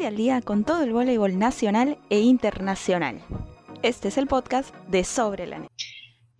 Ponte 0.00 0.08
al 0.08 0.16
día 0.16 0.40
con 0.40 0.64
todo 0.64 0.82
el 0.82 0.94
voleibol 0.94 1.38
nacional 1.38 1.98
e 2.08 2.20
internacional. 2.20 3.20
Este 3.82 4.08
es 4.08 4.16
el 4.16 4.26
podcast 4.28 4.74
de 4.88 5.04
Sobre 5.04 5.46
la 5.46 5.58
Net. 5.58 5.68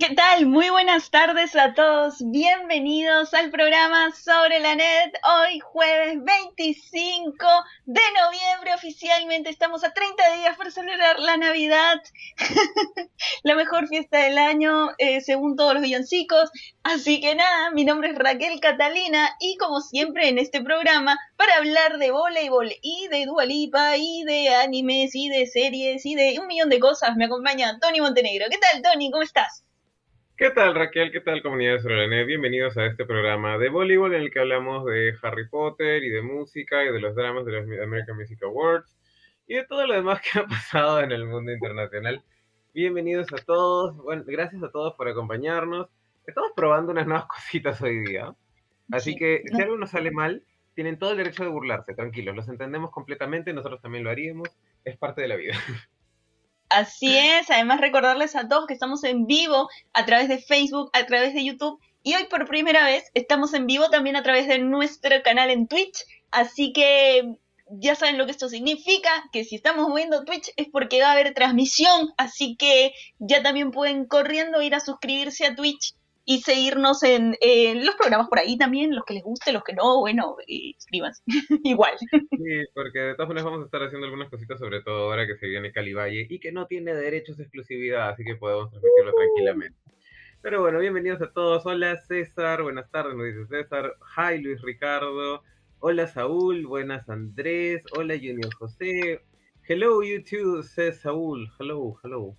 ¿Qué 0.01 0.15
tal? 0.15 0.47
Muy 0.47 0.71
buenas 0.71 1.11
tardes 1.11 1.55
a 1.55 1.75
todos. 1.75 2.15
Bienvenidos 2.25 3.35
al 3.35 3.51
programa 3.51 4.11
Sobre 4.13 4.59
la 4.59 4.75
Net. 4.75 5.13
Hoy 5.29 5.61
jueves 5.61 6.17
25 6.25 7.47
de 7.85 8.01
noviembre 8.19 8.73
oficialmente 8.75 9.51
estamos 9.51 9.85
a 9.85 9.93
30 9.93 10.37
días 10.37 10.57
para 10.57 10.71
celebrar 10.71 11.21
la 11.21 11.37
Navidad. 11.37 12.01
la 13.43 13.55
mejor 13.57 13.89
fiesta 13.89 14.21
del 14.21 14.39
año 14.39 14.89
eh, 14.97 15.21
según 15.21 15.55
todos 15.55 15.75
los 15.75 15.83
villancicos. 15.83 16.51
Así 16.83 17.21
que 17.21 17.35
nada, 17.35 17.71
mi 17.73 17.85
nombre 17.85 18.13
es 18.13 18.17
Raquel 18.17 18.59
Catalina 18.59 19.37
y 19.39 19.59
como 19.59 19.83
siempre 19.83 20.31
en 20.31 20.39
este 20.39 20.63
programa 20.63 21.19
para 21.37 21.57
hablar 21.57 21.99
de 21.99 22.11
voleibol 22.11 22.73
y 22.81 23.07
de 23.09 23.27
Dualipa 23.27 23.99
y 23.99 24.25
de 24.25 24.49
animes 24.55 25.11
y 25.15 25.29
de 25.29 25.45
series 25.47 26.07
y 26.07 26.15
de 26.15 26.39
un 26.41 26.47
millón 26.47 26.71
de 26.71 26.81
cosas 26.81 27.17
me 27.17 27.27
acompaña 27.27 27.79
Tony 27.79 28.01
Montenegro. 28.01 28.47
¿Qué 28.51 28.57
tal 28.57 28.81
Tony? 28.81 29.11
¿Cómo 29.11 29.25
estás? 29.25 29.63
¿Qué 30.41 30.49
tal 30.49 30.75
Raquel? 30.75 31.13
¿Qué 31.13 31.21
tal 31.21 31.43
comunidad 31.43 31.83
de 31.83 32.09
net? 32.09 32.25
Bienvenidos 32.25 32.75
a 32.79 32.87
este 32.87 33.05
programa 33.05 33.59
de 33.59 33.69
voleibol 33.69 34.15
en 34.15 34.23
el 34.23 34.31
que 34.31 34.39
hablamos 34.39 34.87
de 34.87 35.15
Harry 35.21 35.47
Potter 35.47 36.03
y 36.03 36.09
de 36.09 36.23
música 36.23 36.83
y 36.83 36.91
de 36.91 36.99
los 36.99 37.15
dramas 37.15 37.45
de 37.45 37.53
los 37.53 37.65
American 37.83 38.17
Music 38.17 38.43
Awards 38.43 38.97
y 39.47 39.57
de 39.57 39.67
todo 39.67 39.87
lo 39.87 39.93
demás 39.93 40.23
que 40.23 40.39
ha 40.39 40.47
pasado 40.47 41.03
en 41.03 41.13
el 41.13 41.27
mundo 41.27 41.53
internacional. 41.53 42.25
Bienvenidos 42.73 43.31
a 43.35 43.37
todos, 43.37 43.95
bueno, 43.99 44.25
gracias 44.27 44.63
a 44.63 44.71
todos 44.71 44.95
por 44.95 45.09
acompañarnos. 45.09 45.91
Estamos 46.27 46.53
probando 46.57 46.93
unas 46.93 47.07
nuevas 47.07 47.27
cositas 47.27 47.83
hoy 47.83 48.03
día, 48.03 48.35
así 48.93 49.17
que 49.17 49.43
si 49.45 49.61
algo 49.61 49.77
nos 49.77 49.91
sale 49.91 50.11
mal, 50.11 50.43
tienen 50.75 50.99
todo 50.99 51.11
el 51.11 51.19
derecho 51.19 51.45
de 51.45 51.51
burlarse, 51.51 51.93
tranquilos, 51.93 52.35
los 52.35 52.49
entendemos 52.49 52.91
completamente, 52.93 53.53
nosotros 53.53 53.83
también 53.83 54.05
lo 54.05 54.11
haríamos, 54.11 54.49
es 54.87 54.97
parte 54.97 55.21
de 55.21 55.29
la 55.29 55.37
vida. 55.37 55.53
Así 56.71 57.17
es, 57.17 57.51
además 57.51 57.81
recordarles 57.81 58.37
a 58.37 58.49
todos 58.49 58.67
que 58.67 58.75
estamos 58.75 59.03
en 59.03 59.27
vivo 59.27 59.69
a 59.93 60.07
través 60.07 60.29
de 60.29 60.39
Facebook, 60.39 60.89
a 60.93 61.05
través 61.05 61.35
de 61.35 61.45
YouTube 61.45 61.81
y 62.05 62.15
hoy 62.15 62.25
por 62.31 62.47
primera 62.47 62.85
vez 62.85 63.11
estamos 63.13 63.53
en 63.55 63.67
vivo 63.67 63.91
también 63.91 64.15
a 64.15 64.23
través 64.23 64.47
de 64.47 64.61
nuestro 64.61 65.21
canal 65.25 65.51
en 65.51 65.67
Twitch, 65.67 66.05
así 66.31 66.73
que 66.73 67.35
ya 67.71 67.97
saben 67.97 68.19
lo 68.19 68.25
que 68.25 68.31
esto 68.31 68.49
significa, 68.49 69.11
que 69.33 69.45
si 69.45 69.57
estamos 69.57 69.93
viendo 69.95 70.25
Twitch 70.25 70.51
es 70.57 70.69
porque 70.69 71.03
va 71.03 71.09
a 71.09 71.13
haber 71.13 71.35
transmisión, 71.35 72.15
así 72.17 72.55
que 72.57 72.93
ya 73.19 73.43
también 73.43 73.73
pueden 73.73 74.07
corriendo 74.07 74.63
ir 74.63 74.77
a 74.77 74.81
suscribirse 74.81 75.47
a 75.47 75.57
Twitch 75.57 75.95
y 76.31 76.43
seguirnos 76.43 77.03
en, 77.03 77.37
los 77.85 77.97
programas 77.97 78.29
por 78.29 78.39
ahí 78.39 78.57
también, 78.57 78.95
los 78.95 79.05
que 79.05 79.15
les 79.15 79.25
guste, 79.25 79.53
los 79.53 79.65
que 79.65 79.73
no, 79.73 79.99
bueno, 79.99 80.37
escríbanse, 80.47 81.25
igual. 81.65 81.95
Sí, 81.99 82.67
porque 82.73 83.01
de 83.01 83.15
todas 83.15 83.27
maneras 83.27 83.47
vamos 83.47 83.63
a 83.63 83.65
estar 83.65 83.83
haciendo 83.83 84.07
algunas 84.07 84.29
cositas, 84.29 84.61
sobre 84.61 84.81
todo 84.81 85.11
ahora 85.11 85.27
que 85.27 85.37
se 85.39 85.49
viene 85.49 85.73
Cali 85.73 85.93
Valle 85.93 86.29
y 86.31 86.39
que 86.39 86.53
no 86.53 86.69
tiene 86.69 86.95
derechos 86.95 87.37
de 87.37 87.43
exclusividad, 87.43 88.11
así 88.11 88.23
que 88.23 88.37
podemos 88.37 88.71
transmitirlo 88.71 89.13
tranquilamente. 89.13 89.77
Pero 90.41 90.61
bueno, 90.61 90.79
bienvenidos 90.79 91.21
a 91.21 91.33
todos. 91.33 91.67
Hola 91.67 91.97
César, 91.97 92.63
buenas 92.63 92.89
tardes, 92.93 93.17
nos 93.17 93.27
dice 93.27 93.47
César. 93.47 93.97
Hi 94.17 94.39
Luis 94.39 94.63
Ricardo. 94.63 95.43
Hola 95.81 96.07
Saúl, 96.07 96.65
buenas 96.65 97.09
Andrés. 97.09 97.83
Hola 97.97 98.15
Junior 98.15 98.55
José. 98.55 99.21
Hello 99.67 100.01
YouTube, 100.05 100.63
says 100.63 101.01
Saúl. 101.01 101.51
Hello, 101.59 101.99
hello. 102.05 102.37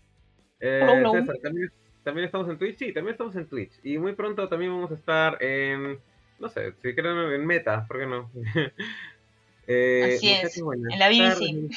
Eh, 0.62 0.80
César, 1.12 1.36
también 1.44 1.70
también 2.04 2.26
estamos 2.26 2.50
en 2.50 2.58
Twitch, 2.58 2.78
sí, 2.78 2.94
también 2.94 3.14
estamos 3.14 3.36
en 3.36 3.48
Twitch. 3.48 3.74
Y 3.84 3.98
muy 3.98 4.14
pronto 4.14 4.48
también 4.48 4.72
vamos 4.72 4.92
a 4.92 4.96
estar 4.96 5.42
en, 5.42 6.00
no 6.40 6.50
sé, 6.50 6.74
si 6.82 6.94
quieren 6.94 7.18
en 7.18 7.46
Meta, 7.46 7.86
¿por 7.88 8.00
qué 8.00 8.06
no? 8.06 8.30
eh, 9.68 10.16
Así 10.18 10.30
es, 10.30 10.58
en 10.58 11.00
la 11.00 11.10
BBC. 11.10 11.72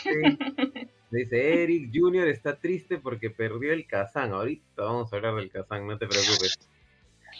Dice, 1.11 1.63
Eric 1.63 1.91
Junior 1.95 2.27
está 2.29 2.57
triste 2.57 2.99
porque 2.99 3.31
perdió 3.31 3.73
el 3.73 3.87
Kazán. 3.87 4.33
Ahorita 4.33 4.83
vamos 4.83 5.13
a 5.13 5.17
hablar 5.17 5.37
del 5.37 5.51
Kazán, 5.51 5.87
no 5.87 5.97
te 5.97 6.09
preocupes. 6.09 6.59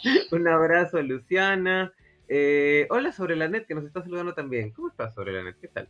Un 0.31 0.47
abrazo 0.47 1.01
Luciana. 1.01 1.91
Eh, 2.27 2.87
hola 2.89 3.11
sobre 3.11 3.35
la 3.35 3.47
net 3.47 3.65
que 3.67 3.75
nos 3.75 3.83
está 3.85 4.01
saludando 4.01 4.33
también. 4.33 4.71
¿Cómo 4.71 4.87
estás 4.87 5.13
sobre 5.13 5.33
la 5.33 5.43
net? 5.43 5.55
¿Qué 5.59 5.67
tal? 5.67 5.89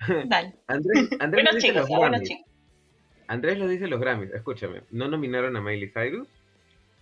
Dale. 0.28 0.54
Andrés, 0.66 1.08
Andrés 1.20 1.44
bueno, 1.44 1.60
chicos, 1.60 1.88
bueno. 1.88 2.18
Andrés 3.28 3.58
lo 3.58 3.68
dice 3.68 3.88
los 3.88 4.00
Grammys. 4.00 4.32
Escúchame, 4.32 4.82
no 4.90 5.08
nominaron 5.08 5.56
a 5.56 5.60
Miley 5.60 5.90
Cyrus. 5.90 6.28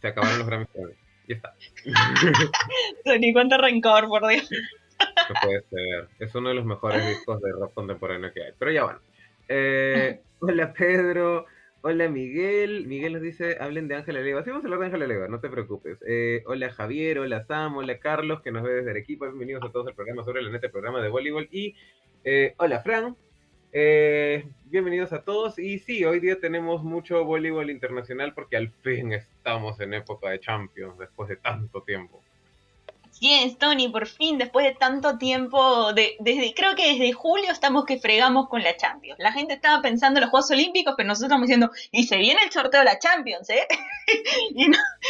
Se 0.05 0.09
acabaron 0.09 0.39
los 0.39 0.47
Grammys. 0.47 0.69
Ya 1.27 1.37
está. 1.37 1.55
Ni 3.19 3.33
cuánto 3.33 3.57
rencor, 3.57 4.07
por 4.07 4.29
Dios. 4.29 4.51
No 4.51 5.35
puede 5.43 5.63
ser. 5.71 6.09
Es 6.19 6.35
uno 6.35 6.51
de 6.51 6.57
los 6.57 6.67
mejores 6.67 7.09
discos 7.09 7.41
de 7.41 7.51
rock 7.53 7.73
contemporáneo 7.73 8.31
que 8.31 8.43
hay. 8.45 8.53
Pero 8.59 8.71
ya 8.71 8.85
bueno. 8.85 9.01
Eh, 9.49 10.21
hola 10.41 10.75
Pedro. 10.75 11.47
Hola 11.81 12.11
Miguel. 12.11 12.87
Miguel 12.87 13.15
nos 13.15 13.23
dice, 13.23 13.57
hablen 13.59 13.89
de 13.89 13.95
Ángela 13.95 14.21
Leiva. 14.21 14.45
Sí, 14.45 14.51
vamos 14.51 14.67
a 14.67 14.67
hablar 14.67 14.81
de 14.81 14.87
Ángela 14.87 15.07
Leiva, 15.07 15.29
no 15.29 15.41
te 15.41 15.49
preocupes. 15.49 15.97
Eh, 16.07 16.43
hola 16.45 16.71
Javier, 16.71 17.21
hola 17.21 17.43
Sam, 17.47 17.79
hola 17.79 17.99
Carlos, 17.99 18.43
que 18.43 18.53
nos 18.53 18.63
ve 18.63 18.75
desde 18.75 18.91
Arequipa. 18.91 19.25
Bienvenidos 19.25 19.65
a 19.65 19.73
todos 19.73 19.87
al 19.87 19.95
programa 19.95 20.23
sobre 20.27 20.43
la 20.43 20.51
neta, 20.51 20.69
programa 20.69 21.01
de 21.01 21.09
voleibol. 21.09 21.49
Y 21.51 21.77
eh, 22.25 22.53
hola 22.59 22.81
Fran, 22.81 23.17
eh, 23.77 24.47
bienvenidos 24.67 25.13
a 25.13 25.23
todos. 25.23 25.59
Y 25.59 25.81
sí, 25.81 26.05
hoy 26.05 26.21
día 26.21 26.39
tenemos 26.41 26.85
mucho 26.85 27.25
voleibol 27.25 27.71
internacional 27.71 28.33
porque 28.33 28.57
al 28.57 28.71
fin 28.71 29.13
estamos 29.13 29.81
en 29.81 29.95
época 29.95 30.31
de 30.31 30.41
Champions 30.41 30.97
después 30.97 31.29
de 31.29 31.37
tanto 31.37 31.83
tiempo. 31.83 32.23
Sí, 33.11 33.33
es, 33.33 33.59
Tony, 33.59 33.89
por 33.89 34.09
fin, 34.09 34.39
después 34.39 34.67
de 34.67 34.75
tanto 34.75 35.19
tiempo, 35.19 35.93
de, 35.93 36.17
desde 36.19 36.53
creo 36.53 36.75
que 36.75 36.93
desde 36.93 37.13
julio 37.13 37.53
estamos 37.53 37.85
que 37.85 37.99
fregamos 37.99 38.49
con 38.49 38.63
la 38.63 38.77
Champions. 38.77 39.19
La 39.21 39.33
gente 39.33 39.55
estaba 39.55 39.81
pensando 39.83 40.19
en 40.19 40.23
los 40.23 40.31
Juegos 40.31 40.51
Olímpicos, 40.51 40.95
pero 40.97 41.07
nosotros 41.07 41.29
estamos 41.29 41.47
diciendo, 41.47 41.71
y 41.93 42.05
se 42.05 42.17
viene 42.19 42.43
el 42.43 42.51
sorteo 42.51 42.81
de 42.81 42.87
la 42.87 42.99
Champions, 42.99 43.49
¿eh? 43.51 43.67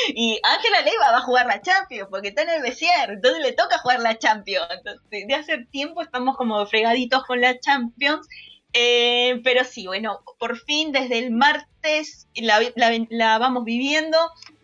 y 0.09 0.39
Ángela 0.43 0.83
Leiva 0.83 1.13
va 1.13 1.19
a 1.19 1.23
jugar 1.23 1.47
la 1.47 1.63
Champions, 1.63 2.09
porque 2.11 2.29
está 2.29 2.43
en 2.43 2.51
el 2.51 2.63
Bessier, 2.63 3.11
entonces 3.11 3.43
le 3.43 3.53
toca 3.53 3.79
jugar 3.79 4.01
la 4.01 4.19
Champions. 4.19 4.69
Entonces, 4.71 5.27
de 5.27 5.35
hace 5.35 5.65
tiempo 5.71 6.03
estamos 6.03 6.37
como 6.37 6.65
fregaditos 6.67 7.25
con 7.25 7.41
la 7.41 7.59
Champions 7.59 8.29
eh, 8.75 9.41
pero 9.45 9.65
sí, 9.65 9.87
bueno, 9.87 10.21
por 10.39 10.59
fin 10.59 10.91
desde 10.91 11.21
el 11.21 11.31
martes 11.31 12.29
la, 12.35 13.39
vamos 13.39 13.65
viviendo. 13.65 14.19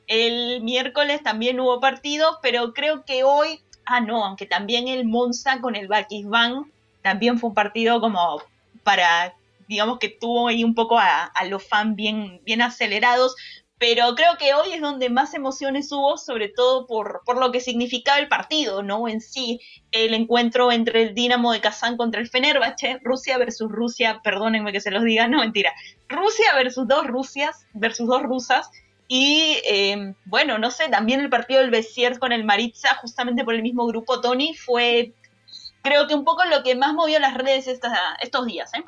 El 0.09 0.63
miércoles 0.63 1.23
también 1.23 1.61
hubo 1.61 1.79
partidos, 1.79 2.39
pero 2.43 2.75
creo 2.75 3.05
que 3.05 3.23
hoy, 3.23 3.61
ah 3.87 4.01
no, 4.01 4.25
aunque 4.25 4.47
también 4.47 4.89
el 4.89 5.07
Monza 5.07 5.61
con 5.61 5.77
el 5.77 5.87
Bakisban 5.87 6.73
también 7.03 7.39
fue 7.39 7.51
un 7.51 7.55
partido 7.55 8.01
como 8.01 8.43
para, 8.83 9.37
digamos 9.69 10.01
que 10.01 10.09
tuvo 10.09 10.49
ahí 10.49 10.65
un 10.65 10.75
poco 10.75 10.99
a, 10.99 11.27
a 11.27 11.45
los 11.45 11.67
fans 11.67 11.95
bien, 11.95 12.41
bien 12.45 12.63
acelerados, 12.63 13.37
pero 13.81 14.15
creo 14.15 14.37
que 14.39 14.53
hoy 14.53 14.75
es 14.75 14.83
donde 14.83 15.09
más 15.09 15.33
emociones 15.33 15.91
hubo, 15.91 16.19
sobre 16.19 16.49
todo 16.49 16.87
por, 16.87 17.23
lo 17.35 17.51
que 17.51 17.61
significaba 17.61 18.19
el 18.19 18.29
partido, 18.29 18.83
¿no? 18.83 19.09
En 19.09 19.23
sí, 19.23 19.59
el 19.91 20.13
encuentro 20.13 20.71
entre 20.71 21.01
el 21.01 21.15
Dinamo 21.15 21.51
de 21.51 21.63
Kazán 21.63 21.97
contra 21.97 22.21
el 22.21 22.29
Fenerbahce, 22.29 23.01
Rusia 23.03 23.39
versus 23.39 23.73
Rusia, 23.73 24.21
perdónenme 24.23 24.73
que 24.73 24.83
se 24.83 24.91
los 24.91 25.03
diga, 25.03 25.29
no, 25.29 25.39
mentira, 25.39 25.73
Rusia 26.11 26.55
versus 26.57 26.87
dos 26.87 27.07
Rusias, 27.07 27.67
versus 27.73 28.07
dos 28.07 28.23
rusas, 28.23 28.71
y 29.09 29.57
eh, 29.65 30.15
bueno, 30.27 30.59
no 30.59 30.71
sé, 30.71 30.91
también 30.91 31.21
el 31.21 31.31
partido 31.31 31.63
del 31.63 31.71
Bessier 31.71 32.19
con 32.19 32.33
el 32.33 32.45
Maritza, 32.45 32.97
justamente 32.97 33.45
por 33.45 33.55
el 33.55 33.63
mismo 33.63 33.87
grupo 33.87 34.21
Tony, 34.21 34.55
fue 34.55 35.15
creo 35.83 36.07
que 36.07 36.15
un 36.15 36.25
poco 36.27 36.45
lo 36.45 36.63
que 36.63 36.75
más 36.75 36.93
movió 36.93 37.19
las 37.19 37.33
redes 37.33 37.67
estos 37.67 38.47
días, 38.47 38.75
¿eh? 38.75 38.85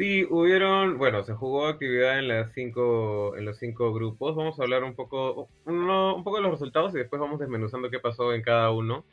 Sí, 0.00 0.26
hubieron, 0.30 0.96
bueno, 0.96 1.22
se 1.24 1.34
jugó 1.34 1.66
actividad 1.66 2.18
en 2.18 2.28
las 2.28 2.54
cinco, 2.54 3.36
en 3.36 3.44
los 3.44 3.58
cinco 3.58 3.92
grupos. 3.92 4.34
Vamos 4.34 4.58
a 4.58 4.62
hablar 4.62 4.82
un 4.82 4.94
poco, 4.94 5.50
un 5.66 6.24
poco 6.24 6.36
de 6.38 6.42
los 6.42 6.52
resultados 6.52 6.94
y 6.94 6.96
después 6.96 7.20
vamos 7.20 7.38
desmenuzando 7.38 7.90
qué 7.90 7.98
pasó 7.98 8.32
en 8.32 8.40
cada 8.40 8.70
uno. 8.70 9.04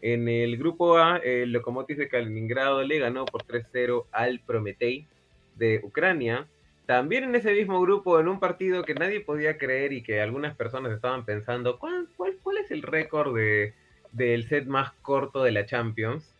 En 0.00 0.28
el 0.28 0.56
grupo 0.58 0.98
A, 0.98 1.18
el 1.18 1.52
Lokomotiv 1.52 1.96
de 1.96 2.08
Kaliningrado 2.08 2.82
le 2.82 2.98
ganó 2.98 3.24
por 3.24 3.44
3-0 3.44 4.06
al 4.10 4.40
Prometei 4.40 5.06
de 5.54 5.80
Ucrania. 5.84 6.48
También 6.86 7.22
en 7.22 7.36
ese 7.36 7.52
mismo 7.52 7.80
grupo, 7.80 8.18
en 8.18 8.26
un 8.26 8.40
partido 8.40 8.82
que 8.82 8.94
nadie 8.94 9.20
podía 9.20 9.58
creer 9.58 9.92
y 9.92 10.02
que 10.02 10.20
algunas 10.20 10.56
personas 10.56 10.90
estaban 10.90 11.24
pensando, 11.24 11.78
¿cuál, 11.78 12.08
cuál, 12.16 12.36
cuál 12.42 12.56
es 12.58 12.72
el 12.72 12.82
récord 12.82 13.32
de, 13.36 13.74
del 14.10 14.48
set 14.48 14.66
más 14.66 14.90
corto 15.02 15.44
de 15.44 15.52
la 15.52 15.66
Champions? 15.66 16.31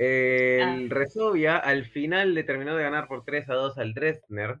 El 0.00 0.62
ah. 0.62 0.86
Resovia 0.88 1.58
al 1.58 1.84
final 1.84 2.32
le 2.32 2.42
terminó 2.42 2.74
de 2.74 2.82
ganar 2.82 3.06
por 3.06 3.22
3 3.22 3.50
a 3.50 3.54
2 3.54 3.76
al 3.76 3.92
Dresdner. 3.92 4.58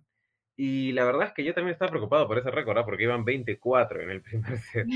Y 0.54 0.92
la 0.92 1.06
verdad 1.06 1.28
es 1.28 1.32
que 1.32 1.44
yo 1.44 1.54
también 1.54 1.72
estaba 1.72 1.90
preocupado 1.90 2.28
por 2.28 2.36
ese 2.36 2.50
récord, 2.50 2.76
¿ah? 2.76 2.84
porque 2.84 3.04
iban 3.04 3.24
24 3.24 4.02
en 4.02 4.10
el 4.10 4.20
primer 4.22 4.58
set. 4.58 4.86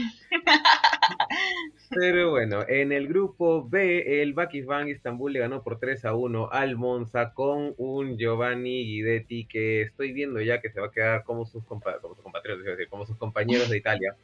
Pero 1.89 2.31
bueno, 2.31 2.63
en 2.69 2.93
el 2.93 3.09
grupo 3.09 3.67
B, 3.67 4.21
el 4.21 4.35
Bakisban 4.35 4.89
Istanbul 4.89 5.33
le 5.33 5.39
ganó 5.39 5.63
por 5.63 5.79
3 5.79 6.05
a 6.05 6.15
1 6.15 6.51
al 6.53 6.77
Monza 6.77 7.33
con 7.33 7.75
un 7.79 8.19
Giovanni 8.19 8.85
Guidetti 8.85 9.47
que 9.47 9.81
estoy 9.81 10.13
viendo 10.13 10.43
ya 10.43 10.61
que 10.61 10.69
se 10.69 10.79
va 10.79 10.89
a 10.89 10.93
quedar 10.93 11.25
como 11.25 11.47
sus, 11.47 11.65
como 11.65 11.81
sus 12.03 12.23
compatriotas, 12.23 12.67
como 12.91 13.07
sus 13.07 13.17
compañeros 13.17 13.71
de 13.71 13.79
Italia, 13.79 14.15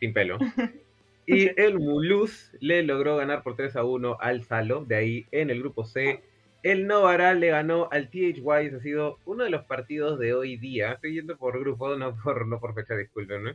sin 0.00 0.12
pelo. 0.12 0.38
Y 1.30 1.50
el 1.60 1.78
Mulhouse 1.78 2.56
le 2.58 2.82
logró 2.82 3.16
ganar 3.18 3.42
por 3.42 3.54
3 3.54 3.76
a 3.76 3.84
1 3.84 4.16
al 4.18 4.44
Salo. 4.44 4.86
De 4.86 4.96
ahí 4.96 5.26
en 5.30 5.50
el 5.50 5.60
grupo 5.60 5.84
C, 5.84 6.22
el 6.62 6.86
Novara 6.86 7.34
le 7.34 7.50
ganó 7.50 7.86
al 7.92 8.08
THY, 8.08 8.42
ese 8.62 8.76
ha 8.76 8.80
sido 8.80 9.18
uno 9.26 9.44
de 9.44 9.50
los 9.50 9.66
partidos 9.66 10.18
de 10.18 10.32
hoy 10.32 10.56
día. 10.56 10.92
Estoy 10.92 11.12
yendo 11.12 11.36
por 11.36 11.60
grupo, 11.60 11.94
no 11.96 12.16
por, 12.24 12.46
no 12.46 12.58
por 12.58 12.74
fecha, 12.74 12.96
disculpen, 12.96 13.42
¿no? 13.44 13.50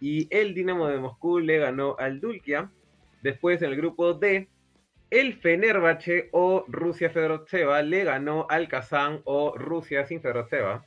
Y 0.00 0.28
el 0.34 0.54
Dinamo 0.54 0.88
de 0.88 0.96
Moscú 0.96 1.40
le 1.40 1.58
ganó 1.58 1.94
al 1.98 2.20
Dulkia. 2.20 2.70
Después 3.22 3.60
en 3.60 3.68
el 3.68 3.76
grupo 3.76 4.14
D, 4.14 4.48
el 5.10 5.34
Fenerbahce 5.34 6.30
o 6.32 6.64
Rusia 6.68 7.10
Fedorotseva 7.10 7.82
le 7.82 8.04
ganó 8.04 8.46
al 8.48 8.66
Kazán 8.68 9.20
o 9.24 9.54
Rusia 9.58 10.06
sin 10.06 10.22
Fedorotseva. 10.22 10.86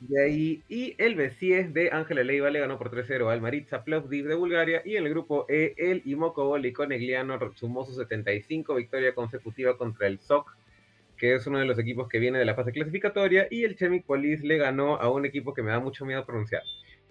De 0.00 0.24
ahí, 0.24 0.62
y 0.68 0.94
el 0.98 1.16
B10 1.16 1.72
de 1.72 1.90
Ángela 1.92 2.24
Leiva 2.24 2.50
le 2.50 2.60
ganó 2.60 2.78
por 2.78 2.90
3-0 2.90 3.30
al 3.30 3.40
Maritza 3.40 3.84
Plovdiv 3.84 4.26
de 4.26 4.34
Bulgaria. 4.34 4.82
Y 4.84 4.96
en 4.96 5.04
el 5.04 5.10
grupo 5.10 5.46
E, 5.48 5.74
el 5.76 6.02
Imoco 6.04 6.44
Boli 6.46 6.72
Conegliano 6.72 7.38
sumó 7.54 7.84
su 7.84 7.94
75 7.94 8.74
victoria 8.74 9.14
consecutiva 9.14 9.76
contra 9.76 10.06
el 10.06 10.18
SOC, 10.18 10.56
que 11.16 11.34
es 11.34 11.46
uno 11.46 11.58
de 11.58 11.66
los 11.66 11.78
equipos 11.78 12.08
que 12.08 12.18
viene 12.18 12.38
de 12.38 12.44
la 12.44 12.54
fase 12.54 12.72
clasificatoria. 12.72 13.46
Y 13.50 13.64
el 13.64 13.76
Chemic 13.76 14.04
Police 14.04 14.44
le 14.44 14.56
ganó 14.56 14.96
a 14.96 15.10
un 15.10 15.24
equipo 15.24 15.54
que 15.54 15.62
me 15.62 15.70
da 15.70 15.78
mucho 15.78 16.04
miedo 16.04 16.26
pronunciar. 16.26 16.62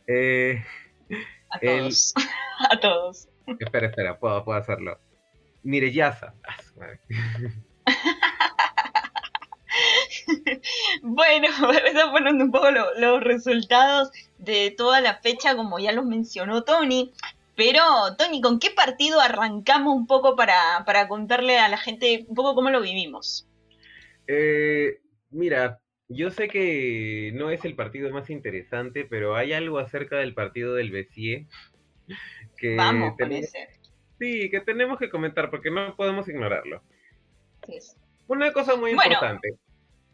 Eh, 0.07 0.63
a 1.49 1.59
todos. 1.59 2.13
a 2.69 2.79
todos. 2.79 3.29
Espera, 3.59 3.87
espera, 3.87 4.19
puedo, 4.19 4.43
puedo 4.43 4.59
hacerlo. 4.59 4.99
Mireyasa. 5.63 6.33
bueno, 11.01 11.47
eso 11.85 12.11
fueron 12.11 12.41
un 12.41 12.51
poco 12.51 12.67
los 12.71 13.23
resultados 13.23 14.11
de 14.37 14.71
toda 14.71 15.01
la 15.01 15.15
fecha, 15.15 15.55
como 15.55 15.79
ya 15.79 15.91
los 15.91 16.05
mencionó 16.05 16.63
Tony. 16.63 17.11
Pero, 17.55 17.81
Tony, 18.17 18.41
¿con 18.41 18.59
qué 18.59 18.71
partido 18.71 19.19
arrancamos 19.19 19.95
un 19.95 20.07
poco 20.07 20.35
para, 20.35 20.83
contarle 21.07 21.59
a 21.59 21.69
la 21.69 21.77
gente 21.77 22.25
un 22.27 22.35
poco 22.35 22.55
cómo 22.55 22.69
lo 22.69 22.81
vivimos? 22.81 23.47
Eh, 24.27 24.99
mira, 25.29 25.79
yo 26.07 26.31
sé 26.31 26.47
que 26.47 27.31
no 27.35 27.49
es 27.51 27.63
el 27.65 27.75
partido 27.75 28.09
más 28.11 28.29
interesante, 28.29 29.05
pero 29.05 29.35
hay 29.35 29.53
algo 29.53 29.79
acerca 29.79 30.17
del 30.17 30.33
partido 30.33 30.73
del 30.75 30.91
BCE 30.91 31.47
que 32.57 32.75
Vamos, 32.75 33.15
Sí, 34.19 34.51
que 34.51 34.61
tenemos 34.61 34.99
que 34.99 35.09
comentar 35.09 35.49
porque 35.49 35.71
no 35.71 35.95
podemos 35.95 36.27
ignorarlo. 36.27 36.83
Una 38.27 38.53
cosa 38.53 38.75
muy 38.75 38.91
importante. 38.91 39.55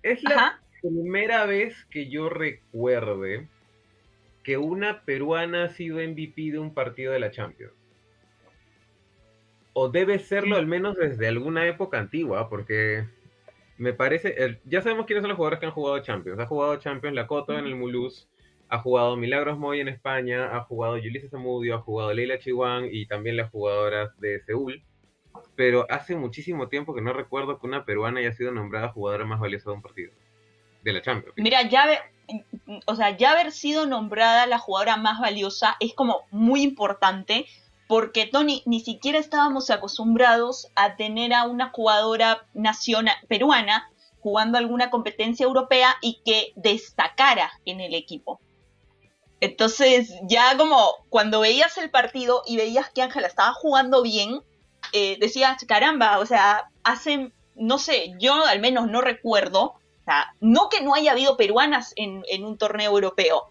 Es 0.04 0.24
la 0.24 0.62
primera 0.82 1.46
vez 1.46 1.86
que 1.90 2.10
yo 2.10 2.30
recuerde 2.30 3.48
que 4.44 4.58
una 4.58 5.04
peruana 5.04 5.66
ha 5.66 5.70
sido 5.70 5.98
MVP 5.98 6.52
de 6.52 6.60
un 6.60 6.74
partido 6.74 7.12
de 7.12 7.20
la 7.20 7.32
Champions. 7.32 7.74
O 9.74 9.90
debe 9.90 10.20
serlo 10.20 10.56
al 10.56 10.66
menos 10.66 10.96
desde 10.96 11.28
alguna 11.28 11.68
época 11.68 12.00
antigua, 12.00 12.50
porque 12.50 13.06
me 13.78 13.94
parece, 13.94 14.60
ya 14.66 14.82
sabemos 14.82 15.06
quiénes 15.06 15.22
son 15.22 15.30
los 15.30 15.36
jugadores 15.36 15.60
que 15.60 15.66
han 15.66 15.72
jugado 15.74 16.00
Champions. 16.00 16.40
Ha 16.40 16.48
jugado 16.48 16.78
Champions 16.78 17.16
Lacoto 17.16 17.58
en 17.60 17.66
el 17.66 17.76
Mulhouse, 17.76 18.28
ha 18.70 18.80
jugado 18.80 19.18
Milagros 19.18 19.60
Moy 19.60 19.82
en 19.82 19.88
España, 19.88 20.56
ha 20.56 20.62
jugado 20.62 20.98
Yulisa 20.98 21.30
Zamudio, 21.30 21.76
ha 21.76 21.82
jugado 21.82 22.14
Leila 22.14 22.40
Chihuán 22.40 22.88
y 22.92 23.06
también 23.06 23.38
las 23.38 23.52
jugadoras 23.52 24.18
de 24.20 24.40
Seúl 24.42 24.82
pero 25.56 25.86
hace 25.90 26.16
muchísimo 26.16 26.68
tiempo 26.68 26.94
que 26.94 27.02
no 27.02 27.14
recuerdo 27.14 27.60
que 27.60 27.68
una 27.68 27.86
peruana 27.86 28.20
haya 28.20 28.34
sido 28.34 28.52
nombrada 28.52 28.90
jugadora 28.90 29.26
más 29.26 29.40
valiosa 29.40 29.70
de 29.70 29.76
un 29.76 29.82
partido. 29.82 30.12
De 30.84 30.94
la 30.94 31.02
Champions. 31.02 31.34
Mira, 31.38 31.68
ya, 31.68 31.86
o 32.86 32.96
sea, 32.96 33.18
ya 33.18 33.32
haber 33.32 33.52
sido 33.52 33.86
nombrada 33.86 34.46
la 34.48 34.60
jugadora 34.60 34.96
más 34.96 35.20
valiosa 35.20 35.76
es 35.80 35.94
como 35.94 36.22
muy 36.32 36.62
importante 36.62 37.46
porque 37.88 38.26
Tony 38.26 38.64
ni 38.66 38.80
siquiera 38.82 39.18
estábamos 39.18 39.70
acostumbrados 39.70 40.72
a 40.76 40.96
tener 40.96 41.34
a 41.34 41.46
una 41.46 41.70
jugadora 41.70 42.46
nacional 42.54 43.16
peruana 43.28 43.90
jugando 44.20 44.58
alguna 44.58 44.90
competencia 44.90 45.46
europea 45.46 45.96
y 46.02 46.22
que 46.26 46.52
destacara 46.56 47.52
en 47.66 47.80
el 47.80 47.94
equipo. 47.94 48.42
Entonces, 49.40 50.14
ya 50.24 50.58
como 50.58 51.06
cuando 51.10 51.40
veías 51.42 51.78
el 51.78 51.90
partido 51.92 52.42
y 52.46 52.58
veías 52.58 52.90
que 52.90 53.04
Ángela 53.04 53.28
estaba 53.28 53.54
jugando 53.54 54.02
bien, 54.02 54.42
eh, 54.94 55.18
decías, 55.20 55.64
caramba, 55.68 56.20
o 56.20 56.26
sea, 56.26 56.70
hacen, 56.84 57.34
no 57.56 57.78
sé, 57.78 58.14
yo 58.20 58.46
al 58.46 58.60
menos 58.60 58.88
no 58.88 59.02
recuerdo, 59.02 59.64
o 59.64 60.04
sea, 60.06 60.34
no 60.40 60.70
que 60.70 60.82
no 60.82 60.94
haya 60.94 61.12
habido 61.12 61.38
peruanas 61.38 61.94
en, 61.96 62.24
un 62.44 62.58
torneo 62.58 62.92
europeo, 62.92 63.50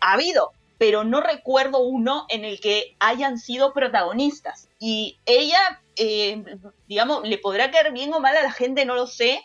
ha 0.00 0.14
habido, 0.14 0.52
pero 0.78 1.04
no 1.04 1.20
recuerdo 1.20 1.78
uno 1.78 2.26
en 2.28 2.44
el 2.44 2.60
que 2.60 2.96
hayan 2.98 3.38
sido 3.38 3.72
protagonistas. 3.72 4.68
Y 4.78 5.18
ella, 5.24 5.82
eh, 5.96 6.42
digamos, 6.88 7.26
le 7.26 7.38
podrá 7.38 7.70
caer 7.70 7.92
bien 7.92 8.12
o 8.12 8.20
mal 8.20 8.36
a 8.36 8.42
la 8.42 8.52
gente, 8.52 8.84
no 8.84 8.94
lo 8.94 9.06
sé, 9.06 9.40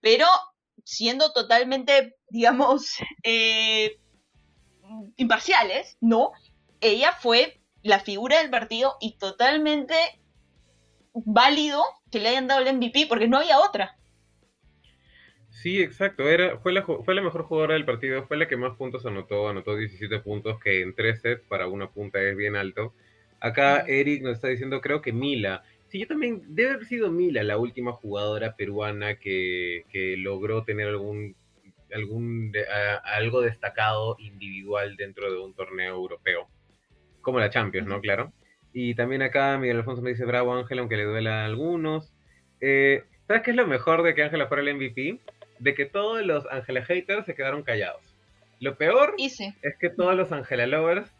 pero 0.00 0.26
siendo 0.84 1.32
totalmente, 1.32 2.16
digamos, 2.28 2.96
eh, 3.22 3.98
imparciales, 5.16 5.96
¿no? 6.00 6.32
Ella 6.80 7.12
fue 7.12 7.60
la 7.82 8.00
figura 8.00 8.38
del 8.38 8.50
partido 8.50 8.96
y 9.00 9.16
totalmente 9.16 9.94
válido 11.24 11.82
que 12.10 12.20
le 12.20 12.28
hayan 12.28 12.46
dado 12.46 12.60
el 12.60 12.76
MVP 12.76 13.06
porque 13.08 13.28
no 13.28 13.38
había 13.38 13.58
otra. 13.58 13.96
Sí, 15.50 15.82
exacto. 15.82 16.28
Era, 16.28 16.58
fue, 16.58 16.72
la, 16.72 16.82
fue 16.82 17.14
la 17.14 17.22
mejor 17.22 17.44
jugadora 17.44 17.74
del 17.74 17.86
partido, 17.86 18.26
fue 18.26 18.36
la 18.36 18.46
que 18.46 18.56
más 18.56 18.76
puntos 18.76 19.06
anotó, 19.06 19.48
anotó 19.48 19.74
17 19.74 20.20
puntos, 20.20 20.60
que 20.60 20.82
en 20.82 20.94
tres 20.94 21.22
sets 21.22 21.42
para 21.48 21.66
una 21.66 21.90
punta 21.90 22.20
es 22.20 22.36
bien 22.36 22.56
alto. 22.56 22.94
Acá 23.40 23.80
Eric 23.86 24.22
nos 24.22 24.34
está 24.34 24.48
diciendo, 24.48 24.80
creo 24.80 25.00
que 25.00 25.12
Mila. 25.12 25.62
Sí, 25.88 26.00
yo 26.00 26.06
también, 26.06 26.42
debe 26.48 26.74
haber 26.74 26.84
sido 26.86 27.10
Mila 27.10 27.42
la 27.42 27.58
última 27.58 27.92
jugadora 27.92 28.54
peruana 28.54 29.18
que, 29.18 29.84
logró 30.18 30.64
tener 30.64 30.88
algún, 30.88 31.36
algún 31.92 32.52
algo 33.04 33.40
destacado 33.40 34.16
individual 34.18 34.96
dentro 34.96 35.32
de 35.32 35.38
un 35.38 35.54
torneo 35.54 35.94
europeo. 35.94 36.48
Como 37.22 37.40
la 37.40 37.50
Champions, 37.50 37.88
¿no? 37.88 38.00
Claro. 38.00 38.32
Y 38.78 38.94
también 38.94 39.22
acá 39.22 39.56
Miguel 39.56 39.78
Alfonso 39.78 40.02
me 40.02 40.10
dice, 40.10 40.26
bravo 40.26 40.52
Ángela, 40.52 40.82
aunque 40.82 40.98
le 40.98 41.04
duela 41.04 41.40
a 41.40 41.44
algunos. 41.46 42.12
Eh, 42.60 43.04
¿Sabes 43.26 43.42
qué 43.42 43.52
es 43.52 43.56
lo 43.56 43.66
mejor 43.66 44.02
de 44.02 44.14
que 44.14 44.22
Ángela 44.22 44.48
fuera 44.48 44.62
el 44.62 44.74
MVP? 44.74 45.18
De 45.60 45.74
que 45.74 45.86
todos 45.86 46.22
los 46.26 46.44
Ángela 46.50 46.84
haters 46.84 47.24
se 47.24 47.34
quedaron 47.34 47.62
callados. 47.62 48.02
Lo 48.60 48.76
peor 48.76 49.14
es 49.18 49.78
que 49.80 49.88
todos 49.88 50.14
los 50.14 50.30
Ángela 50.30 50.66
lovers 50.66 51.10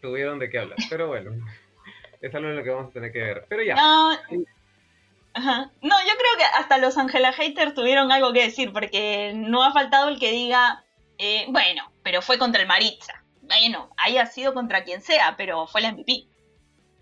tuvieron 0.00 0.38
de 0.38 0.48
qué 0.48 0.60
hablar. 0.60 0.78
Pero 0.88 1.06
bueno, 1.08 1.32
es 2.22 2.34
algo 2.34 2.48
en 2.48 2.56
lo 2.56 2.64
que 2.64 2.70
vamos 2.70 2.88
a 2.88 2.94
tener 2.94 3.12
que 3.12 3.18
ver. 3.18 3.44
Pero 3.46 3.62
ya. 3.62 3.74
No, 3.74 4.12
no 4.14 6.00
yo 6.00 6.14
creo 6.16 6.38
que 6.38 6.44
hasta 6.58 6.78
los 6.78 6.96
Ángela 6.96 7.34
haters 7.34 7.74
tuvieron 7.74 8.10
algo 8.10 8.32
que 8.32 8.44
decir, 8.44 8.72
porque 8.72 9.34
no 9.34 9.62
ha 9.62 9.72
faltado 9.74 10.08
el 10.08 10.18
que 10.18 10.32
diga, 10.32 10.82
eh, 11.18 11.44
bueno, 11.50 11.92
pero 12.02 12.22
fue 12.22 12.38
contra 12.38 12.62
el 12.62 12.68
Maritza. 12.68 13.22
Bueno, 13.42 13.90
haya 13.98 14.24
sido 14.24 14.54
contra 14.54 14.82
quien 14.82 15.02
sea, 15.02 15.34
pero 15.36 15.66
fue 15.66 15.82
la 15.82 15.92
MVP. 15.92 16.31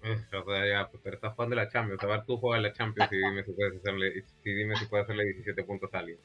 O 0.03 0.45
sea, 0.45 0.67
ya, 0.67 0.89
pues, 0.89 1.03
pero 1.03 1.17
estás 1.17 1.35
jugando 1.35 1.57
la 1.57 1.69
Champions. 1.69 2.03
A 2.03 2.07
ver, 2.07 2.25
tú 2.25 2.39
juegas 2.39 2.63
la 2.63 2.73
Champions 2.73 3.13
y 3.13 3.17
dime 3.17 3.45
si 3.45 3.53
puedes 3.53 3.77
hacerle, 3.77 4.25
si 4.43 4.53
dime 4.53 4.77
si 4.77 4.87
puedes 4.87 5.05
hacerle 5.05 5.25
17 5.25 5.63
puntos 5.65 5.93
a 5.93 5.99
alguien. 5.99 6.19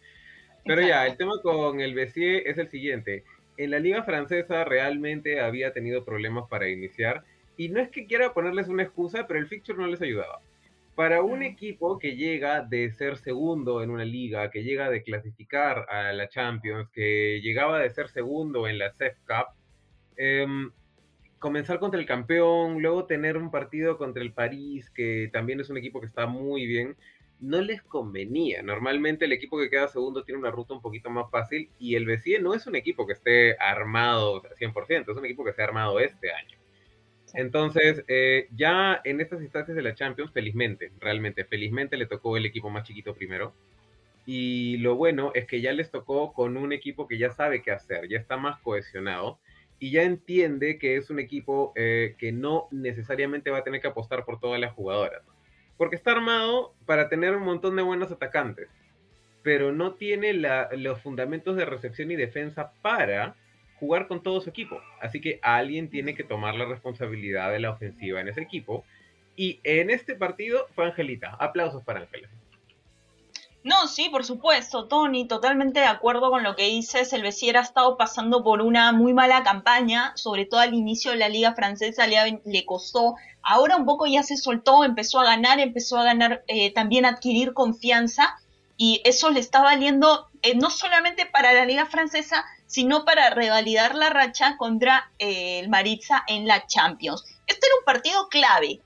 Pero 0.66 0.82
ya, 0.82 1.06
el 1.06 1.18
tema 1.18 1.34
con 1.44 1.82
el 1.82 1.94
Bessier 1.94 2.44
es 2.46 2.58
el 2.58 2.70
siguiente. 2.70 3.24
En 3.58 3.72
la 3.72 3.80
liga 3.80 4.04
francesa 4.04 4.64
realmente 4.64 5.40
había 5.40 5.74
tenido 5.74 6.06
problemas 6.06 6.46
para 6.50 6.70
iniciar. 6.70 7.24
Y 7.58 7.70
no 7.70 7.80
es 7.80 7.90
que 7.90 8.06
quiera 8.06 8.34
ponerles 8.34 8.68
una 8.68 8.84
excusa, 8.84 9.28
pero 9.28 9.40
el 9.40 9.48
fixture 9.48 9.78
no 9.78 9.88
les 9.88 10.02
ayudaba. 10.02 10.40
Para 10.96 11.22
un 11.22 11.44
equipo 11.44 12.00
que 12.00 12.16
llega 12.16 12.62
de 12.62 12.90
ser 12.92 13.18
segundo 13.18 13.84
en 13.84 13.92
una 13.92 14.06
liga, 14.06 14.50
que 14.50 14.64
llega 14.64 14.90
de 14.90 15.04
clasificar 15.04 15.86
a 15.90 16.14
la 16.14 16.30
Champions, 16.30 16.90
que 16.92 17.42
llegaba 17.44 17.80
de 17.80 17.90
ser 17.90 18.10
segundo 18.10 18.68
en 18.68 18.78
la 18.78 18.94
CEF 18.94 19.18
Cup, 19.28 19.54
eh, 20.18 20.48
comenzar 21.46 21.78
contra 21.78 22.00
el 22.00 22.08
campeón, 22.08 22.82
luego 22.82 23.06
tener 23.06 23.38
un 23.38 23.52
partido 23.52 24.00
contra 24.00 24.24
el 24.24 24.32
París, 24.32 24.90
que 24.90 25.30
también 25.32 25.60
es 25.60 25.70
un 25.70 25.78
equipo 25.78 26.00
que 26.02 26.08
está 26.08 26.26
muy 26.26 26.66
bien, 26.66 26.96
no 27.40 27.62
les 27.62 27.84
convenía. 27.84 28.64
Normalmente 28.64 29.26
el 29.26 29.32
equipo 29.32 29.60
que 29.60 29.70
queda 29.70 29.88
segundo 29.88 30.24
tiene 30.24 30.40
una 30.40 30.50
ruta 30.50 30.74
un 30.74 30.82
poquito 30.82 31.12
más 31.12 31.30
fácil 31.30 31.70
y 31.78 31.94
el 31.94 32.08
BCE 32.08 32.40
no 32.40 32.56
es 32.56 32.66
un 32.66 32.76
equipo 32.76 33.06
que 33.06 33.14
esté 33.14 33.56
armado 33.60 34.42
100%, 34.42 35.12
es 35.12 35.16
un 35.16 35.24
equipo 35.24 35.46
que 35.46 35.54
se 35.54 35.62
ha 35.62 35.66
armado 35.66 36.00
este 36.00 36.32
año. 36.32 36.58
Entonces, 37.36 38.04
eh, 38.08 38.48
ya 38.56 39.00
en 39.04 39.22
estas 39.22 39.40
instancias 39.40 39.76
de 39.76 39.84
la 39.84 39.94
Champions, 39.94 40.32
felizmente, 40.32 40.94
realmente, 41.00 41.46
felizmente 41.46 41.96
le 41.96 42.08
tocó 42.08 42.38
el 42.38 42.48
equipo 42.48 42.72
más 42.72 42.88
chiquito 42.88 43.14
primero. 43.14 43.54
Y 44.26 44.78
lo 44.78 44.96
bueno 44.96 45.32
es 45.36 45.46
que 45.46 45.62
ya 45.62 45.74
les 45.74 45.92
tocó 45.92 46.34
con 46.34 46.58
un 46.58 46.74
equipo 46.74 47.08
que 47.08 47.20
ya 47.20 47.30
sabe 47.30 47.62
qué 47.62 47.70
hacer, 47.70 48.10
ya 48.10 48.18
está 48.18 48.36
más 48.36 48.60
cohesionado 48.62 49.38
y 49.80 49.92
ya 49.92 50.04
entiende 50.04 50.78
que 50.78 50.98
es 50.98 51.10
un 51.10 51.20
equipo 51.20 51.74
eh, 51.76 52.16
que 52.18 52.32
no 52.32 52.68
necesariamente 52.72 53.52
va 53.52 53.60
a 53.60 53.64
tener 53.64 53.82
que 53.82 53.88
apostar 53.88 54.26
por 54.26 54.40
todas 54.40 54.60
las 54.60 54.74
jugadoras. 54.74 55.22
Porque 55.78 55.96
está 55.96 56.12
armado 56.12 56.74
para 56.86 57.10
tener 57.10 57.36
un 57.36 57.44
montón 57.44 57.76
de 57.76 57.82
buenos 57.82 58.12
atacantes, 58.12 58.70
pero 59.44 59.74
no 59.74 59.94
tiene 59.94 60.34
los 60.34 61.02
fundamentos 61.02 61.58
de 61.58 61.66
recepción 61.66 62.12
y 62.12 62.16
defensa 62.16 62.72
para 62.82 63.36
jugar 63.80 64.08
con 64.08 64.24
todo 64.24 64.42
su 64.42 64.50
equipo. 64.50 64.82
Así 65.02 65.20
que 65.20 65.40
alguien 65.42 65.90
tiene 65.90 66.16
que 66.16 66.24
tomar 66.24 66.56
la 66.56 66.66
responsabilidad 66.66 67.52
de 67.52 67.60
la 67.60 67.72
ofensiva 67.72 68.22
en 68.22 68.30
ese 68.30 68.42
equipo. 68.42 68.86
Y 69.36 69.60
en 69.64 69.90
este 69.90 70.16
partido 70.16 70.68
fue 70.74 70.86
Angelita. 70.86 71.36
Aplausos 71.40 71.84
para 71.84 72.00
Ángela. 72.00 72.30
No, 73.66 73.88
sí, 73.88 74.10
por 74.10 74.24
supuesto, 74.24 74.86
Tony, 74.88 75.28
totalmente 75.28 75.80
de 75.80 75.88
acuerdo 75.88 76.30
con 76.30 76.44
lo 76.44 76.56
que 76.56 76.68
dices. 76.68 77.12
El 77.14 77.24
Bessier 77.24 77.58
ha 77.58 77.62
estado 77.62 77.98
pasando 77.98 78.44
por 78.44 78.62
una 78.62 78.92
muy 78.92 79.12
mala 79.12 79.42
campaña, 79.42 80.14
sobre 80.16 80.46
todo 80.46 80.60
al 80.60 80.76
inicio 80.76 81.10
de 81.10 81.18
la 81.18 81.30
liga 81.30 81.56
francesa 81.56 82.06
le, 82.06 82.44
le 82.46 82.64
costó. 82.64 83.16
Ahora 83.42 83.76
un 83.76 83.86
poco 83.86 84.06
ya 84.06 84.22
se 84.22 84.38
soltó, 84.38 84.84
empezó 84.84 85.20
a 85.20 85.24
ganar, 85.24 85.60
empezó 85.60 85.98
a 85.98 86.04
ganar, 86.04 86.44
eh, 86.48 86.74
también 86.74 87.06
adquirir 87.06 87.56
confianza 87.56 88.38
y 88.78 89.02
eso 89.04 89.32
le 89.32 89.40
está 89.40 89.64
valiendo 89.64 90.30
eh, 90.44 90.54
no 90.54 90.70
solamente 90.70 91.26
para 91.26 91.52
la 91.52 91.66
liga 91.66 91.88
francesa, 91.88 92.46
sino 92.68 93.04
para 93.04 93.32
revalidar 93.32 93.96
la 93.96 94.12
racha 94.12 94.58
contra 94.58 95.10
eh, 95.18 95.58
el 95.58 95.70
Maritza 95.70 96.24
en 96.28 96.46
la 96.46 96.68
Champions. 96.68 97.24
Este 97.48 97.66
era 97.66 97.78
un 97.80 97.86
partido 97.86 98.28
clave. 98.30 98.80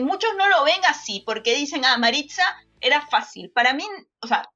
muchos 0.00 0.30
no 0.38 0.48
lo 0.48 0.64
ven 0.64 0.80
así 0.88 1.22
porque 1.26 1.54
dicen, 1.54 1.84
ah, 1.84 1.98
Maritza 1.98 2.44
era 2.80 3.06
fácil. 3.06 3.50
Para 3.50 3.72
mí, 3.74 3.84
o 4.20 4.26
sea, 4.26 4.48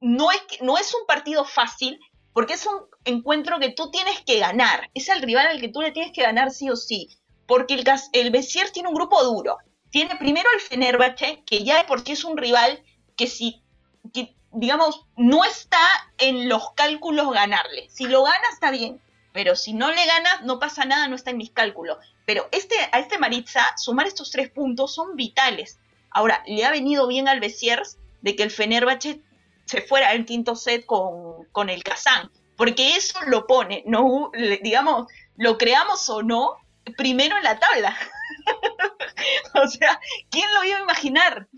no 0.00 0.30
es, 0.30 0.42
no 0.60 0.78
es 0.78 0.94
un 0.94 1.06
partido 1.06 1.44
fácil 1.44 1.98
porque 2.32 2.54
es 2.54 2.66
un 2.66 2.80
encuentro 3.04 3.58
que 3.58 3.70
tú 3.70 3.90
tienes 3.90 4.20
que 4.22 4.38
ganar. 4.38 4.90
Es 4.94 5.08
el 5.08 5.22
rival 5.22 5.46
al 5.46 5.60
que 5.60 5.68
tú 5.68 5.80
le 5.80 5.92
tienes 5.92 6.12
que 6.12 6.22
ganar 6.22 6.50
sí 6.50 6.70
o 6.70 6.76
sí. 6.76 7.08
Porque 7.46 7.74
el, 7.74 7.84
el 8.12 8.30
Bessier 8.30 8.70
tiene 8.70 8.88
un 8.88 8.94
grupo 8.94 9.22
duro. 9.22 9.58
Tiene 9.90 10.16
primero 10.16 10.48
el 10.54 10.60
Fenerbahce, 10.60 11.42
que 11.44 11.64
ya 11.64 11.76
de 11.76 11.84
por 11.84 12.00
sí 12.00 12.12
es 12.12 12.24
un 12.24 12.36
rival 12.36 12.82
que 13.16 13.26
si, 13.26 13.62
que, 14.12 14.34
digamos, 14.50 15.06
no 15.16 15.44
está 15.44 15.78
en 16.18 16.48
los 16.48 16.72
cálculos 16.72 17.30
ganarle. 17.32 17.88
Si 17.90 18.06
lo 18.06 18.22
gana 18.22 18.48
está 18.52 18.70
bien, 18.70 19.00
pero 19.32 19.54
si 19.54 19.74
no 19.74 19.90
le 19.90 20.06
ganas 20.06 20.42
no 20.42 20.58
pasa 20.58 20.84
nada, 20.84 21.08
no 21.08 21.16
está 21.16 21.30
en 21.30 21.38
mis 21.38 21.50
cálculos. 21.50 21.98
Pero 22.24 22.48
este, 22.52 22.76
a 22.92 22.98
este 23.00 23.18
Maritza, 23.18 23.74
sumar 23.76 24.06
estos 24.06 24.30
tres 24.30 24.50
puntos 24.50 24.94
son 24.94 25.16
vitales. 25.16 25.78
Ahora, 26.14 26.42
le 26.46 26.64
ha 26.64 26.70
venido 26.70 27.06
bien 27.06 27.28
al 27.28 27.40
Besiers 27.40 27.98
de 28.20 28.36
que 28.36 28.42
el 28.42 28.50
Fenerbahce 28.50 29.20
se 29.64 29.80
fuera 29.80 30.10
al 30.10 30.24
quinto 30.24 30.54
set 30.54 30.84
con, 30.86 31.70
el 31.70 31.82
Kazán, 31.82 32.30
porque 32.56 32.96
eso 32.96 33.18
lo 33.26 33.46
pone, 33.46 33.82
no, 33.86 34.30
digamos, 34.62 35.06
lo 35.36 35.58
creamos 35.58 36.08
o 36.10 36.22
no, 36.22 36.56
primero 36.96 37.36
en 37.36 37.44
la 37.44 37.58
tabla. 37.58 37.96
o 39.54 39.66
sea, 39.66 40.00
¿quién 40.30 40.46
lo 40.54 40.64
iba 40.64 40.78
a 40.78 40.82
imaginar? 40.82 41.48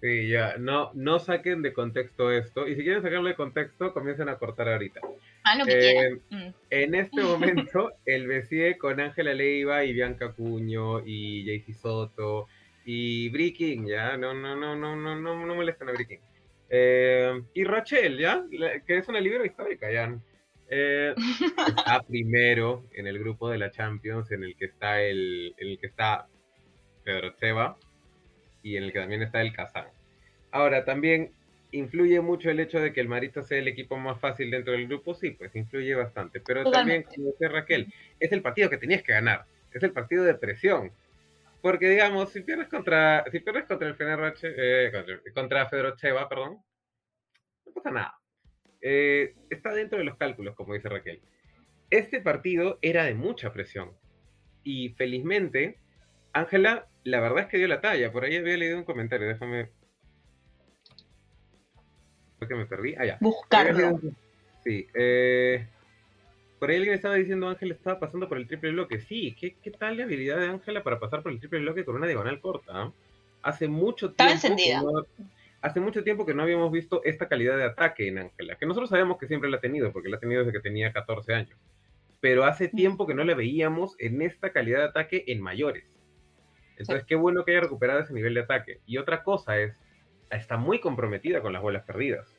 sí, 0.00 0.28
ya, 0.28 0.56
no, 0.58 0.90
no 0.94 1.18
saquen 1.18 1.62
de 1.62 1.72
contexto 1.72 2.30
esto, 2.30 2.68
y 2.68 2.76
si 2.76 2.82
quieren 2.82 3.02
sacarlo 3.02 3.28
de 3.28 3.34
contexto, 3.34 3.92
comiencen 3.92 4.28
a 4.28 4.38
cortar 4.38 4.68
ahorita. 4.68 5.00
Ah, 5.44 5.56
lo 5.56 5.64
que 5.64 5.78
quieran. 5.78 6.12
Eh, 6.14 6.20
mm. 6.30 6.54
En 6.70 6.94
este 6.94 7.22
momento, 7.22 7.92
el 8.04 8.26
Besier 8.26 8.78
con 8.78 9.00
Ángela 9.00 9.34
Leiva 9.34 9.84
y 9.84 9.92
Bianca 9.92 10.32
Cuño 10.32 11.00
y 11.04 11.44
Jaycee 11.46 11.74
Soto 11.74 12.48
y 12.86 13.28
Breaking, 13.30 13.88
ya, 13.88 14.16
no, 14.16 14.32
no, 14.32 14.54
no, 14.54 14.76
no, 14.76 14.94
no, 14.94 15.16
no, 15.16 15.46
no 15.46 15.54
molestan 15.54 15.88
a 15.88 15.92
Breaking. 15.92 16.20
Eh, 16.70 17.42
y 17.52 17.64
Rachel, 17.64 18.16
ya, 18.16 18.44
que 18.86 18.96
es 18.96 19.08
una 19.08 19.20
libro 19.20 19.44
histórica, 19.44 19.90
ya. 19.90 20.16
Eh, 20.70 21.12
está 21.76 22.00
primero 22.02 22.84
en 22.92 23.08
el 23.08 23.18
grupo 23.18 23.50
de 23.50 23.58
la 23.58 23.72
Champions, 23.72 24.30
en 24.30 24.44
el 24.44 24.56
que 24.56 24.66
está 24.66 25.02
el, 25.02 25.52
en 25.58 25.68
el 25.68 25.78
que 25.80 25.88
está 25.88 26.28
Pedro 27.04 27.34
Tseva 27.34 27.76
y 28.62 28.76
en 28.76 28.84
el 28.84 28.92
que 28.92 29.00
también 29.00 29.22
está 29.22 29.42
el 29.42 29.52
Kazán. 29.52 29.88
Ahora, 30.52 30.84
también 30.84 31.32
influye 31.72 32.20
mucho 32.20 32.50
el 32.50 32.60
hecho 32.60 32.78
de 32.80 32.92
que 32.92 33.00
el 33.00 33.08
Marito 33.08 33.42
sea 33.42 33.58
el 33.58 33.66
equipo 33.66 33.96
más 33.96 34.20
fácil 34.20 34.48
dentro 34.50 34.72
del 34.72 34.86
grupo, 34.86 35.12
sí, 35.12 35.30
pues 35.30 35.54
influye 35.56 35.94
bastante. 35.96 36.40
Pero 36.40 36.70
también, 36.70 37.02
como 37.02 37.32
dice 37.32 37.48
Raquel, 37.48 37.92
es 38.20 38.30
el 38.30 38.42
partido 38.42 38.70
que 38.70 38.78
tenías 38.78 39.02
que 39.02 39.12
ganar, 39.12 39.44
es 39.72 39.82
el 39.82 39.90
partido 39.90 40.22
de 40.22 40.34
presión. 40.34 40.92
Porque, 41.66 41.88
digamos, 41.88 42.30
si 42.30 42.42
pierdes 42.42 42.68
contra, 42.68 43.24
si 43.32 43.40
pierdes 43.40 43.64
contra 43.64 43.88
el 43.88 43.96
Fenerbahce, 43.96 44.54
eh, 44.56 44.92
contra, 45.34 45.68
contra 45.68 45.96
Cheva, 45.96 46.28
perdón, 46.28 46.62
no 47.64 47.72
pasa 47.72 47.90
nada. 47.90 48.14
Eh, 48.80 49.34
está 49.50 49.74
dentro 49.74 49.98
de 49.98 50.04
los 50.04 50.16
cálculos, 50.16 50.54
como 50.54 50.74
dice 50.74 50.88
Raquel. 50.88 51.20
Este 51.90 52.20
partido 52.20 52.78
era 52.82 53.02
de 53.02 53.14
mucha 53.14 53.52
presión. 53.52 53.90
Y 54.62 54.90
felizmente, 54.90 55.80
Ángela, 56.32 56.86
la 57.02 57.18
verdad 57.18 57.40
es 57.40 57.46
que 57.46 57.58
dio 57.58 57.66
la 57.66 57.80
talla. 57.80 58.12
Por 58.12 58.22
ahí 58.22 58.36
había 58.36 58.56
leído 58.56 58.78
un 58.78 58.84
comentario, 58.84 59.26
déjame. 59.26 59.68
que 62.46 62.54
me 62.54 62.66
perdí. 62.66 62.94
Ah, 62.96 63.06
ya. 63.06 63.18
Buscarlo. 63.20 63.98
Sí. 64.62 64.86
Eh, 64.94 65.66
por 66.58 66.70
ahí 66.70 66.76
alguien 66.76 66.94
estaba 66.94 67.14
diciendo 67.14 67.48
Ángel 67.48 67.72
estaba 67.72 68.00
pasando 68.00 68.28
por 68.28 68.38
el 68.38 68.46
triple 68.46 68.72
bloque. 68.72 69.00
Sí, 69.00 69.36
¿qué, 69.38 69.56
qué 69.62 69.70
tal 69.70 69.96
la 69.96 70.04
habilidad 70.04 70.38
de 70.38 70.48
Ángela 70.48 70.82
para 70.82 70.98
pasar 70.98 71.22
por 71.22 71.32
el 71.32 71.38
triple 71.38 71.60
bloque 71.60 71.84
con 71.84 71.96
una 71.96 72.06
diagonal 72.06 72.40
corta? 72.40 72.92
Hace 73.42 73.68
mucho 73.68 74.12
tiempo. 74.12 74.48
No, 74.82 75.06
hace 75.60 75.80
mucho 75.80 76.04
tiempo 76.04 76.24
que 76.24 76.34
no 76.34 76.42
habíamos 76.42 76.70
visto 76.70 77.02
esta 77.04 77.28
calidad 77.28 77.56
de 77.56 77.64
ataque 77.64 78.08
en 78.08 78.18
Ángela, 78.18 78.56
que 78.56 78.66
nosotros 78.66 78.90
sabemos 78.90 79.18
que 79.18 79.26
siempre 79.26 79.50
la 79.50 79.56
ha 79.56 79.60
tenido, 79.60 79.92
porque 79.92 80.08
la 80.08 80.16
ha 80.16 80.20
tenido 80.20 80.40
desde 80.44 80.52
que 80.52 80.62
tenía 80.62 80.92
14 80.92 81.34
años. 81.34 81.58
Pero 82.20 82.44
hace 82.44 82.68
tiempo 82.68 83.06
que 83.06 83.14
no 83.14 83.24
la 83.24 83.34
veíamos 83.34 83.96
en 83.98 84.22
esta 84.22 84.50
calidad 84.52 84.78
de 84.78 84.84
ataque 84.84 85.24
en 85.26 85.40
mayores. 85.40 85.84
Entonces, 86.78 87.04
qué 87.06 87.14
bueno 87.14 87.44
que 87.44 87.52
haya 87.52 87.62
recuperado 87.62 88.00
ese 88.00 88.12
nivel 88.12 88.34
de 88.34 88.40
ataque. 88.40 88.80
Y 88.86 88.98
otra 88.98 89.22
cosa 89.22 89.58
es, 89.58 89.74
está 90.30 90.56
muy 90.56 90.80
comprometida 90.80 91.40
con 91.40 91.52
las 91.52 91.62
bolas 91.62 91.84
perdidas. 91.84 92.35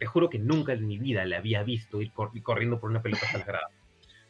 Te 0.00 0.06
juro 0.06 0.30
que 0.30 0.38
nunca 0.38 0.72
en 0.72 0.88
mi 0.88 0.96
vida 0.96 1.26
le 1.26 1.36
había 1.36 1.62
visto 1.62 2.00
ir 2.00 2.10
corriendo 2.42 2.80
por 2.80 2.90
una 2.90 3.02
pelota 3.02 3.30
sagrada. 3.30 3.68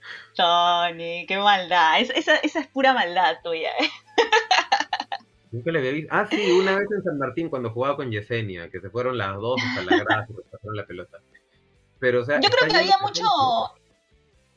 Tony, 0.34 1.26
qué 1.26 1.38
maldad. 1.38 2.00
esa, 2.00 2.34
es 2.36 2.66
pura 2.72 2.92
maldad 2.92 3.36
tuya. 3.44 3.70
¿eh? 3.78 3.88
Nunca 5.52 5.70
le 5.70 5.78
había 5.78 5.92
visto. 5.92 6.08
Ah, 6.12 6.26
sí, 6.28 6.50
una 6.50 6.76
vez 6.76 6.88
en 6.90 7.04
San 7.04 7.18
Martín 7.18 7.48
cuando 7.48 7.70
jugaba 7.70 7.94
con 7.94 8.10
Yesenia, 8.10 8.68
que 8.68 8.80
se 8.80 8.90
fueron 8.90 9.16
las 9.16 9.36
dos 9.36 9.60
hasta 9.64 9.82
la 9.82 10.04
grada 10.04 10.26
y 10.28 10.32
pasaron 10.50 10.76
la 10.76 10.86
pelota. 10.86 11.18
Pero, 12.00 12.22
o 12.22 12.24
sea, 12.24 12.40
Yo 12.40 12.50
creo 12.50 12.68
que 12.68 12.76
había 12.76 12.98
mucho. 12.98 13.24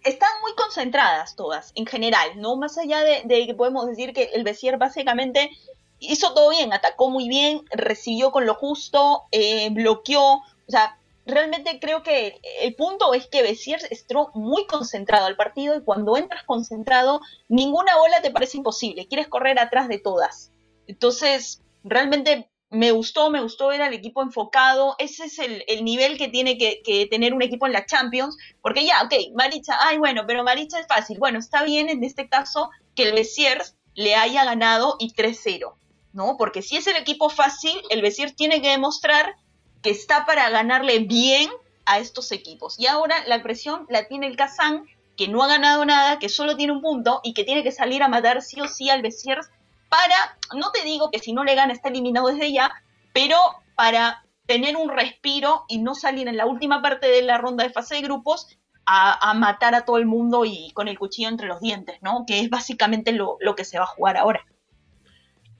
Están 0.03 0.29
muy 0.41 0.53
concentradas 0.55 1.35
todas, 1.35 1.71
en 1.75 1.85
general, 1.85 2.31
¿no? 2.37 2.57
Más 2.57 2.79
allá 2.79 3.01
de, 3.03 3.45
que 3.45 3.53
podemos 3.53 3.85
decir 3.85 4.13
que 4.13 4.31
el 4.33 4.43
Bessier 4.43 4.77
básicamente 4.79 5.51
hizo 5.99 6.33
todo 6.33 6.49
bien, 6.49 6.73
atacó 6.73 7.11
muy 7.11 7.29
bien, 7.29 7.61
recibió 7.71 8.31
con 8.31 8.47
lo 8.47 8.55
justo, 8.55 9.23
eh, 9.31 9.69
bloqueó. 9.69 10.37
O 10.37 10.71
sea, 10.71 10.97
realmente 11.25 11.79
creo 11.79 12.03
que 12.03 12.39
el 12.61 12.75
punto 12.75 13.13
es 13.13 13.27
que 13.27 13.43
Bessiers 13.43 13.87
entró 13.91 14.31
muy 14.33 14.65
concentrado 14.65 15.25
al 15.25 15.35
partido 15.35 15.75
y 15.75 15.83
cuando 15.83 16.17
entras 16.17 16.43
concentrado, 16.43 17.21
ninguna 17.47 17.97
bola 17.97 18.21
te 18.21 18.31
parece 18.31 18.57
imposible, 18.57 19.07
quieres 19.07 19.27
correr 19.27 19.59
atrás 19.59 19.87
de 19.87 19.99
todas. 19.99 20.51
Entonces, 20.87 21.61
realmente 21.83 22.49
me 22.73 22.91
gustó, 22.91 23.29
me 23.29 23.41
gustó 23.41 23.67
ver 23.67 23.83
al 23.83 23.93
equipo 23.93 24.23
enfocado, 24.23 24.95
ese 24.97 25.25
es 25.25 25.37
el, 25.37 25.63
nivel 25.83 26.17
que 26.17 26.27
tiene 26.27 26.57
que, 26.57 27.07
tener 27.09 27.33
un 27.33 27.43
equipo 27.43 27.67
en 27.67 27.73
la 27.73 27.85
Champions, 27.85 28.35
porque 28.61 28.83
ya, 28.83 29.03
ok, 29.03 29.13
Maricha, 29.35 29.77
ay 29.79 29.99
bueno, 29.99 30.23
pero 30.25 30.43
Maricha 30.43 30.79
es 30.79 30.87
fácil, 30.87 31.19
bueno, 31.19 31.37
está 31.37 31.63
bien 31.63 31.89
en 31.89 32.03
este 32.03 32.27
caso 32.27 32.71
que 32.95 33.03
el 33.03 33.13
Bessiers 33.13 33.77
le 33.93 34.15
haya 34.15 34.43
ganado 34.43 34.95
y 34.99 35.13
3-0, 35.13 35.75
¿no? 36.13 36.35
Porque 36.35 36.63
si 36.63 36.75
es 36.75 36.87
el 36.87 36.95
equipo 36.95 37.29
fácil, 37.29 37.79
el 37.91 38.01
Bessiers 38.01 38.35
tiene 38.35 38.59
que 38.59 38.69
demostrar 38.69 39.35
que 39.83 39.91
está 39.91 40.25
para 40.25 40.49
ganarle 40.49 40.99
bien 40.99 41.51
a 41.85 41.99
estos 41.99 42.31
equipos. 42.31 42.79
Y 42.79 42.87
ahora 42.87 43.15
la 43.27 43.43
presión 43.43 43.85
la 43.89 44.07
tiene 44.07 44.27
el 44.27 44.37
Kazán, 44.37 44.85
que 45.17 45.27
no 45.27 45.43
ha 45.43 45.47
ganado 45.47 45.85
nada, 45.85 46.17
que 46.17 46.29
solo 46.29 46.55
tiene 46.55 46.73
un 46.73 46.81
punto 46.81 47.19
y 47.23 47.33
que 47.33 47.43
tiene 47.43 47.63
que 47.63 47.71
salir 47.71 48.01
a 48.01 48.07
matar 48.07 48.41
sí 48.41 48.59
o 48.61 48.67
sí 48.67 48.89
al 48.89 49.01
Besiers 49.03 49.49
para, 49.89 50.37
no 50.55 50.71
te 50.71 50.83
digo 50.83 51.11
que 51.11 51.19
si 51.19 51.33
no 51.33 51.43
le 51.43 51.53
gana 51.53 51.73
está 51.73 51.89
eliminado 51.89 52.27
desde 52.27 52.51
ya, 52.51 52.71
pero 53.13 53.37
para 53.75 54.25
tener 54.47 54.75
un 54.75 54.89
respiro 54.89 55.65
y 55.67 55.77
no 55.77 55.93
salir 55.93 56.27
en 56.27 56.37
la 56.37 56.47
última 56.47 56.81
parte 56.81 57.07
de 57.07 57.21
la 57.21 57.37
ronda 57.37 57.63
de 57.63 57.69
fase 57.69 57.95
de 57.95 58.01
grupos 58.01 58.57
a, 58.85 59.33
matar 59.35 59.75
a 59.75 59.85
todo 59.85 59.97
el 59.97 60.05
mundo 60.05 60.45
y 60.45 60.71
con 60.73 60.87
el 60.87 60.97
cuchillo 60.97 61.29
entre 61.29 61.47
los 61.47 61.61
dientes, 61.61 61.99
¿no? 62.01 62.25
Que 62.25 62.39
es 62.39 62.49
básicamente 62.49 63.11
lo 63.11 63.55
que 63.55 63.63
se 63.63 63.77
va 63.77 63.85
a 63.85 63.87
jugar 63.87 64.17
ahora. 64.17 64.43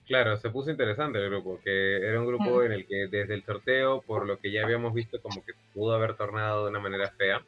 Claro, 0.08 0.36
se 0.38 0.50
puso 0.50 0.70
interesante 0.70 1.18
el 1.18 1.30
grupo, 1.30 1.60
que 1.64 1.98
era 1.98 2.20
un 2.20 2.28
grupo 2.28 2.62
en 2.64 2.74
el 2.74 2.86
que 2.86 3.08
desde 3.08 3.34
el 3.34 3.44
sorteo, 3.46 4.02
por 4.02 4.28
lo 4.28 4.38
que 4.38 4.52
ya 4.52 4.64
habíamos 4.64 4.94
visto, 4.94 5.22
como 5.22 5.44
que 5.46 5.54
pudo 5.74 5.96
haber 5.96 6.16
tornado 6.16 6.66
de 6.66 6.72
una 6.72 6.80
manera 6.80 7.10
fea. 7.12 7.42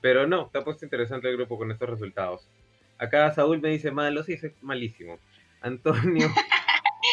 Pero 0.00 0.26
no, 0.26 0.50
ha 0.52 0.64
puesto 0.64 0.86
interesante 0.86 1.28
el 1.28 1.36
grupo 1.36 1.58
con 1.58 1.70
estos 1.70 1.88
resultados. 1.88 2.48
Acá 2.98 3.30
Saúl 3.32 3.60
me 3.60 3.68
dice 3.68 3.90
malo, 3.90 4.22
sí, 4.22 4.34
es 4.34 4.52
malísimo. 4.62 5.18
Antonio. 5.60 6.28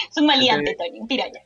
es 0.10 0.18
un 0.18 0.26
maleante, 0.26 0.72
Antonio, 0.72 1.06
piraña. 1.08 1.42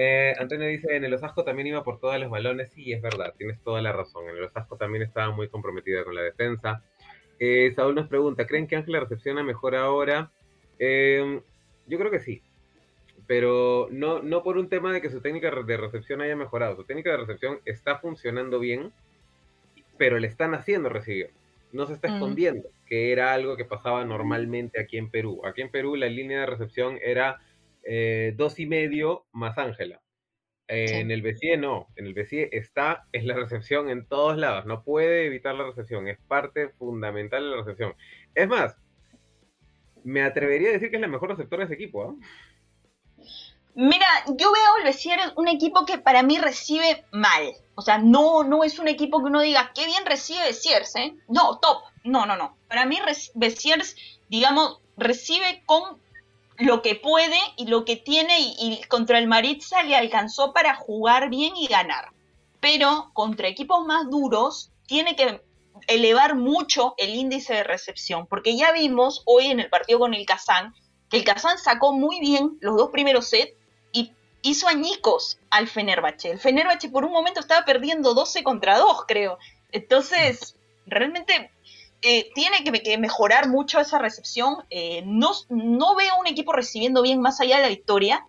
Eh, 0.00 0.34
Antonio 0.38 0.68
dice, 0.68 0.94
en 0.94 1.04
el 1.04 1.14
Osasco 1.14 1.42
también 1.44 1.68
iba 1.68 1.82
por 1.82 1.98
todos 1.98 2.18
los 2.20 2.30
balones. 2.30 2.70
Sí, 2.74 2.92
es 2.92 3.00
verdad, 3.02 3.34
tienes 3.36 3.60
toda 3.62 3.80
la 3.80 3.92
razón. 3.92 4.28
En 4.28 4.36
el 4.36 4.44
Osasco 4.44 4.76
también 4.76 5.02
estaba 5.02 5.30
muy 5.34 5.48
comprometida 5.48 6.04
con 6.04 6.14
la 6.14 6.22
defensa. 6.22 6.82
Eh, 7.40 7.72
Saúl 7.74 7.94
nos 7.94 8.08
pregunta, 8.08 8.46
¿creen 8.46 8.66
que 8.66 8.76
Ángela 8.76 9.00
recepciona 9.00 9.42
mejor 9.42 9.74
ahora? 9.74 10.30
Eh, 10.78 11.40
yo 11.88 11.98
creo 11.98 12.10
que 12.10 12.20
sí. 12.20 12.42
Pero 13.26 13.88
no, 13.90 14.22
no 14.22 14.42
por 14.42 14.56
un 14.56 14.68
tema 14.68 14.92
de 14.92 15.02
que 15.02 15.10
su 15.10 15.20
técnica 15.20 15.50
de 15.50 15.76
recepción 15.76 16.20
haya 16.20 16.36
mejorado. 16.36 16.76
Su 16.76 16.84
técnica 16.84 17.10
de 17.10 17.18
recepción 17.18 17.60
está 17.64 17.98
funcionando 17.98 18.58
bien, 18.58 18.92
pero 19.98 20.18
le 20.18 20.28
están 20.28 20.54
haciendo 20.54 20.88
recibir. 20.88 21.30
No 21.72 21.86
se 21.86 21.94
está 21.94 22.08
mm. 22.08 22.14
escondiendo, 22.14 22.68
que 22.86 23.12
era 23.12 23.34
algo 23.34 23.56
que 23.56 23.64
pasaba 23.64 24.04
normalmente 24.04 24.80
aquí 24.80 24.96
en 24.96 25.10
Perú. 25.10 25.42
Aquí 25.44 25.60
en 25.60 25.70
Perú 25.70 25.96
la 25.96 26.08
línea 26.08 26.40
de 26.40 26.46
recepción 26.46 26.98
era 27.02 27.40
eh, 27.82 28.34
dos 28.36 28.58
y 28.58 28.66
medio 28.66 29.26
más 29.32 29.58
Ángela. 29.58 30.00
En 30.70 31.10
el 31.10 31.22
BCE 31.22 31.56
no, 31.56 31.88
en 31.96 32.06
el 32.06 32.12
BCE 32.12 32.50
está, 32.52 33.06
es 33.12 33.24
la 33.24 33.34
recepción 33.34 33.88
en 33.88 34.04
todos 34.04 34.36
lados, 34.36 34.66
no 34.66 34.84
puede 34.84 35.24
evitar 35.24 35.54
la 35.54 35.64
recepción, 35.64 36.08
es 36.08 36.18
parte 36.28 36.68
fundamental 36.68 37.42
de 37.42 37.50
la 37.50 37.56
recepción. 37.56 37.94
Es 38.34 38.46
más, 38.48 38.76
me 40.08 40.22
atrevería 40.22 40.70
a 40.70 40.72
decir 40.72 40.90
que 40.90 40.96
es 40.96 41.02
la 41.02 41.08
mejor 41.08 41.30
receptora 41.30 41.60
de 41.60 41.64
ese 41.66 41.74
equipo. 41.74 42.02
¿ah? 42.02 42.14
Mira, 43.74 44.06
yo 44.26 44.50
veo 44.50 44.76
el 44.78 44.84
Bessier 44.84 45.20
un 45.36 45.48
equipo 45.48 45.86
que 45.86 45.98
para 45.98 46.22
mí 46.22 46.38
recibe 46.38 47.04
mal. 47.12 47.52
O 47.74 47.82
sea, 47.82 47.98
no, 47.98 48.42
no 48.42 48.64
es 48.64 48.78
un 48.78 48.88
equipo 48.88 49.20
que 49.20 49.26
uno 49.26 49.40
diga, 49.40 49.70
qué 49.74 49.86
bien 49.86 50.04
recibe 50.04 50.40
Bessiers, 50.46 50.96
¿eh? 50.96 51.14
No, 51.28 51.58
top. 51.58 51.82
No, 52.02 52.26
no, 52.26 52.36
no. 52.36 52.56
Para 52.68 52.86
mí 52.86 52.98
Bessiers, 53.34 53.94
digamos, 54.28 54.80
recibe 54.96 55.62
con 55.66 56.00
lo 56.56 56.82
que 56.82 56.96
puede 56.96 57.38
y 57.56 57.66
lo 57.66 57.84
que 57.84 57.96
tiene 57.96 58.34
y, 58.40 58.80
contra 58.88 59.18
el 59.18 59.28
Maritza 59.28 59.82
le 59.84 59.94
alcanzó 59.94 60.52
para 60.52 60.74
jugar 60.74 61.28
bien 61.28 61.56
y 61.56 61.68
ganar. 61.68 62.10
Pero 62.60 63.10
contra 63.12 63.46
equipos 63.46 63.86
más 63.86 64.10
duros 64.10 64.72
tiene 64.86 65.14
que 65.14 65.40
elevar 65.86 66.34
mucho 66.34 66.94
el 66.98 67.14
índice 67.14 67.54
de 67.54 67.64
recepción, 67.64 68.26
porque 68.26 68.56
ya 68.56 68.72
vimos 68.72 69.22
hoy 69.26 69.46
en 69.46 69.60
el 69.60 69.70
partido 69.70 69.98
con 70.00 70.14
el 70.14 70.26
Kazán 70.26 70.74
que 71.10 71.16
el 71.16 71.24
Kazán 71.24 71.58
sacó 71.58 71.92
muy 71.92 72.20
bien 72.20 72.58
los 72.60 72.76
dos 72.76 72.90
primeros 72.90 73.28
sets 73.28 73.54
y 73.92 74.12
hizo 74.42 74.68
añicos 74.68 75.38
al 75.50 75.68
Fenerbahce. 75.68 76.30
El 76.30 76.38
Fenerbahce 76.38 76.90
por 76.90 77.04
un 77.04 77.12
momento 77.12 77.40
estaba 77.40 77.64
perdiendo 77.64 78.14
12 78.14 78.42
contra 78.42 78.78
2, 78.78 79.04
creo. 79.06 79.38
Entonces, 79.72 80.56
realmente 80.86 81.50
eh, 82.02 82.30
tiene 82.34 82.62
que, 82.62 82.98
mejorar 82.98 83.48
mucho 83.48 83.80
esa 83.80 83.98
recepción. 83.98 84.64
Eh, 84.70 85.02
no, 85.06 85.32
no 85.48 85.94
veo 85.96 86.12
un 86.20 86.26
equipo 86.26 86.52
recibiendo 86.52 87.02
bien 87.02 87.20
más 87.20 87.40
allá 87.40 87.56
de 87.56 87.62
la 87.62 87.68
victoria, 87.68 88.26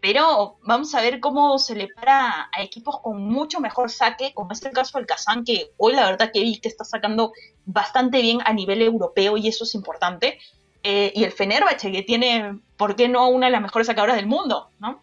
pero 0.00 0.56
vamos 0.62 0.94
a 0.94 1.02
ver 1.02 1.20
cómo 1.20 1.58
se 1.58 1.74
le 1.74 1.88
para 1.88 2.48
a 2.52 2.62
equipos 2.62 3.00
con 3.00 3.22
mucho 3.22 3.60
mejor 3.60 3.90
saque, 3.90 4.32
como 4.34 4.52
es 4.52 4.64
el 4.64 4.72
caso 4.72 4.98
del 4.98 5.06
Kazán, 5.06 5.44
que 5.44 5.72
hoy 5.76 5.94
la 5.94 6.06
verdad 6.10 6.30
que 6.32 6.40
vi 6.40 6.58
que 6.58 6.68
está 6.68 6.84
sacando 6.84 7.32
bastante 7.66 8.22
bien 8.22 8.38
a 8.44 8.52
nivel 8.52 8.82
europeo 8.82 9.36
y 9.36 9.48
eso 9.48 9.64
es 9.64 9.74
importante. 9.74 10.38
Eh, 10.82 11.12
y 11.14 11.24
el 11.24 11.32
Fenerbahce, 11.32 11.92
que 11.92 12.02
tiene, 12.02 12.58
¿por 12.76 12.96
qué 12.96 13.08
no 13.08 13.28
una 13.28 13.46
de 13.46 13.52
las 13.52 13.62
mejores 13.62 13.86
sacadoras 13.86 14.16
del 14.16 14.26
mundo? 14.26 14.70
¿no? 14.78 15.02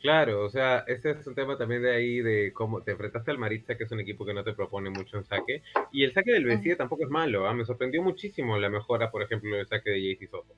Claro, 0.00 0.44
o 0.44 0.50
sea, 0.50 0.84
ese 0.86 1.12
es 1.12 1.26
un 1.26 1.34
tema 1.34 1.56
también 1.56 1.82
de 1.82 1.94
ahí 1.94 2.20
de 2.20 2.52
cómo 2.52 2.82
te 2.82 2.92
enfrentaste 2.92 3.30
al 3.30 3.38
Maritza, 3.38 3.76
que 3.76 3.84
es 3.84 3.90
un 3.90 4.00
equipo 4.00 4.26
que 4.26 4.34
no 4.34 4.44
te 4.44 4.52
propone 4.52 4.90
mucho 4.90 5.16
en 5.16 5.24
saque, 5.24 5.62
y 5.90 6.04
el 6.04 6.12
saque 6.12 6.32
del 6.32 6.44
Vencida 6.44 6.76
tampoco 6.76 7.04
es 7.04 7.10
malo, 7.10 7.48
¿ah? 7.48 7.54
me 7.54 7.64
sorprendió 7.64 8.02
muchísimo 8.02 8.58
la 8.58 8.68
mejora, 8.68 9.10
por 9.10 9.22
ejemplo, 9.22 9.56
del 9.56 9.66
saque 9.66 9.90
de 9.90 10.02
JC 10.02 10.30
Soto. 10.30 10.54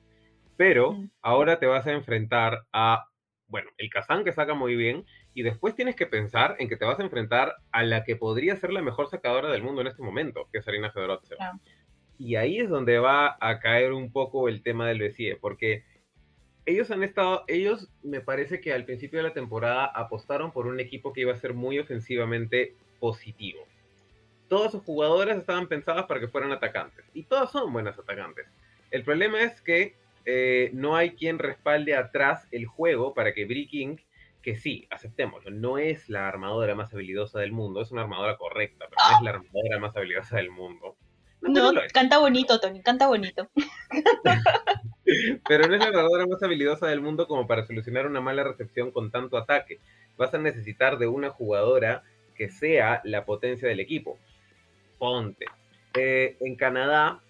Pero 0.59 0.97
ahora 1.21 1.57
te 1.57 1.67
vas 1.67 1.87
a 1.87 1.93
enfrentar 1.93 2.65
a, 2.73 3.07
bueno, 3.47 3.69
el 3.77 3.89
Kazán 3.89 4.25
que 4.25 4.33
saca 4.33 4.55
muy 4.55 4.75
bien, 4.75 5.05
y 5.33 5.43
después 5.43 5.73
tienes 5.73 5.95
que 5.95 6.05
pensar 6.05 6.57
en 6.59 6.67
que 6.67 6.75
te 6.75 6.83
vas 6.83 6.99
a 6.99 7.03
enfrentar 7.03 7.55
a 7.71 7.83
la 7.83 8.03
que 8.03 8.17
podría 8.17 8.57
ser 8.57 8.73
la 8.73 8.81
mejor 8.81 9.09
sacadora 9.09 9.49
del 9.49 9.63
mundo 9.63 9.79
en 9.79 9.87
este 9.87 10.03
momento, 10.03 10.49
que 10.51 10.57
es 10.57 10.67
Arina 10.67 10.91
Fedorotsev. 10.91 11.37
Y 12.17 12.35
ahí 12.35 12.59
es 12.59 12.67
donde 12.67 12.99
va 12.99 13.37
a 13.39 13.59
caer 13.61 13.93
un 13.93 14.11
poco 14.11 14.49
el 14.49 14.61
tema 14.61 14.85
del 14.85 14.99
BCE, 14.99 15.37
porque 15.39 15.85
ellos 16.65 16.91
han 16.91 17.03
estado, 17.03 17.45
ellos 17.47 17.87
me 18.03 18.19
parece 18.19 18.59
que 18.59 18.73
al 18.73 18.83
principio 18.83 19.19
de 19.19 19.29
la 19.29 19.33
temporada 19.33 19.85
apostaron 19.85 20.51
por 20.51 20.67
un 20.67 20.81
equipo 20.81 21.13
que 21.13 21.21
iba 21.21 21.31
a 21.31 21.37
ser 21.37 21.53
muy 21.53 21.79
ofensivamente 21.79 22.75
positivo. 22.99 23.65
Todas 24.49 24.73
sus 24.73 24.83
jugadoras 24.83 25.37
estaban 25.37 25.67
pensadas 25.67 26.05
para 26.05 26.19
que 26.19 26.27
fueran 26.27 26.51
atacantes 26.51 27.05
y 27.13 27.23
todas 27.23 27.49
son 27.49 27.71
buenas 27.71 27.97
atacantes. 27.97 28.45
El 28.91 29.05
problema 29.05 29.41
es 29.41 29.61
que 29.61 29.95
eh, 30.31 30.69
no 30.73 30.95
hay 30.95 31.15
quien 31.15 31.39
respalde 31.39 31.95
atrás 31.95 32.47
el 32.51 32.67
juego 32.67 33.15
para 33.15 33.33
que 33.33 33.45
Brie 33.45 33.67
King, 33.67 33.97
que 34.43 34.55
sí, 34.57 34.87
aceptémoslo, 34.91 35.49
no 35.49 35.79
es 35.79 36.07
la 36.07 36.27
armadora 36.27 36.75
más 36.75 36.93
habilidosa 36.93 37.39
del 37.39 37.51
mundo, 37.51 37.81
es 37.81 37.89
una 37.91 38.03
armadora 38.03 38.37
correcta, 38.37 38.85
pero 38.87 39.01
no 39.09 39.17
es 39.17 39.23
la 39.23 39.29
armadora 39.31 39.79
más 39.79 39.97
habilidosa 39.97 40.37
del 40.37 40.51
mundo. 40.51 40.95
No, 41.41 41.71
canta 41.91 42.19
bonito, 42.19 42.59
Tony, 42.59 42.83
canta 42.83 43.07
bonito. 43.07 43.49
Pero 45.47 45.67
no 45.67 45.73
es 45.73 45.79
la 45.79 45.87
armadora 45.87 46.27
más 46.27 46.43
habilidosa 46.43 46.85
del 46.85 47.01
mundo 47.01 47.27
como 47.27 47.47
para 47.47 47.65
solucionar 47.65 48.05
una 48.05 48.21
mala 48.21 48.43
recepción 48.43 48.91
con 48.91 49.09
tanto 49.09 49.35
ataque. 49.35 49.79
Vas 50.15 50.31
a 50.35 50.37
necesitar 50.37 50.99
de 50.99 51.07
una 51.07 51.31
jugadora 51.31 52.03
que 52.35 52.49
sea 52.49 53.01
la 53.03 53.25
potencia 53.25 53.67
del 53.67 53.79
equipo. 53.79 54.19
Ponte. 54.99 55.45
Eh, 55.95 56.37
en 56.39 56.55
Canadá, 56.55 57.23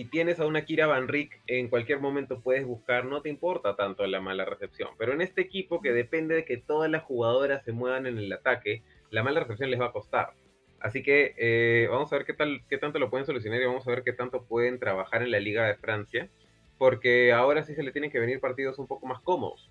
si 0.00 0.06
tienes 0.06 0.40
a 0.40 0.46
una 0.46 0.64
Kira 0.64 0.86
Van 0.86 1.08
Rick, 1.08 1.42
en 1.46 1.68
cualquier 1.68 2.00
momento 2.00 2.40
puedes 2.40 2.64
buscar, 2.64 3.04
no 3.04 3.20
te 3.20 3.28
importa 3.28 3.76
tanto 3.76 4.06
la 4.06 4.18
mala 4.18 4.46
recepción. 4.46 4.88
Pero 4.96 5.12
en 5.12 5.20
este 5.20 5.42
equipo 5.42 5.82
que 5.82 5.92
depende 5.92 6.34
de 6.34 6.46
que 6.46 6.56
todas 6.56 6.90
las 6.90 7.02
jugadoras 7.02 7.62
se 7.64 7.72
muevan 7.72 8.06
en 8.06 8.16
el 8.16 8.32
ataque, 8.32 8.82
la 9.10 9.22
mala 9.22 9.40
recepción 9.40 9.70
les 9.70 9.78
va 9.78 9.88
a 9.88 9.92
costar. 9.92 10.32
Así 10.80 11.02
que 11.02 11.34
eh, 11.36 11.86
vamos 11.90 12.10
a 12.10 12.16
ver 12.16 12.24
qué 12.24 12.32
tal, 12.32 12.62
qué 12.70 12.78
tanto 12.78 12.98
lo 12.98 13.10
pueden 13.10 13.26
solucionar 13.26 13.60
y 13.60 13.66
vamos 13.66 13.86
a 13.86 13.90
ver 13.90 14.02
qué 14.02 14.14
tanto 14.14 14.44
pueden 14.44 14.78
trabajar 14.78 15.22
en 15.22 15.32
la 15.32 15.38
Liga 15.38 15.66
de 15.66 15.74
Francia, 15.74 16.30
porque 16.78 17.34
ahora 17.34 17.62
sí 17.62 17.74
se 17.74 17.82
le 17.82 17.92
tienen 17.92 18.10
que 18.10 18.20
venir 18.20 18.40
partidos 18.40 18.78
un 18.78 18.86
poco 18.86 19.06
más 19.06 19.20
cómodos. 19.20 19.68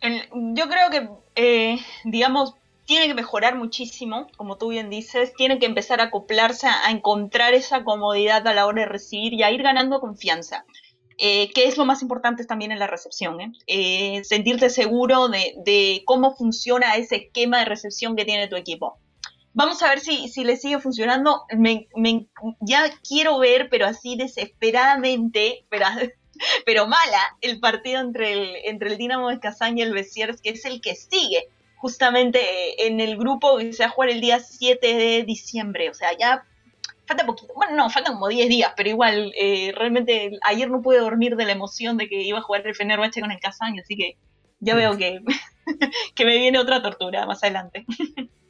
yo 0.00 0.64
creo 0.66 0.90
que, 0.90 1.08
eh, 1.34 1.76
digamos, 2.04 2.54
tiene 2.86 3.06
que 3.06 3.14
mejorar 3.14 3.56
muchísimo, 3.56 4.26
como 4.36 4.58
tú 4.58 4.68
bien 4.68 4.90
dices, 4.90 5.32
tiene 5.34 5.58
que 5.58 5.66
empezar 5.66 6.00
a 6.00 6.04
acoplarse, 6.04 6.66
a, 6.66 6.90
encontrar 6.90 7.54
esa 7.54 7.84
comodidad 7.84 8.46
a 8.46 8.54
la 8.54 8.66
hora 8.66 8.82
de 8.82 8.88
recibir 8.88 9.32
y 9.32 9.42
a 9.42 9.50
ir 9.50 9.62
ganando 9.62 10.00
confianza. 10.00 10.64
Eh, 11.16 11.52
que 11.52 11.68
es 11.68 11.76
lo 11.76 11.84
más 11.84 12.02
importante 12.02 12.44
también 12.44 12.72
en 12.72 12.80
la 12.80 12.88
recepción, 12.88 13.40
¿eh? 13.40 13.52
Eh, 13.68 14.24
sentirte 14.24 14.68
seguro 14.68 15.28
de, 15.28 16.02
cómo 16.06 16.34
funciona 16.34 16.96
ese 16.96 17.16
esquema 17.16 17.60
de 17.60 17.66
recepción 17.66 18.16
que 18.16 18.24
tiene 18.24 18.48
tu 18.48 18.56
equipo. 18.56 18.98
Vamos 19.52 19.80
a 19.84 19.90
ver 19.90 20.00
si, 20.00 20.26
si 20.26 20.42
le 20.42 20.56
sigue 20.56 20.80
funcionando. 20.80 21.44
ya 22.60 22.90
quiero 23.08 23.38
ver, 23.38 23.68
pero 23.70 23.86
así 23.86 24.16
desesperadamente, 24.16 25.64
pero, 26.66 26.88
mala, 26.88 27.36
el 27.40 27.60
partido 27.60 28.00
entre 28.00 28.32
el, 28.32 28.56
entre 28.64 28.90
el 28.90 28.98
Dinamo 28.98 29.28
de 29.28 29.38
Kazán 29.38 29.78
y 29.78 29.82
el 29.82 29.92
Besiers, 29.92 30.40
que 30.40 30.50
es 30.50 30.64
el 30.64 30.80
que 30.80 30.96
sigue 30.96 31.48
justamente 31.84 32.86
en 32.86 32.98
el 32.98 33.18
grupo 33.18 33.58
que 33.58 33.74
se 33.74 33.82
va 33.82 33.90
a 33.90 33.92
jugar 33.92 34.08
el 34.08 34.22
día 34.22 34.40
7 34.40 34.94
de 34.94 35.22
diciembre. 35.22 35.90
O 35.90 35.94
sea, 35.94 36.16
ya 36.16 36.42
falta 37.06 37.26
poquito. 37.26 37.52
Bueno, 37.54 37.76
no, 37.76 37.90
faltan 37.90 38.14
como 38.14 38.28
10 38.28 38.48
días, 38.48 38.72
pero 38.74 38.88
igual, 38.88 39.34
eh, 39.38 39.70
realmente 39.76 40.30
ayer 40.46 40.70
no 40.70 40.80
pude 40.80 40.98
dormir 40.98 41.36
de 41.36 41.44
la 41.44 41.52
emoción 41.52 41.98
de 41.98 42.08
que 42.08 42.22
iba 42.22 42.38
a 42.38 42.42
jugar 42.42 42.66
el 42.66 42.74
Fenerbahce 42.74 43.20
con 43.20 43.32
el 43.32 43.38
Kazán, 43.38 43.78
así 43.78 43.96
que 43.96 44.16
ya 44.60 44.74
veo 44.74 44.96
que, 44.96 45.20
que 46.14 46.24
me 46.24 46.38
viene 46.38 46.58
otra 46.58 46.80
tortura 46.80 47.26
más 47.26 47.42
adelante. 47.42 47.84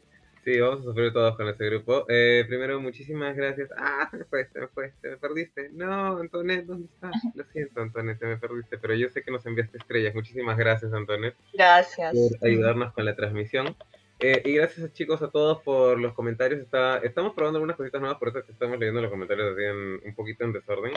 Sí, 0.45 0.61
vamos 0.61 0.81
a 0.81 0.85
sufrir 0.85 1.11
todos 1.11 1.37
con 1.37 1.49
ese 1.49 1.65
grupo. 1.65 2.05
Eh, 2.07 2.45
primero, 2.47 2.79
muchísimas 2.79 3.35
gracias. 3.35 3.71
Ah, 3.79 4.09
se 4.11 4.19
me 4.19 4.25
fue, 4.27 4.47
se 4.53 4.61
me 4.61 4.69
fue, 4.69 4.93
se 5.01 5.09
me 5.09 5.17
perdiste. 5.17 5.71
No, 5.73 6.19
Antonet, 6.19 6.67
¿dónde 6.67 6.87
estás? 6.93 7.13
Lo 7.35 7.45
siento, 7.45 7.81
Antonet, 7.81 8.19
te 8.19 8.27
me 8.27 8.37
perdiste, 8.37 8.77
pero 8.77 8.95
yo 8.95 9.09
sé 9.09 9.23
que 9.23 9.31
nos 9.31 9.47
enviaste 9.47 9.79
estrellas. 9.79 10.15
Muchísimas 10.15 10.59
gracias, 10.59 10.93
Antonet. 10.93 11.35
Gracias. 11.55 12.13
Por 12.15 12.47
ayudarnos 12.47 12.93
con 12.93 13.07
la 13.07 13.17
transmisión. 13.17 13.75
Eh, 14.21 14.43
y 14.45 14.53
gracias 14.53 14.93
chicos 14.93 15.23
a 15.23 15.31
todos 15.31 15.63
por 15.63 15.99
los 15.99 16.13
comentarios. 16.13 16.61
Está, 16.61 16.99
estamos 16.99 17.33
probando 17.35 17.57
algunas 17.57 17.77
cositas 17.77 18.03
nuevas, 18.03 18.19
por 18.19 18.29
eso 18.29 18.45
que 18.45 18.53
estamos 18.53 18.79
leyendo 18.79 19.01
los 19.01 19.11
comentarios 19.11 19.53
así 19.53 19.65
un 20.07 20.15
poquito 20.15 20.45
en 20.45 20.53
desorden. 20.53 20.93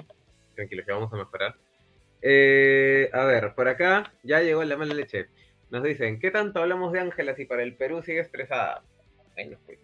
Tranquilos, 0.55 0.85
que 0.85 0.91
vamos 0.91 1.13
a 1.13 1.15
mejorar. 1.15 1.55
Eh, 2.21 3.09
a 3.13 3.23
ver, 3.23 3.53
por 3.55 3.69
acá 3.69 4.11
ya 4.23 4.41
llegó 4.41 4.61
la 4.65 4.75
mala 4.75 4.93
leche. 4.93 5.27
Nos 5.69 5.83
dicen, 5.83 6.19
¿qué 6.19 6.31
tanto 6.31 6.59
hablamos 6.59 6.91
de 6.91 6.99
Ángela 6.99 7.33
si 7.33 7.45
para 7.45 7.63
el 7.63 7.75
Perú 7.75 8.01
sigue 8.01 8.19
estresada? 8.19 8.83
Bueno, 9.37 9.57
pues, 9.65 9.79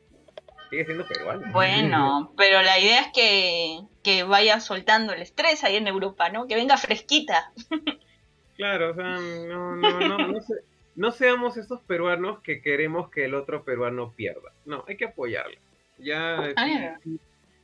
sigue 0.70 0.86
siendo 0.86 1.08
peruano. 1.08 1.52
Bueno, 1.54 2.34
pero 2.38 2.62
la 2.62 2.78
idea 2.80 3.02
es 3.02 3.08
que, 3.14 3.80
que 4.04 4.24
vaya 4.24 4.60
soltando 4.60 5.14
el 5.14 5.22
estrés 5.22 5.64
ahí 5.64 5.78
en 5.78 5.88
Europa, 5.88 6.28
¿no? 6.30 6.48
Que 6.48 6.56
venga 6.56 6.78
fresquita. 6.78 7.54
Claro, 8.56 8.92
o 8.92 8.94
sea, 8.94 9.18
no, 9.18 9.76
no, 9.76 10.00
no, 10.00 10.28
no 10.28 10.42
sé 10.42 10.54
no 10.96 11.12
seamos 11.12 11.58
esos 11.58 11.82
peruanos 11.82 12.40
que 12.42 12.62
queremos 12.62 13.10
que 13.10 13.26
el 13.26 13.34
otro 13.34 13.64
peruano 13.64 14.14
pierda. 14.16 14.54
No, 14.66 14.84
hay 14.88 14.98
que 14.98 15.06
apoyarle. 15.06 15.60
Ya, 15.98 16.54
ah, 16.56 17.00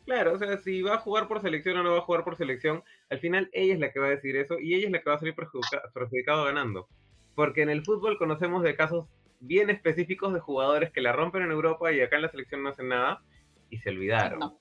claro, 0.05 0.33
o 0.33 0.39
sea, 0.39 0.57
si 0.57 0.81
va 0.81 0.95
a 0.95 0.99
jugar 0.99 1.27
por 1.27 1.41
selección 1.41 1.77
o 1.77 1.83
no 1.83 1.91
va 1.91 1.99
a 1.99 2.03
jugar 2.03 2.23
por 2.23 2.37
selección, 2.37 2.83
al 3.09 3.19
final 3.19 3.49
ella 3.51 3.73
es 3.73 3.79
la 3.79 3.91
que 3.91 3.99
va 3.99 4.07
a 4.07 4.11
decir 4.11 4.35
eso 4.37 4.59
y 4.59 4.75
ella 4.75 4.87
es 4.87 4.91
la 4.91 5.01
que 5.01 5.09
va 5.09 5.15
a 5.15 5.19
salir 5.19 5.35
perjudicado 5.35 6.45
ganando. 6.45 6.87
Porque 7.35 7.61
en 7.61 7.69
el 7.69 7.83
fútbol 7.83 8.17
conocemos 8.17 8.63
de 8.63 8.75
casos 8.75 9.07
bien 9.39 9.69
específicos 9.69 10.33
de 10.33 10.39
jugadores 10.39 10.91
que 10.91 11.01
la 11.01 11.11
rompen 11.11 11.43
en 11.43 11.51
Europa 11.51 11.91
y 11.91 12.01
acá 12.01 12.17
en 12.17 12.23
la 12.23 12.31
selección 12.31 12.63
no 12.63 12.69
hacen 12.69 12.89
nada 12.89 13.21
y 13.69 13.77
se 13.79 13.89
olvidaron. 13.89 14.39
No, 14.39 14.57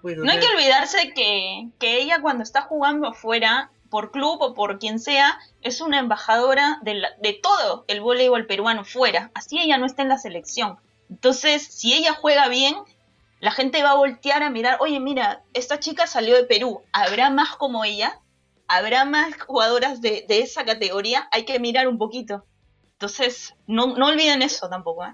pues, 0.00 0.16
no 0.16 0.30
hay 0.30 0.40
que 0.40 0.46
olvidarse 0.46 1.12
que, 1.14 1.68
que 1.78 1.98
ella 2.00 2.20
cuando 2.22 2.42
está 2.42 2.62
jugando 2.62 3.08
afuera 3.08 3.70
por 3.90 4.10
club 4.10 4.40
o 4.40 4.54
por 4.54 4.78
quien 4.78 4.98
sea, 4.98 5.38
es 5.62 5.80
una 5.80 5.98
embajadora 5.98 6.78
de, 6.82 7.02
de 7.20 7.32
todo 7.32 7.84
el 7.88 8.00
voleibol 8.00 8.46
peruano 8.46 8.84
fuera. 8.84 9.30
Así 9.34 9.58
ella 9.58 9.76
no 9.78 9.86
está 9.86 10.02
en 10.02 10.08
la 10.08 10.18
selección. 10.18 10.78
Entonces, 11.10 11.62
si 11.62 11.92
ella 11.92 12.14
juega 12.14 12.48
bien, 12.48 12.76
la 13.40 13.50
gente 13.50 13.82
va 13.82 13.90
a 13.90 13.96
voltear 13.96 14.42
a 14.42 14.50
mirar, 14.50 14.78
oye, 14.80 15.00
mira, 15.00 15.42
esta 15.54 15.80
chica 15.80 16.06
salió 16.06 16.36
de 16.36 16.44
Perú, 16.44 16.82
¿habrá 16.92 17.30
más 17.30 17.56
como 17.56 17.84
ella? 17.84 18.20
¿Habrá 18.70 19.04
más 19.04 19.38
jugadoras 19.42 20.00
de, 20.00 20.24
esa 20.28 20.64
categoría? 20.64 21.28
Hay 21.32 21.44
que 21.44 21.58
mirar 21.58 21.88
un 21.88 21.98
poquito. 21.98 22.46
Entonces, 22.92 23.54
no, 23.66 23.96
no 23.96 24.06
olviden 24.06 24.42
eso 24.42 24.68
tampoco. 24.68 25.04
¿eh? 25.04 25.12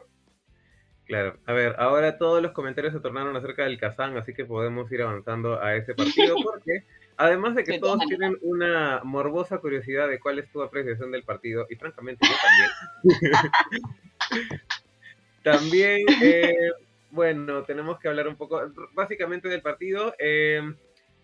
Claro, 1.06 1.38
a 1.46 1.52
ver, 1.52 1.74
ahora 1.78 2.18
todos 2.18 2.42
los 2.42 2.52
comentarios 2.52 2.92
se 2.92 3.00
tornaron 3.00 3.34
acerca 3.36 3.64
del 3.64 3.78
Kazán, 3.78 4.16
así 4.16 4.34
que 4.34 4.44
podemos 4.44 4.90
ir 4.92 5.02
avanzando 5.02 5.62
a 5.62 5.74
ese 5.74 5.94
partido 5.94 6.34
porque 6.44 6.84
además 7.16 7.54
de 7.54 7.64
que 7.64 7.78
todos 7.78 8.00
tienen 8.06 8.36
una 8.42 9.00
morbosa 9.04 9.58
curiosidad 9.58 10.08
de 10.08 10.20
cuál 10.20 10.38
es 10.38 10.50
tu 10.50 10.62
apreciación 10.62 11.10
del 11.12 11.22
partido, 11.22 11.66
y 11.70 11.76
francamente 11.76 12.26
yo 12.26 12.34
también. 13.02 14.60
también, 15.42 16.06
eh, 16.22 16.72
bueno, 17.10 17.62
tenemos 17.62 17.98
que 18.00 18.08
hablar 18.08 18.28
un 18.28 18.36
poco 18.36 18.60
básicamente 18.92 19.48
del 19.48 19.62
partido. 19.62 20.12
Eh, 20.18 20.60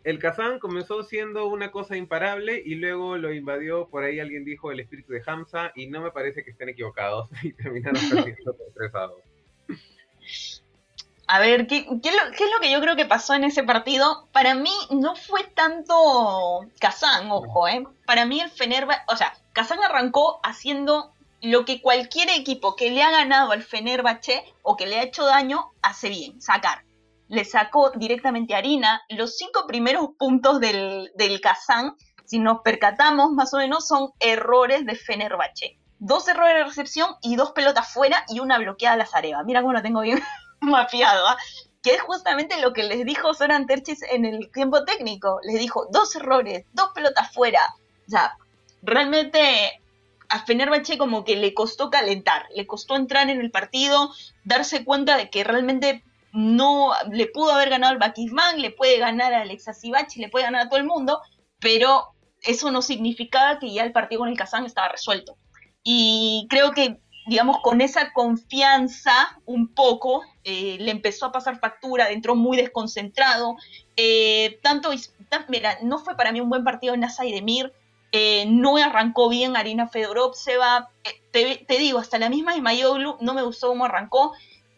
el 0.05 0.19
Kazán 0.19 0.59
comenzó 0.59 1.03
siendo 1.05 1.47
una 1.47 1.71
cosa 1.71 1.97
imparable 1.97 2.61
y 2.65 2.75
luego 2.75 3.17
lo 3.17 3.33
invadió, 3.33 3.88
por 3.88 4.05
ahí 4.05 4.21
alguien 4.21 4.45
dijo 4.45 4.73
el 4.73 4.81
espíritu 4.81 5.12
de 5.12 5.23
Hamza 5.27 5.73
y 5.75 5.87
no 5.87 6.01
me 6.01 6.11
parece 6.11 6.43
que 6.43 6.51
estén 6.51 6.69
equivocados 6.69 7.29
y 7.43 7.53
terminaron 7.53 8.01
perdiendo 8.11 8.57
por 8.57 8.67
3 8.75 8.95
a 8.95 9.01
2. 9.01 9.23
A 11.29 11.38
ver, 11.38 11.67
¿qué, 11.67 11.87
qué, 12.03 12.09
es 12.11 12.51
lo, 12.53 12.61
que 12.61 12.71
yo 12.71 12.81
creo 12.81 12.97
que 12.97 13.07
pasó 13.07 13.35
en 13.35 13.45
ese 13.45 13.62
partido? 13.62 14.29
Para 14.33 14.55
mí 14.55 14.73
no 14.91 15.15
fue 15.15 15.45
tanto 15.45 16.67
Kazán, 16.79 17.31
ojo, 17.31 17.69
¿eh? 17.69 17.87
Para 18.05 18.27
mí 18.27 18.41
el 18.41 18.51
Fenerbahce, 18.51 19.03
o 19.09 19.17
sea, 19.17 19.33
Kazán 19.53 19.83
arrancó 19.83 20.41
haciendo 20.43 21.15
lo 21.41 21.65
que 21.65 21.81
cualquier 21.81 22.29
equipo 22.31 22.77
que 22.77 22.91
le 22.91 23.03
ha 23.03 23.11
ganado 23.11 23.53
al 23.53 23.62
Fenerbahce 23.62 24.45
o 24.62 24.77
que 24.77 24.87
le 24.87 24.99
ha 24.99 25.05
hecho 25.05 25.25
daño 25.25 25.73
hace 25.81 26.09
bien, 26.09 26.41
sacar. 26.41 26.85
Le 27.33 27.45
sacó 27.45 27.90
directamente 27.90 28.55
Harina. 28.55 29.01
Los 29.09 29.37
cinco 29.37 29.66
primeros 29.66 30.11
puntos 30.18 30.61
del, 30.61 31.11
del 31.14 31.40
Kazán, 31.40 31.97
si 32.27 32.38
nos 32.38 32.61
percatamos 32.61 33.33
más 33.33 33.55
o 33.55 33.57
menos, 33.57 33.88
son 33.88 34.11
errores 34.21 34.85
de 34.85 34.95
Fenerbahce 34.95 35.79
dos 36.05 36.27
errores 36.27 36.57
de 36.57 36.64
recepción 36.64 37.14
y 37.23 37.37
dos 37.37 37.53
pelotas 37.53 37.92
fuera 37.92 38.25
y 38.29 38.40
una 38.40 38.59
bloqueada 38.59 38.95
a 38.95 38.99
la 38.99 39.07
Zareba. 39.07 39.45
Mira 39.45 39.61
cómo 39.61 39.73
lo 39.73 39.83
tengo 39.83 40.01
bien 40.01 40.21
mapeado, 40.61 41.29
¿ah? 41.29 41.37
que 41.83 41.95
es 41.95 42.01
justamente 42.01 42.61
lo 42.61 42.73
que 42.73 42.83
les 42.83 43.05
dijo 43.05 43.33
Soran 43.35 43.66
Terchis 43.66 44.03
en 44.11 44.25
el 44.25 44.51
tiempo 44.51 44.85
técnico. 44.85 45.38
Les 45.45 45.61
dijo 45.61 45.87
dos 45.90 46.14
errores, 46.16 46.64
dos 46.73 46.90
pelotas 46.92 47.33
fuera. 47.33 47.61
O 48.07 48.11
sea, 48.11 48.37
realmente 48.83 49.81
a 50.29 50.45
Fenerbahce 50.45 50.99
como 50.99 51.25
que 51.25 51.37
le 51.37 51.55
costó 51.55 51.90
calentar, 51.90 52.47
le 52.55 52.66
costó 52.66 52.97
entrar 52.97 53.31
en 53.31 53.40
el 53.40 53.51
partido, 53.51 54.11
darse 54.45 54.85
cuenta 54.85 55.16
de 55.16 55.31
que 55.31 55.45
realmente 55.45 56.03
no 56.33 56.92
le 57.11 57.27
pudo 57.27 57.53
haber 57.53 57.71
ganado 57.71 57.92
al 57.92 57.99
Bakisman, 57.99 58.61
le 58.61 58.71
puede 58.71 58.99
ganar 58.99 59.35
a 59.35 59.42
Alexa 59.42 59.75
Sibachi, 59.75 60.21
le 60.21 60.29
puede 60.29 60.47
ganar 60.47 60.62
a 60.62 60.68
todo 60.68 60.81
el 60.81 60.87
mundo, 60.87 61.21
pero 61.61 62.14
eso 62.40 62.71
no 62.71 62.83
significaba 62.83 63.59
que 63.59 63.73
ya 63.73 63.85
el 63.85 63.92
partido 63.92 64.21
con 64.21 64.29
el 64.29 64.37
Kazán 64.37 64.64
estaba 64.64 64.88
resuelto. 64.88 65.37
Y 65.85 66.47
creo 66.49 66.73
que, 66.73 66.99
digamos, 67.27 67.59
con 67.62 67.81
esa 67.81 68.12
confianza 68.12 69.38
un 69.45 69.75
poco, 69.75 70.23
eh, 70.45 70.77
le 70.81 70.90
empezó 70.90 71.27
a 71.27 71.33
pasar 71.33 71.59
factura, 71.59 72.11
entró 72.11 72.35
muy 72.35 72.57
desconcentrado. 72.57 73.57
Eh, 73.97 74.59
tanto, 74.62 74.90
mira, 75.49 75.79
no 75.83 75.99
fue 75.99 76.16
para 76.16 76.33
mí 76.33 76.40
un 76.40 76.51
buen 76.51 76.64
partido 76.64 76.95
en 76.95 77.05
Asa 77.05 77.25
y 77.25 77.33
Demir. 77.33 77.73
Eh, 78.14 78.45
no 78.47 78.77
arrancó 78.77 79.29
bien 79.29 79.57
Arina 79.57 79.88
Fedorovseva. 79.88 80.90
Te, 81.31 81.64
te, 81.66 81.79
digo, 81.79 81.99
hasta 81.99 82.18
la 82.18 82.29
misma 82.29 82.57
Ismayoglu 82.57 83.16
no 83.21 83.35
me 83.35 83.42
gustó 83.42 83.68
cómo 83.68 83.87
arrancó, 83.87 84.33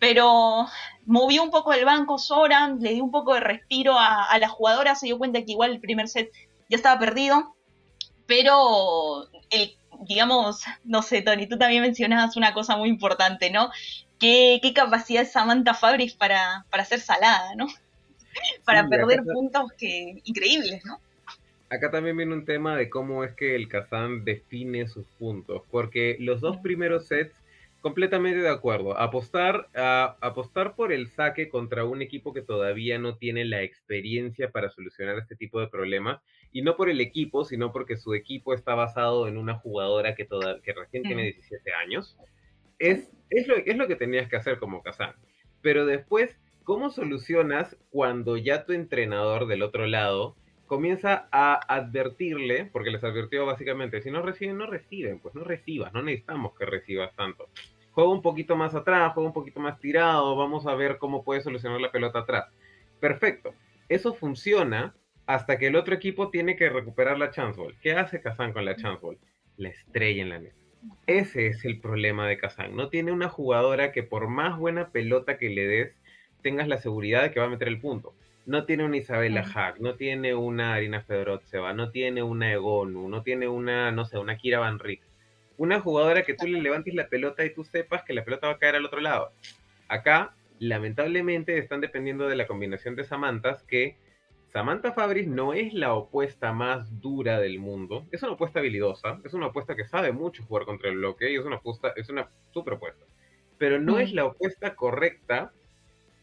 pero 0.05 0.67
movió 1.07 1.43
un 1.43 1.51
poco 1.51 1.73
el 1.73 1.87
banco 1.87 2.19
Soran, 2.19 2.79
le 2.81 2.93
dio 2.93 3.03
un 3.03 3.11
poco 3.11 3.33
de 3.33 3.41
respiro 3.41 3.99
a, 3.99 4.25
a 4.25 4.39
la 4.39 4.51
jugadora, 4.51 4.95
se 4.95 5.07
dio 5.07 5.17
cuenta 5.17 5.43
que 5.43 5.53
igual 5.53 5.71
el 5.71 5.81
primer 5.81 6.09
set 6.09 6.31
ya 6.69 6.77
estaba 6.77 7.01
perdido, 7.01 7.57
pero 8.27 9.27
el 9.49 9.75
digamos, 10.07 10.63
no 10.85 11.01
sé, 11.01 11.23
Tony, 11.23 11.47
tú 11.47 11.57
también 11.57 11.81
mencionabas 11.81 12.37
una 12.37 12.53
cosa 12.53 12.77
muy 12.77 12.91
importante, 12.91 13.51
¿no? 13.51 13.71
¿Qué, 14.21 14.61
qué 14.63 14.75
capacidad 14.75 15.23
es 15.23 15.33
Samantha 15.33 15.73
Fabris 15.73 16.13
para, 16.13 16.67
para 16.69 16.85
ser 16.85 17.01
salada, 17.01 17.55
¿no? 17.55 17.67
para 18.67 18.87
perder 18.87 19.23
puntos 19.23 19.73
que 19.79 20.21
increíbles, 20.25 20.85
¿no? 20.85 20.99
Acá 21.71 21.91
también 21.91 22.19
viene 22.19 22.35
un 22.35 22.45
tema 22.45 22.77
de 22.77 22.91
cómo 22.91 23.25
es 23.25 23.33
que 23.33 23.57
el 23.57 23.69
Kazan 23.69 24.27
define 24.27 24.87
sus 24.87 25.07
puntos, 25.19 25.63
porque 25.71 26.19
los 26.21 26.43
dos 26.43 26.59
primeros 26.59 27.07
sets 27.07 27.44
completamente 27.85 28.41
de 28.41 28.49
acuerdo. 28.49 28.99
Apostar, 28.99 29.69
a, 29.75 30.17
apostar 30.23 30.75
por 30.75 30.91
el 30.91 31.09
saque 31.09 31.51
contra 31.51 31.85
un 31.85 32.01
equipo 32.01 32.33
que 32.33 32.41
todavía 32.41 32.99
no 32.99 33.19
tiene 33.19 33.45
la 33.45 33.61
experiencia 33.61 34.51
para 34.51 34.71
solucionar 34.71 35.19
este 35.19 35.37
tipo 35.37 35.61
de 35.61 35.69
problemas 35.69 36.23
y 36.51 36.63
no 36.63 36.77
por 36.77 36.89
el 36.89 37.03
equipo, 37.03 37.45
sino 37.45 37.73
porque 37.73 37.99
su 37.99 38.15
equipo 38.15 38.55
está 38.55 38.75
basado 38.75 39.29
en 39.29 39.37
una 39.37 39.59
jugadora 39.59 40.15
que, 40.15 40.25
toda, 40.25 40.63
que 40.63 40.73
recién 40.73 41.03
tiene 41.03 41.25
17 41.25 41.75
años, 41.75 42.17
es, 42.79 43.13
es, 43.29 43.47
lo, 43.47 43.57
es 43.57 43.77
lo 43.77 43.87
que 43.87 43.97
tenías 43.97 44.31
que 44.31 44.37
hacer 44.37 44.59
como 44.59 44.83
Kazan. 44.83 45.15
Pero 45.61 45.85
después, 45.85 46.41
¿cómo 46.63 46.89
solucionas 46.89 47.77
cuando 47.91 48.39
ya 48.39 48.65
tu 48.65 48.73
entrenador 48.73 49.47
del 49.47 49.63
otro 49.63 49.87
lado 49.87 50.37
comienza 50.67 51.29
a 51.31 51.61
advertirle, 51.69 52.65
porque 52.73 52.91
les 52.91 53.05
advirtió 53.05 53.45
básicamente, 53.45 54.01
si 54.01 54.11
no 54.11 54.23
reciben, 54.23 54.57
no 54.57 54.65
reciben, 54.65 55.21
pues 55.21 55.35
no 55.35 55.45
recibas, 55.45 55.93
no 55.93 56.03
necesitamos 56.03 56.55
que 56.59 56.65
recibas 56.65 57.15
tanto. 57.15 57.51
Juega 57.95 58.11
un 58.11 58.23
poquito 58.23 58.57
más 58.57 58.75
atrás, 58.75 59.13
juega 59.15 59.29
un 59.29 59.33
poquito 59.33 59.61
más 59.61 59.79
tirado, 59.79 60.35
vamos 60.35 60.67
a 60.67 60.75
ver 60.75 60.99
cómo 60.99 61.23
puede 61.23 61.41
solucionar 61.41 61.81
la 61.81 61.93
pelota 61.93 62.21
atrás. 62.21 62.47
Perfecto. 62.99 63.55
Eso 63.89 64.15
funciona 64.15 64.95
hasta 65.27 65.59
que 65.59 65.69
el 65.69 65.77
otro 65.77 65.95
equipo 65.95 66.31
tiene 66.31 66.57
que 66.57 66.69
recuperar 66.69 67.19
la 67.19 67.31
chance 67.31 67.61
ball. 67.61 67.77
¿Qué 67.81 67.93
hace 67.93 68.21
Kazan 68.21 68.53
con 68.53 68.65
la 68.65 68.75
chance 68.75 69.01
ball? 69.01 69.19
La 69.57 69.69
estrella 69.69 70.23
en 70.23 70.29
la 70.31 70.41
mesa. 70.41 70.57
Ese 71.07 71.47
es 71.47 71.65
el 71.65 71.81
problema 71.81 72.27
de 72.27 72.37
Kazan. 72.37 72.75
No 72.75 72.89
tiene 72.89 73.13
una 73.13 73.29
jugadora 73.29 73.93
que 73.93 74.03
por 74.03 74.29
más 74.29 74.59
buena 74.59 74.91
pelota 74.91 75.39
que 75.39 75.51
le 75.51 75.67
des, 75.67 75.95
tengas 76.43 76.67
la 76.67 76.79
seguridad 76.79 77.23
de 77.23 77.31
que 77.31 77.41
va 77.41 77.47
a 77.47 77.51
meter 77.51 77.69
el 77.69 77.81
punto. 77.81 78.15
No 78.45 78.65
tiene 78.65 78.85
una 78.85 78.99
Isabela 78.99 79.45
Hack, 79.45 79.79
no 79.79 79.95
tiene 79.95 80.35
una 80.35 80.75
Arina 80.75 81.01
Fedorotseva, 81.01 81.73
no 81.73 81.91
tiene 81.91 82.23
una 82.23 82.53
Egonu, 82.53 83.09
no 83.09 83.23
tiene 83.23 83.49
una, 83.49 83.91
no 83.93 84.05
sé, 84.05 84.19
una 84.19 84.37
Kira 84.37 84.59
Van 84.59 84.79
Rick. 84.79 85.03
Una 85.57 85.81
jugadora 85.81 86.23
que 86.23 86.35
tú 86.35 86.47
le 86.47 86.61
levantes 86.61 86.95
la 86.95 87.09
pelota 87.09 87.45
y 87.45 87.55
tú 87.55 87.65
sepas 87.65 88.03
que 88.03 88.15
la 88.15 88.25
pelota 88.25 88.49
va 88.49 88.55
a 88.55 88.59
caer 88.59 88.77
al 88.77 88.85
otro 88.85 89.01
lado. 89.01 89.33
Acá, 89.89 90.35
lamentablemente, 90.59 91.59
están 91.59 91.81
dependiendo 91.81 92.29
de 92.29 92.37
la 92.37 92.47
combinación 92.47 92.97
de 92.97 93.05
Samantas 93.05 93.63
que 93.63 93.97
Samantha 94.55 94.93
Fabris 94.93 95.27
no 95.27 95.53
es 95.53 95.75
la 95.75 95.95
opuesta 95.95 96.53
más 96.53 97.01
dura 97.01 97.41
del 97.41 97.59
mundo. 97.59 98.07
Es 98.13 98.23
una 98.23 98.35
opuesta 98.35 98.61
habilidosa, 98.61 99.21
es 99.25 99.35
una 99.35 99.47
opuesta 99.47 99.75
que 99.75 99.85
sabe 99.85 100.13
mucho 100.13 100.45
jugar 100.45 100.65
contra 100.65 100.91
el 100.91 100.99
bloque 100.99 101.33
y 101.33 101.35
es 101.35 101.45
una 101.45 101.57
opuesta, 101.57 101.93
es 101.97 102.09
una 102.09 102.31
super 102.53 102.75
opuesta. 102.75 103.05
Pero 103.59 103.81
no 103.81 103.99
es 103.99 104.13
la 104.13 104.27
opuesta 104.27 104.77
correcta 104.77 105.53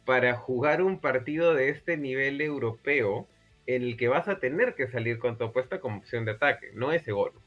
para 0.05 0.35
jugar 0.35 0.81
un 0.81 0.99
partido 0.99 1.53
de 1.53 1.69
este 1.69 1.97
nivel 1.97 2.39
europeo 2.39 3.27
en 3.65 3.83
el 3.83 3.97
que 3.97 4.07
vas 4.07 4.29
a 4.29 4.39
tener 4.39 4.75
que 4.75 4.87
salir 4.87 5.19
con 5.19 5.37
tu 5.37 5.43
opuesta 5.43 5.81
como 5.81 5.97
opción 5.97 6.23
de 6.23 6.31
ataque. 6.31 6.71
No 6.73 6.93
es 6.93 7.05
Egoro, 7.07 7.41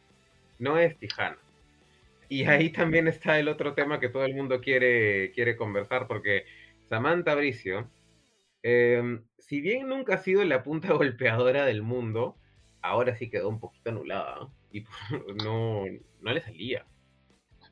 no 0.59 0.77
es 0.77 0.99
Tijana. 0.99 1.38
Y 2.35 2.44
ahí 2.44 2.70
también 2.70 3.09
está 3.09 3.38
el 3.38 3.49
otro 3.49 3.75
tema 3.75 4.01
que 4.01 4.09
todo 4.09 4.25
el 4.25 4.35
mundo 4.35 4.61
quiere, 4.61 5.31
quiere 5.33 5.57
conversar, 5.57 6.07
porque 6.07 6.44
Samantha 6.88 7.35
Bricio 7.35 7.90
Em, 8.66 9.23
si 9.38 9.61
bien 9.61 9.88
nunca 9.88 10.14
ha 10.14 10.18
sido 10.18 10.42
la 10.42 10.62
punta 10.62 10.88
golpeadora 10.94 11.66
del 11.66 11.83
mundo, 11.83 12.37
ahora 12.81 13.14
sí 13.14 13.31
quedó 13.31 13.51
un 13.51 13.61
poquito 13.61 13.90
anulada 13.90 14.49
y 14.73 14.85
no, 15.44 15.85
no 16.20 16.33
le 16.33 16.40
salía. 16.40 16.87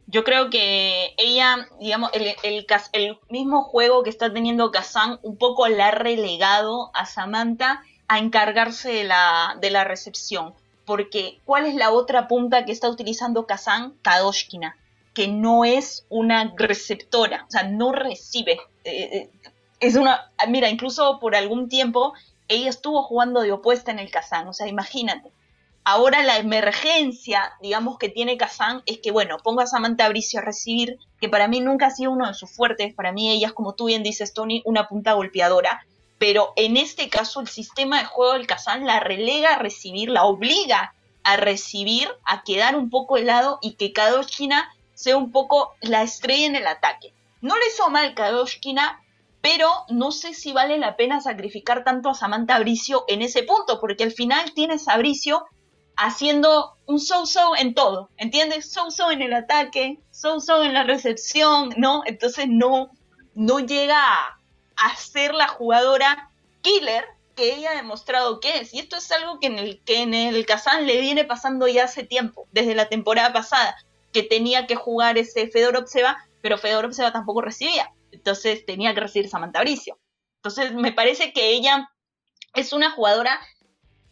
Yo 0.07 0.23
creo 0.25 0.51
que 0.51 1.15
ella, 1.17 1.69
digamos, 1.81 2.11
el, 2.13 2.35
el, 2.93 3.19
mismo 3.31 3.63
juego 3.63 4.03
que 4.03 4.11
está 4.11 4.33
teniendo 4.33 4.71
Kazan 4.71 5.19
un 5.23 5.39
poco 5.39 5.67
la 5.69 5.89
ha 5.89 5.91
relegado 5.93 6.91
a 6.93 7.07
Samantha 7.07 7.83
a 8.09 8.19
encargarse 8.19 8.93
de 8.93 9.05
la, 9.05 9.57
de 9.61 9.71
la 9.71 9.85
recepción. 9.85 10.55
Porque, 10.93 11.41
¿cuál 11.47 11.65
es 11.65 11.75
la 11.75 11.91
otra 11.91 12.29
punta 12.29 12.67
que 12.67 12.73
está 12.73 12.91
utilizando 12.91 13.47
Kazan? 13.47 13.95
Kadoshkina, 14.03 14.77
que 15.15 15.27
no 15.27 15.65
es 15.65 16.05
una 16.11 16.53
receptora, 16.55 17.47
o 17.49 17.51
sea, 17.51 17.63
no 17.63 17.93
recibe. 17.93 18.59
Eh, 18.85 19.09
eh, 19.11 19.31
es 19.81 19.97
una, 19.97 20.31
mira, 20.49 20.69
incluso 20.69 21.19
por 21.19 21.35
algún 21.35 21.71
tiempo 21.71 22.13
ella 22.47 22.69
estuvo 22.69 23.03
jugando 23.05 23.41
de 23.41 23.53
opuesta 23.53 23.91
en 23.91 24.01
el 24.01 24.11
Kazán, 24.11 24.47
o 24.49 24.53
sea, 24.53 24.69
imagínate. 24.69 25.33
Ahora 25.83 26.23
la 26.25 26.37
emergencia, 26.37 27.55
digamos, 27.63 27.97
que 27.97 28.11
tiene 28.11 28.37
Kazán 28.37 28.83
es 28.85 28.99
que, 28.99 29.13
bueno, 29.13 29.39
ponga 29.43 29.63
a 29.63 29.69
Samantha 29.69 30.11
Bricio 30.11 30.41
a 30.41 30.43
recibir, 30.43 30.99
que 31.23 31.31
para 31.31 31.49
mí 31.49 31.61
nunca 31.61 31.87
ha 31.87 31.91
sido 31.91 32.11
uno 32.11 32.27
de 32.29 32.35
sus 32.35 32.51
fuertes, 32.55 32.93
para 32.93 33.13
mí 33.13 33.31
ella 33.31 33.47
es, 33.47 33.55
como 33.55 33.75
tú 33.75 33.87
bien 33.87 34.03
dices, 34.03 34.35
Tony, 34.35 34.61
una 34.67 34.89
punta 34.89 35.15
golpeadora, 35.15 35.87
pero 36.23 36.53
en 36.55 36.77
este 36.77 37.09
caso 37.09 37.41
el 37.41 37.49
sistema 37.49 37.99
de 37.99 38.05
juego 38.05 38.35
del 38.35 38.47
Kazán 38.47 38.87
la 38.87 39.01
relega 39.01 39.55
a 39.55 39.59
recibir, 39.59 40.09
la 40.09 40.23
obliga 40.23 40.95
a 41.25 41.37
recibir, 41.37 42.09
a 42.25 42.45
quedar 42.45 42.77
un 42.77 42.91
poco 42.91 43.17
helado 43.17 43.59
y 43.61 43.73
que 43.75 43.93
Kadoshkina 43.93 44.73
sea 44.95 45.17
un 45.17 45.33
poco 45.33 45.75
la 45.81 46.05
estrella 46.05 46.47
en 46.47 46.55
el 46.55 46.69
ataque. 46.69 47.13
No 47.41 47.57
le 47.57 47.67
hizo 47.67 47.91
mal 47.91 48.15
Kadoshkina, 48.15 49.03
pero 49.41 49.69
no 49.89 50.13
sé 50.13 50.33
si 50.33 50.53
vale 50.53 50.79
la 50.79 50.95
pena 50.95 51.21
sacrificar 51.21 51.83
tanto 51.83 52.11
a 52.11 52.15
Samantha 52.15 52.61
Bricio 52.61 53.05
en 53.09 53.21
ese 53.21 53.43
punto, 53.43 53.81
porque 53.81 54.05
al 54.05 54.13
final 54.13 54.53
tienes 54.55 54.87
a 54.87 54.99
Bricio 54.99 55.45
haciendo 55.97 56.77
un 56.87 57.01
so-so 57.01 57.57
en 57.57 57.75
todo, 57.75 58.11
¿entiendes? 58.17 58.71
So-so 58.71 59.11
en 59.11 59.23
el 59.23 59.33
ataque, 59.33 59.99
so-so 60.13 60.63
en 60.63 60.73
la 60.73 60.85
recepción, 60.85 61.75
¿no? 61.79 62.03
Entonces 62.07 62.47
no, 62.49 62.93
no 63.35 63.59
llega 63.59 63.99
a, 64.01 64.39
a 64.77 64.97
ser 64.97 65.35
la 65.35 65.49
jugadora 65.49 66.31
killer 66.61 67.05
que 67.35 67.55
ella 67.55 67.73
ha 67.73 67.77
demostrado 67.77 68.41
que 68.41 68.59
es. 68.59 68.75
Y 68.75 68.79
esto 68.79 68.97
es 68.97 69.11
algo 69.13 69.41
que 69.41 69.47
en 69.47 69.59
el 69.59 69.83
que 69.85 70.03
en 70.03 70.15
el 70.15 70.45
Kazan 70.47 70.87
le 70.87 71.01
viene 71.01 71.25
pasando 71.25 71.67
ya 71.67 71.85
hace 71.85 72.05
tiempo, 72.05 72.47
desde 72.53 72.75
la 72.75 72.89
temporada 72.89 73.33
pasada, 73.33 73.77
que 74.13 74.23
tenía 74.23 74.67
que 74.67 74.77
jugar 74.77 75.19
ese 75.19 75.49
Fedor 75.49 75.87
Seba, 75.89 76.19
pero 76.41 76.59
Fedor 76.59 76.93
Seba 76.95 77.13
tampoco 77.13 77.41
recibía. 77.41 77.91
Entonces 78.11 78.67
tenía 78.67 78.95
que 78.95 79.01
recibir 79.01 79.29
Samantha 79.29 79.61
Bricio. 79.61 79.99
Entonces 80.37 80.75
me 80.75 80.93
parece 80.93 81.33
que 81.33 81.51
ella 81.51 81.91
es 82.55 82.73
una 82.73 82.91
jugadora 82.91 83.41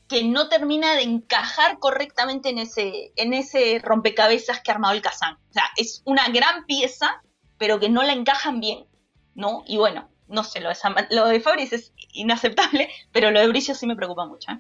que 0.08 0.24
no 0.24 0.48
termina 0.48 0.94
de 0.94 1.02
encajar 1.02 1.78
correctamente 1.78 2.48
en 2.48 2.58
ese, 2.58 3.12
en 3.14 3.32
ese 3.32 3.80
rompecabezas 3.80 4.60
que 4.60 4.70
ha 4.70 4.74
armado 4.74 4.94
el 4.94 5.02
Kazan. 5.02 5.34
O 5.34 5.52
sea, 5.52 5.64
es 5.76 6.02
una 6.04 6.28
gran 6.30 6.66
pieza, 6.66 7.22
pero 7.58 7.78
que 7.78 7.88
no 7.88 8.02
la 8.02 8.12
encajan 8.12 8.58
bien, 8.58 8.86
¿no? 9.34 9.62
Y 9.66 9.76
bueno, 9.76 10.09
no 10.30 10.44
sé, 10.44 10.60
lo 10.60 10.68
de, 10.68 10.76
lo 11.10 11.28
de 11.28 11.40
Fabris 11.40 11.72
es 11.72 11.92
inaceptable, 12.12 12.88
pero 13.12 13.30
lo 13.30 13.40
de 13.40 13.48
Bricio 13.48 13.74
sí 13.74 13.86
me 13.86 13.96
preocupa 13.96 14.26
mucho. 14.26 14.52
¿eh? 14.52 14.58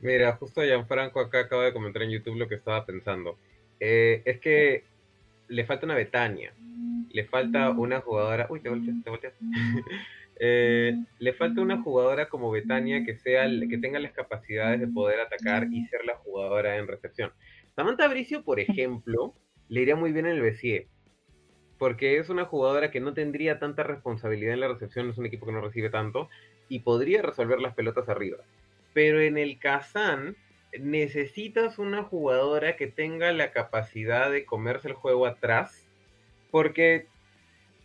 Mira, 0.00 0.36
justo 0.36 0.62
Gianfranco 0.62 1.20
acá 1.20 1.40
acaba 1.40 1.64
de 1.64 1.72
comentar 1.72 2.02
en 2.02 2.10
YouTube 2.10 2.38
lo 2.38 2.48
que 2.48 2.54
estaba 2.54 2.84
pensando. 2.86 3.38
Eh, 3.80 4.22
es 4.24 4.40
que 4.40 4.84
le 5.48 5.64
falta 5.64 5.86
una 5.86 5.94
Betania, 5.94 6.52
le 7.10 7.24
falta 7.24 7.70
una 7.70 8.00
jugadora... 8.00 8.46
Uy, 8.50 8.60
te 8.60 8.68
volteas, 8.68 8.96
te 9.02 9.10
volteas. 9.10 9.34
Eh, 10.42 10.96
le 11.18 11.34
falta 11.34 11.60
una 11.60 11.82
jugadora 11.82 12.30
como 12.30 12.50
Betania 12.50 13.04
que, 13.04 13.14
sea, 13.14 13.46
que 13.68 13.76
tenga 13.76 13.98
las 13.98 14.12
capacidades 14.12 14.80
de 14.80 14.88
poder 14.88 15.20
atacar 15.20 15.68
y 15.70 15.84
ser 15.88 16.06
la 16.06 16.16
jugadora 16.16 16.78
en 16.78 16.88
recepción. 16.88 17.30
Samantha 17.76 18.08
Bricio, 18.08 18.42
por 18.42 18.58
ejemplo, 18.58 19.34
le 19.68 19.82
iría 19.82 19.96
muy 19.96 20.12
bien 20.12 20.24
en 20.24 20.36
el 20.36 20.40
BCE 20.40 20.88
porque 21.80 22.18
es 22.18 22.28
una 22.28 22.44
jugadora 22.44 22.90
que 22.90 23.00
no 23.00 23.14
tendría 23.14 23.58
tanta 23.58 23.82
responsabilidad 23.82 24.52
en 24.52 24.60
la 24.60 24.68
recepción, 24.68 25.08
es 25.08 25.16
un 25.16 25.24
equipo 25.24 25.46
que 25.46 25.52
no 25.52 25.62
recibe 25.62 25.88
tanto, 25.88 26.28
y 26.68 26.80
podría 26.80 27.22
resolver 27.22 27.58
las 27.58 27.74
pelotas 27.74 28.06
arriba. 28.10 28.36
Pero 28.92 29.18
en 29.22 29.38
el 29.38 29.58
Kazan 29.58 30.36
necesitas 30.78 31.78
una 31.78 32.02
jugadora 32.02 32.76
que 32.76 32.86
tenga 32.86 33.32
la 33.32 33.52
capacidad 33.52 34.30
de 34.30 34.44
comerse 34.44 34.88
el 34.88 34.94
juego 34.94 35.24
atrás, 35.24 35.88
porque 36.50 37.06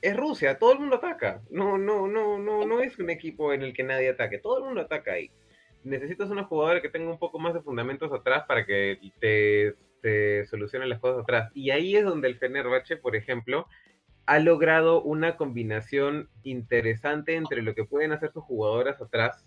es 0.02 0.18
Rusia, 0.18 0.60
todo 0.60 0.74
el 0.74 0.80
mundo 0.80 0.98
ataca. 0.98 1.42
No, 1.50 1.78
no, 1.78 2.06
no, 2.06 2.38
no, 2.38 2.66
no 2.66 2.82
es 2.82 3.00
un 3.00 3.10
equipo 3.10 3.54
en 3.54 3.62
el 3.62 3.74
que 3.74 3.84
nadie 3.84 4.10
ataque, 4.10 4.40
todo 4.40 4.58
el 4.58 4.66
mundo 4.66 4.82
ataca 4.82 5.14
ahí. 5.14 5.32
Necesitas 5.86 6.30
una 6.30 6.44
jugadora 6.44 6.82
que 6.82 6.90
tenga 6.90 7.10
un 7.10 7.18
poco 7.18 7.40
más 7.40 7.54
de 7.54 7.62
fundamentos 7.62 8.12
atrás 8.12 8.44
para 8.46 8.66
que 8.66 9.00
te, 9.22 9.74
te 10.02 10.46
solucione 10.48 10.86
las 10.86 11.00
cosas 11.00 11.24
atrás. 11.24 11.50
Y 11.56 11.70
ahí 11.70 11.96
es 11.96 12.04
donde 12.04 12.28
el 12.28 12.38
Fenerbahce, 12.38 12.98
por 12.98 13.16
ejemplo, 13.16 13.68
ha 14.26 14.40
logrado 14.40 15.02
una 15.04 15.38
combinación 15.38 16.30
interesante 16.44 17.36
entre 17.36 17.62
lo 17.62 17.76
que 17.76 17.86
pueden 17.86 18.12
hacer 18.12 18.32
sus 18.32 18.44
jugadoras 18.44 19.02
atrás 19.02 19.46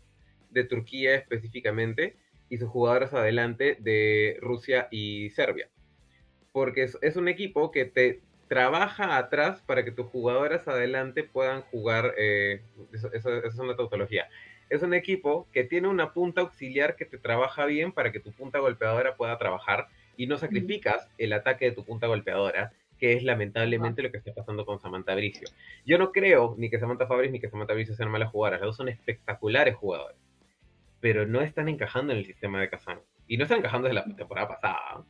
de 0.51 0.65
Turquía 0.65 1.15
específicamente 1.15 2.17
y 2.49 2.59
sus 2.59 2.69
jugadoras 2.69 3.13
adelante 3.13 3.77
de 3.81 4.39
Rusia 4.41 4.89
y 4.91 5.31
Serbia. 5.31 5.69
Porque 6.53 6.89
es, 7.03 7.17
un 7.17 7.29
equipo 7.29 7.71
que 7.71 7.85
te 7.85 8.21
trabaja 8.49 9.19
atrás 9.19 9.63
para 9.63 9.85
que 9.85 9.93
tus 9.93 10.07
jugadoras 10.07 10.67
adelante 10.67 11.25
puedan 11.25 11.63
jugar, 11.63 12.15
eh, 12.17 12.63
es 13.13 13.59
una 13.59 13.77
tautología. 13.77 14.29
Es 14.71 14.83
un 14.83 14.95
equipo 14.95 15.49
que 15.53 15.65
tiene 15.65 15.89
una 15.89 16.13
punta 16.13 16.43
auxiliar 16.43 16.97
que 16.97 17.05
te 17.05 17.19
trabaja 17.19 17.65
bien 17.67 17.93
para 17.93 18.13
que 18.13 18.21
tu 18.21 18.33
punta 18.33 18.59
golpeadora 18.59 19.17
pueda 19.17 19.39
trabajar 19.39 19.89
y 20.17 20.27
no 20.27 20.37
sacrificas 20.37 21.09
el 21.19 21.33
ataque 21.33 21.67
de 21.67 21.73
tu 21.73 21.85
punta 21.85 22.07
golpeadora 22.07 22.73
que 22.99 23.15
es 23.15 23.23
lamentablemente 23.23 24.03
lo 24.03 24.11
que 24.11 24.19
está 24.19 24.33
pasando 24.35 24.67
con 24.67 24.81
Samantha 24.81 25.15
Bricio. 25.15 25.49
Yo 25.87 25.99
no 25.99 26.13
creo 26.13 26.55
ni 26.59 26.71
que 26.71 26.79
Samantha 26.79 27.07
Fabris 27.07 27.31
ni 27.31 27.41
que 27.41 27.49
Samantha 27.49 27.75
Bricio 27.75 27.95
sean 27.95 28.11
malas 28.11 28.31
jugadoras, 28.31 28.61
las 28.61 28.69
dos 28.69 28.77
son 28.77 28.89
espectaculares 28.89 29.77
jugadores, 29.77 30.17
pero 31.01 31.27
no 31.27 31.41
están 31.41 31.69
encajando 31.69 32.13
en 32.13 32.19
el 32.19 32.27
sistema 32.27 32.61
de 32.61 32.71
Kazan. 32.71 33.01
Y 33.27 33.37
no 33.37 33.45
están 33.45 33.59
encajando 33.59 33.89
desde 33.89 34.01
la 34.01 34.17
temporada 34.17 34.49
pasada. 34.49 35.05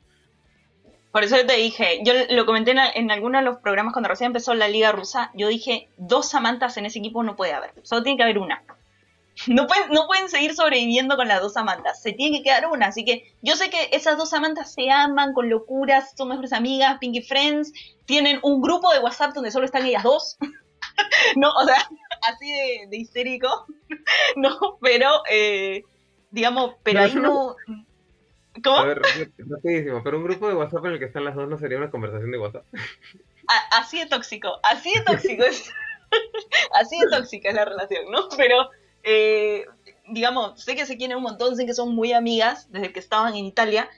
Por 1.12 1.24
eso 1.24 1.36
te 1.46 1.56
dije, 1.56 2.00
yo 2.04 2.12
lo 2.30 2.44
comenté 2.46 2.72
en, 2.72 2.78
en 2.78 3.10
algunos 3.10 3.40
de 3.40 3.44
los 3.44 3.58
programas 3.58 3.92
cuando 3.92 4.08
recién 4.08 4.26
empezó 4.26 4.54
la 4.54 4.68
liga 4.68 4.92
rusa, 4.92 5.30
yo 5.34 5.48
dije, 5.48 5.88
dos 5.96 6.28
Samantas 6.28 6.76
en 6.76 6.86
ese 6.86 6.98
equipo 6.98 7.22
no 7.22 7.36
puede 7.36 7.52
haber, 7.52 7.72
solo 7.82 8.02
tiene 8.02 8.18
que 8.18 8.24
haber 8.24 8.38
una. 8.38 8.62
No 9.46 9.66
pueden, 9.66 9.90
no 9.90 10.06
pueden 10.06 10.28
seguir 10.28 10.54
sobreviviendo 10.54 11.16
con 11.16 11.28
las 11.28 11.40
dos 11.40 11.56
amantas. 11.56 12.02
Se 12.02 12.12
tiene 12.12 12.38
que 12.38 12.44
quedar 12.44 12.66
una. 12.66 12.86
Así 12.86 13.04
que 13.04 13.32
yo 13.42 13.56
sé 13.56 13.70
que 13.70 13.90
esas 13.92 14.16
dos 14.16 14.32
amantas 14.32 14.74
se 14.74 14.90
aman 14.90 15.32
con 15.32 15.48
locuras, 15.48 16.12
son 16.16 16.28
mejores 16.28 16.52
amigas, 16.52 16.98
Pinky 16.98 17.22
Friends. 17.22 17.72
Tienen 18.04 18.40
un 18.42 18.60
grupo 18.60 18.92
de 18.92 19.00
WhatsApp 19.00 19.34
donde 19.34 19.50
solo 19.50 19.66
están 19.66 19.86
ellas 19.86 20.02
dos. 20.02 20.38
no, 21.36 21.50
o 21.52 21.64
sea, 21.64 21.76
así 22.32 22.50
de, 22.88 22.96
histérico. 22.96 23.66
no, 24.36 24.78
pero, 24.80 25.22
eh, 25.30 25.84
digamos, 26.30 26.74
pero 26.82 27.00
ahí 27.00 27.14
no. 27.14 27.56
¿Cómo? 28.62 28.76
A 28.76 28.84
ver, 28.86 29.00
rapidísimo, 29.38 30.02
pero 30.02 30.18
un 30.18 30.24
grupo 30.24 30.48
de 30.48 30.54
WhatsApp 30.54 30.84
en 30.86 30.92
el 30.94 30.98
que 30.98 31.04
están 31.04 31.24
las 31.24 31.36
dos 31.36 31.48
no 31.48 31.58
sería 31.58 31.78
una 31.78 31.92
conversación 31.92 32.32
de 32.32 32.38
WhatsApp. 32.38 32.64
así 33.70 34.00
de 34.00 34.06
tóxico, 34.06 34.58
así 34.64 34.92
de 34.92 35.04
tóxico 35.04 35.44
es. 35.44 35.70
así 36.72 36.98
de 36.98 37.16
tóxica 37.16 37.50
es 37.50 37.54
la 37.54 37.66
relación, 37.66 38.10
¿no? 38.10 38.28
Pero 38.36 38.68
eh, 39.10 39.64
digamos, 40.08 40.62
sé 40.62 40.76
que 40.76 40.84
se 40.84 40.98
quieren 40.98 41.16
un 41.16 41.22
montón, 41.22 41.56
sé 41.56 41.64
que 41.64 41.72
son 41.72 41.94
muy 41.94 42.12
amigas 42.12 42.70
desde 42.70 42.92
que 42.92 43.00
estaban 43.00 43.34
en 43.34 43.46
Italia, 43.46 43.88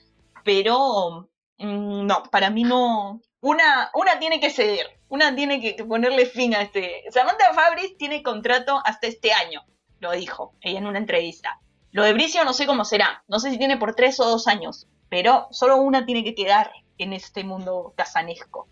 pero 0.45 1.29
mm, 1.59 2.07
no, 2.07 2.23
para 2.31 2.51
mí 2.51 2.63
no. 2.63 3.21
Una, 3.41 3.91
una 3.95 4.19
tiene 4.21 4.39
que 4.39 4.51
ceder, 4.51 4.87
una 5.09 5.35
tiene 5.35 5.61
que, 5.61 5.85
ponerle 5.85 6.27
fin 6.27 6.55
a 6.55 6.63
este. 6.63 7.03
Samantha 7.11 7.53
Fabris 7.55 7.97
tiene 7.97 8.23
contrato 8.23 8.81
hasta 8.85 9.09
este 9.09 9.33
año, 9.33 9.63
lo 9.99 10.13
dijo 10.13 10.55
ella 10.61 10.79
en 10.79 10.87
una 10.87 10.99
entrevista. 10.99 11.59
Lo 11.91 12.05
de 12.05 12.13
Bricio 12.13 12.45
no 12.45 12.53
sé 12.53 12.67
cómo 12.67 12.85
será, 12.85 13.25
no 13.27 13.41
sé 13.41 13.51
si 13.51 13.59
tiene 13.59 13.79
por 13.79 13.97
tres 13.97 14.21
o 14.21 14.25
dos 14.25 14.47
años, 14.47 14.87
pero 15.09 15.49
solo 15.51 15.79
una 15.79 16.07
tiene 16.07 16.23
que 16.23 16.37
quedar 16.37 16.71
en 16.99 17.15
este 17.15 17.43
mundo 17.43 17.95
casanesco. 17.97 18.69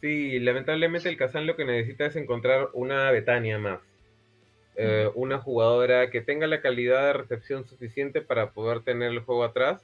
Sí, 0.00 0.38
lamentablemente 0.38 1.08
el 1.08 1.16
Kazan 1.16 1.46
lo 1.46 1.56
que 1.56 1.64
necesita 1.64 2.06
es 2.06 2.14
encontrar 2.14 2.68
una 2.74 3.10
Betania 3.10 3.58
más. 3.58 3.80
Eh, 4.78 5.10
una 5.14 5.38
jugadora 5.38 6.10
que 6.10 6.20
tenga 6.20 6.46
la 6.46 6.60
calidad 6.60 7.06
de 7.06 7.12
recepción 7.14 7.66
suficiente 7.66 8.20
para 8.20 8.50
poder 8.50 8.80
tener 8.80 9.10
el 9.10 9.20
juego 9.20 9.44
atrás, 9.44 9.82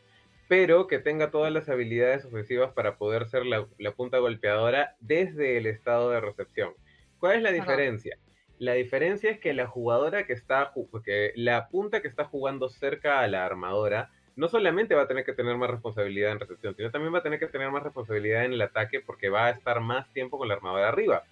pero 0.49 0.87
que 0.87 0.99
tenga 0.99 1.31
todas 1.31 1.51
las 1.51 1.71
habilidades 1.71 2.27
ofensivas 2.27 2.73
para 2.73 2.97
poder 2.97 3.27
ser 3.27 3.47
la, 3.47 3.67
punta 3.97 4.19
golpeadora 4.19 4.95
desde 5.01 5.57
el 5.57 5.67
estado 5.67 6.11
de 6.11 6.21
recepción. 6.21 6.75
¿Cuál 7.19 7.37
es 7.37 7.43
la 7.43 7.53
diferencia? 7.53 8.19
La 8.59 8.75
diferencia 8.75 9.31
es 9.31 9.41
que 9.41 9.55
la 9.55 9.67
jugadora 9.67 10.27
que 10.27 10.35
está, 10.35 10.73
que 11.05 11.33
la 11.37 11.69
punta 11.69 12.03
que 12.03 12.09
está 12.09 12.25
jugando 12.27 12.69
cerca 12.69 13.21
a 13.21 13.29
la 13.29 13.47
armadora, 13.47 14.11
no 14.37 14.49
solamente 14.49 14.95
va 14.95 15.03
a 15.03 15.09
tener 15.09 15.25
que 15.25 15.33
tener 15.33 15.57
más 15.57 15.71
responsabilidad 15.71 16.33
en 16.33 16.41
recepción, 16.41 16.75
sino 16.77 16.91
también 16.91 17.15
va 17.15 17.19
a 17.19 17.23
tener 17.23 17.39
que 17.39 17.47
tener 17.47 17.71
más 17.71 17.83
responsabilidad 17.83 18.45
en 18.45 18.53
el 18.53 18.63
ataque 18.63 19.01
porque 19.01 19.31
va 19.31 19.47
a 19.47 19.51
estar 19.51 19.81
más 19.81 20.13
tiempo 20.13 20.37
con 20.37 20.49
la 20.49 20.55
armadora 20.55 20.89
arriba. 20.89 21.25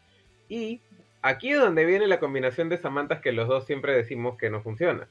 Y 0.48 0.80
aquí 1.22 1.52
es 1.52 1.58
donde 1.58 1.84
viene 1.84 2.06
la 2.06 2.20
combinación 2.20 2.68
de 2.68 2.76
Samantas 2.76 3.20
que 3.20 3.32
los 3.32 3.48
dos 3.48 3.66
siempre 3.66 3.94
decimos 3.94 4.36
que 4.36 4.50
no 4.50 4.62
funciona. 4.62 5.08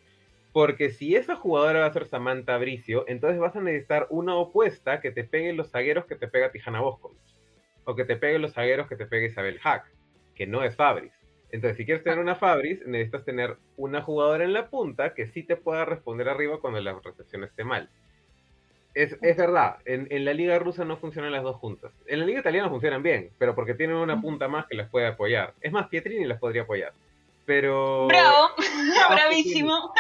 Porque 0.51 0.89
si 0.89 1.15
esa 1.15 1.35
jugadora 1.35 1.81
va 1.81 1.85
a 1.85 1.93
ser 1.93 2.07
Samantha 2.07 2.57
Bricio, 2.57 3.05
entonces 3.07 3.39
vas 3.39 3.55
a 3.55 3.61
necesitar 3.61 4.07
una 4.09 4.35
opuesta 4.35 4.99
que 4.99 5.11
te 5.11 5.23
pegue 5.23 5.53
los 5.53 5.69
zagueros 5.69 6.05
que 6.05 6.15
te 6.15 6.27
pega 6.27 6.51
Tijana 6.51 6.81
Boscovich. 6.81 7.19
O 7.85 7.95
que 7.95 8.05
te 8.05 8.15
pegue 8.15 8.39
los 8.39 8.53
zagueros 8.53 8.87
que 8.87 8.95
te 8.95 9.05
pegue 9.05 9.27
Isabel 9.27 9.59
Hack, 9.59 9.85
que 10.35 10.47
no 10.47 10.63
es 10.63 10.75
Fabris. 10.75 11.13
Entonces, 11.51 11.77
si 11.77 11.85
quieres 11.85 12.03
tener 12.03 12.19
una 12.19 12.35
Fabris, 12.35 12.85
necesitas 12.85 13.25
tener 13.25 13.57
una 13.77 14.01
jugadora 14.01 14.43
en 14.43 14.53
la 14.53 14.69
punta 14.69 15.13
que 15.13 15.27
sí 15.27 15.43
te 15.43 15.55
pueda 15.55 15.85
responder 15.85 16.29
arriba 16.29 16.59
cuando 16.59 16.79
la 16.79 16.99
recepción 16.99 17.43
esté 17.43 17.63
mal. 17.63 17.89
Es, 18.99 19.17
es 19.21 19.37
verdad, 19.37 19.77
en, 19.85 20.09
en, 20.11 20.25
la 20.25 20.33
liga 20.33 20.59
rusa 20.59 20.83
no 20.83 20.97
funcionan 20.97 21.31
las 21.31 21.41
dos 21.41 21.55
juntas. 21.55 21.93
En 22.05 22.19
la 22.19 22.25
liga 22.25 22.41
italiana 22.41 22.67
funcionan 22.67 23.01
bien, 23.01 23.31
pero 23.37 23.55
porque 23.55 23.73
tienen 23.73 23.95
una 23.95 24.19
punta 24.19 24.49
más 24.49 24.67
que 24.67 24.75
las 24.75 24.89
puede 24.89 25.07
apoyar. 25.07 25.53
Es 25.61 25.71
más, 25.71 25.87
Pietrini 25.87 26.25
las 26.25 26.37
podría 26.37 26.63
apoyar. 26.63 26.91
Pero... 27.45 28.07
Bravo, 28.07 28.49
bravísimo. 29.09 29.93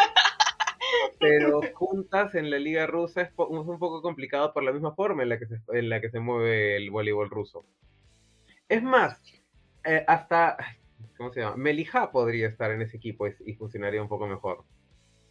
Pero 1.17 1.61
juntas 1.75 2.35
en 2.35 2.51
la 2.51 2.59
liga 2.59 2.87
rusa 2.87 3.21
es, 3.21 3.29
un 3.37 3.79
poco 3.79 4.01
complicado 4.01 4.51
por 4.51 4.63
la 4.63 4.73
misma 4.73 4.93
forma 4.93 5.23
en 5.23 5.29
la 5.29 5.39
que 5.39 5.45
se, 5.45 5.61
en 5.71 5.87
la 5.87 6.01
que 6.01 6.09
se 6.09 6.19
mueve 6.19 6.75
el 6.75 6.91
voleibol 6.91 7.29
ruso. 7.29 7.63
Es 8.67 8.83
más, 8.83 9.17
eh, 9.85 10.03
hasta, 10.09 10.57
¿cómo 11.15 11.31
se 11.31 11.39
llama? 11.39 11.55
Melija 11.55 12.11
podría 12.11 12.49
estar 12.49 12.69
en 12.71 12.81
ese 12.81 12.97
equipo 12.97 13.29
y, 13.29 13.35
y 13.45 13.53
funcionaría 13.53 14.01
un 14.01 14.09
poco 14.09 14.27
mejor. 14.27 14.65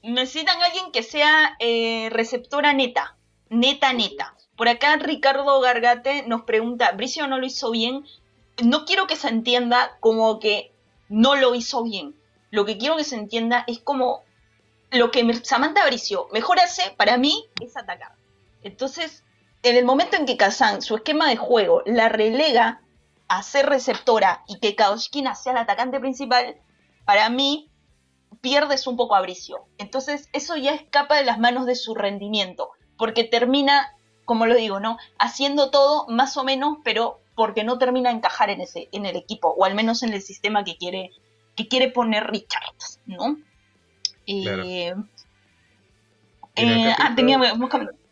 Necesitan 0.02 0.56
alguien 0.62 0.90
que 0.90 1.02
sea 1.02 1.54
eh, 1.60 2.08
receptora 2.08 2.72
neta 2.72 3.18
neta, 3.50 3.92
neta. 3.92 4.34
Por 4.56 4.68
acá 4.68 4.96
Ricardo 4.96 5.60
Gargate 5.60 6.24
nos 6.26 6.42
pregunta, 6.42 6.92
¿Bricio 6.92 7.26
no 7.28 7.38
lo 7.38 7.46
hizo 7.46 7.70
bien? 7.70 8.04
No 8.62 8.84
quiero 8.84 9.06
que 9.06 9.16
se 9.16 9.28
entienda 9.28 9.96
como 10.00 10.40
que 10.40 10.72
no 11.08 11.36
lo 11.36 11.54
hizo 11.54 11.84
bien. 11.84 12.14
Lo 12.50 12.64
que 12.64 12.78
quiero 12.78 12.96
que 12.96 13.04
se 13.04 13.16
entienda 13.16 13.64
es 13.66 13.78
como 13.78 14.22
lo 14.90 15.10
que 15.10 15.34
Samantha 15.44 15.86
Bricio 15.86 16.28
mejor 16.32 16.58
hace 16.60 16.90
para 16.96 17.18
mí 17.18 17.46
es 17.60 17.76
atacar. 17.76 18.12
Entonces, 18.62 19.24
en 19.62 19.76
el 19.76 19.84
momento 19.84 20.16
en 20.16 20.26
que 20.26 20.36
Kazan, 20.36 20.82
su 20.82 20.96
esquema 20.96 21.28
de 21.28 21.36
juego, 21.36 21.82
la 21.84 22.08
relega 22.08 22.80
a 23.28 23.42
ser 23.42 23.66
receptora 23.66 24.42
y 24.48 24.58
que 24.58 24.74
Kaoshkina 24.74 25.34
sea 25.34 25.52
el 25.52 25.58
atacante 25.58 26.00
principal, 26.00 26.56
para 27.04 27.28
mí 27.28 27.70
pierdes 28.40 28.86
un 28.86 28.96
poco 28.96 29.14
a 29.14 29.20
Bricio. 29.20 29.66
Entonces, 29.78 30.28
eso 30.32 30.56
ya 30.56 30.72
escapa 30.72 31.16
de 31.16 31.24
las 31.24 31.38
manos 31.38 31.66
de 31.66 31.74
su 31.74 31.94
rendimiento, 31.94 32.70
porque 32.98 33.24
termina, 33.24 33.96
como 34.24 34.44
lo 34.44 34.54
digo, 34.54 34.80
¿no? 34.80 34.98
Haciendo 35.18 35.70
todo 35.70 36.06
más 36.08 36.36
o 36.36 36.44
menos, 36.44 36.78
pero 36.84 37.20
porque 37.34 37.64
no 37.64 37.78
termina 37.78 38.10
de 38.10 38.16
encajar 38.16 38.50
en 38.50 38.60
ese, 38.60 38.88
en 38.92 39.06
el 39.06 39.16
equipo, 39.16 39.54
o 39.56 39.64
al 39.64 39.74
menos 39.74 40.02
en 40.02 40.12
el 40.12 40.20
sistema 40.20 40.64
que 40.64 40.76
quiere, 40.76 41.12
que 41.56 41.68
quiere 41.68 41.90
poner 41.90 42.26
Richards, 42.26 43.00
¿no? 43.06 43.38
Eh, 44.26 44.92
eh, 46.56 46.94
ah, 46.98 47.12
teníamos, 47.14 47.48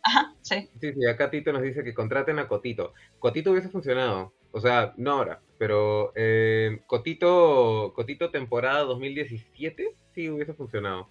Ajá, 0.03 0.33
sí. 0.40 0.68
Sí, 0.81 0.92
sí, 0.92 1.07
acá 1.07 1.31
Tito 1.31 1.53
nos 1.53 1.62
dice 1.62 1.83
que 1.83 1.92
contraten 1.92 2.38
a 2.38 2.46
Cotito. 2.46 2.94
Cotito 3.18 3.51
hubiese 3.51 3.68
funcionado, 3.68 4.33
o 4.53 4.61
sea, 4.61 4.94
no 4.96 5.11
ahora, 5.11 5.40
pero 5.59 6.12
eh, 6.14 6.81
Cotito, 6.87 7.92
Cotito 7.94 8.31
temporada 8.31 8.85
2017 8.85 9.96
sí 10.14 10.31
hubiese 10.31 10.55
funcionado. 10.55 11.09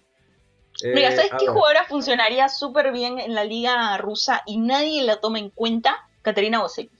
Mira, 0.82 1.10
¿sabes 1.10 1.30
qué 1.38 1.46
jugadora 1.46 1.84
funcionaría 1.84 2.48
súper 2.48 2.92
bien 2.92 3.18
en 3.18 3.34
la 3.34 3.44
liga 3.44 3.96
rusa 3.98 4.42
y 4.46 4.58
nadie 4.58 5.02
la 5.02 5.20
toma 5.20 5.38
en 5.38 5.50
cuenta? 5.50 6.06
Caterina 6.22 6.60
Bossetti. 6.60 6.90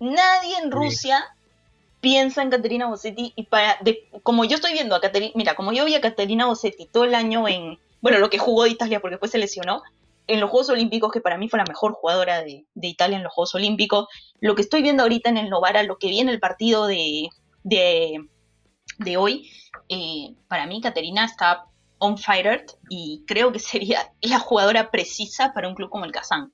Nadie 0.00 0.58
en 0.58 0.70
Rusia 0.70 1.24
piensa 2.00 2.42
en 2.42 2.50
Caterina 2.50 2.86
Bossetti 2.86 3.32
y 3.36 3.44
para, 3.44 3.78
como 4.22 4.44
yo 4.44 4.56
estoy 4.56 4.72
viendo 4.72 4.94
a 4.94 5.00
Caterina, 5.00 5.32
mira, 5.34 5.54
como 5.54 5.72
yo 5.72 5.84
vi 5.84 5.94
a 5.94 6.00
Caterina 6.00 6.46
Bossetti 6.46 6.86
todo 6.86 7.04
el 7.04 7.14
año 7.14 7.48
en, 7.48 7.78
bueno, 8.02 8.18
lo 8.18 8.28
que 8.28 8.38
jugó 8.38 8.64
de 8.64 8.70
Italia 8.70 9.00
porque 9.00 9.14
después 9.14 9.30
se 9.30 9.38
lesionó, 9.38 9.82
en 10.26 10.40
los 10.40 10.50
Juegos 10.50 10.70
Olímpicos, 10.70 11.12
que 11.12 11.20
para 11.20 11.38
mí 11.38 11.48
fue 11.48 11.58
la 11.58 11.64
mejor 11.64 11.92
jugadora 11.92 12.42
de, 12.42 12.64
Italia 12.74 13.16
en 13.16 13.22
los 13.22 13.32
Juegos 13.32 13.54
Olímpicos, 13.54 14.08
lo 14.40 14.54
que 14.54 14.62
estoy 14.62 14.82
viendo 14.82 15.02
ahorita 15.02 15.28
en 15.28 15.36
el 15.36 15.50
Novara, 15.50 15.82
lo 15.82 15.98
que 15.98 16.08
vi 16.08 16.20
en 16.20 16.28
el 16.28 16.40
partido 16.40 16.86
de, 16.86 17.28
de, 17.62 19.16
hoy, 19.16 19.50
eh, 19.88 20.34
para 20.48 20.66
mí 20.66 20.80
Caterina 20.80 21.24
está 21.24 21.66
on 21.98 22.18
fire 22.18 22.64
y 22.88 23.24
creo 23.26 23.52
que 23.52 23.58
sería 23.58 23.98
la 24.22 24.38
jugadora 24.38 24.90
precisa 24.90 25.52
para 25.52 25.68
un 25.68 25.74
club 25.74 25.90
como 25.90 26.04
el 26.04 26.12
Kazán. 26.12 26.52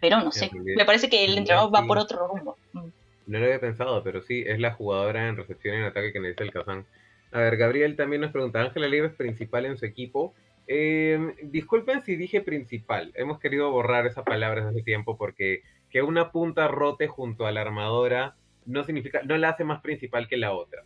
Pero 0.00 0.20
no 0.20 0.30
sé, 0.30 0.50
me 0.52 0.84
parece 0.84 1.08
que 1.08 1.24
el 1.24 1.36
entrenador 1.36 1.74
va 1.74 1.84
por 1.84 1.98
otro 1.98 2.28
rumbo. 2.28 2.56
Mm. 2.72 2.86
No 3.26 3.38
lo 3.38 3.44
había 3.44 3.60
pensado, 3.60 4.02
pero 4.02 4.22
sí, 4.22 4.44
es 4.46 4.58
la 4.58 4.72
jugadora 4.72 5.28
en 5.28 5.36
recepción 5.36 5.74
y 5.74 5.78
en 5.78 5.84
ataque 5.84 6.12
que 6.12 6.20
necesita 6.20 6.44
el 6.44 6.52
Kazán. 6.52 6.86
A 7.32 7.40
ver, 7.40 7.56
Gabriel 7.56 7.96
también 7.96 8.22
nos 8.22 8.30
pregunta, 8.30 8.60
¿Ángela 8.60 8.88
Leiva 8.88 9.08
es 9.08 9.14
principal 9.14 9.66
en 9.66 9.76
su 9.76 9.84
equipo? 9.84 10.34
Eh, 10.66 11.34
disculpen 11.42 12.02
si 12.02 12.16
dije 12.16 12.40
principal. 12.40 13.12
Hemos 13.14 13.38
querido 13.38 13.70
borrar 13.70 14.06
esa 14.06 14.22
palabra 14.24 14.64
desde 14.64 14.78
hace 14.78 14.84
tiempo 14.84 15.16
porque 15.16 15.62
que 15.90 16.02
una 16.02 16.30
punta 16.30 16.68
rote 16.68 17.08
junto 17.08 17.46
a 17.46 17.52
la 17.52 17.62
armadora 17.62 18.36
no 18.66 18.84
significa, 18.84 19.22
no 19.24 19.36
la 19.36 19.50
hace 19.50 19.64
más 19.64 19.80
principal 19.80 20.28
que 20.28 20.36
la 20.36 20.52
otra. 20.52 20.84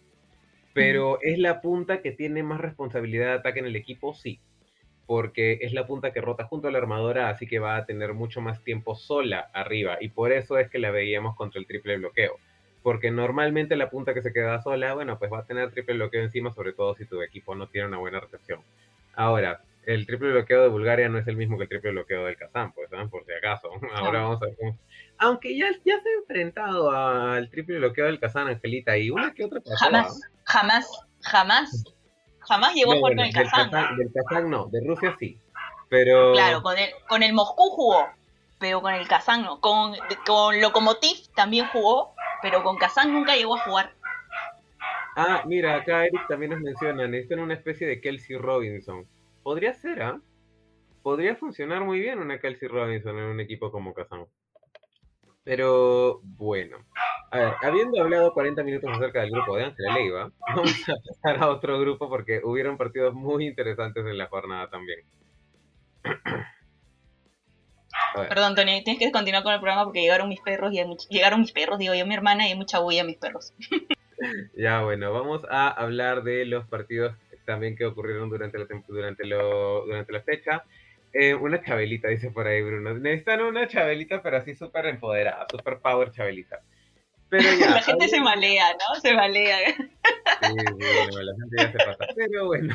Pero 0.75 1.19
es 1.21 1.39
la 1.39 1.61
punta 1.61 2.01
que 2.01 2.13
tiene 2.13 2.43
más 2.43 2.61
responsabilidad 2.61 3.27
de 3.27 3.33
ataque 3.33 3.61
en 3.61 3.67
el 3.67 3.77
equipo, 3.77 4.15
sí. 4.15 4.41
Porque 5.07 5.59
es 5.63 5.73
la 5.73 5.87
punta 5.87 6.13
que 6.13 6.21
rota 6.21 6.45
junto 6.45 6.69
a 6.69 6.71
la 6.71 6.79
armadora, 6.79 7.29
así 7.29 7.47
que 7.47 7.59
va 7.59 7.77
a 7.77 7.85
tener 7.85 8.15
mucho 8.15 8.41
más 8.41 8.63
tiempo 8.63 8.95
sola 8.95 9.51
arriba. 9.53 9.99
Y 10.01 10.09
por 10.09 10.33
eso 10.33 10.59
es 10.59 10.71
que 10.71 10.79
la 10.79 10.91
veíamos 10.91 11.37
contra 11.37 11.61
el 11.61 11.67
triple 11.67 11.99
bloqueo. 11.99 12.39
Porque 12.83 13.11
normalmente 13.11 13.77
la 13.77 13.91
punta 13.91 14.15
que 14.15 14.23
se 14.23 14.33
queda 14.33 14.61
sola, 14.61 14.95
bueno, 14.95 15.19
pues 15.19 15.33
va 15.33 15.41
a 15.41 15.47
tener 15.47 15.71
triple 15.71 15.95
bloqueo 15.95 16.23
encima, 16.23 16.53
sobre 16.53 16.73
todo 16.73 16.95
si 16.95 17.05
tu 17.05 17.23
equipo 17.23 17.55
no 17.55 17.69
tiene 17.69 17.89
una 17.89 17.99
buena 17.99 18.21
recepción. 18.21 18.61
Ahora, 19.15 19.61
el 19.85 20.07
triple 20.07 20.33
bloqueo 20.33 20.63
de 20.63 20.69
Bulgaria 20.69 21.09
no 21.09 21.19
es 21.19 21.27
el 21.27 21.37
mismo 21.37 21.57
que 21.57 21.65
el 21.65 21.69
triple 21.69 21.91
bloqueo 21.91 22.25
del 22.25 22.37
Kazán, 22.37 22.73
pues, 22.73 22.89
por 23.11 23.25
si 23.25 23.33
acaso. 23.33 23.71
Ahora 23.95 24.23
vamos 24.23 24.43
a 24.43 24.47
ver 24.47 24.57
cómo. 24.57 24.79
Aunque 25.23 25.57
ya, 25.57 25.71
ya 25.85 26.01
se 26.01 26.09
ha 26.09 26.19
enfrentado 26.21 26.91
al 26.91 27.49
triple 27.49 27.79
bloqueo 27.79 28.07
del 28.07 28.19
Kazán, 28.19 28.49
Angelita, 28.49 28.99
y 28.99 29.09
una 29.09 29.33
que 29.33 29.45
otra 29.45 29.61
Jamás, 29.79 30.21
jamás, 30.43 30.91
jamás, 31.21 31.85
jamás 32.41 32.75
llegó 32.75 32.95
a 32.95 32.97
jugar 32.97 33.15
con 33.15 33.25
el 33.27 33.33
Kazán. 33.33 33.71
Del 33.97 34.11
Kazán 34.13 34.51
no, 34.51 34.67
de 34.67 34.81
Rusia 34.85 35.15
sí. 35.21 35.39
Pero... 35.89 36.33
Claro, 36.33 36.61
con 36.63 36.77
el, 36.77 36.91
con 37.09 37.23
el 37.23 37.33
Moscú 37.35 37.71
jugó, 37.71 38.09
pero 38.59 38.83
con 38.83 38.95
el 38.95 39.07
Kazán 39.07 39.43
no. 39.43 39.61
Con, 39.61 39.95
con 40.27 40.61
Lokomotiv 40.61 41.29
también 41.37 41.69
jugó, 41.69 42.15
pero 42.43 42.65
con 42.65 42.77
Kazán 42.77 43.13
nunca 43.13 43.37
llegó 43.37 43.57
a 43.57 43.61
jugar. 43.61 43.93
Ah, 45.15 45.45
mira, 45.47 45.77
acá 45.77 46.05
Eric 46.05 46.27
también 46.27 46.51
nos 46.51 46.63
menciona, 46.63 47.07
necesitan 47.07 47.39
una 47.39 47.55
especie 47.55 47.87
de 47.87 48.01
Kelsey 48.01 48.37
Robinson. 48.37 49.07
Podría 49.45 49.73
ser, 49.73 50.03
¿ah? 50.03 50.21
Podría 51.05 51.37
funcionar 51.37 51.85
muy 51.85 52.01
bien 52.01 52.19
una 52.19 52.41
Kelsey 52.41 52.67
Robinson 52.67 53.17
en 53.19 53.27
un 53.27 53.39
equipo 53.39 53.71
como 53.71 53.95
Kazan. 53.95 54.27
Pero 55.45 56.21
bueno. 56.23 56.79
A 57.31 57.39
ver, 57.39 57.55
habiendo 57.63 58.01
hablado 58.01 58.33
40 58.35 58.63
minutos 58.63 58.91
acerca 58.93 59.21
del 59.21 59.31
grupo 59.31 59.57
de 59.57 59.65
Ángela 59.65 59.95
Leiva, 59.95 60.31
vamos 60.55 60.89
a 60.89 60.95
pasar 61.09 61.43
a 61.43 61.49
otro 61.49 61.81
grupo 61.81 62.09
porque 62.09 62.41
hubieron 62.45 62.77
partidos 62.77 63.15
muy 63.15 63.47
interesantes 63.47 64.05
en 64.05 64.19
la 64.19 64.27
jornada 64.29 64.69
también. 64.69 65.01
Perdón, 68.15 68.55
Tony, 68.55 68.85
tienes 68.85 68.99
que 68.99 69.11
continuar 69.11 69.43
con 69.43 69.55
el 69.55 69.61
programa 69.61 69.85
porque 69.85 70.01
llegaron 70.01 70.29
mis 70.29 70.41
perros 70.41 70.73
y 70.73 70.85
llegaron 71.09 71.41
mis 71.41 71.53
perros, 71.53 71.79
digo 71.79 71.95
yo, 71.95 72.07
mi 72.07 72.15
hermana 72.15 72.47
y 72.47 72.51
hay 72.51 72.57
mucha 72.57 72.79
bulla 72.79 73.05
mis 73.05 73.17
perros. 73.17 73.55
ya, 74.57 74.83
bueno, 74.83 75.13
vamos 75.13 75.43
a 75.51 75.69
hablar 75.69 76.23
de 76.23 76.45
los 76.45 76.67
partidos 76.67 77.15
también 77.45 77.77
que 77.77 77.87
ocurrieron 77.87 78.29
durante 78.29 78.59
la, 78.59 78.67
durante 78.87 79.27
lo, 79.27 79.87
durante 79.87 80.13
la 80.13 80.23
fecha. 80.23 80.65
Eh, 81.13 81.35
una 81.35 81.63
chabelita, 81.63 82.09
dice 82.09 82.31
por 82.31 82.47
ahí 82.47 82.63
Bruno. 82.63 82.95
Necesitan 82.95 83.43
una 83.43 83.69
chabelita, 83.69 84.23
pero 84.23 84.39
así 84.39 84.55
súper 84.55 84.87
empoderada, 84.87 85.47
súper 85.51 85.79
power 85.79 86.11
chabelita. 86.11 86.61
Pero 87.29 87.45
ya, 87.61 87.71
la 87.71 87.83
gente 87.83 88.09
se 88.09 88.21
malea, 88.21 88.73
¿no? 88.73 89.01
Se 89.01 89.15
malea. 89.15 89.59
Sí, 89.69 89.85
bueno, 90.41 91.23
la 91.23 91.33
gente 91.35 91.57
ya 91.57 91.73
se 91.73 91.79
pasa. 91.79 92.07
Pero 92.15 92.47
bueno, 92.47 92.75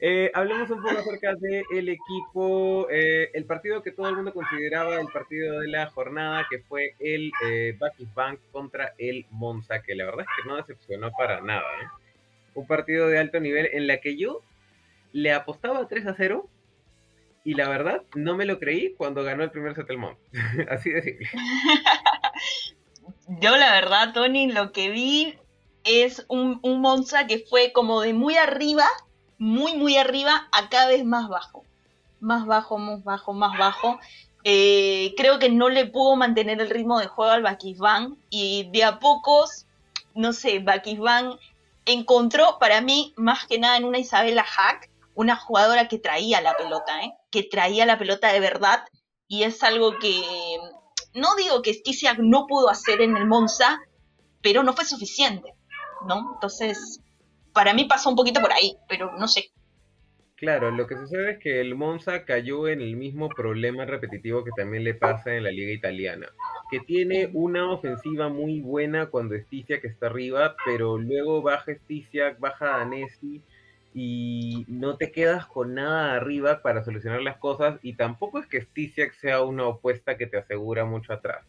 eh, 0.00 0.30
hablemos 0.34 0.70
un 0.70 0.82
poco 0.82 0.98
acerca 0.98 1.34
del 1.34 1.88
equipo, 1.88 2.88
eh, 2.90 3.30
el 3.34 3.44
partido 3.44 3.82
que 3.82 3.92
todo 3.92 4.08
el 4.08 4.16
mundo 4.16 4.32
consideraba 4.32 5.00
el 5.00 5.08
partido 5.08 5.60
de 5.60 5.68
la 5.68 5.86
jornada, 5.90 6.46
que 6.50 6.60
fue 6.60 6.94
el 6.98 7.30
eh, 7.46 7.76
Bank 8.14 8.40
contra 8.52 8.94
el 8.98 9.26
Monza, 9.30 9.82
que 9.82 9.94
la 9.94 10.06
verdad 10.06 10.26
es 10.28 10.42
que 10.42 10.48
no 10.48 10.56
decepcionó 10.56 11.12
para 11.12 11.40
nada. 11.40 11.68
¿eh? 11.82 12.04
un 12.54 12.66
partido 12.66 13.08
de 13.08 13.18
alto 13.18 13.40
nivel 13.40 13.68
en 13.72 13.86
la 13.86 13.98
que 13.98 14.16
yo 14.16 14.40
le 15.12 15.32
apostaba 15.32 15.86
3 15.86 16.06
a 16.06 16.14
0 16.14 16.48
y 17.44 17.54
la 17.54 17.68
verdad 17.68 18.02
no 18.14 18.34
me 18.34 18.46
lo 18.46 18.58
creí 18.58 18.94
cuando 18.94 19.22
ganó 19.22 19.44
el 19.44 19.50
primer 19.50 19.74
Settlement. 19.74 20.18
Así 20.70 20.90
de 20.90 21.02
simple. 21.02 21.28
yo 23.40 23.56
la 23.56 23.72
verdad, 23.72 24.12
Tony, 24.14 24.50
lo 24.50 24.72
que 24.72 24.90
vi 24.90 25.34
es 25.84 26.24
un, 26.28 26.58
un 26.62 26.80
Monza 26.80 27.26
que 27.26 27.38
fue 27.38 27.72
como 27.72 28.00
de 28.00 28.14
muy 28.14 28.36
arriba, 28.36 28.86
muy, 29.38 29.76
muy 29.76 29.98
arriba, 29.98 30.48
a 30.52 30.68
cada 30.70 30.88
vez 30.88 31.04
más 31.04 31.28
bajo. 31.28 31.64
Más 32.20 32.46
bajo, 32.46 32.78
más 32.78 33.04
bajo, 33.04 33.34
más 33.34 33.58
bajo. 33.58 34.00
Eh, 34.44 35.14
creo 35.16 35.38
que 35.38 35.50
no 35.50 35.68
le 35.68 35.86
pudo 35.86 36.16
mantener 36.16 36.60
el 36.60 36.70
ritmo 36.70 36.98
de 36.98 37.06
juego 37.06 37.32
al 37.32 37.42
Bakisban 37.42 38.16
y 38.30 38.70
de 38.72 38.84
a 38.84 38.98
pocos, 38.98 39.66
no 40.14 40.32
sé, 40.32 40.60
Bakisban 40.60 41.38
encontró 41.86 42.58
para 42.58 42.80
mí 42.80 43.12
más 43.16 43.46
que 43.46 43.58
nada 43.58 43.76
en 43.76 43.84
una 43.84 43.98
Isabela 43.98 44.44
Hack, 44.44 44.88
una 45.14 45.36
jugadora 45.36 45.88
que 45.88 45.98
traía 45.98 46.40
la 46.40 46.56
pelota, 46.56 47.02
¿eh? 47.02 47.14
que 47.30 47.42
traía 47.42 47.86
la 47.86 47.98
pelota 47.98 48.32
de 48.32 48.40
verdad 48.40 48.84
y 49.28 49.44
es 49.44 49.62
algo 49.62 49.98
que 49.98 50.22
no 51.14 51.36
digo 51.36 51.62
que 51.62 51.74
Stisiak 51.74 52.18
no 52.18 52.46
pudo 52.46 52.68
hacer 52.68 53.00
en 53.00 53.16
el 53.16 53.26
Monza, 53.26 53.80
pero 54.42 54.62
no 54.62 54.72
fue 54.72 54.84
suficiente, 54.84 55.54
¿no? 56.06 56.32
Entonces, 56.34 57.00
para 57.52 57.72
mí 57.72 57.84
pasó 57.84 58.10
un 58.10 58.16
poquito 58.16 58.40
por 58.40 58.52
ahí, 58.52 58.76
pero 58.88 59.12
no 59.16 59.28
sé. 59.28 59.50
Claro, 60.36 60.72
lo 60.72 60.86
que 60.86 60.96
sucede 60.96 61.32
es 61.32 61.38
que 61.38 61.60
el 61.60 61.76
Monza 61.76 62.24
cayó 62.24 62.66
en 62.66 62.80
el 62.80 62.96
mismo 62.96 63.28
problema 63.28 63.84
repetitivo 63.84 64.44
que 64.44 64.50
también 64.56 64.82
le 64.82 64.92
pasa 64.92 65.34
en 65.34 65.44
la 65.44 65.50
liga 65.50 65.72
italiana, 65.72 66.26
que 66.70 66.80
tiene 66.80 67.30
una 67.32 67.70
ofensiva 67.70 68.28
muy 68.28 68.60
buena 68.60 69.06
cuando 69.06 69.36
Esticia 69.36 69.80
que 69.80 69.86
está 69.86 70.06
arriba, 70.06 70.56
pero 70.66 70.98
luego 70.98 71.40
baja 71.40 71.72
Esticia, 71.72 72.36
baja 72.38 72.78
Danesi 72.78 73.40
y 73.94 74.66
no 74.68 74.96
te 74.96 75.12
quedas 75.12 75.46
con 75.46 75.74
nada 75.74 76.16
arriba 76.16 76.60
para 76.60 76.84
solucionar 76.84 77.22
las 77.22 77.38
cosas 77.38 77.78
y 77.82 77.94
tampoco 77.94 78.40
es 78.40 78.46
que 78.46 78.58
Esticia 78.58 79.10
sea 79.12 79.42
una 79.42 79.66
opuesta 79.66 80.18
que 80.18 80.26
te 80.26 80.36
asegura 80.36 80.84
mucho 80.84 81.12
atrás. 81.12 81.46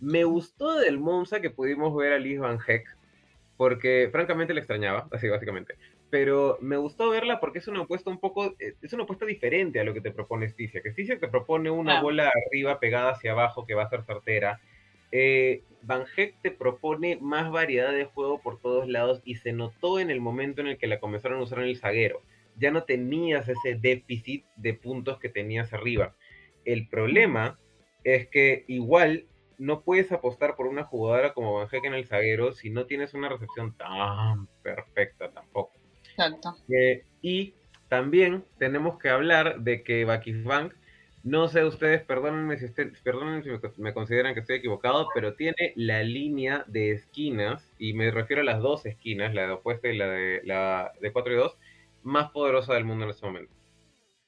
Me 0.00 0.24
gustó 0.24 0.76
del 0.78 0.98
Monza 0.98 1.40
que 1.40 1.50
pudimos 1.50 1.94
ver 1.94 2.12
a 2.12 2.18
Liz 2.18 2.38
Van 2.38 2.58
Heck, 2.66 2.86
porque 3.56 4.08
francamente 4.10 4.54
le 4.54 4.60
extrañaba, 4.60 5.08
así 5.10 5.28
básicamente 5.28 5.76
pero 6.12 6.58
me 6.60 6.76
gustó 6.76 7.08
verla 7.08 7.40
porque 7.40 7.60
es 7.60 7.68
una 7.68 7.84
apuesta 7.84 8.10
un 8.10 8.20
poco, 8.20 8.54
eh, 8.58 8.74
es 8.82 8.92
una 8.92 9.04
apuesta 9.04 9.24
diferente 9.24 9.80
a 9.80 9.84
lo 9.84 9.94
que 9.94 10.02
te 10.02 10.10
propone 10.10 10.46
Sticia, 10.46 10.82
que 10.82 10.92
Sticia 10.92 11.18
te 11.18 11.26
propone 11.26 11.70
una 11.70 12.02
bola 12.02 12.30
arriba 12.48 12.78
pegada 12.78 13.12
hacia 13.12 13.32
abajo 13.32 13.64
que 13.64 13.72
va 13.74 13.84
a 13.84 13.88
ser 13.88 14.04
certera. 14.04 14.60
Eh, 15.12 15.62
Van 15.82 16.04
Heck 16.16 16.40
te 16.42 16.50
propone 16.50 17.18
más 17.20 17.50
variedad 17.50 17.92
de 17.92 18.04
juego 18.04 18.40
por 18.40 18.60
todos 18.60 18.88
lados 18.88 19.20
y 19.24 19.36
se 19.36 19.52
notó 19.52 19.98
en 20.00 20.10
el 20.10 20.20
momento 20.20 20.60
en 20.60 20.68
el 20.68 20.78
que 20.78 20.86
la 20.86 21.00
comenzaron 21.00 21.38
a 21.38 21.42
usar 21.42 21.58
en 21.60 21.66
el 21.66 21.76
zaguero. 21.76 22.22
Ya 22.56 22.70
no 22.70 22.84
tenías 22.84 23.48
ese 23.48 23.74
déficit 23.74 24.44
de 24.56 24.74
puntos 24.74 25.18
que 25.18 25.28
tenías 25.28 25.72
arriba. 25.72 26.14
El 26.64 26.88
problema 26.88 27.58
es 28.04 28.28
que 28.28 28.64
igual 28.68 29.26
no 29.58 29.82
puedes 29.82 30.10
apostar 30.12 30.56
por 30.56 30.66
una 30.66 30.84
jugadora 30.84 31.34
como 31.34 31.58
Van 31.58 31.68
en 31.84 31.94
el 31.94 32.06
zaguero 32.06 32.52
si 32.52 32.70
no 32.70 32.86
tienes 32.86 33.14
una 33.14 33.28
recepción 33.28 33.76
tan 33.76 34.48
perfecta 34.62 35.30
tampoco. 35.30 35.72
Exacto. 36.10 36.56
Eh, 36.68 37.04
y 37.20 37.54
también 37.88 38.44
tenemos 38.58 38.98
que 38.98 39.08
hablar 39.08 39.60
de 39.60 39.82
que 39.82 40.04
Bank, 40.04 40.72
no 41.24 41.48
sé 41.48 41.64
ustedes, 41.64 42.02
perdónenme 42.02 42.58
si, 42.58 42.66
perdónenme 43.04 43.42
si 43.42 43.80
me, 43.80 43.94
consideran 43.94 44.34
que 44.34 44.40
estoy 44.40 44.56
equivocado, 44.56 45.08
pero 45.14 45.34
tiene 45.34 45.72
la 45.76 46.02
línea 46.02 46.64
de 46.66 46.92
esquinas, 46.92 47.62
y 47.78 47.92
me 47.92 48.10
refiero 48.10 48.42
a 48.42 48.44
las 48.44 48.60
dos 48.60 48.84
esquinas, 48.86 49.32
la 49.32 49.46
de 49.46 49.52
opuesta 49.52 49.88
y 49.88 49.96
la 49.96 50.06
de, 50.06 50.40
la 50.44 50.92
de 51.00 51.12
4 51.12 51.32
y 51.32 51.36
2, 51.36 51.56
más 52.02 52.30
poderosa 52.30 52.74
del 52.74 52.84
mundo 52.84 53.04
en 53.04 53.10
este 53.10 53.26
momento. 53.26 53.54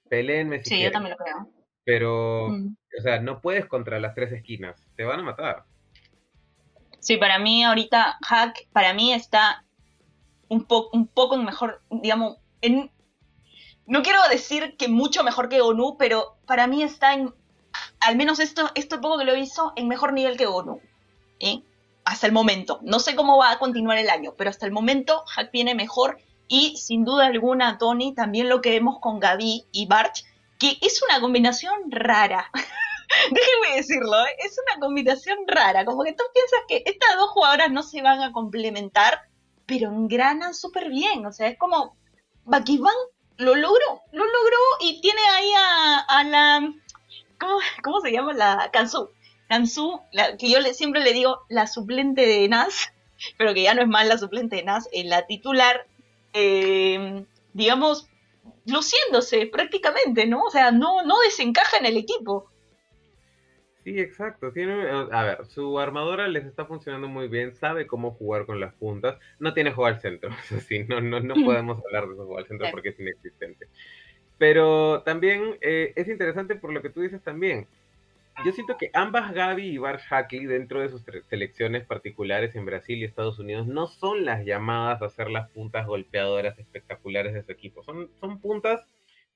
Peleenme 0.08 0.62
si 0.62 0.70
Sí, 0.70 0.82
yo 0.82 0.92
también 0.92 1.16
lo 1.18 1.24
creo. 1.24 1.48
Pero, 1.84 2.48
mm. 2.50 2.76
o 2.98 3.02
sea, 3.02 3.20
no 3.20 3.40
puedes 3.40 3.66
contra 3.66 3.98
las 3.98 4.14
tres 4.14 4.32
esquinas, 4.32 4.80
te 4.96 5.04
van 5.04 5.20
a 5.20 5.24
matar. 5.24 5.64
Sí, 7.00 7.16
para 7.16 7.38
mí 7.38 7.64
ahorita 7.64 8.18
Hack, 8.22 8.68
para 8.72 8.94
mí 8.94 9.12
está 9.12 9.64
un, 10.48 10.66
un 10.92 11.06
poco 11.08 11.36
mejor, 11.38 11.82
digamos, 11.90 12.38
en, 12.62 12.90
no 13.86 14.02
quiero 14.02 14.20
decir 14.30 14.76
que 14.76 14.88
mucho 14.88 15.24
mejor 15.24 15.48
que 15.48 15.60
ONU, 15.60 15.96
pero 15.98 16.36
para 16.46 16.66
mí 16.66 16.82
está 16.82 17.14
en, 17.14 17.34
al 18.00 18.16
menos 18.16 18.40
esto, 18.40 18.70
esto 18.74 19.00
poco 19.00 19.18
que 19.18 19.24
lo 19.24 19.36
hizo, 19.36 19.72
en 19.76 19.88
mejor 19.88 20.12
nivel 20.12 20.36
que 20.36 20.46
ONU. 20.46 20.80
¿eh? 21.40 21.62
Hasta 22.04 22.26
el 22.26 22.32
momento. 22.32 22.80
No 22.82 22.98
sé 23.00 23.14
cómo 23.14 23.38
va 23.38 23.50
a 23.50 23.58
continuar 23.58 23.98
el 23.98 24.10
año, 24.10 24.34
pero 24.36 24.50
hasta 24.50 24.66
el 24.66 24.72
momento 24.72 25.24
Hack 25.26 25.50
viene 25.52 25.74
mejor 25.74 26.18
y 26.48 26.76
sin 26.76 27.04
duda 27.04 27.26
alguna, 27.26 27.78
Tony, 27.78 28.14
también 28.14 28.48
lo 28.48 28.60
que 28.60 28.70
vemos 28.70 28.98
con 29.00 29.20
Gaby 29.20 29.66
y 29.72 29.86
Barch 29.86 30.24
que 30.58 30.78
es 30.80 31.02
una 31.02 31.20
combinación 31.20 31.90
rara. 31.90 32.50
Déjenme 33.30 33.76
decirlo, 33.76 34.24
¿eh? 34.24 34.36
es 34.38 34.56
una 34.66 34.80
combinación 34.80 35.38
rara. 35.46 35.84
Como 35.84 36.04
que 36.04 36.12
tú 36.12 36.24
piensas 36.32 36.60
que 36.68 36.82
estas 36.86 37.16
dos 37.16 37.30
jugadoras 37.30 37.70
no 37.70 37.82
se 37.82 38.02
van 38.02 38.22
a 38.22 38.32
complementar, 38.32 39.20
pero 39.66 39.90
engranan 39.90 40.54
súper 40.54 40.88
bien. 40.90 41.26
O 41.26 41.32
sea, 41.32 41.48
es 41.48 41.58
como 41.58 41.96
Bakivan 42.44 42.94
lo 43.36 43.54
logró, 43.54 44.02
lo 44.12 44.24
logró 44.24 44.58
y 44.80 45.00
tiene 45.00 45.20
ahí 45.32 45.50
a, 46.08 46.24
la. 46.24 46.72
¿cómo, 47.82 48.00
se 48.00 48.12
llama? 48.12 48.32
La 48.32 48.70
Kansu. 48.72 49.10
Kansu, 49.48 50.00
que 50.38 50.48
yo 50.50 50.60
le, 50.60 50.74
siempre 50.74 51.02
le 51.02 51.12
digo 51.12 51.42
la 51.48 51.66
suplente 51.66 52.26
de 52.26 52.48
Nas, 52.48 52.92
pero 53.38 53.54
que 53.54 53.62
ya 53.62 53.74
no 53.74 53.82
es 53.82 53.88
más 53.88 54.06
la 54.06 54.18
suplente 54.18 54.56
de 54.56 54.64
Nas, 54.64 54.88
en 54.92 55.08
la 55.08 55.26
titular. 55.26 55.86
Eh, 56.32 57.24
digamos, 57.52 58.08
luciéndose 58.66 59.46
prácticamente, 59.46 60.26
¿no? 60.26 60.42
O 60.42 60.50
sea, 60.50 60.72
no, 60.72 61.02
no 61.02 61.18
desencaja 61.24 61.78
en 61.78 61.86
el 61.86 61.96
equipo. 61.96 62.50
Sí, 63.84 64.00
exacto. 64.00 64.50
Tiene, 64.50 64.88
a 64.90 65.24
ver, 65.24 65.46
su 65.46 65.78
armadora 65.78 66.26
les 66.26 66.46
está 66.46 66.64
funcionando 66.64 67.06
muy 67.06 67.28
bien, 67.28 67.54
sabe 67.54 67.86
cómo 67.86 68.12
jugar 68.12 68.46
con 68.46 68.58
las 68.58 68.74
puntas. 68.74 69.18
No 69.38 69.52
tiene 69.52 69.72
jugar 69.72 69.94
al 69.94 70.00
centro, 70.00 70.30
eso 70.50 70.56
no, 70.88 71.00
no, 71.00 71.20
no 71.20 71.34
podemos 71.34 71.84
hablar 71.84 72.06
de 72.08 72.14
eso 72.14 72.24
jugar 72.24 72.42
al 72.42 72.48
centro 72.48 72.68
porque 72.70 72.88
es 72.88 73.00
inexistente. 73.00 73.68
Pero 74.38 75.02
también 75.02 75.56
eh, 75.60 75.92
es 75.94 76.08
interesante 76.08 76.56
por 76.56 76.72
lo 76.72 76.82
que 76.82 76.90
tú 76.90 77.02
dices 77.02 77.22
también 77.22 77.68
yo 78.44 78.52
siento 78.52 78.76
que 78.76 78.90
ambas 78.92 79.32
Gaby 79.32 79.62
y 79.68 79.78
Bar 79.78 80.00
Hackley, 80.00 80.46
dentro 80.46 80.80
de 80.80 80.88
sus 80.88 81.02
selecciones 81.28 81.86
particulares 81.86 82.56
en 82.56 82.66
Brasil 82.66 82.98
y 82.98 83.04
Estados 83.04 83.38
Unidos, 83.38 83.66
no 83.66 83.86
son 83.86 84.24
las 84.24 84.44
llamadas 84.44 85.02
a 85.02 85.08
ser 85.08 85.30
las 85.30 85.48
puntas 85.50 85.86
golpeadoras 85.86 86.58
espectaculares 86.58 87.32
de 87.32 87.42
su 87.42 87.52
equipo. 87.52 87.84
Son, 87.84 88.10
son 88.20 88.40
puntas 88.40 88.86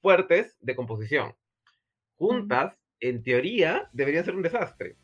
fuertes 0.03 0.57
de 0.61 0.75
composición. 0.75 1.35
Juntas, 2.17 2.77
en 3.01 3.23
teoría, 3.23 3.89
deberían 3.93 4.25
ser 4.25 4.35
un 4.35 4.43
desastre. 4.43 4.97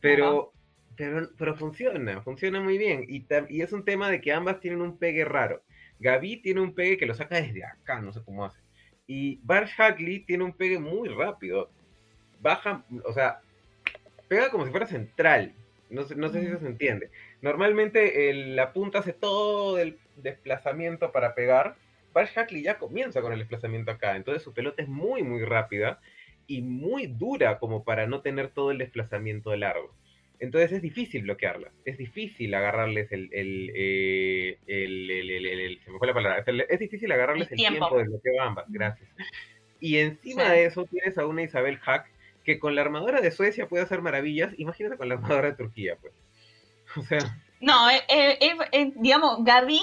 Pero, 0.00 0.52
pero, 0.96 1.28
pero 1.36 1.56
funciona, 1.56 2.22
funciona 2.22 2.60
muy 2.60 2.78
bien. 2.78 3.04
Y, 3.08 3.26
y 3.48 3.62
es 3.62 3.72
un 3.72 3.84
tema 3.84 4.10
de 4.10 4.20
que 4.20 4.32
ambas 4.32 4.60
tienen 4.60 4.80
un 4.80 4.98
pegue 4.98 5.24
raro. 5.24 5.62
Gaby 6.00 6.42
tiene 6.42 6.60
un 6.60 6.74
pegue 6.74 6.98
que 6.98 7.06
lo 7.06 7.14
saca 7.14 7.40
desde 7.40 7.64
acá, 7.64 8.00
no 8.00 8.12
sé 8.12 8.20
cómo 8.24 8.44
hace. 8.44 8.60
Y 9.06 9.40
Bar 9.42 9.68
Hackley 9.68 10.20
tiene 10.20 10.44
un 10.44 10.52
pegue 10.52 10.78
muy 10.78 11.08
rápido 11.08 11.70
baja, 12.44 12.84
o 13.04 13.12
sea, 13.12 13.40
pega 14.28 14.50
como 14.50 14.64
si 14.64 14.70
fuera 14.70 14.86
central. 14.86 15.54
No 15.90 16.04
sé, 16.04 16.14
no 16.14 16.28
sé 16.28 16.40
si 16.40 16.46
eso 16.46 16.60
se 16.60 16.66
entiende. 16.66 17.10
Normalmente 17.40 18.32
la 18.34 18.72
punta 18.72 18.98
hace 18.98 19.12
todo 19.12 19.78
el 19.78 19.98
desplazamiento 20.16 21.10
para 21.10 21.34
pegar. 21.34 21.76
Bash 22.12 22.32
Hackley 22.34 22.62
ya 22.62 22.78
comienza 22.78 23.22
con 23.22 23.32
el 23.32 23.38
desplazamiento 23.38 23.90
acá. 23.90 24.16
Entonces 24.16 24.42
su 24.42 24.52
pelota 24.52 24.82
es 24.82 24.88
muy, 24.88 25.22
muy 25.22 25.44
rápida 25.44 26.00
y 26.46 26.62
muy 26.62 27.06
dura 27.06 27.58
como 27.58 27.84
para 27.84 28.06
no 28.06 28.20
tener 28.20 28.48
todo 28.48 28.70
el 28.70 28.78
desplazamiento 28.78 29.50
de 29.50 29.58
largo. 29.58 29.94
Entonces 30.40 30.72
es 30.72 30.82
difícil 30.82 31.22
bloquearlas. 31.22 31.72
Es 31.84 31.96
difícil 31.96 32.54
agarrarles 32.54 33.10
el. 33.12 33.30
el, 33.32 33.72
eh, 33.74 34.58
se 35.84 35.90
me 35.90 35.98
fue 35.98 36.06
la 36.08 36.14
palabra. 36.14 36.44
Es, 36.68 36.78
difícil 36.78 37.10
agarrarles 37.12 37.50
el, 37.50 37.56
tiempo. 37.56 37.96
de 37.96 38.04
bloqueo 38.04 38.42
a 38.42 38.46
ambas. 38.46 38.66
Gracias. 38.68 39.08
Y 39.80 39.98
encima 39.98 40.50
de 40.50 40.66
eso 40.66 40.84
tienes 40.86 41.18
a 41.18 41.26
una 41.26 41.42
Isabel 41.42 41.78
Hack 41.78 42.10
que 42.44 42.58
con 42.58 42.74
la 42.74 42.82
armadura 42.82 43.20
de 43.20 43.30
Suecia 43.30 43.68
puede 43.68 43.84
hacer 43.84 44.02
maravillas, 44.02 44.52
imagínate 44.58 44.96
con 44.96 45.08
la 45.08 45.14
armadura 45.14 45.50
de 45.50 45.56
Turquía, 45.56 45.96
pues. 46.00 46.12
O 46.96 47.02
sea. 47.02 47.18
No, 47.60 47.90
eh, 47.90 48.02
eh, 48.08 48.56
eh, 48.72 48.92
digamos, 48.96 49.42
Gaby 49.42 49.80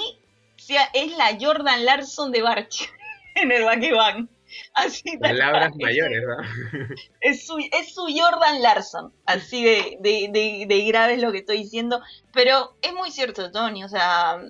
es 0.94 1.16
la 1.16 1.36
Jordan 1.40 1.84
Larson 1.84 2.30
de 2.30 2.42
Barch 2.42 2.88
en 3.34 3.50
el 3.50 3.64
Bakeban. 3.64 4.28
Así 4.74 5.16
Palabras 5.18 5.72
mayores, 5.80 6.22
¿verdad? 6.26 6.96
Es 7.20 7.46
su, 7.46 7.58
es 7.58 7.94
su 7.94 8.02
Jordan 8.02 8.62
Larson, 8.62 9.12
así 9.26 9.64
de, 9.64 9.98
de, 10.00 10.66
de, 10.66 10.84
grave 10.84 11.14
es 11.14 11.22
lo 11.22 11.32
que 11.32 11.38
estoy 11.38 11.58
diciendo. 11.58 12.00
Pero 12.32 12.76
es 12.82 12.92
muy 12.94 13.10
cierto, 13.10 13.50
Tony. 13.50 13.84
O 13.84 13.88
sea, 13.88 14.40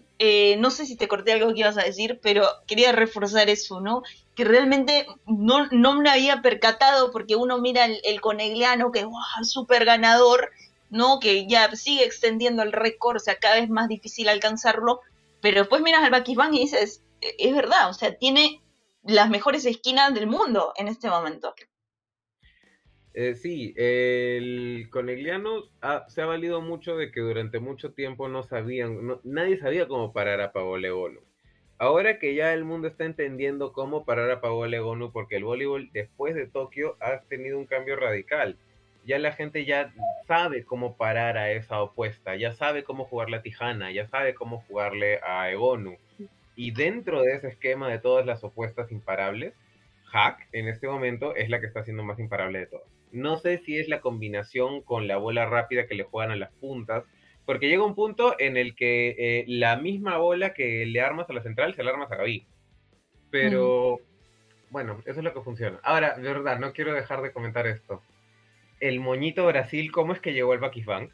no 0.58 0.70
sé 0.70 0.86
si 0.86 0.96
te 0.96 1.08
corté 1.08 1.32
algo 1.32 1.52
que 1.52 1.60
ibas 1.60 1.78
a 1.78 1.84
decir, 1.84 2.20
pero 2.22 2.46
quería 2.66 2.92
reforzar 2.92 3.50
eso, 3.50 3.80
¿no? 3.80 4.02
que 4.34 4.44
realmente 4.44 5.06
no, 5.26 5.66
no 5.70 5.94
me 5.94 6.10
había 6.10 6.40
percatado 6.40 7.10
porque 7.12 7.36
uno 7.36 7.58
mira 7.58 7.84
el, 7.84 8.20
conegliano 8.20 8.92
que 8.92 9.00
es 9.00 9.50
súper 9.50 9.84
ganador, 9.84 10.50
¿no? 10.90 11.20
Que 11.20 11.46
ya 11.46 11.74
sigue 11.76 12.04
extendiendo 12.04 12.62
el 12.62 12.72
récord, 12.72 13.16
o 13.16 13.20
sea, 13.20 13.36
cada 13.36 13.56
vez 13.56 13.68
más 13.68 13.88
difícil 13.88 14.28
alcanzarlo, 14.28 15.00
pero 15.40 15.60
después 15.60 15.82
miras 15.82 16.02
al 16.02 16.10
Bakisban 16.10 16.54
y 16.54 16.60
dices, 16.60 17.02
e, 17.20 17.34
es 17.38 17.54
verdad, 17.54 17.90
o 17.90 17.94
sea, 17.94 18.14
tiene 18.14 18.61
las 19.02 19.30
mejores 19.30 19.64
esquinas 19.66 20.14
del 20.14 20.26
mundo 20.26 20.72
en 20.76 20.88
este 20.88 21.08
momento. 21.08 21.54
Eh, 23.14 23.34
sí, 23.34 23.74
el 23.76 24.88
Conegliano 24.90 25.64
se 26.08 26.22
ha 26.22 26.26
valido 26.26 26.62
mucho 26.62 26.96
de 26.96 27.10
que 27.12 27.20
durante 27.20 27.60
mucho 27.60 27.92
tiempo 27.92 28.28
no 28.28 28.42
sabían, 28.42 29.20
nadie 29.22 29.58
sabía 29.58 29.86
cómo 29.86 30.12
parar 30.12 30.40
a 30.40 30.52
Paolo 30.52 31.10
Ahora 31.82 32.20
que 32.20 32.36
ya 32.36 32.54
el 32.54 32.64
mundo 32.64 32.86
está 32.86 33.04
entendiendo 33.04 33.72
cómo 33.72 34.04
parar 34.04 34.30
a 34.30 34.40
Paola 34.40 34.78
Gonu, 34.78 35.10
porque 35.10 35.34
el 35.34 35.42
voleibol 35.42 35.90
después 35.92 36.36
de 36.36 36.46
Tokio 36.46 36.96
ha 37.00 37.22
tenido 37.22 37.58
un 37.58 37.66
cambio 37.66 37.96
radical. 37.96 38.56
Ya 39.04 39.18
la 39.18 39.32
gente 39.32 39.64
ya 39.64 39.92
sabe 40.28 40.64
cómo 40.64 40.96
parar 40.96 41.36
a 41.36 41.50
esa 41.50 41.82
opuesta, 41.82 42.36
ya 42.36 42.52
sabe 42.52 42.84
cómo 42.84 43.04
jugarle 43.04 43.38
a 43.38 43.42
Tijana, 43.42 43.90
ya 43.90 44.06
sabe 44.06 44.32
cómo 44.32 44.62
jugarle 44.68 45.18
a 45.24 45.50
Egonu. 45.50 45.96
Y 46.54 46.72
dentro 46.72 47.22
de 47.22 47.34
ese 47.34 47.48
esquema 47.48 47.88
de 47.88 47.98
todas 47.98 48.26
las 48.26 48.44
opuestas 48.44 48.92
imparables, 48.92 49.54
Hack 50.06 50.48
en 50.52 50.68
este 50.68 50.88
momento 50.88 51.34
es 51.34 51.48
la 51.48 51.60
que 51.60 51.66
está 51.66 51.82
siendo 51.84 52.04
más 52.04 52.18
imparable 52.18 52.60
de 52.60 52.66
todas. 52.66 52.86
No 53.12 53.36
sé 53.38 53.58
si 53.58 53.78
es 53.78 53.88
la 53.88 54.00
combinación 54.00 54.82
con 54.82 55.06
la 55.06 55.16
bola 55.16 55.46
rápida 55.46 55.86
que 55.86 55.94
le 55.94 56.04
juegan 56.04 56.32
a 56.32 56.36
las 56.36 56.52
puntas, 56.52 57.04
porque 57.44 57.68
llega 57.68 57.84
un 57.84 57.94
punto 57.94 58.34
en 58.38 58.56
el 58.56 58.74
que 58.74 59.16
eh, 59.18 59.44
la 59.48 59.76
misma 59.76 60.18
bola 60.18 60.54
que 60.54 60.86
le 60.86 61.00
armas 61.00 61.28
a 61.28 61.32
la 61.32 61.42
central 61.42 61.74
se 61.74 61.82
la 61.82 61.90
armas 61.90 62.12
a 62.12 62.16
Gaby. 62.16 62.46
Pero, 63.30 64.00
bueno, 64.70 65.00
eso 65.06 65.20
es 65.20 65.24
lo 65.24 65.32
que 65.32 65.40
funciona. 65.40 65.80
Ahora, 65.82 66.14
de 66.14 66.22
verdad, 66.22 66.58
no 66.58 66.72
quiero 66.72 66.92
dejar 66.92 67.22
de 67.22 67.32
comentar 67.32 67.66
esto. 67.66 68.02
El 68.80 69.00
moñito 69.00 69.46
Brasil, 69.46 69.90
¿cómo 69.90 70.12
es 70.12 70.20
que 70.20 70.32
llegó 70.32 70.52
el 70.52 70.60
Bakifang? 70.60 71.10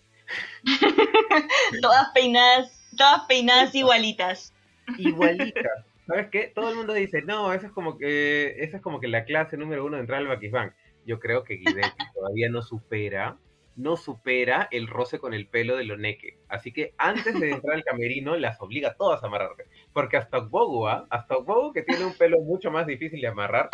todas 1.82 2.08
peinadas, 2.12 2.90
todas 2.96 3.22
peinadas 3.28 3.74
igualitas. 3.74 4.52
Igualitas. 4.96 5.84
¿Sabes 6.06 6.28
qué? 6.30 6.50
Todo 6.54 6.70
el 6.70 6.76
mundo 6.76 6.94
dice, 6.94 7.20
no, 7.22 7.52
eso 7.52 7.66
es 7.66 7.72
como 7.72 7.98
que, 7.98 8.56
esa 8.58 8.78
es 8.78 8.82
como 8.82 9.00
que 9.00 9.08
la 9.08 9.24
clase 9.24 9.56
número 9.58 9.84
uno 9.84 9.96
de 9.96 10.02
entrar 10.02 10.20
al 10.20 10.28
Bakifang. 10.28 10.72
Yo 11.04 11.20
creo 11.20 11.44
que 11.44 11.56
Guidetti 11.56 12.04
todavía 12.14 12.48
no 12.48 12.62
supera 12.62 13.36
no 13.78 13.96
supera 13.96 14.68
el 14.72 14.88
roce 14.88 15.20
con 15.20 15.32
el 15.32 15.46
pelo 15.46 15.76
de 15.76 15.84
Loneque. 15.84 16.36
Así 16.48 16.72
que 16.72 16.94
antes 16.98 17.38
de 17.38 17.52
entrar 17.52 17.76
al 17.76 17.84
camerino, 17.84 18.36
las 18.36 18.60
obliga 18.60 18.90
a 18.90 18.94
todas 18.94 19.22
a 19.22 19.28
amarrarse. 19.28 19.66
Porque 19.92 20.16
hasta 20.16 20.38
Ogbogu, 20.38 20.88
¿ah? 20.88 21.06
hasta 21.10 21.36
Ogbogu, 21.36 21.72
que 21.72 21.82
tiene 21.82 22.04
un 22.04 22.14
pelo 22.14 22.40
mucho 22.40 22.72
más 22.72 22.88
difícil 22.88 23.20
de 23.20 23.28
amarrar, 23.28 23.70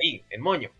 ahí, 0.00 0.22
en 0.30 0.40
moño. 0.40 0.70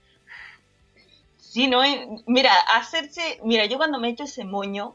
Sí, 1.36 1.66
no, 1.66 1.82
mira, 2.28 2.52
hacerse, 2.76 3.40
mira, 3.42 3.66
yo 3.66 3.76
cuando 3.76 3.98
me 3.98 4.08
echo 4.08 4.22
ese 4.22 4.44
moño, 4.44 4.94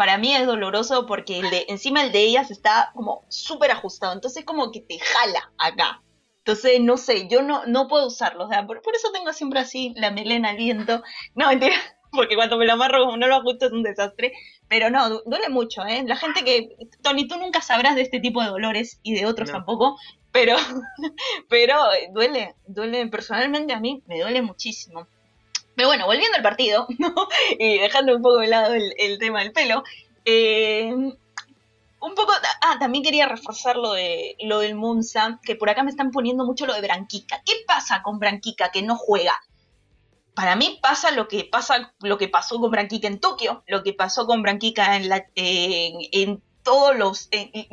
para 0.00 0.16
mí 0.16 0.34
es 0.34 0.46
doloroso 0.46 1.04
porque 1.04 1.40
el 1.40 1.50
de, 1.50 1.66
encima 1.68 2.02
el 2.02 2.10
de 2.10 2.20
ellas 2.20 2.50
está 2.50 2.90
como 2.94 3.26
súper 3.28 3.70
ajustado, 3.70 4.14
entonces 4.14 4.46
como 4.46 4.72
que 4.72 4.80
te 4.80 4.98
jala 4.98 5.52
acá. 5.58 6.02
Entonces, 6.38 6.80
no 6.80 6.96
sé, 6.96 7.28
yo 7.28 7.42
no, 7.42 7.66
no 7.66 7.86
puedo 7.86 8.06
usarlo. 8.06 8.46
O 8.46 8.48
sea, 8.48 8.66
por, 8.66 8.78
eso 8.78 9.12
tengo 9.12 9.30
siempre 9.34 9.60
así 9.60 9.92
la 9.96 10.10
melena 10.10 10.48
al 10.48 10.56
viento. 10.56 11.02
No, 11.34 11.48
mentira, 11.48 11.74
porque 12.12 12.34
cuando 12.34 12.56
me 12.56 12.64
lo 12.64 12.72
amarro, 12.72 13.04
como 13.04 13.18
no 13.18 13.26
lo 13.26 13.34
ajusto, 13.34 13.66
es 13.66 13.72
un 13.72 13.82
desastre. 13.82 14.32
Pero 14.68 14.88
no, 14.88 15.20
duele 15.26 15.50
mucho, 15.50 15.84
¿eh? 15.84 16.02
La 16.06 16.16
gente 16.16 16.44
que. 16.44 16.70
Tony, 17.02 17.28
tú 17.28 17.36
nunca 17.36 17.60
sabrás 17.60 17.94
de 17.94 18.00
este 18.00 18.20
tipo 18.20 18.40
de 18.40 18.48
dolores 18.48 19.00
y 19.02 19.12
de 19.12 19.26
otros 19.26 19.50
tampoco. 19.52 19.98
Pero, 20.32 20.56
pero 21.50 21.76
duele, 22.14 22.54
duele. 22.66 23.06
Personalmente 23.08 23.74
a 23.74 23.80
mí 23.80 24.02
me 24.06 24.18
duele 24.18 24.40
muchísimo. 24.40 25.06
Pero 25.80 25.88
bueno, 25.88 26.04
volviendo 26.04 26.36
al 26.36 26.42
partido, 26.42 26.86
¿no? 26.98 27.14
y 27.58 27.78
dejando 27.78 28.14
un 28.14 28.20
poco 28.20 28.40
de 28.40 28.48
lado 28.48 28.74
el, 28.74 29.18
tema 29.18 29.40
del 29.40 29.50
pelo. 29.50 29.82
Eh, 30.26 30.92
un 30.92 32.14
poco. 32.14 32.32
Ah, 32.60 32.76
también 32.78 33.02
quería 33.02 33.26
reforzar 33.26 33.76
lo, 33.76 33.94
de, 33.94 34.36
lo 34.42 34.58
del 34.58 34.74
Munza, 34.74 35.40
que 35.42 35.56
por 35.56 35.70
acá 35.70 35.82
me 35.82 35.88
están 35.88 36.10
poniendo 36.10 36.44
mucho 36.44 36.66
lo 36.66 36.74
de 36.74 36.82
Branquica. 36.82 37.40
¿Qué 37.46 37.54
pasa 37.66 38.02
con 38.02 38.18
Branquica 38.18 38.70
que 38.70 38.82
no 38.82 38.94
juega? 38.94 39.40
Para 40.34 40.54
mí 40.54 40.78
pasa 40.82 41.12
lo 41.12 41.28
que 41.28 41.48
pasa, 41.50 41.94
lo 42.00 42.18
que 42.18 42.28
pasó 42.28 42.60
con 42.60 42.70
Branquica 42.70 43.08
en 43.08 43.18
Tokio, 43.18 43.64
lo 43.66 43.82
que 43.82 43.94
pasó 43.94 44.26
con 44.26 44.42
Branquica 44.42 44.96
en, 44.96 45.08
la, 45.08 45.24
en 45.34 46.42
todos 46.62 46.96
los, 46.96 47.28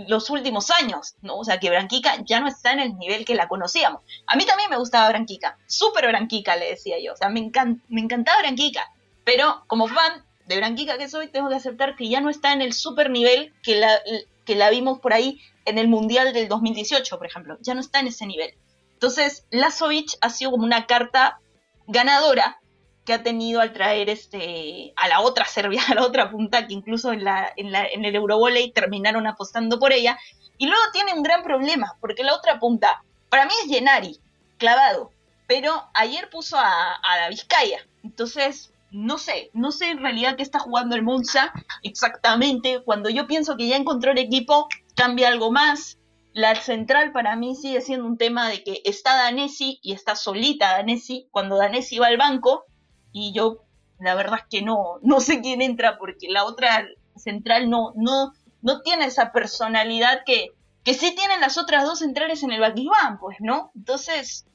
los 0.08 0.30
últimos 0.30 0.72
años, 0.72 1.16
¿no? 1.22 1.38
O 1.38 1.44
sea, 1.44 1.60
que 1.60 1.70
Branquica 1.70 2.18
ya 2.26 2.40
no 2.40 2.48
está 2.48 2.72
en 2.72 2.80
el 2.80 2.98
nivel 2.98 3.26
que 3.26 3.36
la 3.36 3.48
conocíamos. 3.48 4.02
A 4.28 4.36
mí 4.36 4.46
también 4.46 4.70
me 4.70 4.78
gustaba 4.78 5.10
Branquica, 5.10 5.58
súper 5.68 6.08
Branquica, 6.08 6.56
le 6.56 6.70
decía 6.70 6.98
yo. 7.04 7.14
O 7.14 7.16
sea, 7.16 7.30
me, 7.30 7.52
me 7.90 8.02
encantaba 8.02 8.40
Branquica. 8.40 8.90
Pero 9.24 9.64
como 9.68 9.88
fan 9.88 10.26
de 10.46 10.58
Branquica 10.58 10.98
que 10.98 11.10
soy, 11.10 11.28
tengo 11.28 11.50
que 11.50 11.56
aceptar 11.56 11.96
que 11.96 12.08
ya 12.08 12.22
no 12.22 12.30
está 12.30 12.54
en 12.54 12.62
el 12.62 12.74
super 12.74 13.10
nivel 13.10 13.54
que 13.62 13.76
la, 13.76 14.00
que 14.46 14.56
la 14.56 14.70
vimos 14.70 15.00
por 15.00 15.14
ahí 15.14 15.42
en 15.66 15.78
el 15.78 15.88
Mundial 15.88 16.34
del 16.34 16.48
2018, 16.48 17.18
por 17.18 17.28
ejemplo. 17.28 17.58
Ya 17.62 17.74
no 17.74 17.82
está 17.82 18.00
en 18.00 18.08
ese 18.08 18.26
nivel. 18.26 18.54
Entonces, 18.94 19.46
Lazovic 19.52 20.18
ha 20.22 20.30
sido 20.30 20.52
como 20.52 20.64
una 20.64 20.88
carta 20.88 21.40
ganadora 21.88 22.60
que 23.08 23.14
ha 23.14 23.24
tenido 23.24 23.62
al 23.62 23.72
traer 23.72 24.10
este 24.10 24.92
a 24.98 25.08
la 25.08 25.22
otra 25.22 25.46
Serbia, 25.46 25.82
a 25.90 25.96
la 25.96 26.04
otra 26.04 26.30
punta, 26.30 26.68
que 26.68 26.74
incluso 26.74 27.14
en, 27.14 27.24
la, 27.24 27.52
en, 27.56 27.72
la, 27.72 27.88
en 27.88 28.04
el 28.04 28.14
Eurovoley 28.14 28.72
terminaron 28.72 29.26
apostando 29.26 29.80
por 29.80 29.94
ella. 29.94 30.20
Y 30.58 30.68
luego 30.68 30.82
tiene 30.92 31.14
un 31.14 31.24
gran 31.24 31.42
problema, 31.42 31.96
porque 32.02 32.24
la 32.24 32.36
otra 32.36 32.60
punta, 32.60 33.02
para 33.30 33.46
mí 33.46 33.54
es 33.64 33.70
Yenari, 33.72 34.20
clavado, 34.58 35.12
pero 35.48 35.88
ayer 35.94 36.30
puso 36.30 36.58
a, 36.58 36.96
a 36.96 37.30
Vizcaya. 37.30 37.80
Entonces, 38.04 38.74
no 38.92 39.18
sé, 39.18 39.52
no 39.54 39.72
sé 39.72 39.92
en 39.92 40.00
realidad 40.00 40.36
qué 40.36 40.44
está 40.44 40.60
jugando 40.60 40.96
el 40.96 41.04
Monza 41.04 41.54
exactamente. 41.84 42.82
Cuando 42.84 43.10
yo 43.10 43.26
pienso 43.26 43.56
que 43.56 43.68
ya 43.68 43.78
encontró 43.78 44.12
el 44.12 44.18
equipo, 44.18 44.68
cambia 44.96 45.30
algo 45.30 45.52
más. 45.52 45.98
La 46.34 46.56
central 46.56 47.14
para 47.14 47.38
mí 47.38 47.56
sigue 47.56 47.80
siendo 47.80 48.06
un 48.06 48.18
tema 48.18 48.50
de 48.50 48.64
que 48.64 48.82
está 48.84 49.16
Danesi 49.16 49.80
y 49.82 49.94
está 49.94 50.16
solita 50.16 50.74
Danesi. 50.74 51.28
Cuando 51.32 51.56
Danesi 51.56 52.00
va 52.00 52.08
al 52.08 52.18
banco, 52.18 52.66
y 53.12 53.34
yo 53.34 53.64
la 54.00 54.16
verdad 54.16 54.40
es 54.40 54.46
que 54.50 54.62
no, 54.62 55.00
no 55.02 55.20
sé 55.20 55.42
quién 55.42 55.62
entra 55.62 55.98
porque 55.98 56.28
la 56.30 56.46
otra 56.46 56.88
central 57.16 57.70
no, 57.70 57.94
no, 57.96 58.34
no 58.62 58.82
tiene 58.82 59.06
esa 59.06 59.32
personalidad 59.32 60.24
que, 60.26 60.52
que 60.84 60.94
sí 60.94 61.16
tienen 61.16 61.42
las 61.42 61.58
otras 61.58 61.84
dos 61.84 62.00
centrales 62.00 62.44
en 62.44 62.52
el 62.52 62.62
Baquibán, 62.62 63.18
pues, 63.20 63.38
¿no? 63.40 63.72
Entonces, 63.76 64.46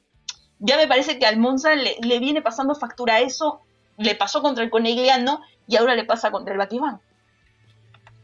ya 0.59 0.77
me 0.77 0.87
parece 0.87 1.19
que 1.19 1.25
al 1.25 1.37
Monza 1.37 1.75
le, 1.75 1.97
le 2.01 2.19
viene 2.19 2.41
pasando 2.41 2.73
factura 2.73 3.19
eso 3.19 3.61
le 3.97 4.15
pasó 4.15 4.41
contra 4.41 4.63
el 4.63 4.69
Conegliano 4.69 5.41
y 5.67 5.77
ahora 5.77 5.95
le 5.95 6.05
pasa 6.05 6.31
contra 6.31 6.53
el 6.53 6.59
Baquibán. 6.59 6.99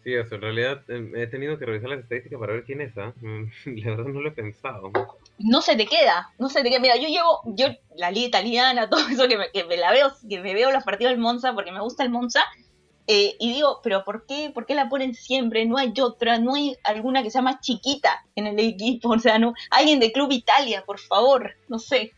Sí, 0.04 0.14
eso, 0.14 0.36
en 0.36 0.41
realidad 0.41 0.82
em, 0.89 1.14
he 1.16 1.28
tenido 1.28 1.60
que 1.60 1.66
revisar 1.66 1.89
las 1.89 2.00
estadísticas 2.00 2.39
para 2.39 2.54
ver 2.54 2.64
quién 2.64 2.82
es, 2.82 2.97
¿ah? 2.97 3.14
La 3.66 3.89
verdad 3.91 4.06
no 4.06 4.22
lo 4.22 4.30
he 4.30 4.32
pensado. 4.32 4.91
No 5.38 5.62
se 5.62 5.76
te 5.76 5.86
queda, 5.86 6.32
no 6.38 6.50
se 6.50 6.64
te 6.64 6.70
queda. 6.70 6.80
Mira, 6.80 6.95
yo 6.95 7.10
llevo, 7.10 7.41
yo, 7.45 7.68
la 7.95 8.12
liga 8.12 8.28
italiana, 8.28 8.89
todo 8.89 9.08
eso 9.08 9.28
que 9.28 9.38
me, 9.38 9.52
que 9.52 9.66
me 9.66 9.78
la 9.78 9.91
veo, 9.91 10.12
que 10.30 10.39
me 10.39 10.54
veo 10.54 10.72
los 10.72 10.84
partidos 10.84 11.12
del 11.12 11.20
Monza 11.20 11.54
porque 11.54 11.72
me 11.72 11.82
gusta 11.82 12.04
el 12.04 12.10
Monza, 12.10 12.41
eh, 13.12 13.36
y 13.39 13.54
digo, 13.54 13.80
pero 13.84 14.04
¿por 14.04 14.28
qué, 14.28 14.52
¿por 14.54 14.68
qué 14.68 14.76
la 14.76 14.88
ponen 14.88 15.16
siempre? 15.16 15.66
No 15.66 15.78
hay 15.78 15.91
otra, 16.00 16.38
no 16.38 16.54
hay 16.54 16.78
alguna 16.84 17.24
que 17.24 17.32
sea 17.32 17.41
más 17.41 17.60
chiquita 17.60 18.24
en 18.36 18.45
el 18.45 18.60
equipo, 18.60 19.10
o 19.10 19.18
sea, 19.18 19.39
no, 19.39 19.56
alguien 19.72 20.00
de 20.00 20.12
Club 20.12 20.32
Italia, 20.32 20.84
por 20.86 21.00
favor, 21.00 21.56
no 21.68 21.80
sé. 21.80 22.14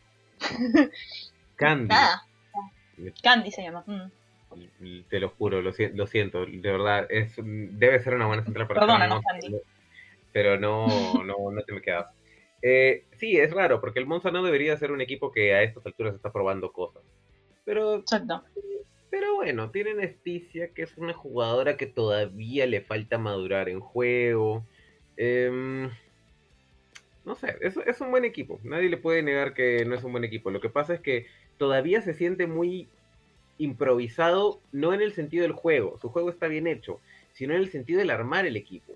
Candy. 1.55 1.87
Nada. 1.87 2.27
Candy 3.23 3.51
se 3.51 3.63
llama. 3.63 3.85
Mm. 3.87 4.11
Te 5.09 5.19
lo 5.19 5.29
juro, 5.29 5.61
lo, 5.61 5.71
lo, 5.93 6.07
siento, 6.07 6.45
de 6.45 6.71
verdad, 6.71 7.07
es, 7.09 7.35
debe 7.37 7.99
ser 7.99 8.15
una 8.15 8.27
buena 8.27 8.43
central 8.43 8.67
para 8.67 8.81
Perdona, 8.81 9.07
no. 9.07 9.21
Pero 10.33 10.59
no, 10.59 10.87
no, 11.25 11.51
no 11.51 11.61
te 11.63 11.73
me 11.73 11.81
quedas. 11.81 12.13
Eh, 12.61 13.05
sí, 13.17 13.37
es 13.37 13.51
raro, 13.51 13.81
porque 13.81 13.99
el 13.99 14.05
Monza 14.05 14.31
no 14.31 14.43
debería 14.43 14.77
ser 14.77 14.91
un 14.91 15.01
equipo 15.01 15.31
que 15.31 15.53
a 15.53 15.63
estas 15.63 15.85
alturas 15.85 16.15
está 16.15 16.31
probando 16.31 16.71
cosas. 16.71 17.01
Pero, 17.65 17.95
Exacto. 17.95 18.43
pero 19.09 19.35
bueno, 19.35 19.71
tienen 19.71 19.99
Esticia, 19.99 20.73
que 20.73 20.83
es 20.83 20.97
una 20.97 21.13
jugadora 21.13 21.77
que 21.77 21.87
todavía 21.87 22.65
le 22.67 22.81
falta 22.81 23.17
madurar 23.17 23.69
en 23.69 23.79
juego. 23.79 24.65
Em, 25.17 25.89
no 27.25 27.35
sé, 27.35 27.57
es, 27.61 27.77
es 27.77 28.01
un 28.01 28.11
buen 28.11 28.25
equipo. 28.25 28.59
Nadie 28.63 28.89
le 28.89 28.97
puede 28.97 29.23
negar 29.23 29.53
que 29.53 29.85
no 29.85 29.95
es 29.95 30.03
un 30.03 30.11
buen 30.11 30.23
equipo. 30.23 30.51
Lo 30.51 30.61
que 30.61 30.69
pasa 30.69 30.93
es 30.93 30.99
que 30.99 31.27
todavía 31.57 32.01
se 32.01 32.13
siente 32.13 32.47
muy 32.47 32.89
improvisado, 33.61 34.59
no 34.71 34.93
en 34.93 35.01
el 35.01 35.13
sentido 35.13 35.43
del 35.43 35.51
juego, 35.51 35.97
su 35.99 36.09
juego 36.09 36.29
está 36.29 36.47
bien 36.47 36.65
hecho, 36.67 36.99
sino 37.31 37.53
en 37.53 37.61
el 37.61 37.69
sentido 37.69 37.99
del 37.99 38.09
armar 38.09 38.45
el 38.45 38.57
equipo. 38.57 38.93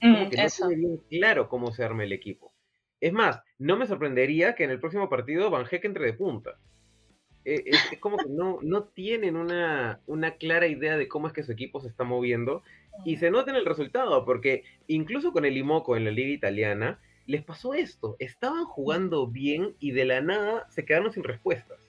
Como 0.00 0.24
mm, 0.24 0.30
que 0.30 0.36
no 0.36 0.48
tiene 0.48 0.76
bien 0.76 1.00
claro 1.10 1.48
cómo 1.48 1.72
se 1.72 1.84
arma 1.84 2.04
el 2.04 2.12
equipo. 2.12 2.52
Es 3.00 3.12
más, 3.12 3.42
no 3.58 3.76
me 3.76 3.86
sorprendería 3.86 4.54
que 4.54 4.64
en 4.64 4.70
el 4.70 4.80
próximo 4.80 5.08
partido 5.10 5.50
Van 5.50 5.66
Heck 5.70 5.84
entre 5.84 6.06
de 6.06 6.12
punta. 6.14 6.58
E, 7.44 7.62
es, 7.66 7.98
como 8.00 8.16
que 8.16 8.28
no, 8.28 8.58
no 8.62 8.84
tienen 8.84 9.36
una, 9.36 10.00
una, 10.06 10.32
clara 10.32 10.66
idea 10.66 10.96
de 10.96 11.08
cómo 11.08 11.26
es 11.26 11.32
que 11.32 11.42
su 11.42 11.52
equipo 11.52 11.80
se 11.80 11.88
está 11.88 12.04
moviendo 12.04 12.62
y 13.04 13.18
se 13.18 13.30
nota 13.30 13.50
en 13.50 13.56
el 13.56 13.66
resultado, 13.66 14.24
porque 14.24 14.64
incluso 14.86 15.32
con 15.32 15.44
el 15.44 15.56
Imoco 15.56 15.96
en 15.96 16.04
la 16.04 16.10
liga 16.10 16.30
italiana, 16.30 17.00
les 17.26 17.42
pasó 17.42 17.74
esto, 17.74 18.16
estaban 18.18 18.64
jugando 18.64 19.26
bien 19.26 19.74
y 19.78 19.92
de 19.92 20.04
la 20.06 20.20
nada 20.22 20.66
se 20.70 20.84
quedaron 20.84 21.12
sin 21.12 21.24
respuestas 21.24 21.79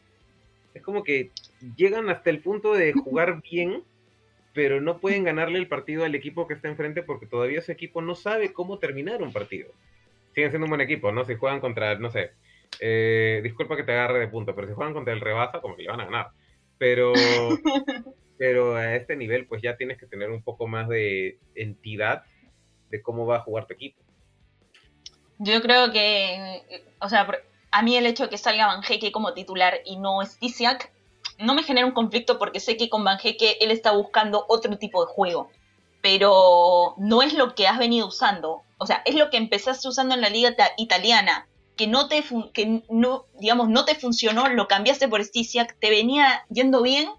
es 0.73 0.81
como 0.81 1.03
que 1.03 1.31
llegan 1.75 2.09
hasta 2.09 2.29
el 2.29 2.39
punto 2.39 2.73
de 2.73 2.93
jugar 2.93 3.41
bien, 3.51 3.83
pero 4.53 4.81
no 4.81 4.99
pueden 4.99 5.23
ganarle 5.23 5.59
el 5.59 5.67
partido 5.67 6.03
al 6.03 6.15
equipo 6.15 6.47
que 6.47 6.53
está 6.53 6.67
enfrente 6.67 7.03
porque 7.03 7.25
todavía 7.25 7.59
ese 7.59 7.71
equipo 7.71 8.01
no 8.01 8.15
sabe 8.15 8.53
cómo 8.53 8.79
terminar 8.79 9.21
un 9.21 9.31
partido. 9.31 9.71
Siguen 10.33 10.51
siendo 10.51 10.65
un 10.65 10.71
buen 10.71 10.81
equipo, 10.81 11.11
¿no? 11.11 11.25
Si 11.25 11.35
juegan 11.35 11.59
contra, 11.59 11.95
no 11.95 12.09
sé, 12.09 12.31
eh, 12.79 13.41
disculpa 13.43 13.75
que 13.75 13.83
te 13.83 13.91
agarre 13.91 14.19
de 14.19 14.27
punto, 14.27 14.55
pero 14.55 14.67
si 14.67 14.73
juegan 14.73 14.93
contra 14.93 15.13
el 15.13 15.21
Rebasa, 15.21 15.61
como 15.61 15.75
que 15.75 15.83
le 15.83 15.89
van 15.89 16.01
a 16.01 16.05
ganar. 16.05 16.29
Pero, 16.77 17.13
pero 18.37 18.75
a 18.75 18.95
este 18.95 19.15
nivel, 19.15 19.45
pues 19.45 19.61
ya 19.61 19.75
tienes 19.77 19.97
que 19.97 20.05
tener 20.05 20.29
un 20.29 20.41
poco 20.41 20.67
más 20.67 20.87
de 20.87 21.37
entidad 21.55 22.23
de 22.89 23.01
cómo 23.01 23.25
va 23.25 23.37
a 23.37 23.41
jugar 23.41 23.67
tu 23.67 23.73
equipo. 23.73 24.01
Yo 25.39 25.61
creo 25.61 25.91
que, 25.91 26.61
o 26.99 27.09
sea, 27.09 27.27
a 27.71 27.81
mí 27.81 27.95
el 27.95 28.05
hecho 28.05 28.23
de 28.23 28.29
que 28.29 28.37
salga 28.37 28.67
Van 28.67 28.83
Heke 28.87 29.11
como 29.11 29.33
titular 29.33 29.79
y 29.85 29.97
no 29.97 30.23
Stisiak 30.23 30.91
no 31.41 31.53
me 31.55 31.63
genera 31.63 31.87
un 31.87 31.93
conflicto 31.93 32.37
porque 32.37 32.59
sé 32.59 32.77
que 32.77 32.89
con 32.89 33.03
Van 33.03 33.19
Heke 33.21 33.57
él 33.61 33.71
está 33.71 33.91
buscando 33.91 34.45
otro 34.47 34.77
tipo 34.77 35.05
de 35.05 35.11
juego. 35.11 35.49
Pero 36.01 36.95
no 36.97 37.21
es 37.21 37.33
lo 37.33 37.53
que 37.55 37.67
has 37.67 37.77
venido 37.77 38.07
usando. 38.07 38.61
O 38.77 38.85
sea, 38.85 39.01
es 39.05 39.15
lo 39.15 39.29
que 39.29 39.37
empezaste 39.37 39.87
usando 39.87 40.15
en 40.15 40.21
la 40.21 40.29
liga 40.29 40.55
italiana. 40.77 41.47
Que 41.75 41.87
no 41.87 42.07
te, 42.07 42.23
que 42.53 42.83
no, 42.89 43.25
digamos, 43.39 43.69
no 43.69 43.85
te 43.85 43.95
funcionó, 43.95 44.49
lo 44.49 44.67
cambiaste 44.67 45.07
por 45.07 45.23
Stisiak, 45.23 45.77
te 45.79 45.89
venía 45.89 46.45
yendo 46.49 46.81
bien, 46.81 47.09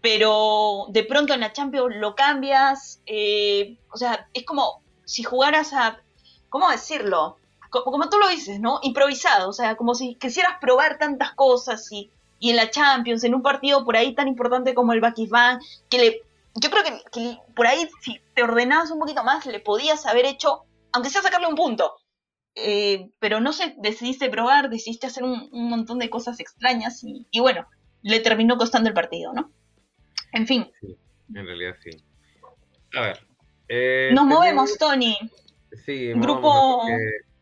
pero 0.00 0.86
de 0.88 1.02
pronto 1.04 1.34
en 1.34 1.40
la 1.40 1.52
Champions 1.52 1.96
lo 1.96 2.14
cambias. 2.14 3.00
Eh, 3.06 3.76
o 3.92 3.96
sea, 3.96 4.28
es 4.32 4.44
como 4.44 4.82
si 5.04 5.22
jugaras 5.22 5.72
a. 5.72 6.00
¿Cómo 6.48 6.70
decirlo? 6.70 7.38
Como 7.84 8.08
tú 8.08 8.18
lo 8.18 8.28
dices, 8.28 8.60
¿no? 8.60 8.78
Improvisado, 8.82 9.48
o 9.48 9.52
sea, 9.52 9.76
como 9.76 9.94
si 9.94 10.16
quisieras 10.16 10.54
probar 10.60 10.98
tantas 10.98 11.32
cosas 11.32 11.90
y, 11.90 12.10
y 12.38 12.50
en 12.50 12.56
la 12.56 12.70
Champions, 12.70 13.24
en 13.24 13.34
un 13.34 13.42
partido 13.42 13.84
por 13.84 13.96
ahí 13.96 14.14
tan 14.14 14.28
importante 14.28 14.74
como 14.74 14.92
el 14.92 15.00
Bakisban, 15.00 15.60
que 15.88 15.98
le, 15.98 16.22
yo 16.54 16.70
creo 16.70 16.82
que, 17.12 17.38
por 17.54 17.66
ahí 17.66 17.88
si 18.00 18.20
te 18.34 18.42
ordenabas 18.42 18.90
un 18.90 18.98
poquito 18.98 19.24
más 19.24 19.46
le 19.46 19.60
podías 19.60 20.06
haber 20.06 20.26
hecho, 20.26 20.64
aunque 20.92 21.10
sea 21.10 21.22
sacarle 21.22 21.46
un 21.46 21.54
punto, 21.54 21.94
eh, 22.54 23.10
pero 23.18 23.40
no 23.40 23.52
sé, 23.52 23.74
decidiste 23.78 24.30
probar, 24.30 24.70
decidiste 24.70 25.06
hacer 25.06 25.24
un, 25.24 25.50
montón 25.52 25.98
de 25.98 26.08
cosas 26.08 26.40
extrañas 26.40 27.04
y, 27.04 27.26
y, 27.30 27.40
bueno, 27.40 27.66
le 28.02 28.20
terminó 28.20 28.56
costando 28.56 28.88
el 28.88 28.94
partido, 28.94 29.32
¿no? 29.32 29.50
En 30.32 30.46
fin. 30.46 30.70
Sí, 30.80 30.96
en 31.34 31.46
realidad 31.46 31.76
sí. 31.82 31.90
A 32.94 33.00
ver. 33.02 33.26
Eh, 33.68 34.10
Nos 34.12 34.24
movemos, 34.24 34.78
Tony. 34.78 35.18
Sí, 35.84 36.12
grupo. 36.14 36.82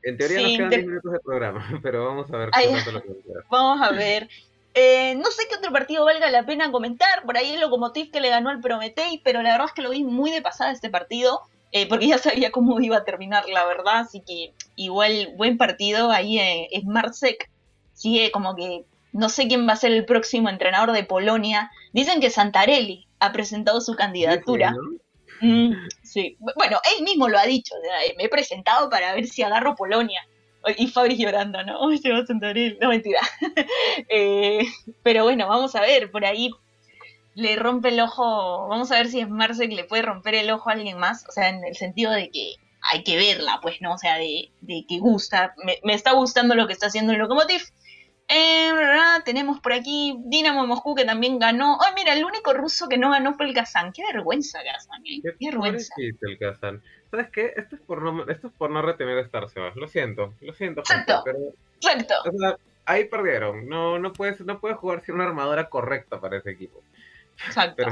En 0.05 0.19
teoría 0.19 0.41
nos 0.43 0.57
quedan 0.57 0.71
10 0.71 0.87
minutos 0.87 1.13
de 1.13 1.21
programa, 1.21 1.67
pero 1.83 2.05
vamos 2.05 2.31
a 2.31 2.37
ver 2.37 2.51
qué 2.51 2.93
lo 2.93 3.03
que 3.03 3.09
Vamos 3.51 3.87
a 3.87 3.93
ver. 3.93 4.29
Eh, 4.75 5.15
no 5.15 5.31
sé 5.31 5.45
qué 5.49 5.57
otro 5.57 5.73
partido 5.73 6.05
valga 6.05 6.31
la 6.31 6.45
pena 6.45 6.71
comentar. 6.71 7.25
Por 7.25 7.37
ahí 7.37 7.53
el 7.53 7.61
Locomotiv 7.61 8.11
que 8.11 8.21
le 8.21 8.29
ganó 8.29 8.51
al 8.51 8.61
Prometei, 8.61 9.21
pero 9.25 9.41
la 9.43 9.53
verdad 9.53 9.69
es 9.69 9.73
que 9.73 9.83
lo 9.83 9.91
vi 9.91 10.05
muy 10.05 10.31
de 10.31 10.43
pasada 10.43 10.73
este 10.73 10.91
partido. 10.91 11.43
eh, 11.73 11.89
porque 11.89 12.07
ya 12.09 12.19
sabía 12.19 12.51
cómo 12.51 12.79
iba 12.81 12.99
a 12.99 13.05
terminar, 13.05 13.49
la 13.49 13.65
verdad, 13.65 14.01
así 14.01 14.21
que 14.21 14.53
igual 14.77 15.33
buen 15.37 15.59
partido 15.59 16.11
ahí 16.11 16.39
eh, 16.39 16.69
es 16.71 16.85
Marsek, 16.85 17.51
sigue 17.95 18.31
como 18.31 18.55
que 18.55 18.85
no 19.13 19.29
sé 19.29 19.47
quién 19.49 19.67
va 19.67 19.73
a 19.73 19.77
ser 19.77 19.93
el 19.93 20.05
próximo 20.05 20.49
entrenador 20.49 20.93
de 20.93 21.05
Polonia, 21.05 21.71
dicen 21.93 22.21
que 22.21 22.31
Santarelli 22.31 23.07
ha 23.21 23.33
presentado 23.33 23.81
su 23.81 23.95
candidatura. 23.95 24.75
Mm, 25.45 25.75
sí, 26.03 26.37
bueno, 26.57 26.81
él 26.97 27.05
mismo 27.05 27.29
lo 27.29 27.39
ha 27.39 27.45
dicho, 27.45 27.75
me 28.17 28.25
he 28.25 28.29
presentado 28.29 28.89
para 28.89 29.15
ver 29.15 29.27
si 29.27 29.43
agarro 29.43 29.77
Polonia. 29.77 30.21
Y 30.79 30.87
Fabri 30.87 31.19
llorando, 31.19 31.63
¿no? 31.63 31.95
Se 31.99 32.11
va 32.11 32.19
a 32.19 32.75
no 32.81 32.89
mentira. 32.89 33.21
Eh, 34.09 34.65
pero 35.03 35.25
bueno, 35.25 35.47
vamos 35.47 35.75
a 35.75 35.81
ver, 35.81 36.11
por 36.11 36.25
ahí 36.25 36.51
le 37.35 37.57
rompe 37.57 37.89
el 37.89 38.01
ojo, 38.01 38.69
vamos 38.69 38.91
a 38.91 38.97
ver 38.97 39.09
si 39.09 39.21
es 39.21 39.29
Marcel 39.29 39.69
que 39.69 39.75
le 39.75 39.85
puede 39.85 40.03
romper 40.03 40.35
el 40.35 40.51
ojo 40.51 40.71
a 40.71 40.73
alguien 40.73 40.99
más, 40.99 41.25
o 41.29 41.33
sea, 41.33 41.49
en 41.49 41.65
el 41.65 41.77
sentido 41.77 42.13
de 42.13 42.31
que 42.31 42.55
hay 42.91 43.03
que 43.03 43.17
verla, 43.17 43.59
pues, 43.61 43.81
¿no? 43.81 43.95
O 43.95 43.99
sea, 43.99 44.17
de, 44.17 44.51
que 44.67 44.99
gusta, 44.99 45.55
me, 45.65 45.95
está 45.95 46.13
gustando 46.13 46.55
lo 46.55 46.67
que 46.67 46.73
está 46.73 46.87
haciendo 46.87 47.13
el 47.13 47.19
Lokomotiv. 47.19 47.63
Eh, 48.29 48.73
tenemos 49.25 49.61
por 49.61 49.73
aquí 49.73 50.17
Dinamo 50.25 50.67
Moscú 50.67 50.95
que 50.95 51.05
también 51.05 51.39
ganó. 51.39 51.79
Ay, 51.81 51.93
mira, 51.95 52.15
el 52.15 52.25
único 52.25 52.53
ruso 52.53 52.89
que 52.89 52.99
no 52.99 53.11
ganó 53.11 53.35
fue 53.35 53.47
el 53.47 53.55
Kazan. 53.55 53.93
Qué 53.93 54.03
vergüenza, 54.13 54.61
Kazan. 54.65 55.03
¿eh? 55.07 55.21
Qué, 55.23 55.47
vergüenza. 55.47 55.95
el. 55.99 56.83
¿Sabes 57.11 57.31
qué? 57.31 57.53
Esto 57.57 57.77
es 57.77 57.83
por 57.83 58.03
no, 58.03 58.27
esto 58.29 58.49
es 58.49 58.53
por 58.55 58.71
no 58.71 58.83
retener 58.83 59.19
a 59.19 59.23
Star 59.23 59.49
Sebas. 59.49 59.77
Lo 59.77 59.89
siento, 59.89 60.35
lo 60.41 60.53
siento. 60.55 60.81
Exacto. 60.81 61.23
pero, 61.25 61.39
Exacto. 61.77 62.15
O 62.25 62.39
sea, 62.39 62.57
ahí 62.87 63.05
perdieron. 63.05 63.69
No, 63.69 63.99
no 63.99 64.13
puedes, 64.13 64.41
no 64.41 64.61
puedes 64.61 64.79
jugar 64.79 65.05
sin 65.05 65.17
una 65.17 65.25
armadura 65.25 65.69
correcta 65.69 66.21
para 66.21 66.39
ese 66.39 66.51
equipo. 66.51 66.83
Exacto. 67.47 67.85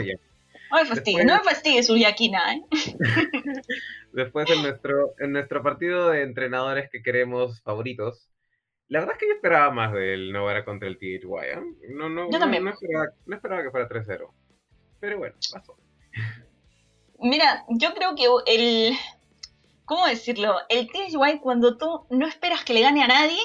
No 0.72 0.78
me 0.78 0.86
fastidie, 0.86 1.24
no 1.26 1.36
me 1.36 1.44
fastidie 1.44 1.82
su 1.82 1.96
yaquina, 1.96 2.54
¿eh? 2.54 2.62
Después 4.12 4.48
en 4.48 4.62
nuestro, 4.62 5.12
en 5.18 5.32
nuestro 5.32 5.62
partido 5.62 6.08
de 6.08 6.22
entrenadores 6.22 6.88
que 6.90 7.02
queremos 7.02 7.60
favoritos, 7.60 8.31
la 8.88 9.00
verdad 9.00 9.14
es 9.14 9.20
que 9.20 9.28
yo 9.28 9.34
esperaba 9.34 9.70
más 9.70 9.92
del 9.92 10.32
Novara 10.32 10.64
contra 10.64 10.88
el 10.88 10.98
THY. 10.98 11.18
¿eh? 11.44 11.60
No, 11.90 12.08
no, 12.08 12.30
yo 12.30 12.38
también. 12.38 12.64
No, 12.64 12.70
esperaba, 12.70 13.06
no 13.26 13.36
esperaba 13.36 13.62
que 13.62 13.70
fuera 13.70 13.88
3-0. 13.88 14.30
Pero 15.00 15.18
bueno, 15.18 15.34
pasó. 15.52 15.76
Mira, 17.18 17.64
yo 17.68 17.94
creo 17.94 18.14
que 18.14 18.26
el. 18.46 18.94
¿Cómo 19.84 20.06
decirlo? 20.06 20.56
El 20.68 20.88
THY, 20.88 21.40
cuando 21.40 21.76
tú 21.76 22.06
no 22.10 22.26
esperas 22.26 22.64
que 22.64 22.74
le 22.74 22.82
gane 22.82 23.02
a 23.02 23.08
nadie, 23.08 23.40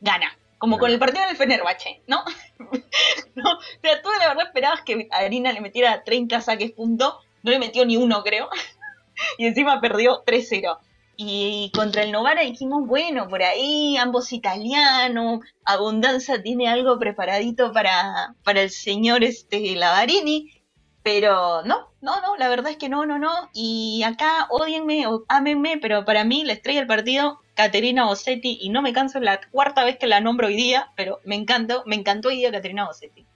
gana. 0.00 0.36
Como 0.58 0.78
con 0.78 0.90
el 0.90 0.98
partido 0.98 1.24
del 1.26 1.36
Fenerbahce, 1.36 2.02
¿no? 2.08 2.24
¿no? 3.36 3.52
O 3.52 3.80
sea, 3.80 4.02
tú 4.02 4.08
de 4.10 4.26
verdad 4.26 4.46
esperabas 4.46 4.82
que 4.82 5.08
Arina 5.12 5.52
le 5.52 5.60
metiera 5.60 6.02
30 6.02 6.40
saques 6.40 6.72
punto, 6.72 7.20
no 7.42 7.50
le 7.50 7.60
metió 7.60 7.84
ni 7.86 7.96
uno, 7.96 8.22
creo, 8.24 8.48
y 9.38 9.46
encima 9.46 9.80
perdió 9.80 10.24
3-0. 10.24 10.78
Y 11.20 11.72
contra 11.74 12.04
el 12.04 12.12
Novara 12.12 12.42
dijimos, 12.42 12.86
bueno, 12.86 13.26
por 13.26 13.42
ahí 13.42 13.96
ambos 13.96 14.32
italianos, 14.32 15.40
Abundanza 15.64 16.40
tiene 16.44 16.68
algo 16.68 16.96
preparadito 16.96 17.72
para, 17.72 18.36
para 18.44 18.62
el 18.62 18.70
señor 18.70 19.24
este 19.24 19.74
Lavarini, 19.74 20.62
pero 21.02 21.64
no, 21.64 21.88
no, 22.02 22.20
no, 22.20 22.36
la 22.36 22.48
verdad 22.48 22.70
es 22.70 22.76
que 22.76 22.88
no, 22.88 23.04
no, 23.04 23.18
no. 23.18 23.32
Y 23.52 24.04
acá 24.06 24.46
odienme 24.48 25.08
o 25.08 25.24
ámenme, 25.28 25.78
pero 25.82 26.04
para 26.04 26.22
mí 26.22 26.44
la 26.44 26.52
estrella 26.52 26.78
del 26.78 26.86
partido, 26.86 27.40
Caterina 27.54 28.06
Bossetti, 28.06 28.56
y 28.60 28.68
no 28.68 28.80
me 28.80 28.92
canso 28.92 29.18
la 29.18 29.40
cuarta 29.50 29.84
vez 29.84 29.98
que 29.98 30.06
la 30.06 30.20
nombro 30.20 30.46
hoy 30.46 30.54
día, 30.54 30.92
pero 30.96 31.18
me 31.24 31.34
encantó, 31.34 31.82
me 31.84 31.96
encantó 31.96 32.28
hoy 32.28 32.36
día 32.36 32.52
Caterina 32.52 32.86
Bossetti. 32.86 33.26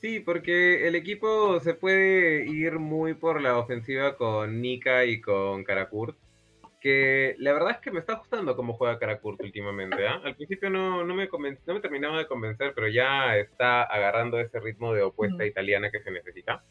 Sí, 0.00 0.20
porque 0.20 0.86
el 0.86 0.94
equipo 0.94 1.58
se 1.58 1.74
puede 1.74 2.46
ir 2.46 2.78
muy 2.78 3.14
por 3.14 3.42
la 3.42 3.58
ofensiva 3.58 4.16
con 4.16 4.62
Nika 4.62 5.04
y 5.04 5.20
con 5.20 5.64
Karakurt 5.64 6.16
que 6.80 7.36
la 7.38 7.52
verdad 7.52 7.72
es 7.72 7.78
que 7.78 7.90
me 7.90 8.00
está 8.00 8.14
gustando 8.14 8.56
cómo 8.56 8.72
juega 8.72 8.98
Karakurt 8.98 9.40
últimamente. 9.42 10.06
¿ah? 10.06 10.20
Al 10.24 10.34
principio 10.34 10.70
no, 10.70 11.04
no, 11.04 11.14
me 11.14 11.28
no 11.28 11.74
me 11.74 11.80
terminaba 11.80 12.18
de 12.18 12.26
convencer, 12.26 12.72
pero 12.74 12.88
ya 12.88 13.36
está 13.36 13.82
agarrando 13.82 14.40
ese 14.40 14.58
ritmo 14.58 14.94
de 14.94 15.02
opuesta 15.02 15.44
italiana 15.44 15.90
que 15.90 16.00
se 16.00 16.10
necesita. 16.10 16.64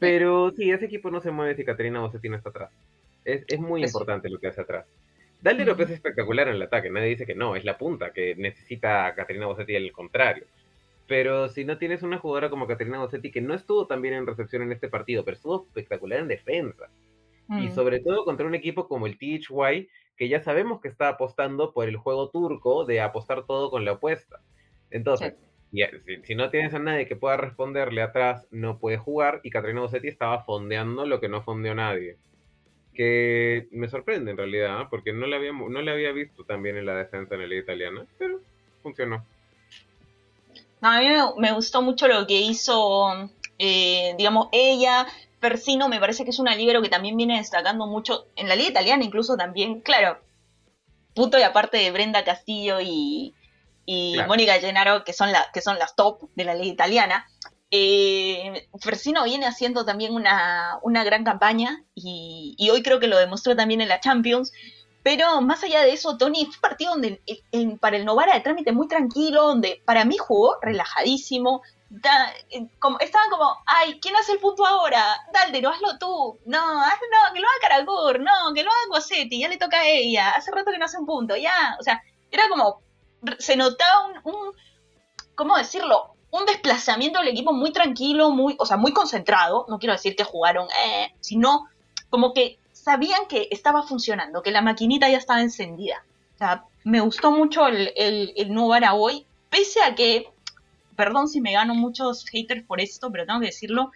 Pero 0.00 0.50
sí, 0.56 0.70
ese 0.70 0.86
equipo 0.86 1.10
no 1.10 1.20
se 1.20 1.30
mueve 1.30 1.54
si 1.54 1.64
Caterina 1.64 2.00
Bossetti 2.00 2.28
no 2.28 2.36
está 2.36 2.48
atrás. 2.48 2.70
Es, 3.24 3.44
es 3.46 3.60
muy 3.60 3.84
importante 3.84 4.28
lo 4.28 4.38
que 4.38 4.48
hace 4.48 4.62
atrás. 4.62 4.86
Dalde 5.40 5.66
López 5.66 5.90
es 5.90 5.96
espectacular 5.96 6.48
en 6.48 6.54
el 6.54 6.62
ataque, 6.62 6.88
nadie 6.88 7.08
dice 7.08 7.26
que 7.26 7.34
no, 7.34 7.54
es 7.54 7.64
la 7.66 7.76
punta, 7.76 8.12
que 8.12 8.34
necesita 8.34 9.06
a 9.06 9.14
Caterina 9.14 9.44
Bossetti 9.46 9.76
al 9.76 9.92
contrario. 9.92 10.46
Pero 11.06 11.50
si 11.50 11.66
no 11.66 11.76
tienes 11.76 12.02
una 12.02 12.16
jugadora 12.18 12.48
como 12.48 12.66
Caterina 12.66 12.98
Bossetti, 12.98 13.30
que 13.30 13.42
no 13.42 13.52
estuvo 13.52 13.86
tan 13.86 14.00
bien 14.00 14.14
en 14.14 14.26
recepción 14.26 14.62
en 14.62 14.72
este 14.72 14.88
partido, 14.88 15.22
pero 15.22 15.36
estuvo 15.36 15.66
espectacular 15.66 16.20
en 16.20 16.28
defensa 16.28 16.88
y 17.48 17.68
mm. 17.68 17.74
sobre 17.74 18.00
todo 18.00 18.24
contra 18.24 18.46
un 18.46 18.54
equipo 18.54 18.88
como 18.88 19.06
el 19.06 19.18
THY, 19.18 19.88
que 20.16 20.28
ya 20.28 20.40
sabemos 20.40 20.80
que 20.80 20.88
está 20.88 21.08
apostando 21.08 21.72
por 21.72 21.88
el 21.88 21.96
juego 21.96 22.30
turco 22.30 22.84
de 22.84 23.00
apostar 23.00 23.44
todo 23.46 23.70
con 23.70 23.84
la 23.84 23.92
apuesta. 23.92 24.40
Entonces, 24.90 25.34
si, 26.24 26.34
no 26.36 26.50
tienes 26.50 26.72
a 26.72 26.78
nadie 26.78 27.06
que 27.06 27.16
pueda 27.16 27.36
responderle 27.36 28.00
atrás, 28.02 28.46
no 28.50 28.78
puede 28.78 28.96
jugar. 28.96 29.40
Y 29.42 29.50
Caterina 29.50 29.80
Bossetti 29.80 30.08
estaba 30.08 30.44
fondeando 30.44 31.04
lo 31.04 31.20
que 31.20 31.28
no 31.28 31.42
fondeó 31.42 31.74
nadie. 31.74 32.16
Que 32.94 33.66
me 33.72 33.88
sorprende 33.88 34.30
en 34.30 34.36
realidad, 34.36 34.78
¿ah? 34.78 34.88
porque 34.88 35.12
no 35.12 35.26
le, 35.26 35.34
había, 35.34 35.52
no 35.52 35.82
le 35.82 35.90
había 35.90 36.12
visto 36.12 36.44
también 36.44 36.76
en 36.76 36.86
la 36.86 36.94
defensa 36.94 37.34
en 37.34 37.40
la 37.40 37.46
liga 37.48 37.62
italiana, 37.62 38.06
pero 38.18 38.40
funcionó. 38.82 39.24
a 40.80 41.00
mí 41.00 41.08
me, 41.38 41.52
gustó 41.52 41.82
mucho 41.82 42.06
lo 42.06 42.24
que 42.24 42.40
hizo, 42.40 43.28
eh, 43.58 44.14
digamos, 44.16 44.48
ella 44.52 45.08
Persino 45.44 45.90
me 45.90 46.00
parece 46.00 46.24
que 46.24 46.30
es 46.30 46.38
una 46.38 46.56
libero 46.56 46.80
que 46.80 46.88
también 46.88 47.18
viene 47.18 47.36
destacando 47.36 47.86
mucho 47.86 48.28
en 48.34 48.48
la 48.48 48.56
liga 48.56 48.70
italiana, 48.70 49.04
incluso 49.04 49.36
también, 49.36 49.82
claro, 49.82 50.18
puto 51.14 51.38
y 51.38 51.42
aparte 51.42 51.76
de 51.76 51.90
Brenda 51.90 52.24
Castillo 52.24 52.80
y, 52.80 53.34
Mónica 54.26 54.54
Gennaro, 54.54 55.04
que 55.04 55.12
son, 55.12 55.32
la, 55.32 55.46
que 55.52 55.60
son 55.60 55.78
las 55.78 55.94
top 55.96 56.30
de 56.34 56.44
la 56.44 56.54
liga 56.54 56.72
italiana. 56.72 57.26
Eh, 57.70 58.68
viene 59.26 59.44
haciendo 59.44 59.84
también 59.84 60.14
una, 60.14 61.04
gran 61.04 61.24
campaña 61.24 61.84
y, 61.94 62.56
hoy 62.72 62.82
creo 62.82 62.98
que 62.98 63.06
lo 63.06 63.18
demostró 63.18 63.54
también 63.54 63.82
en 63.82 63.90
la 63.90 64.00
Champions. 64.00 64.50
Pero 65.02 65.42
más 65.42 65.62
allá 65.62 65.82
de 65.82 65.92
eso, 65.92 66.16
Tony, 66.16 66.46
fue 66.46 66.54
un 66.54 66.60
partido 66.62 66.92
donde 66.92 67.20
para 67.82 67.98
el 67.98 68.06
Novara 68.06 68.32
de 68.32 68.40
trámite 68.40 68.72
muy 68.72 68.88
tranquilo, 68.88 69.48
donde 69.48 69.82
para 69.84 70.06
mí 70.06 70.16
jugó 70.16 70.56
relajadísimo, 70.62 71.60
eh, 72.50 72.68
estaban 73.00 73.30
como, 73.30 73.56
ay, 73.66 73.98
¿quién 74.00 74.16
hace 74.16 74.32
el 74.32 74.38
punto 74.38 74.66
ahora? 74.66 75.16
no 75.62 75.70
hazlo 75.70 75.98
tú. 75.98 76.38
No, 76.46 76.82
hazlo, 76.82 77.06
que 77.32 77.40
lo 77.40 77.46
haga 77.46 77.58
Caragur, 77.62 78.20
no, 78.20 78.54
que 78.54 78.64
lo 78.64 78.70
haga 78.70 78.88
Guasetti, 78.88 79.40
ya 79.40 79.48
le 79.48 79.56
toca 79.56 79.80
a 79.80 79.86
ella. 79.86 80.30
Hace 80.30 80.50
rato 80.50 80.70
que 80.70 80.78
no 80.78 80.84
hace 80.84 80.98
un 80.98 81.06
punto, 81.06 81.36
ya. 81.36 81.76
O 81.78 81.82
sea, 81.82 82.02
era 82.30 82.48
como, 82.48 82.80
se 83.38 83.56
notaba 83.56 84.06
un, 84.24 84.52
¿cómo 85.34 85.56
decirlo? 85.56 86.14
Un 86.30 86.46
desplazamiento 86.46 87.20
del 87.20 87.28
equipo 87.28 87.52
muy 87.52 87.72
tranquilo, 87.72 88.30
muy, 88.30 88.56
o 88.58 88.66
sea, 88.66 88.76
muy 88.76 88.92
concentrado. 88.92 89.66
No 89.68 89.78
quiero 89.78 89.92
decir 89.92 90.16
que 90.16 90.24
jugaron, 90.24 90.68
eh, 90.84 91.14
sino 91.20 91.68
como 92.10 92.34
que 92.34 92.58
sabían 92.72 93.26
que 93.26 93.48
estaba 93.50 93.82
funcionando, 93.82 94.42
que 94.42 94.50
la 94.50 94.62
maquinita 94.62 95.08
ya 95.08 95.18
estaba 95.18 95.40
encendida. 95.40 96.04
O 96.34 96.38
sea, 96.38 96.64
me 96.82 97.00
gustó 97.00 97.30
mucho 97.30 97.66
el, 97.66 97.92
el, 97.96 98.32
el 98.36 98.56
hoy, 98.92 99.26
pese 99.48 99.82
a 99.82 99.94
que 99.94 100.33
perdón 100.96 101.28
si 101.28 101.40
me 101.40 101.52
gano 101.52 101.74
muchos 101.74 102.24
haters 102.26 102.64
por 102.64 102.80
esto, 102.80 103.10
pero 103.10 103.26
tengo 103.26 103.40
que 103.40 103.46
decirlo, 103.46 103.90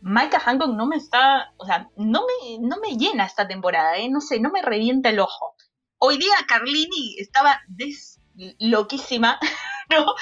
Micah 0.00 0.40
Hancock 0.40 0.74
no 0.74 0.86
me 0.86 0.96
está, 0.96 1.52
o 1.56 1.66
sea, 1.66 1.90
no 1.96 2.22
me, 2.22 2.58
no 2.60 2.76
me 2.78 2.96
llena 2.96 3.24
esta 3.24 3.48
temporada, 3.48 3.96
¿eh? 3.96 4.08
no 4.08 4.20
sé, 4.20 4.40
no 4.40 4.50
me 4.50 4.62
revienta 4.62 5.10
el 5.10 5.20
ojo. 5.20 5.54
Hoy 5.98 6.18
día 6.18 6.34
Carlini 6.46 7.16
estaba 7.18 7.60
des 7.68 8.20
loquísima, 8.58 9.38
¿no? 9.90 10.14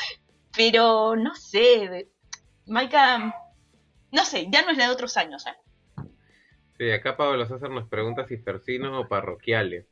Pero 0.56 1.16
no 1.16 1.34
sé, 1.34 2.10
Maika, 2.66 3.34
no 4.12 4.24
sé, 4.24 4.46
ya 4.50 4.62
no 4.62 4.70
es 4.70 4.78
la 4.78 4.86
de 4.86 4.92
otros 4.92 5.16
años, 5.16 5.46
¿eh? 5.46 6.04
Sí, 6.78 6.90
acá 6.90 7.16
Pablo 7.16 7.46
César 7.46 7.70
nos 7.70 7.88
pregunta 7.88 8.26
si 8.26 8.36
Persino 8.36 9.00
o 9.00 9.08
parroquiales. 9.08 9.86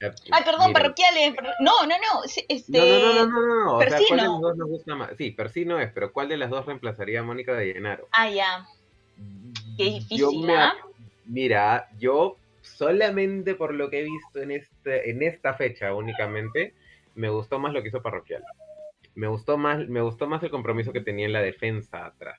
Ay, 0.00 0.44
perdón, 0.44 0.72
parroquiales. 0.72 1.34
No, 1.60 1.86
no, 1.86 1.96
no. 1.96 2.22
Este... 2.48 2.78
No, 2.78 3.14
no, 3.14 3.26
no, 3.26 3.40
no, 3.40 3.64
no. 3.64 3.76
O 3.76 3.82
sea, 3.82 3.98
¿cuál 4.08 4.20
de 4.20 4.26
los 4.26 4.40
dos 4.40 4.56
nos 4.56 4.68
gusta 4.68 4.94
más? 4.94 5.10
Sí, 5.16 5.30
Persino 5.30 5.80
es, 5.80 5.90
pero 5.92 6.12
¿cuál 6.12 6.28
de 6.28 6.36
las 6.36 6.50
dos 6.50 6.66
reemplazaría 6.66 7.20
a 7.20 7.24
Mónica 7.24 7.54
de 7.54 7.72
Llenaro? 7.72 8.08
Ah, 8.12 8.28
ya. 8.30 8.66
Qué 9.76 9.84
difícil, 9.84 10.50
¿ah? 10.50 10.74
Mira, 11.26 11.88
yo 11.98 12.36
solamente 12.62 13.54
por 13.54 13.74
lo 13.74 13.90
que 13.90 14.00
he 14.00 14.04
visto 14.04 14.40
en, 14.40 14.52
este, 14.52 15.10
en 15.10 15.22
esta 15.22 15.54
fecha 15.54 15.94
únicamente, 15.94 16.74
me 17.14 17.28
gustó 17.28 17.58
más 17.58 17.72
lo 17.72 17.82
que 17.82 17.88
hizo 17.88 18.02
Parroquial. 18.02 18.44
Me 19.14 19.26
gustó 19.26 19.58
más, 19.58 19.88
me 19.88 20.00
gustó 20.00 20.28
más 20.28 20.42
el 20.42 20.50
compromiso 20.50 20.92
que 20.92 21.00
tenía 21.00 21.26
en 21.26 21.32
la 21.32 21.42
defensa 21.42 22.06
atrás 22.06 22.38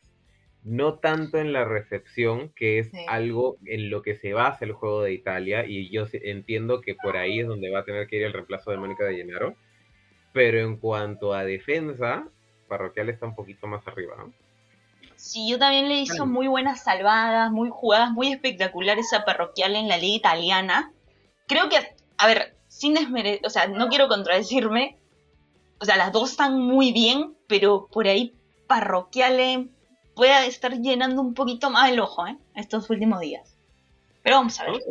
no 0.64 0.95
tanto 0.95 1.38
en 1.38 1.53
la 1.53 1.64
recepción, 1.64 2.49
que 2.55 2.80
es 2.80 2.91
algo 3.07 3.57
en 3.66 3.89
lo 3.89 4.01
que 4.01 4.18
se 4.18 4.34
basa 4.34 4.66
el 4.66 4.74
juego 4.74 5.03
de 5.03 5.14
Italia, 5.14 5.66
y 5.66 5.89
yo 5.89 6.05
entiendo 6.12 6.82
que 6.82 6.95
por 6.95 7.18
ahí 7.18 7.39
es 7.39 7.47
donde 7.47 7.70
va 7.70 7.80
a 7.80 7.86
tener 7.86 8.07
que 8.07 8.18
ir 8.18 8.24
el 8.24 8.34
reemplazo 8.34 8.72
de 8.72 8.78
Mónica 8.78 9.05
de 9.05 9.16
Llenaro, 9.16 9.55
pero 10.34 10.60
en 10.60 10.78
cuanto 10.78 11.34
a 11.34 11.43
defensa, 11.43 12.28
Parroquial 12.68 13.10
está 13.10 13.26
un 13.26 13.36
poquito 13.36 13.68
más 13.68 13.88
arriba. 13.88 14.16
Sí, 15.16 15.49
yo 15.49 15.60
también 15.60 15.89
le 15.89 15.99
hizo 15.99 16.26
muy 16.26 16.47
buenas 16.47 16.84
salvadas, 16.84 17.51
muy 17.51 17.70
jugadas, 17.70 18.12
muy 18.12 18.32
espectaculares 18.32 19.12
a 19.14 19.26
Parroquial 19.26 19.76
en 19.76 19.88
la 19.88 19.97
liga 19.97 20.16
italiana. 20.16 20.93
Creo 21.47 21.68
que, 21.68 21.78
a 22.18 22.28
ver, 22.28 22.55
sin 22.68 22.93
desmerecer, 22.93 23.45
o 23.45 23.49
sea, 23.49 23.68
no 23.68 23.89
quiero 23.89 24.07
contradecirme, 24.07 24.97
o 25.80 25.86
sea, 25.86 25.97
las 25.97 26.12
dos 26.12 26.32
están 26.32 26.60
muy 26.60 26.93
bien, 26.93 27.36
pero 27.47 27.88
por 27.91 28.07
ahí 28.07 28.34
Parroquiale 28.68 29.68
puede 30.20 30.47
estar 30.47 30.74
llenando 30.74 31.22
un 31.22 31.34
poquito 31.34 31.70
más 31.70 31.89
el 31.89 32.01
ojo, 32.01 32.28
¿eh? 32.28 32.36
Estos 32.53 32.89
últimos 32.89 33.22
días. 33.22 33.55
Pero 34.22 34.36
vamos 34.36 34.59
a 34.59 34.70
ver. 34.70 34.82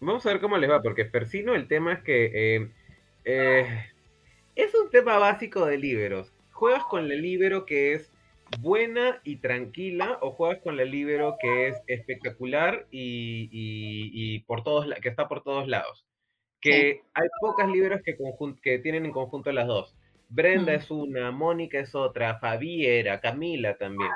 Vamos 0.00 0.26
a 0.26 0.28
ver 0.28 0.38
cómo 0.38 0.58
les 0.58 0.70
va, 0.70 0.82
porque 0.82 1.06
Persino 1.06 1.54
el 1.54 1.66
tema 1.66 1.94
es 1.94 2.02
que 2.02 2.26
eh, 2.34 2.68
eh, 3.24 3.86
es 4.54 4.74
un 4.74 4.90
tema 4.90 5.16
básico 5.16 5.64
de 5.64 5.78
líberos. 5.78 6.30
Juegas 6.52 6.84
con 6.84 7.08
la 7.08 7.14
líbero 7.14 7.64
que 7.64 7.94
es 7.94 8.12
buena 8.60 9.18
y 9.24 9.36
tranquila 9.36 10.18
o 10.20 10.32
juegas 10.32 10.62
con 10.62 10.76
la 10.76 10.84
libero 10.84 11.38
que 11.40 11.68
es 11.68 11.76
espectacular 11.86 12.86
y, 12.90 14.40
por 14.40 14.62
todos 14.62 14.92
que 15.00 15.08
está 15.08 15.26
por 15.26 15.42
todos 15.42 15.68
lados. 15.68 16.04
Que 16.60 17.00
hay 17.14 17.28
pocas 17.40 17.70
liberos 17.70 18.02
que, 18.04 18.14
que 18.62 18.78
tienen 18.80 19.06
en 19.06 19.12
conjunto 19.12 19.50
las 19.52 19.68
dos. 19.68 19.96
Brenda 20.28 20.74
es 20.74 20.90
una, 20.90 21.30
Mónica 21.30 21.78
es 21.78 21.94
otra, 21.94 22.38
Fabiera, 22.40 23.22
Camila 23.22 23.74
también. 23.78 24.10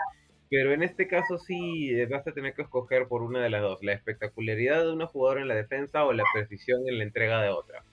Pero 0.50 0.72
en 0.72 0.82
este 0.82 1.06
caso 1.06 1.38
sí 1.38 1.90
eh, 1.92 2.06
vas 2.06 2.26
a 2.26 2.32
tener 2.32 2.54
que 2.54 2.62
escoger 2.62 3.06
por 3.06 3.22
una 3.22 3.40
de 3.40 3.50
las 3.50 3.62
dos, 3.62 3.82
la 3.82 3.92
espectacularidad 3.92 4.82
de 4.82 4.92
una 4.92 5.06
jugadora 5.06 5.42
en 5.42 5.48
la 5.48 5.54
defensa 5.54 6.04
o 6.04 6.12
la 6.12 6.24
precisión 6.34 6.88
en 6.88 6.98
la 6.98 7.04
entrega 7.04 7.40
de 7.40 7.50
otra. 7.50 7.84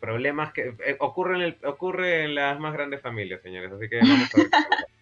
Problemas 0.00 0.52
que 0.54 0.74
eh, 0.84 0.96
ocurren, 0.98 1.42
en 1.42 1.56
ocurre 1.64 2.24
en 2.24 2.34
las 2.34 2.58
más 2.58 2.72
grandes 2.72 3.02
familias, 3.02 3.42
señores, 3.42 3.70
así 3.70 3.88
que 3.88 3.98
vamos 3.98 4.34
a 4.34 4.38
ver. 4.38 4.48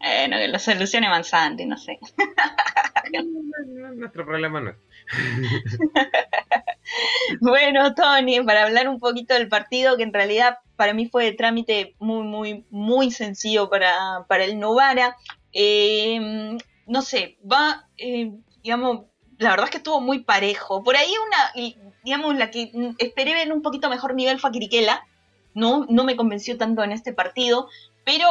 Bueno, 0.00 0.38
que 0.38 0.48
lo 0.48 0.58
solucione 0.58 1.10
Manzanti, 1.10 1.66
no 1.66 1.76
sé. 1.76 1.98
Nuestro 3.96 4.24
problema 4.24 4.60
no 4.60 4.70
es. 4.70 4.76
bueno, 7.40 7.94
Tony, 7.94 8.40
para 8.40 8.64
hablar 8.64 8.88
un 8.88 8.98
poquito 8.98 9.34
del 9.34 9.48
partido, 9.48 9.98
que 9.98 10.04
en 10.04 10.14
realidad 10.14 10.58
para 10.76 10.94
mí 10.94 11.06
fue 11.06 11.24
de 11.24 11.32
trámite 11.32 11.94
muy, 11.98 12.26
muy, 12.26 12.64
muy 12.70 13.10
sencillo 13.10 13.68
para, 13.68 14.24
para 14.26 14.44
el 14.44 14.58
Novara. 14.58 15.16
Eh, 15.52 16.58
no 16.86 17.02
sé, 17.02 17.38
va, 17.50 17.88
eh, 17.96 18.32
digamos, 18.62 19.06
la 19.38 19.50
verdad 19.50 19.66
es 19.66 19.70
que 19.70 19.76
estuvo 19.78 20.00
muy 20.00 20.20
parejo. 20.20 20.82
Por 20.82 20.96
ahí 20.96 21.12
una, 21.26 21.72
digamos, 22.04 22.36
la 22.36 22.50
que 22.50 22.70
esperé 22.98 23.34
ver 23.34 23.52
un 23.52 23.62
poquito 23.62 23.88
mejor 23.88 24.14
nivel 24.14 24.38
fue 24.38 24.50
Quiriquela. 24.50 25.06
No, 25.54 25.86
no 25.88 26.04
me 26.04 26.16
convenció 26.16 26.58
tanto 26.58 26.84
en 26.84 26.92
este 26.92 27.12
partido, 27.12 27.68
pero 28.04 28.26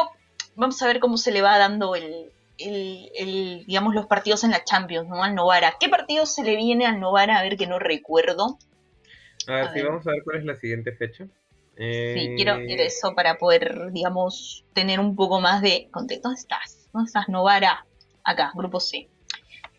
vamos 0.56 0.80
a 0.82 0.86
ver 0.86 1.00
cómo 1.00 1.16
se 1.16 1.32
le 1.32 1.42
va 1.42 1.58
dando 1.58 1.94
el, 1.94 2.32
digamos, 3.66 3.94
los 3.94 4.06
partidos 4.06 4.44
en 4.44 4.52
la 4.52 4.64
Champions, 4.64 5.08
¿no? 5.08 5.22
Al 5.22 5.34
Novara. 5.34 5.76
¿Qué 5.80 5.88
partido 5.88 6.26
se 6.26 6.44
le 6.44 6.56
viene 6.56 6.86
al 6.86 7.00
Novara? 7.00 7.38
A 7.38 7.42
ver 7.42 7.56
que 7.56 7.66
no 7.66 7.78
recuerdo. 7.78 8.58
A 9.46 9.52
ver, 9.52 9.68
sí, 9.74 9.82
vamos 9.82 10.06
a 10.06 10.10
ver 10.12 10.22
cuál 10.22 10.38
es 10.38 10.44
la 10.44 10.56
siguiente 10.56 10.92
fecha. 10.92 11.26
Sí, 11.76 12.34
quiero, 12.36 12.56
eh, 12.56 12.66
quiero, 12.66 12.82
eso 12.82 13.14
para 13.14 13.38
poder, 13.38 13.90
digamos, 13.92 14.64
tener 14.74 15.00
un 15.00 15.16
poco 15.16 15.40
más 15.40 15.62
de 15.62 15.88
contexto. 15.90 16.28
¿Dónde 16.28 16.40
estás? 16.40 16.79
¿Dónde 16.92 17.06
estás, 17.06 17.28
Novara? 17.28 17.86
Acá, 18.24 18.52
grupo 18.54 18.80
C. 18.80 19.08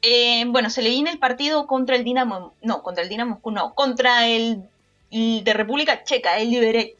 Eh, 0.01 0.45
bueno, 0.47 0.69
se 0.69 0.81
le 0.81 0.89
viene 0.89 1.11
el 1.11 1.19
partido 1.19 1.67
contra 1.67 1.95
el 1.95 2.03
Dinamo, 2.03 2.53
no, 2.61 2.81
contra 2.81 3.03
el 3.03 3.09
Dinamo 3.09 3.39
no, 3.45 3.75
contra 3.75 4.27
el, 4.27 4.67
de 5.11 5.53
República 5.53 6.03
Checa, 6.03 6.39
el 6.39 6.49
Liberec 6.49 6.97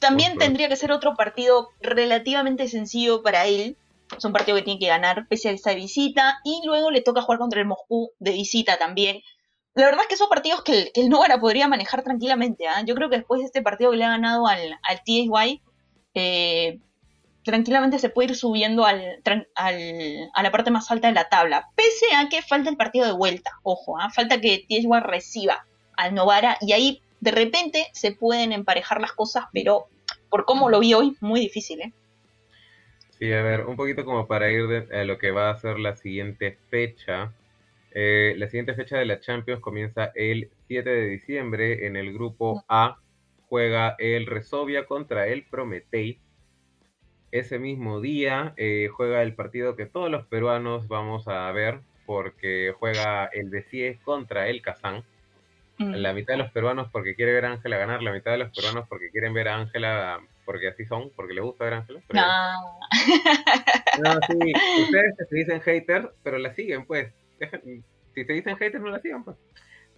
también 0.00 0.38
tendría 0.38 0.68
que 0.68 0.76
ser 0.76 0.92
otro 0.92 1.14
partido 1.14 1.70
relativamente 1.80 2.68
sencillo 2.68 3.22
para 3.22 3.46
él. 3.46 3.76
Es 4.16 4.24
un 4.24 4.32
partido 4.32 4.56
que 4.56 4.62
tiene 4.62 4.80
que 4.80 4.88
ganar 4.88 5.26
pese 5.28 5.48
a 5.48 5.52
esa 5.52 5.74
visita. 5.74 6.40
Y 6.44 6.60
luego 6.64 6.90
le 6.90 7.00
toca 7.00 7.22
jugar 7.22 7.38
contra 7.38 7.60
el 7.60 7.66
Moscú 7.66 8.10
de 8.18 8.32
visita 8.32 8.78
también. 8.78 9.22
La 9.74 9.84
verdad 9.84 10.02
es 10.02 10.08
que 10.08 10.16
son 10.16 10.28
partidos 10.28 10.62
que 10.62 10.90
el, 10.94 11.08
Novara 11.08 11.38
podría 11.38 11.68
manejar 11.68 12.02
tranquilamente. 12.02 12.66
¿ah? 12.66 12.82
Yo 12.84 12.94
creo 12.94 13.08
que 13.08 13.16
después 13.16 13.40
de 13.40 13.46
este 13.46 13.62
partido 13.62 13.90
que 13.90 13.98
le 13.98 14.04
ha 14.04 14.10
ganado 14.10 14.46
al, 14.46 14.78
al 14.82 15.02
TSY, 15.04 15.62
eh, 16.14 16.80
tranquilamente 17.48 17.98
se 17.98 18.10
puede 18.10 18.28
ir 18.28 18.36
subiendo 18.36 18.84
al, 18.84 19.22
a 19.54 20.42
la 20.42 20.50
parte 20.50 20.70
más 20.70 20.90
alta 20.90 21.08
de 21.08 21.14
la 21.14 21.30
tabla. 21.30 21.70
Pese 21.74 22.14
a 22.14 22.28
que 22.28 22.42
falta 22.42 22.68
el 22.68 22.76
partido 22.76 23.06
de 23.06 23.12
vuelta. 23.12 23.52
Ojo, 23.62 23.98
¿ah? 23.98 24.10
falta 24.10 24.38
que 24.38 24.66
TSY 24.68 25.00
reciba 25.02 25.64
al 25.96 26.14
Novara. 26.14 26.58
Y 26.60 26.72
ahí 26.72 27.00
de 27.20 27.30
repente 27.30 27.86
se 27.92 28.12
pueden 28.12 28.52
emparejar 28.52 29.00
las 29.00 29.12
cosas, 29.12 29.46
pero 29.50 29.86
por 30.28 30.44
cómo 30.44 30.68
lo 30.68 30.80
vi 30.80 30.92
hoy, 30.92 31.16
muy 31.20 31.40
difícil, 31.40 31.80
¿eh? 31.80 31.92
Sí, 33.18 33.32
a 33.32 33.40
ver, 33.40 33.64
un 33.64 33.76
poquito 33.76 34.04
como 34.04 34.26
para 34.26 34.50
ir 34.50 34.86
a 34.92 35.04
lo 35.04 35.16
que 35.16 35.30
va 35.30 35.48
a 35.48 35.56
ser 35.56 35.78
la 35.78 35.96
siguiente 35.96 36.58
fecha. 36.68 37.32
Eh, 37.92 38.34
la 38.36 38.46
siguiente 38.48 38.74
fecha 38.74 38.98
de 38.98 39.06
la 39.06 39.20
Champions 39.20 39.62
comienza 39.62 40.12
el 40.14 40.50
7 40.66 40.88
de 40.88 41.06
diciembre 41.06 41.86
en 41.86 41.96
el 41.96 42.12
grupo 42.12 42.62
A. 42.68 42.98
Juega 43.48 43.96
el 43.98 44.26
Resovia 44.26 44.84
contra 44.84 45.26
el 45.28 45.44
Prometei. 45.44 46.20
Ese 47.30 47.58
mismo 47.58 48.00
día 48.00 48.54
eh, 48.56 48.88
juega 48.92 49.22
el 49.22 49.34
partido 49.34 49.76
que 49.76 49.86
todos 49.86 50.10
los 50.10 50.26
peruanos 50.26 50.88
vamos 50.88 51.28
a 51.28 51.50
ver 51.52 51.80
porque 52.06 52.74
juega 52.78 53.26
el 53.26 53.50
Besies 53.50 53.98
contra 54.00 54.48
el 54.48 54.62
Kazán. 54.62 55.04
Mm. 55.78 55.94
La 55.94 56.12
mitad 56.12 56.34
de 56.34 56.38
los 56.38 56.50
peruanos 56.50 56.88
porque 56.90 57.14
quiere 57.14 57.32
ver 57.32 57.44
a 57.44 57.52
Ángela 57.52 57.76
ganar, 57.76 58.02
la 58.02 58.12
mitad 58.12 58.32
de 58.32 58.38
los 58.38 58.50
peruanos 58.50 58.88
porque 58.88 59.10
quieren 59.10 59.34
ver 59.34 59.48
a 59.48 59.56
Ángela 59.56 60.20
porque 60.44 60.68
así 60.68 60.86
son, 60.86 61.10
porque 61.14 61.34
les 61.34 61.44
gusta 61.44 61.64
ver 61.64 61.74
a 61.74 61.76
Ángela. 61.78 62.00
No. 62.14 62.80
no, 64.02 64.20
sí, 64.26 64.52
ustedes 64.82 65.14
se 65.28 65.36
dicen 65.36 65.60
haters, 65.60 66.08
pero 66.22 66.38
la 66.38 66.54
siguen, 66.54 66.86
pues. 66.86 67.12
si 68.14 68.24
se 68.24 68.32
dicen 68.32 68.56
haters, 68.56 68.82
no 68.82 68.88
la 68.88 69.00
sigan, 69.00 69.24
pues. 69.24 69.36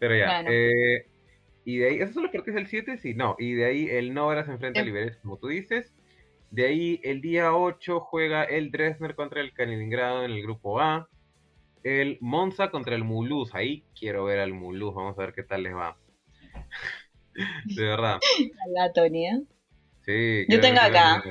Pero 0.01 0.17
ya. 0.17 0.43
Eh, 0.49 1.07
y 1.65 1.79
de 1.79 1.89
ahí, 1.89 2.01
¿eso 2.01 2.15
solo 2.15 2.31
porque 2.33 2.51
es 2.51 2.57
el 2.57 2.67
7? 2.67 2.99
Sí, 2.99 3.15
no. 3.15 3.37
Y 3.39 3.53
de 3.53 3.67
ahí 3.67 3.89
el 3.89 4.13
Nora 4.13 4.45
se 4.45 4.51
enfrenta 4.51 4.81
a 4.81 4.83
Liberec, 4.83 5.21
como 5.21 5.37
tú 5.37 5.47
dices. 5.49 5.93
De 6.51 6.67
ahí 6.67 7.01
el 7.05 7.21
día 7.21 7.55
8 7.55 8.01
juega 8.01 8.45
el 8.45 8.71
Dresner 8.71 9.15
contra 9.15 9.41
el 9.41 9.53
Kaliningrado 9.53 10.25
en 10.25 10.33
el 10.33 10.43
grupo 10.43 10.81
A 10.81 11.09
el 11.83 12.19
Monza 12.21 12.71
contra 12.71 12.95
el 12.95 13.05
Mulhouse. 13.05 13.55
Ahí 13.55 13.85
quiero 13.99 14.25
ver 14.25 14.41
al 14.41 14.53
Mulhouse. 14.53 14.95
Vamos 14.95 15.19
a 15.19 15.23
ver 15.23 15.33
qué 15.33 15.43
tal 15.43 15.63
les 15.63 15.75
va. 15.75 15.97
de 17.65 17.85
verdad. 17.85 18.19
Hola, 18.69 18.93
Tony. 18.93 19.27
¿eh? 19.27 19.43
Sí. 20.05 20.47
Yo 20.49 20.61
tengo 20.61 20.81
acá. 20.81 21.23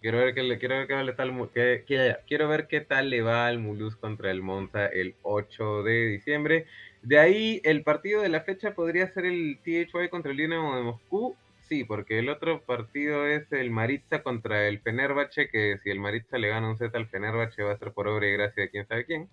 Quiero 0.00 0.18
ver, 0.18 0.34
qué, 0.34 0.58
quiero, 0.58 0.76
ver 0.76 0.86
qué 0.86 1.12
tal, 1.14 1.50
que, 1.54 1.84
quiero 2.26 2.46
ver 2.46 2.66
qué 2.66 2.82
tal 2.82 3.08
le 3.08 3.22
va 3.22 3.46
al 3.46 3.58
Mulhouse 3.58 3.96
contra 3.96 4.30
el 4.30 4.42
Monza 4.42 4.86
el 4.86 5.16
8 5.22 5.82
de 5.82 6.06
diciembre. 6.08 6.66
De 7.00 7.18
ahí, 7.18 7.62
el 7.64 7.82
partido 7.82 8.20
de 8.20 8.28
la 8.28 8.42
fecha 8.42 8.74
podría 8.74 9.10
ser 9.14 9.24
el 9.24 9.58
THY 9.64 10.10
contra 10.10 10.30
el 10.30 10.36
Dinamo 10.36 10.76
de 10.76 10.82
Moscú 10.82 11.36
Sí, 11.68 11.84
porque 11.84 12.18
el 12.18 12.28
otro 12.28 12.62
partido 12.62 13.26
es 13.26 13.50
el 13.52 13.70
Maritza 13.70 14.22
contra 14.22 14.68
el 14.68 14.80
Fenerbahce, 14.80 15.48
que 15.48 15.78
si 15.82 15.90
el 15.90 15.98
Maritza 15.98 16.36
le 16.36 16.48
gana 16.48 16.68
un 16.68 16.76
set 16.76 16.94
al 16.94 17.08
Fenerbahce 17.08 17.62
va 17.62 17.72
a 17.72 17.78
ser 17.78 17.92
por 17.92 18.06
obra 18.06 18.26
y 18.28 18.32
gracia 18.32 18.64
de 18.64 18.70
quién 18.70 18.86
sabe 18.86 19.06
quién. 19.06 19.30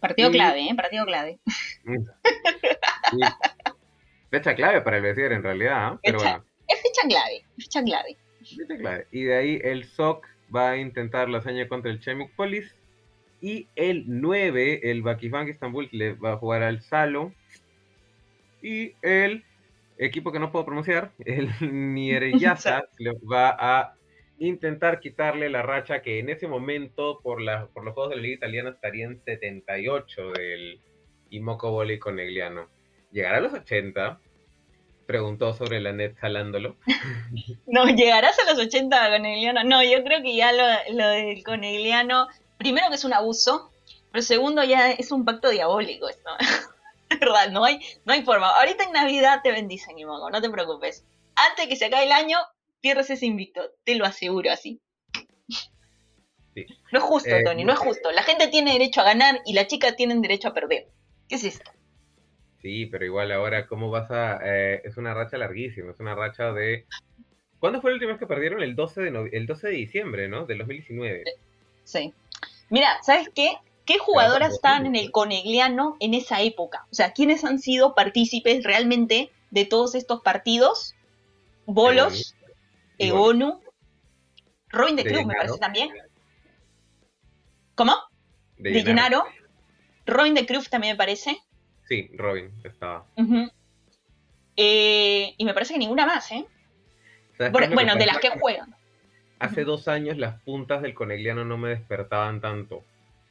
Partido 0.00 0.30
clave, 0.30 0.68
¿eh? 0.68 0.74
Partido 0.76 1.04
clave. 1.06 1.40
Fecha 4.30 4.54
clave 4.54 4.80
para 4.82 4.98
el 4.98 5.02
Besier 5.02 5.32
en 5.32 5.42
realidad, 5.42 5.94
¿eh? 5.94 5.98
pero 6.04 6.18
bueno. 6.18 6.44
Es 6.68 6.82
fecha 6.82 7.02
clave, 7.08 7.44
fecha 7.58 7.82
clave. 7.82 8.16
Fecha 8.44 8.76
clave. 8.76 9.06
Y 9.10 9.22
de 9.24 9.36
ahí 9.36 9.60
el 9.62 9.84
SOC 9.84 10.26
va 10.54 10.70
a 10.70 10.76
intentar 10.76 11.28
la 11.28 11.38
hazaña 11.38 11.66
contra 11.68 11.90
el 11.90 12.00
Chemic 12.00 12.30
Polis. 12.36 12.74
Y 13.40 13.66
el 13.76 14.04
9, 14.06 14.90
el 14.90 15.02
Bakifang 15.02 15.48
Istanbul, 15.48 15.88
le 15.92 16.14
va 16.14 16.32
a 16.32 16.36
jugar 16.36 16.62
al 16.62 16.80
Salo. 16.80 17.32
Y 18.62 18.94
el 19.02 19.44
equipo 19.98 20.32
que 20.32 20.38
no 20.38 20.52
puedo 20.52 20.64
pronunciar, 20.64 21.12
el 21.24 21.48
Niereyasa 21.94 22.84
le 22.98 23.12
va 23.12 23.56
a 23.58 23.94
intentar 24.38 25.00
quitarle 25.00 25.48
la 25.48 25.62
racha 25.62 26.02
que 26.02 26.18
en 26.18 26.28
ese 26.28 26.46
momento 26.46 27.20
por, 27.22 27.40
la, 27.40 27.66
por 27.68 27.84
los 27.84 27.94
juegos 27.94 28.10
de 28.10 28.16
la 28.16 28.22
liga 28.22 28.36
italiana 28.36 28.70
estaría 28.70 29.06
en 29.06 29.22
78 29.24 30.32
del 30.32 30.80
Imoco 31.30 31.70
Volley 31.70 31.98
Conegliano. 31.98 32.68
¿Llegará 33.12 33.38
a 33.38 33.40
los 33.40 33.54
80? 33.54 34.20
Preguntó 35.06 35.54
sobre 35.54 35.80
la 35.80 35.92
net 35.92 36.16
jalándolo. 36.16 36.76
no, 37.66 37.86
¿llegarás 37.86 38.38
a 38.38 38.52
los 38.52 38.58
80 38.58 39.10
Conegliano? 39.10 39.64
No, 39.64 39.82
yo 39.82 40.04
creo 40.04 40.22
que 40.22 40.36
ya 40.36 40.52
lo, 40.52 40.64
lo 40.94 41.08
del 41.08 41.42
Conegliano, 41.42 42.26
primero 42.58 42.88
que 42.90 42.96
es 42.96 43.04
un 43.04 43.14
abuso, 43.14 43.70
pero 44.12 44.22
segundo 44.22 44.62
ya 44.64 44.90
es 44.90 45.12
un 45.12 45.24
pacto 45.24 45.48
diabólico 45.48 46.08
esto. 46.08 46.30
verdad, 47.20 47.50
no 47.50 47.64
hay, 47.64 47.80
no 48.04 48.12
hay 48.12 48.22
forma. 48.22 48.48
Ahorita 48.48 48.84
en 48.84 48.92
Navidad 48.92 49.40
te 49.42 49.52
bendicen, 49.52 49.98
Imogo, 49.98 50.30
no 50.30 50.40
te 50.40 50.50
preocupes. 50.50 51.04
Antes 51.34 51.68
que 51.68 51.76
se 51.76 51.86
acabe 51.86 52.04
el 52.04 52.12
año, 52.12 52.38
pierdes 52.80 53.10
ese 53.10 53.26
invicto, 53.26 53.62
te 53.84 53.94
lo 53.94 54.04
aseguro 54.04 54.50
así. 54.50 54.80
No 56.90 56.98
es 56.98 57.04
justo, 57.04 57.36
eh, 57.36 57.44
Tony, 57.44 57.64
no 57.64 57.74
es 57.74 57.78
justo. 57.78 58.10
La 58.12 58.22
gente 58.22 58.48
tiene 58.48 58.72
derecho 58.72 59.02
a 59.02 59.04
ganar 59.04 59.40
y 59.44 59.52
las 59.52 59.66
chicas 59.66 59.94
tienen 59.94 60.22
derecho 60.22 60.48
a 60.48 60.54
perder. 60.54 60.86
¿Qué 61.28 61.34
es 61.34 61.44
esto? 61.44 61.70
Sí, 62.62 62.86
pero 62.86 63.04
igual 63.04 63.30
ahora, 63.30 63.66
¿cómo 63.66 63.90
vas 63.90 64.10
a...? 64.10 64.40
Eh, 64.42 64.80
es 64.84 64.96
una 64.96 65.12
racha 65.12 65.36
larguísima, 65.36 65.90
es 65.90 66.00
una 66.00 66.14
racha 66.14 66.52
de... 66.52 66.86
¿Cuándo 67.58 67.80
fue 67.80 67.90
la 67.90 67.94
última 67.96 68.12
vez 68.12 68.20
que 68.20 68.26
perdieron? 68.26 68.62
El 68.62 68.74
12 68.74 69.02
de, 69.02 69.30
el 69.32 69.46
12 69.46 69.68
de 69.68 69.74
diciembre, 69.74 70.28
¿no? 70.28 70.46
Del 70.46 70.58
2019. 70.58 71.24
Sí. 71.84 72.14
Mira, 72.70 72.88
¿sabes 73.02 73.28
qué? 73.34 73.52
¿Qué 73.86 73.98
jugadoras 73.98 74.54
estaban 74.54 74.84
en 74.84 74.96
el 74.96 75.12
Conegliano 75.12 75.96
en 76.00 76.14
esa 76.14 76.42
época? 76.42 76.86
O 76.90 76.94
sea, 76.94 77.12
¿quiénes 77.12 77.44
han 77.44 77.60
sido 77.60 77.94
partícipes 77.94 78.64
realmente 78.64 79.30
de 79.50 79.64
todos 79.64 79.94
estos 79.94 80.22
partidos? 80.22 80.96
Bolos, 81.66 82.34
Egonu, 82.98 83.60
Robin 84.68 84.96
de, 84.96 85.04
Cruz, 85.04 85.24
me 85.24 85.34
parece 85.34 85.58
también. 85.58 85.90
¿Cómo? 87.76 87.94
De, 88.58 88.82
Llenaro. 88.82 89.24
Robin 90.04 90.34
de 90.34 90.46
Cruz 90.46 90.68
también 90.68 90.94
me 90.94 90.98
parece. 90.98 91.38
Sí, 91.88 92.10
Robin 92.14 92.50
estaba. 92.64 93.06
Eh, 94.56 95.34
y 95.36 95.44
me 95.44 95.54
parece 95.54 95.74
que 95.74 95.78
ninguna 95.78 96.06
más, 96.06 96.32
¿eh? 96.32 96.44
Bueno, 97.52 97.94
de 97.94 98.06
las 98.06 98.18
que 98.18 98.30
juegan. 98.30 98.74
Hace 99.38 99.62
dos 99.62 99.86
años 99.86 100.16
las 100.16 100.42
puntas 100.42 100.82
del 100.82 100.94
Conegliano 100.94 101.44
no 101.44 101.56
me 101.56 101.68
despertaban 101.68 102.40
tanto 102.40 102.82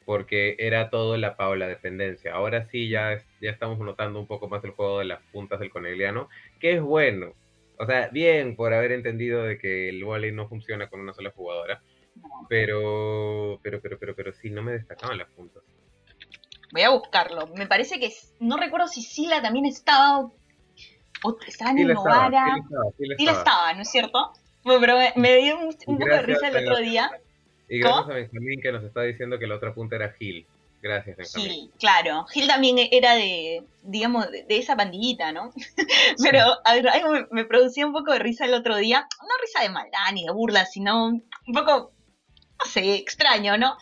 porque 0.06 0.54
era 0.60 0.88
todo 0.88 1.16
la 1.18 1.36
Paola 1.36 1.66
dependencia. 1.66 2.32
Ahora 2.32 2.68
sí 2.70 2.88
ya, 2.88 3.20
ya 3.42 3.50
estamos 3.50 3.78
notando 3.80 4.20
un 4.20 4.28
poco 4.28 4.48
más 4.48 4.64
el 4.64 4.70
juego 4.70 5.00
de 5.00 5.04
las 5.04 5.20
puntas 5.32 5.58
del 5.58 5.68
Conegliano, 5.68 6.28
que 6.60 6.74
es 6.74 6.80
bueno. 6.80 7.34
O 7.78 7.84
sea, 7.84 8.08
bien 8.08 8.54
por 8.54 8.72
haber 8.72 8.92
entendido 8.92 9.42
de 9.42 9.58
que 9.58 9.88
el 9.88 10.02
volley 10.04 10.30
no 10.30 10.48
funciona 10.48 10.88
con 10.88 11.00
una 11.00 11.12
sola 11.12 11.32
jugadora. 11.32 11.82
Pero, 12.48 13.58
pero, 13.62 13.82
pero, 13.82 13.98
pero, 13.98 14.14
pero 14.14 14.32
sí, 14.32 14.48
no 14.48 14.62
me 14.62 14.72
destacaban 14.72 15.18
las 15.18 15.28
puntas. 15.28 15.64
Voy 16.72 16.82
a 16.82 16.90
buscarlo. 16.90 17.48
Me 17.48 17.66
parece 17.66 17.98
que 17.98 18.10
no 18.38 18.56
recuerdo 18.56 18.86
si 18.86 19.02
Sila 19.02 19.42
también 19.42 19.66
estaba 19.66 20.20
o 20.20 21.38
estaba 21.46 21.72
en 21.72 21.88
Novara. 21.88 22.56
Sí, 23.18 23.26
estaba, 23.26 23.74
¿no 23.74 23.82
es 23.82 23.90
cierto? 23.90 24.32
Bueno, 24.62 24.80
pero 24.80 24.96
me, 25.16 25.36
dio 25.36 25.58
un, 25.58 25.74
poco 25.74 26.04
de 26.04 26.22
risa 26.22 26.48
el 26.48 26.64
otro 26.64 26.78
día. 26.78 27.10
Y 27.68 27.78
gracias 27.80 28.08
a 28.08 28.12
Benjamín 28.14 28.60
que 28.60 28.72
nos 28.72 28.84
está 28.84 29.02
diciendo 29.02 29.38
que 29.38 29.46
la 29.46 29.56
otra 29.56 29.74
punta 29.74 29.96
era 29.96 30.12
Gil. 30.12 30.46
Gracias, 30.82 31.16
Benjamín. 31.16 31.50
Sí, 31.50 31.70
claro. 31.78 32.26
Gil 32.26 32.46
también 32.46 32.76
era 32.92 33.14
de, 33.14 33.64
digamos, 33.82 34.30
de, 34.30 34.44
esa 34.48 34.76
pandillita, 34.76 35.32
¿no? 35.32 35.52
Pero 36.22 36.42
a 36.64 36.74
ver, 36.74 36.86
me, 37.10 37.26
me, 37.30 37.44
producía 37.44 37.86
un 37.86 37.92
poco 37.92 38.12
de 38.12 38.18
risa 38.18 38.44
el 38.44 38.54
otro 38.54 38.76
día. 38.76 39.06
No 39.20 39.28
risa 39.40 39.62
de 39.62 39.70
maldad 39.70 40.12
ni 40.12 40.24
de 40.24 40.32
burla, 40.32 40.64
sino 40.66 41.06
un 41.06 41.52
poco, 41.52 41.92
no 42.58 42.70
sé, 42.70 42.94
extraño, 42.94 43.58
¿no? 43.58 43.76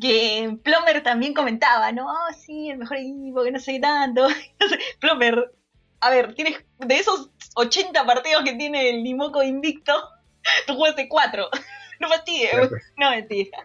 Que 0.00 0.56
Plomer 0.62 1.02
también 1.02 1.34
comentaba, 1.34 1.92
¿no? 1.92 2.06
Oh, 2.06 2.32
sí, 2.34 2.70
el 2.70 2.78
mejor 2.78 2.98
equipo, 2.98 3.42
que 3.42 3.52
no 3.52 3.58
sé 3.58 3.78
tanto. 3.80 4.28
Plomer, 5.00 5.52
a 6.00 6.10
ver, 6.10 6.34
tienes 6.34 6.64
de 6.78 6.96
esos 6.96 7.30
80 7.54 8.04
partidos 8.04 8.42
que 8.44 8.54
tiene 8.54 8.90
el 8.90 9.02
Limoco 9.02 9.42
invicto, 9.42 9.92
tú 10.66 10.74
jugaste 10.74 11.08
4. 11.08 11.48
No 12.00 12.08
fastidies, 12.08 12.52
no 12.96 13.10
mentira. 13.10 13.58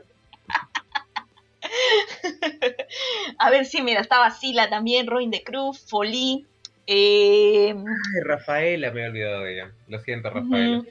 A 3.39 3.49
ver, 3.49 3.65
sí, 3.65 3.81
mira, 3.81 4.01
estaba 4.01 4.29
Sila 4.29 4.69
también, 4.69 5.07
Robin 5.07 5.31
de 5.31 5.43
Cruz, 5.43 5.83
Folí. 5.89 6.45
Eh... 6.86 7.73
Ay, 7.75 8.21
Rafaela, 8.23 8.91
me 8.91 9.01
he 9.03 9.07
olvidado 9.07 9.41
de 9.43 9.53
ella. 9.53 9.71
Lo 9.88 9.99
siento, 9.99 10.29
Rafaela. 10.29 10.83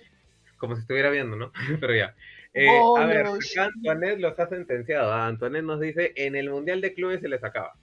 Como 0.57 0.75
si 0.75 0.81
estuviera 0.83 1.11
viendo, 1.11 1.37
¿no? 1.37 1.53
Pero 1.81 1.95
ya. 1.95 2.15
Eh, 2.55 2.69
a 2.69 3.05
ver, 3.07 3.27
Antoinette 3.27 4.21
los 4.21 4.39
ha 4.39 4.49
sentenciado. 4.49 5.13
Antoinette 5.13 5.65
nos 5.65 5.81
dice: 5.81 6.13
en 6.17 6.37
el 6.37 6.51
Mundial 6.51 6.81
de 6.81 6.95
Clubes 6.95 7.21
se 7.21 7.29
les 7.29 7.43
acaba. 7.43 7.75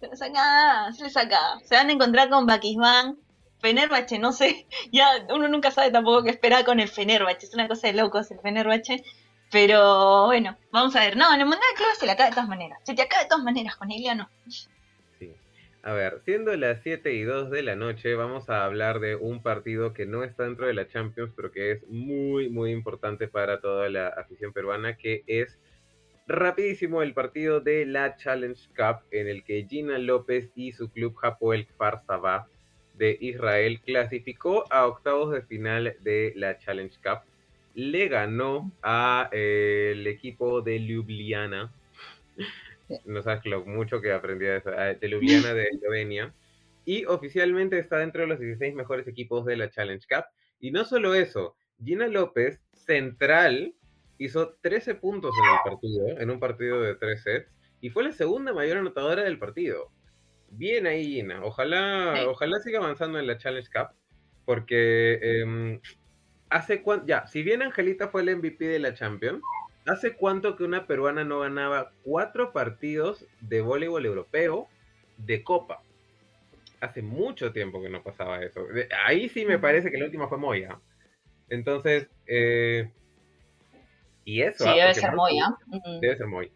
Se 0.00 0.08
les 0.08 0.20
acaba, 0.20 0.92
se 0.92 1.04
les 1.04 1.16
acaba. 1.16 1.60
Se 1.60 1.76
van 1.76 1.88
a 1.88 1.92
encontrar 1.92 2.28
con 2.30 2.46
Bakisman, 2.46 3.16
Fenerbahce, 3.60 4.18
no 4.18 4.32
sé, 4.32 4.66
ya 4.92 5.06
uno 5.28 5.48
nunca 5.48 5.70
sabe 5.70 5.90
tampoco 5.90 6.24
qué 6.24 6.30
esperar 6.30 6.64
con 6.64 6.80
el 6.80 6.88
Fenerbahce, 6.88 7.46
es 7.46 7.54
una 7.54 7.68
cosa 7.68 7.88
de 7.88 7.94
locos 7.94 8.30
el 8.30 8.40
Fenerbahce, 8.40 9.02
pero 9.50 10.26
bueno, 10.26 10.56
vamos 10.70 10.94
a 10.96 11.00
ver, 11.00 11.16
no, 11.16 11.32
en 11.34 11.40
el 11.40 11.46
Mundial 11.46 11.72
Club 11.76 11.88
se 11.98 12.06
le 12.06 12.12
acaba 12.12 12.30
de 12.30 12.34
todas 12.34 12.48
maneras, 12.48 12.78
se 12.84 12.94
te 12.94 13.02
acaba 13.02 13.22
de 13.22 13.28
todas 13.28 13.44
maneras, 13.44 13.76
con 13.76 13.88
no. 13.88 14.28
Sí, 15.18 15.34
a 15.82 15.92
ver, 15.92 16.20
siendo 16.24 16.54
las 16.56 16.82
7 16.82 17.12
y 17.14 17.22
2 17.22 17.50
de 17.50 17.62
la 17.62 17.74
noche, 17.74 18.14
vamos 18.14 18.48
a 18.48 18.64
hablar 18.64 19.00
de 19.00 19.16
un 19.16 19.42
partido 19.42 19.92
que 19.92 20.06
no 20.06 20.22
está 20.22 20.44
dentro 20.44 20.66
de 20.66 20.74
la 20.74 20.88
Champions, 20.88 21.32
pero 21.34 21.50
que 21.50 21.72
es 21.72 21.88
muy, 21.88 22.48
muy 22.48 22.70
importante 22.70 23.28
para 23.28 23.60
toda 23.60 23.88
la 23.88 24.08
afición 24.08 24.52
peruana, 24.52 24.96
que 24.96 25.24
es 25.26 25.58
rapidísimo 26.28 27.02
el 27.02 27.12
partido 27.12 27.60
de 27.60 27.84
la 27.86 28.16
Challenge 28.16 28.60
Cup, 28.76 29.04
en 29.10 29.26
el 29.26 29.42
que 29.42 29.66
Gina 29.68 29.98
López 29.98 30.50
y 30.54 30.72
su 30.72 30.90
club 30.90 31.16
Hapoel 31.22 31.66
Kfar 31.66 32.02
Sabah 32.06 32.46
de 33.00 33.16
Israel 33.18 33.80
clasificó 33.80 34.70
a 34.70 34.86
octavos 34.86 35.32
de 35.32 35.40
final 35.40 35.96
de 36.00 36.34
la 36.36 36.58
Challenge 36.58 36.94
Cup. 37.02 37.20
Le 37.74 38.08
ganó 38.08 38.70
a 38.82 39.30
eh, 39.32 39.92
el 39.94 40.06
equipo 40.06 40.60
de 40.60 40.78
Ljubljana. 40.78 41.72
No 43.04 43.22
sabes 43.22 43.46
lo 43.46 43.64
mucho 43.64 44.00
que 44.00 44.12
aprendí 44.12 44.46
de, 44.46 44.56
eso, 44.56 44.70
de 44.72 45.08
Ljubljana 45.08 45.54
de 45.54 45.68
Eslovenia. 45.68 46.34
Y 46.84 47.04
oficialmente 47.04 47.78
está 47.78 47.98
dentro 47.98 48.22
de 48.22 48.26
los 48.26 48.40
16 48.40 48.74
mejores 48.74 49.06
equipos 49.06 49.46
de 49.46 49.56
la 49.56 49.70
Challenge 49.70 50.04
Cup. 50.08 50.24
Y 50.58 50.72
no 50.72 50.84
solo 50.84 51.14
eso, 51.14 51.54
Gina 51.84 52.08
López, 52.08 52.60
central, 52.74 53.74
hizo 54.18 54.56
13 54.60 54.96
puntos 54.96 55.32
en 55.38 55.52
el 55.52 55.72
partido, 55.72 56.20
en 56.20 56.30
un 56.30 56.40
partido 56.40 56.82
de 56.82 56.96
3 56.96 57.22
sets, 57.22 57.50
y 57.80 57.90
fue 57.90 58.02
la 58.02 58.12
segunda 58.12 58.52
mayor 58.52 58.78
anotadora 58.78 59.22
del 59.22 59.38
partido. 59.38 59.92
Bien 60.50 60.86
ahí, 60.86 61.04
Gina. 61.04 61.44
Ojalá, 61.44 62.26
ojalá 62.28 62.58
siga 62.60 62.80
avanzando 62.80 63.18
en 63.18 63.26
la 63.26 63.38
Challenge 63.38 63.68
Cup, 63.70 63.94
porque 64.44 65.18
em, 65.22 65.80
hace 66.48 66.82
cuánto, 66.82 67.06
ya, 67.06 67.26
si 67.26 67.42
bien 67.42 67.62
Angelita 67.62 68.08
fue 68.08 68.22
el 68.22 68.36
MVP 68.36 68.66
de 68.66 68.80
la 68.80 68.94
Champions, 68.94 69.42
¿hace 69.86 70.16
cuánto 70.16 70.56
que 70.56 70.64
una 70.64 70.86
peruana 70.86 71.24
no 71.24 71.40
ganaba 71.40 71.92
cuatro 72.02 72.52
partidos 72.52 73.26
de 73.40 73.60
voleibol 73.60 74.04
europeo 74.04 74.68
de 75.18 75.44
Copa? 75.44 75.82
Hace 76.80 77.02
mucho 77.02 77.52
tiempo 77.52 77.80
que 77.80 77.90
no 77.90 78.02
pasaba 78.02 78.42
eso. 78.42 78.66
Ahí 79.06 79.28
sí 79.28 79.44
me 79.44 79.58
parece 79.58 79.90
que 79.90 79.98
la 79.98 80.06
última 80.06 80.28
fue 80.28 80.38
Moya. 80.38 80.80
Entonces, 81.48 82.08
eh, 82.26 82.90
y 84.24 84.40
eso. 84.42 84.64
Sí, 84.64 84.70
debe 84.70 84.94
ser 84.94 85.14
Moya. 85.14 85.54
Debe 86.00 86.16
ser 86.16 86.26
Moya 86.26 86.50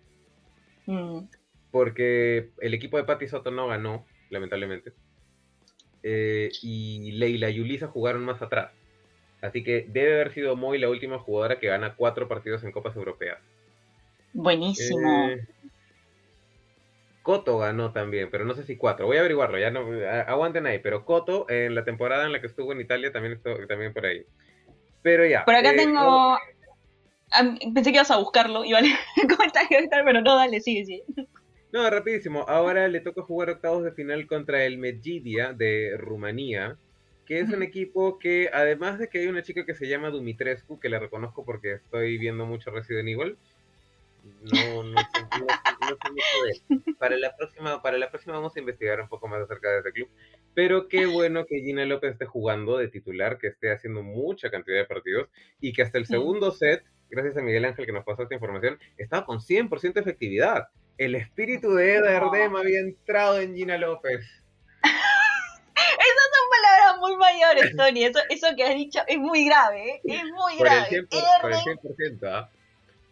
porque 1.75 2.51
el 2.61 2.73
equipo 2.73 2.99
de 2.99 3.03
Patti 3.03 3.27
Soto 3.27 3.51
no 3.51 3.67
ganó, 3.67 4.07
lamentablemente. 4.31 4.93
Eh, 6.05 6.49
y 6.63 7.11
Leila 7.11 7.51
y 7.51 7.59
Ulisa 7.59 7.89
jugaron 7.89 8.25
más 8.25 8.41
atrás. 8.43 8.71
Así 9.43 9.65
que 9.65 9.85
debe 9.89 10.15
haber 10.15 10.33
sido 10.33 10.55
Moy 10.55 10.79
la 10.79 10.89
última 10.89 11.19
jugadora 11.19 11.59
que 11.59 11.67
gana 11.67 11.97
cuatro 11.97 12.29
partidos 12.29 12.63
en 12.63 12.71
Copas 12.71 12.95
Europeas. 12.95 13.41
Buenísimo. 14.35 15.31
Eh, 15.31 15.49
Coto 17.23 17.59
ganó 17.59 17.91
también, 17.91 18.29
pero 18.31 18.45
no 18.45 18.55
sé 18.55 18.63
si 18.63 18.77
cuatro. 18.77 19.07
Voy 19.07 19.17
a 19.17 19.21
averiguarlo, 19.21 19.59
ya 19.59 19.73
no 19.73 19.81
aguanten 20.29 20.69
ahí. 20.69 20.79
Pero 20.79 21.05
Coto, 21.05 21.51
en 21.51 21.75
la 21.75 21.85
temporada 21.85 22.25
en 22.25 22.31
la 22.31 22.41
que 22.41 22.47
estuvo 22.47 22.71
en 22.71 22.83
Italia, 22.83 23.11
también 23.11 23.33
estuvo 23.33 23.67
también 23.67 23.93
por 23.93 24.07
ahí. 24.07 24.25
Pero 25.03 25.27
ya. 25.27 25.45
Por 25.45 25.57
acá 25.57 25.73
eh, 25.73 25.77
tengo. 25.77 26.39
Pensé 27.75 27.91
que 27.91 27.97
ibas 27.97 28.13
a 28.13 28.19
buscarlo 28.19 28.65
y 28.65 28.73
vale 28.73 28.91
comentario, 29.37 29.89
pero 29.91 30.21
no, 30.21 30.37
dale, 30.37 30.61
sigue, 30.61 30.85
sigue. 30.85 31.03
No, 31.75 31.91
rapidísimo. 31.91 32.45
Ahora 32.47 32.87
le 32.87 33.01
toca 33.01 33.23
jugar 33.23 33.51
octavos 33.51 33.83
de 33.83 33.91
final 33.91 34.29
contra 34.29 34.65
el 34.65 34.79
Medgidia 34.79 35.53
de 35.53 35.97
Rumanía, 35.99 36.77
que 37.27 37.41
es 37.41 37.49
un 37.49 37.65
equipo 37.65 38.21
que, 38.21 38.49
además 38.53 39.01
de 39.01 39.09
que 39.09 39.19
hay 39.19 39.27
una 39.27 39.43
chica 39.43 39.67
que 39.67 39.75
se 39.75 39.89
llama 39.89 40.11
Dumitrescu, 40.11 40.79
que 40.79 40.89
la 40.89 41.01
reconozco 41.01 41.45
porque 41.45 41.73
estoy 41.73 42.17
viendo 42.17 42.47
mucho 42.47 42.71
Resident 42.71 43.09
Evil, 43.09 43.37
no, 44.53 44.85
no, 44.85 45.01
sé, 45.01 45.27
mucho 45.33 46.45
de 46.45 46.51
él. 46.53 46.95
Para 46.97 47.17
la, 47.17 47.37
próxima, 47.37 47.83
para 47.83 47.99
la 47.99 48.09
próxima 48.09 48.35
vamos 48.35 48.55
a 48.55 48.61
investigar 48.61 49.01
un 49.01 49.09
poco 49.09 49.27
más 49.27 49.43
acerca 49.43 49.69
de 49.71 49.79
este 49.79 49.91
club. 49.91 50.09
Pero 50.55 50.87
qué 50.87 51.07
bueno 51.07 51.45
que 51.45 51.59
Gina 51.61 51.85
López 51.87 52.13
esté 52.13 52.25
jugando 52.25 52.79
de 52.79 52.87
titular, 52.87 53.37
que 53.37 53.49
esté 53.49 53.73
haciendo 53.73 54.05
mucha 54.05 54.49
cantidad 54.49 54.77
de 54.77 54.85
partidos 54.85 55.29
y 55.61 55.73
que 55.73 55.83
hasta 55.83 55.99
el 55.99 56.07
segundo 56.07 56.53
set, 56.53 56.85
gracias 57.11 57.37
a 57.37 57.43
Miguel 57.43 57.65
Ángel 57.65 57.85
que 57.85 57.93
nos 57.93 58.05
pasó 58.05 58.23
esta 58.23 58.37
información, 58.37 58.79
estaba 58.97 59.27
con 59.27 59.41
100% 59.41 59.99
efectividad 59.99 60.69
el 60.99 61.15
espíritu 61.15 61.75
de 61.75 61.95
Eda 61.95 62.13
Erdem 62.13 62.57
había 62.57 62.81
entrado 62.81 63.41
en 63.41 63.55
Gina 63.55 63.79
López. 63.79 64.21
Esas 64.83 66.29
son 66.33 66.51
palabras 66.51 67.01
muy 67.01 67.17
mayores, 67.17 67.77
Tony. 67.77 68.05
Eso, 68.05 68.21
eso 68.29 68.49
que 68.57 68.65
has 68.65 68.75
dicho 68.75 69.01
es 69.07 69.19
muy 69.19 69.47
grave, 69.47 69.95
¿eh? 69.95 70.01
es 70.05 70.25
muy 70.25 70.57
grave. 70.59 71.07
Por 71.41 71.53
el 71.53 71.59
100%, 71.59 72.29
¿ah? 72.29 72.51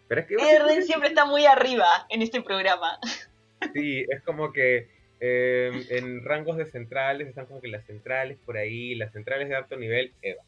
Pero 0.09 0.21
es 0.21 0.27
que 0.27 0.35
Erden 0.35 0.85
siempre 0.85 1.09
está 1.09 1.25
muy 1.25 1.47
arriba 1.47 2.07
en 2.11 2.23
este 2.23 2.43
programa. 2.43 2.99
Sí, 3.75 4.05
es 4.09 4.21
como 4.23 4.53
que 4.53 4.89
em, 5.21 5.85
en 5.89 6.25
rangos 6.25 6.57
de 6.57 6.67
centrales 6.67 7.29
están 7.29 7.47
como 7.47 7.61
que 7.61 7.69
las 7.69 7.87
centrales 7.87 8.37
por 8.45 8.57
ahí, 8.57 8.97
las 8.97 9.13
centrales 9.13 9.49
de 9.49 9.55
alto 9.55 9.77
nivel, 9.77 10.13
Eva. 10.21 10.43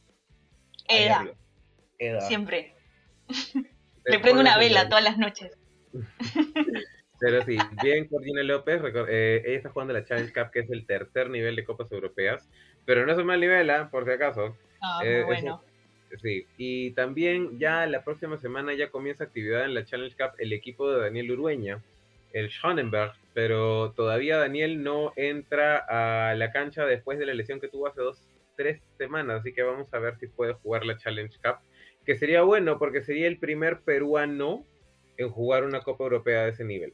Eda. 0.89 1.29
Eda. 1.97 2.21
Siempre. 2.23 2.75
Le 4.05 4.19
prendo 4.19 4.41
una 4.41 4.59
vela 4.59 4.89
todas 4.89 5.05
las 5.05 5.17
noches. 5.17 5.53
Pero 7.21 7.43
sí, 7.43 7.57
bien 7.83 8.07
Corina 8.09 8.43
López, 8.43 8.83
eh, 9.09 9.43
ella 9.45 9.57
está 9.57 9.71
jugando 9.71 9.93
la 9.93 10.05
Challenge 10.05 10.33
Cup, 10.33 10.51
que 10.51 10.61
es 10.61 10.71
el 10.71 10.85
tercer 10.85 11.31
nivel 11.31 11.57
de 11.57 11.65
Copas 11.65 11.91
Europeas, 11.93 12.49
pero 12.85 13.07
no 13.07 13.13
es 13.13 13.19
un 13.19 13.27
mal 13.27 13.41
nivel, 13.41 13.71
¿eh? 13.71 13.87
por 13.91 14.05
si 14.05 14.11
acaso. 14.11 14.57
Ah, 14.81 14.99
muy 15.01 15.09
eh, 15.09 15.23
bueno. 15.25 15.63
Sí, 16.23 16.47
y 16.57 16.93
también 16.93 17.59
ya 17.59 17.87
la 17.87 18.05
próxima 18.05 18.39
semana 18.39 18.75
ya 18.75 18.91
comienza 18.91 19.25
actividad 19.25 19.65
en 19.65 19.75
la 19.75 19.85
Challenge 19.85 20.15
Cup 20.17 20.35
el 20.39 20.53
equipo 20.53 20.91
de 20.91 21.01
Daniel 21.01 21.33
Urueña, 21.33 21.83
el 22.33 22.51
Schonenberg, 22.51 23.13
pero 23.33 23.93
todavía 23.93 24.37
Daniel 24.37 24.83
no 24.83 25.13
entra 25.17 25.79
a 25.79 26.35
la 26.35 26.53
cancha 26.53 26.85
después 26.87 27.19
de 27.19 27.27
la 27.27 27.35
lesión 27.35 27.61
que 27.61 27.69
tuvo 27.69 27.89
hace 27.89 28.01
dos, 28.01 28.29
tres 28.57 28.81
semanas, 28.97 29.41
así 29.41 29.53
que 29.53 29.63
vamos 29.63 29.93
a 29.93 29.99
ver 29.99 30.17
si 30.19 30.27
puede 30.29 30.53
jugar 30.53 30.85
la 30.85 30.97
Challenge 30.97 31.37
Cup, 31.43 31.57
que 32.05 32.17
sería 32.17 32.43
bueno 32.43 32.79
porque 32.79 33.03
sería 33.03 33.27
el 33.27 33.39
primer 33.39 33.81
peruano 33.81 34.65
en 35.17 35.31
jugar 35.31 35.65
una 35.65 35.81
Copa 35.81 36.05
Europea 36.05 36.45
de 36.45 36.51
ese 36.51 36.65
nivel. 36.65 36.93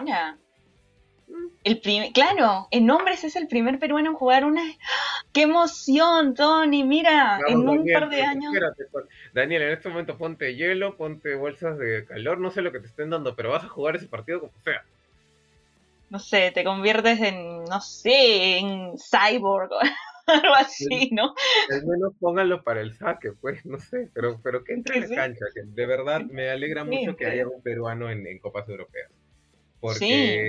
Mira, 0.00 0.38
el 1.64 1.80
primer, 1.80 2.12
claro, 2.12 2.66
en 2.70 2.90
hombres 2.90 3.24
es 3.24 3.36
el 3.36 3.46
primer 3.46 3.78
peruano 3.78 4.10
en 4.10 4.16
jugar 4.16 4.44
una. 4.44 4.62
¡Qué 5.32 5.42
emoción, 5.42 6.34
Tony! 6.34 6.82
Mira, 6.84 7.38
en 7.46 7.68
un 7.68 7.86
par 7.92 8.08
de 8.10 8.22
años. 8.22 8.52
Daniel, 9.32 9.62
en 9.62 9.72
este 9.72 9.88
momento 9.88 10.18
ponte 10.18 10.54
hielo, 10.56 10.96
ponte 10.96 11.34
bolsas 11.36 11.78
de 11.78 12.04
calor, 12.04 12.38
no 12.38 12.50
sé 12.50 12.62
lo 12.62 12.72
que 12.72 12.80
te 12.80 12.86
estén 12.86 13.10
dando, 13.10 13.36
pero 13.36 13.50
vas 13.50 13.64
a 13.64 13.68
jugar 13.68 13.96
ese 13.96 14.08
partido 14.08 14.40
como 14.40 14.52
sea. 14.64 14.82
No 16.10 16.18
sé, 16.18 16.50
te 16.52 16.64
conviertes 16.64 17.20
en, 17.20 17.64
no 17.64 17.80
sé, 17.80 18.58
en 18.58 18.94
cyborg 18.98 19.70
o 19.72 19.78
algo 20.26 20.54
así, 20.54 21.08
¿no? 21.12 21.34
Al 21.70 21.86
menos 21.86 22.12
pónganlo 22.20 22.62
para 22.62 22.80
el 22.82 22.94
saque, 22.94 23.32
pues, 23.40 23.64
no 23.64 23.78
sé, 23.78 24.10
pero, 24.12 24.38
pero 24.42 24.64
que 24.64 24.74
entre 24.74 24.98
en 24.98 25.10
la 25.10 25.16
cancha, 25.16 25.46
que 25.54 25.62
de 25.64 25.86
verdad 25.86 26.20
me 26.22 26.50
alegra 26.50 26.84
mucho 26.84 27.16
que 27.16 27.26
haya 27.26 27.46
un 27.46 27.62
peruano 27.62 28.10
en, 28.10 28.26
en 28.26 28.38
Copas 28.40 28.68
Europeas. 28.68 29.10
Porque 29.82 30.48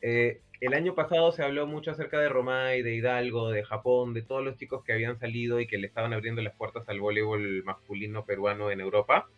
eh, 0.00 0.40
el 0.60 0.74
año 0.74 0.94
pasado 0.94 1.32
se 1.32 1.42
habló 1.42 1.66
mucho 1.66 1.90
acerca 1.90 2.20
de 2.20 2.28
Romay, 2.28 2.82
de 2.82 2.94
Hidalgo, 2.94 3.50
de 3.50 3.64
Japón, 3.64 4.14
de 4.14 4.22
todos 4.22 4.44
los 4.44 4.56
chicos 4.56 4.84
que 4.84 4.92
habían 4.92 5.18
salido 5.18 5.58
y 5.58 5.66
que 5.66 5.76
le 5.76 5.88
estaban 5.88 6.12
abriendo 6.12 6.40
las 6.40 6.54
puertas 6.54 6.88
al 6.88 7.00
voleibol 7.00 7.64
masculino 7.64 8.24
peruano 8.24 8.70
en 8.70 8.80
Europa. 8.80 9.28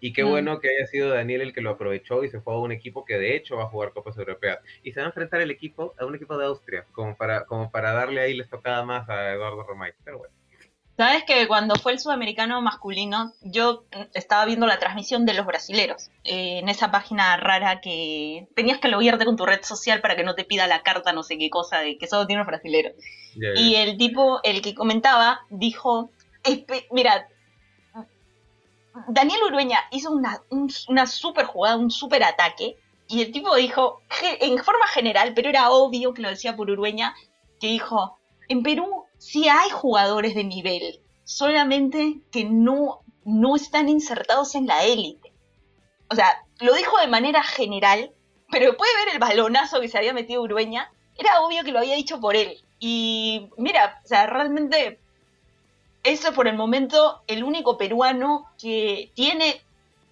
Y 0.00 0.14
qué 0.14 0.24
mm. 0.24 0.28
bueno 0.30 0.60
que 0.60 0.70
haya 0.70 0.86
sido 0.86 1.10
Daniel 1.10 1.42
el 1.42 1.52
que 1.52 1.60
lo 1.60 1.68
aprovechó 1.68 2.24
y 2.24 2.30
se 2.30 2.40
fue 2.40 2.54
a 2.54 2.58
un 2.58 2.72
equipo 2.72 3.04
que 3.04 3.18
de 3.18 3.36
hecho 3.36 3.58
va 3.58 3.64
a 3.64 3.68
jugar 3.68 3.92
Copas 3.92 4.16
Europeas. 4.16 4.60
Y 4.82 4.92
se 4.92 5.00
va 5.00 5.06
a 5.06 5.10
enfrentar 5.10 5.42
el 5.42 5.50
equipo 5.50 5.94
a 5.98 6.06
un 6.06 6.14
equipo 6.14 6.38
de 6.38 6.46
Austria, 6.46 6.86
como 6.92 7.18
para, 7.18 7.44
como 7.44 7.70
para 7.70 7.92
darle 7.92 8.22
ahí 8.22 8.34
la 8.34 8.44
estocada 8.44 8.82
más 8.82 9.06
a 9.10 9.34
Eduardo 9.34 9.62
Romay. 9.62 9.92
Pero 10.04 10.20
bueno. 10.20 10.34
Sabes 10.96 11.24
que 11.24 11.48
cuando 11.48 11.74
fue 11.74 11.92
el 11.92 11.98
sudamericano 11.98 12.62
masculino, 12.62 13.32
yo 13.40 13.84
estaba 14.12 14.44
viendo 14.44 14.66
la 14.66 14.78
transmisión 14.78 15.26
de 15.26 15.34
los 15.34 15.44
brasileros 15.44 16.10
eh, 16.22 16.60
en 16.60 16.68
esa 16.68 16.92
página 16.92 17.36
rara 17.36 17.80
que 17.80 18.46
tenías 18.54 18.78
que 18.78 18.88
loguearte 18.88 19.24
con 19.24 19.36
tu 19.36 19.44
red 19.44 19.62
social 19.64 20.00
para 20.00 20.14
que 20.14 20.22
no 20.22 20.36
te 20.36 20.44
pida 20.44 20.68
la 20.68 20.82
carta, 20.82 21.12
no 21.12 21.24
sé 21.24 21.36
qué 21.36 21.50
cosa, 21.50 21.80
de 21.80 21.98
que 21.98 22.06
solo 22.06 22.26
tiene 22.28 22.40
los 22.40 22.46
brasileros. 22.46 22.92
Y 23.56 23.74
el 23.74 23.98
tipo, 23.98 24.38
el 24.44 24.62
que 24.62 24.74
comentaba, 24.74 25.40
dijo: 25.50 26.10
Mira, 26.92 27.26
Daniel 29.08 29.40
Urueña 29.48 29.80
hizo 29.90 30.12
una, 30.12 30.40
una 30.86 31.06
super 31.06 31.46
jugada, 31.46 31.76
un 31.76 31.90
super 31.90 32.22
ataque. 32.22 32.76
Y 33.08 33.20
el 33.20 33.32
tipo 33.32 33.54
dijo, 33.56 34.00
en 34.40 34.62
forma 34.62 34.86
general, 34.86 35.32
pero 35.34 35.48
era 35.48 35.70
obvio 35.70 36.14
que 36.14 36.22
lo 36.22 36.28
decía 36.28 36.54
por 36.54 36.70
Urueña, 36.70 37.16
que 37.58 37.66
dijo: 37.66 38.16
En 38.48 38.62
Perú 38.62 39.06
sí 39.24 39.48
hay 39.48 39.70
jugadores 39.70 40.34
de 40.34 40.44
nivel, 40.44 41.00
solamente 41.24 42.20
que 42.30 42.44
no, 42.44 43.00
no 43.24 43.56
están 43.56 43.88
insertados 43.88 44.54
en 44.54 44.66
la 44.66 44.84
élite. 44.84 45.32
O 46.10 46.14
sea, 46.14 46.44
lo 46.60 46.74
dijo 46.74 46.98
de 46.98 47.06
manera 47.06 47.42
general, 47.42 48.12
pero 48.50 48.76
puede 48.76 48.94
ver 48.96 49.14
el 49.14 49.18
balonazo 49.18 49.80
que 49.80 49.88
se 49.88 49.96
había 49.96 50.12
metido 50.12 50.42
Urueña, 50.42 50.92
era 51.16 51.40
obvio 51.40 51.64
que 51.64 51.72
lo 51.72 51.78
había 51.78 51.96
dicho 51.96 52.20
por 52.20 52.36
él. 52.36 52.62
Y 52.78 53.48
mira, 53.56 54.02
o 54.04 54.06
sea, 54.06 54.26
realmente 54.26 55.00
eso 56.02 56.34
por 56.34 56.46
el 56.46 56.56
momento 56.56 57.22
el 57.26 57.44
único 57.44 57.78
peruano 57.78 58.50
que 58.60 59.10
tiene, 59.14 59.62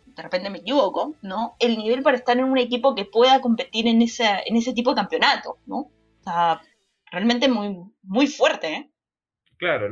de 0.07 0.23
repente 0.23 0.49
me 0.49 0.59
equivoco, 0.59 1.15
¿no? 1.21 1.55
El 1.59 1.77
nivel 1.77 2.03
para 2.03 2.17
estar 2.17 2.39
en 2.39 2.45
un 2.45 2.57
equipo 2.57 2.95
que 2.95 3.05
pueda 3.05 3.43
competir 3.43 3.87
en, 3.87 4.01
en 4.01 4.57
ese 4.57 4.73
tipo 4.73 4.91
de 4.91 4.97
campeonato, 4.97 5.59
¿no? 5.67 5.77
O 5.81 6.25
sea, 6.25 6.63
realmente 7.11 7.47
muy, 7.49 7.77
muy 8.03 8.27
fuerte, 8.27 8.73
¿eh? 8.73 8.92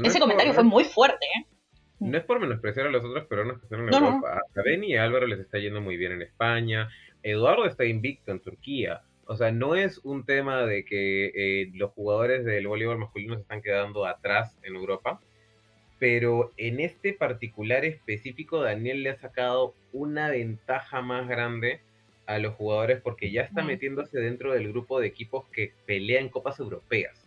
Ese 0.02 0.18
comentario 0.18 0.52
fue 0.52 0.64
muy 0.64 0.84
fuerte, 0.84 1.26
¿eh? 1.26 1.46
No 2.00 2.16
es 2.16 2.24
por 2.24 2.40
menospreciar 2.40 2.86
a 2.86 2.90
los 2.90 3.04
otros 3.04 3.26
peruanos 3.26 3.58
que 3.58 3.64
están 3.66 3.80
en 3.80 3.94
Europa. 3.94 4.40
A 4.56 4.62
Beni 4.62 4.88
y 4.88 4.96
Álvaro 4.96 5.26
les 5.26 5.38
está 5.38 5.58
yendo 5.58 5.80
muy 5.80 5.96
bien 5.96 6.12
en 6.12 6.22
España. 6.22 6.88
Eduardo 7.22 7.66
está 7.66 7.84
invicto 7.84 8.32
en 8.32 8.40
Turquía. 8.40 9.02
O 9.26 9.36
sea, 9.36 9.52
no 9.52 9.76
es 9.76 9.98
un 9.98 10.24
tema 10.24 10.64
de 10.64 10.84
que 10.84 11.26
eh, 11.34 11.70
los 11.74 11.92
jugadores 11.92 12.44
del 12.44 12.66
voleibol 12.66 12.98
masculino 12.98 13.36
se 13.36 13.42
están 13.42 13.62
quedando 13.62 14.06
atrás 14.06 14.56
en 14.62 14.74
Europa, 14.74 15.20
pero 15.98 16.50
en 16.56 16.80
este 16.80 17.12
particular 17.12 17.84
específico, 17.84 18.62
Daniel 18.62 19.02
le 19.02 19.10
ha 19.10 19.16
sacado 19.16 19.74
una 19.92 20.30
ventaja 20.30 21.02
más 21.02 21.28
grande 21.28 21.80
a 22.26 22.38
los 22.38 22.54
jugadores 22.54 23.00
porque 23.02 23.30
ya 23.30 23.42
está 23.42 23.62
metiéndose 23.62 24.18
dentro 24.18 24.52
del 24.52 24.68
grupo 24.68 24.98
de 24.98 25.06
equipos 25.06 25.46
que 25.50 25.74
pelean 25.86 26.28
copas 26.28 26.58
europeas 26.58 27.19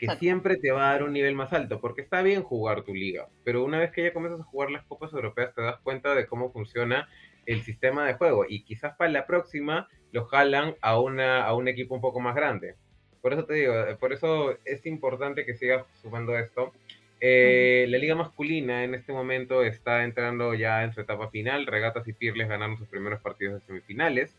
que 0.00 0.16
siempre 0.16 0.56
te 0.56 0.72
va 0.72 0.88
a 0.88 0.92
dar 0.92 1.02
un 1.02 1.12
nivel 1.12 1.34
más 1.34 1.52
alto, 1.52 1.80
porque 1.80 2.00
está 2.00 2.22
bien 2.22 2.42
jugar 2.42 2.82
tu 2.82 2.94
liga, 2.94 3.28
pero 3.44 3.62
una 3.62 3.78
vez 3.78 3.92
que 3.92 4.02
ya 4.02 4.14
comienzas 4.14 4.40
a 4.40 4.44
jugar 4.44 4.70
las 4.70 4.84
copas 4.86 5.12
europeas 5.12 5.54
te 5.54 5.60
das 5.60 5.78
cuenta 5.82 6.14
de 6.14 6.26
cómo 6.26 6.50
funciona 6.50 7.06
el 7.44 7.62
sistema 7.62 8.06
de 8.06 8.14
juego 8.14 8.46
y 8.48 8.62
quizás 8.62 8.96
para 8.96 9.10
la 9.10 9.26
próxima 9.26 9.88
lo 10.12 10.24
jalan 10.24 10.74
a, 10.80 10.98
una, 10.98 11.44
a 11.44 11.54
un 11.54 11.68
equipo 11.68 11.94
un 11.94 12.00
poco 12.00 12.20
más 12.20 12.34
grande. 12.34 12.76
Por 13.20 13.34
eso 13.34 13.44
te 13.44 13.54
digo, 13.54 13.74
eh, 13.74 13.96
por 13.96 14.12
eso 14.12 14.56
es 14.64 14.86
importante 14.86 15.44
que 15.44 15.54
sigas 15.54 15.84
sumando 16.00 16.36
esto. 16.38 16.72
Eh, 17.20 17.84
la 17.88 17.98
liga 17.98 18.14
masculina 18.14 18.82
en 18.82 18.94
este 18.94 19.12
momento 19.12 19.62
está 19.62 20.04
entrando 20.04 20.54
ya 20.54 20.82
en 20.84 20.94
su 20.94 21.02
etapa 21.02 21.28
final. 21.28 21.66
Regatas 21.66 22.08
y 22.08 22.14
Pirles 22.14 22.48
ganaron 22.48 22.78
sus 22.78 22.88
primeros 22.88 23.20
partidos 23.20 23.60
de 23.60 23.66
semifinales. 23.66 24.34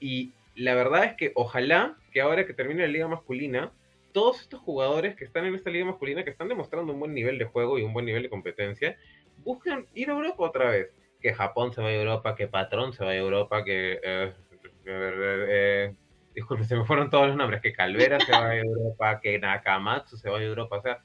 Y 0.00 0.32
la 0.54 0.74
verdad 0.74 1.04
es 1.04 1.14
que 1.14 1.32
ojalá 1.34 1.96
que 2.12 2.20
ahora 2.20 2.46
que 2.46 2.52
termine 2.52 2.82
la 2.82 2.88
liga 2.88 3.08
masculina, 3.08 3.72
todos 4.18 4.40
estos 4.40 4.60
jugadores 4.62 5.14
que 5.14 5.24
están 5.24 5.44
en 5.44 5.54
esta 5.54 5.70
liga 5.70 5.84
masculina, 5.84 6.24
que 6.24 6.30
están 6.30 6.48
demostrando 6.48 6.92
un 6.92 6.98
buen 6.98 7.14
nivel 7.14 7.38
de 7.38 7.44
juego 7.44 7.78
y 7.78 7.84
un 7.84 7.92
buen 7.92 8.04
nivel 8.04 8.24
de 8.24 8.28
competencia, 8.28 8.96
buscan 9.44 9.86
ir 9.94 10.10
a 10.10 10.14
Europa 10.14 10.42
otra 10.42 10.70
vez. 10.70 10.88
Que 11.20 11.32
Japón 11.32 11.72
se 11.72 11.80
vaya 11.80 11.98
a 11.98 12.00
Europa, 12.00 12.34
que 12.34 12.48
Patrón 12.48 12.92
se 12.92 13.04
vaya 13.04 13.20
a 13.20 13.22
Europa, 13.22 13.64
que... 13.64 13.92
Eh, 14.02 14.32
eh, 14.86 15.44
eh, 15.48 15.94
disculpe, 16.34 16.64
se 16.64 16.74
me 16.74 16.84
fueron 16.84 17.10
todos 17.10 17.28
los 17.28 17.36
nombres, 17.36 17.62
que 17.62 17.72
Calvera 17.72 18.18
se 18.18 18.32
vaya 18.32 18.48
a 18.48 18.56
Europa, 18.56 19.20
que 19.20 19.38
Nakamatsu 19.38 20.16
se 20.16 20.28
vaya 20.28 20.46
a 20.46 20.48
Europa, 20.48 20.78
o 20.78 20.82
sea, 20.82 21.00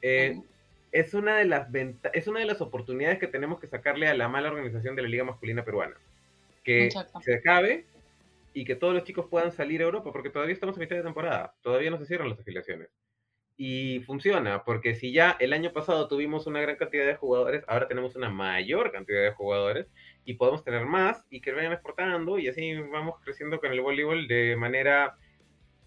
es 0.00 1.12
una 1.12 1.36
de 1.36 1.44
las 1.44 1.68
es 2.14 2.26
una 2.26 2.40
de 2.40 2.46
las 2.46 2.62
oportunidades 2.62 3.18
que 3.18 3.26
tenemos 3.26 3.60
que 3.60 3.66
sacarle 3.66 4.08
a 4.08 4.14
la 4.14 4.28
mala 4.28 4.48
organización 4.48 4.96
de 4.96 5.02
la 5.02 5.08
Liga 5.08 5.24
Masculina 5.24 5.62
Peruana. 5.62 5.96
Que 6.64 6.90
se 7.20 7.34
acabe 7.34 7.84
y 8.56 8.64
que 8.64 8.74
todos 8.74 8.94
los 8.94 9.04
chicos 9.04 9.26
puedan 9.28 9.52
salir 9.52 9.82
a 9.82 9.84
Europa, 9.84 10.10
porque 10.10 10.30
todavía 10.30 10.54
estamos 10.54 10.78
a 10.78 10.80
mitad 10.80 10.96
de 10.96 11.02
temporada, 11.02 11.54
todavía 11.60 11.90
no 11.90 11.98
se 11.98 12.06
cierran 12.06 12.30
las 12.30 12.40
afiliaciones. 12.40 12.88
Y 13.58 14.00
funciona, 14.06 14.64
porque 14.64 14.94
si 14.94 15.12
ya 15.12 15.36
el 15.40 15.52
año 15.52 15.74
pasado 15.74 16.08
tuvimos 16.08 16.46
una 16.46 16.62
gran 16.62 16.76
cantidad 16.76 17.04
de 17.04 17.16
jugadores, 17.16 17.64
ahora 17.68 17.86
tenemos 17.86 18.16
una 18.16 18.30
mayor 18.30 18.92
cantidad 18.92 19.20
de 19.20 19.34
jugadores 19.34 19.88
y 20.24 20.34
podemos 20.34 20.64
tener 20.64 20.86
más 20.86 21.22
y 21.28 21.42
que 21.42 21.52
vayan 21.52 21.74
exportando 21.74 22.38
y 22.38 22.48
así 22.48 22.72
vamos 22.80 23.16
creciendo 23.22 23.60
con 23.60 23.72
el 23.72 23.82
voleibol 23.82 24.26
de 24.26 24.56
manera 24.56 25.18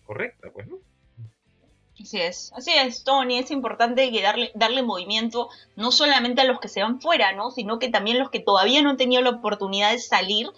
correcta, 0.06 0.52
pues, 0.54 0.68
¿no? 0.68 0.78
Así 2.00 2.22
es, 2.22 2.54
así 2.56 2.72
es, 2.72 3.04
Tony, 3.04 3.40
es 3.40 3.50
importante 3.50 4.12
que 4.12 4.22
darle, 4.22 4.52
darle 4.54 4.84
movimiento 4.84 5.50
no 5.76 5.92
solamente 5.92 6.42
a 6.42 6.46
los 6.46 6.60
que 6.60 6.68
se 6.68 6.84
van 6.84 7.02
fuera, 7.02 7.34
¿no? 7.34 7.50
Sino 7.50 7.80
que 7.80 7.90
también 7.90 8.20
los 8.20 8.30
que 8.30 8.40
todavía 8.40 8.84
no 8.84 8.92
han 8.92 8.98
tenido 8.98 9.24
la 9.24 9.32
oportunidad 9.32 9.92
de 9.92 9.98
salir 9.98 10.50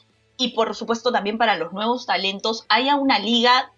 y 0.42 0.50
por 0.50 0.76
supuesto 0.76 1.12
también 1.12 1.38
para 1.38 1.56
los 1.56 1.72
nuevos 1.72 2.08
talentos 2.08 2.66
haya 2.68 2.96
una 2.96 3.20
liga 3.20 3.72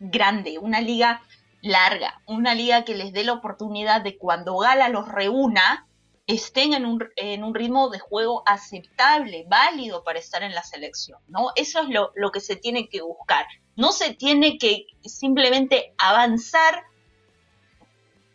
grande, 0.00 0.58
una 0.58 0.80
liga 0.80 1.22
larga, 1.62 2.20
una 2.26 2.54
liga 2.54 2.84
que 2.84 2.96
les 2.96 3.12
dé 3.12 3.22
la 3.22 3.34
oportunidad 3.34 4.00
de 4.00 4.18
cuando 4.18 4.58
Gala 4.58 4.88
los 4.88 5.06
reúna, 5.06 5.86
estén 6.26 6.74
en 6.74 6.86
un, 6.86 7.08
en 7.14 7.44
un 7.44 7.54
ritmo 7.54 7.88
de 7.88 8.00
juego 8.00 8.42
aceptable, 8.46 9.46
válido 9.48 10.02
para 10.02 10.18
estar 10.18 10.42
en 10.42 10.54
la 10.54 10.64
selección, 10.64 11.20
¿no? 11.28 11.52
Eso 11.54 11.82
es 11.82 11.88
lo, 11.88 12.10
lo 12.16 12.32
que 12.32 12.40
se 12.40 12.56
tiene 12.56 12.88
que 12.88 13.00
buscar. 13.00 13.46
No 13.76 13.92
se 13.92 14.12
tiene 14.14 14.58
que 14.58 14.86
simplemente 15.04 15.94
avanzar 15.98 16.82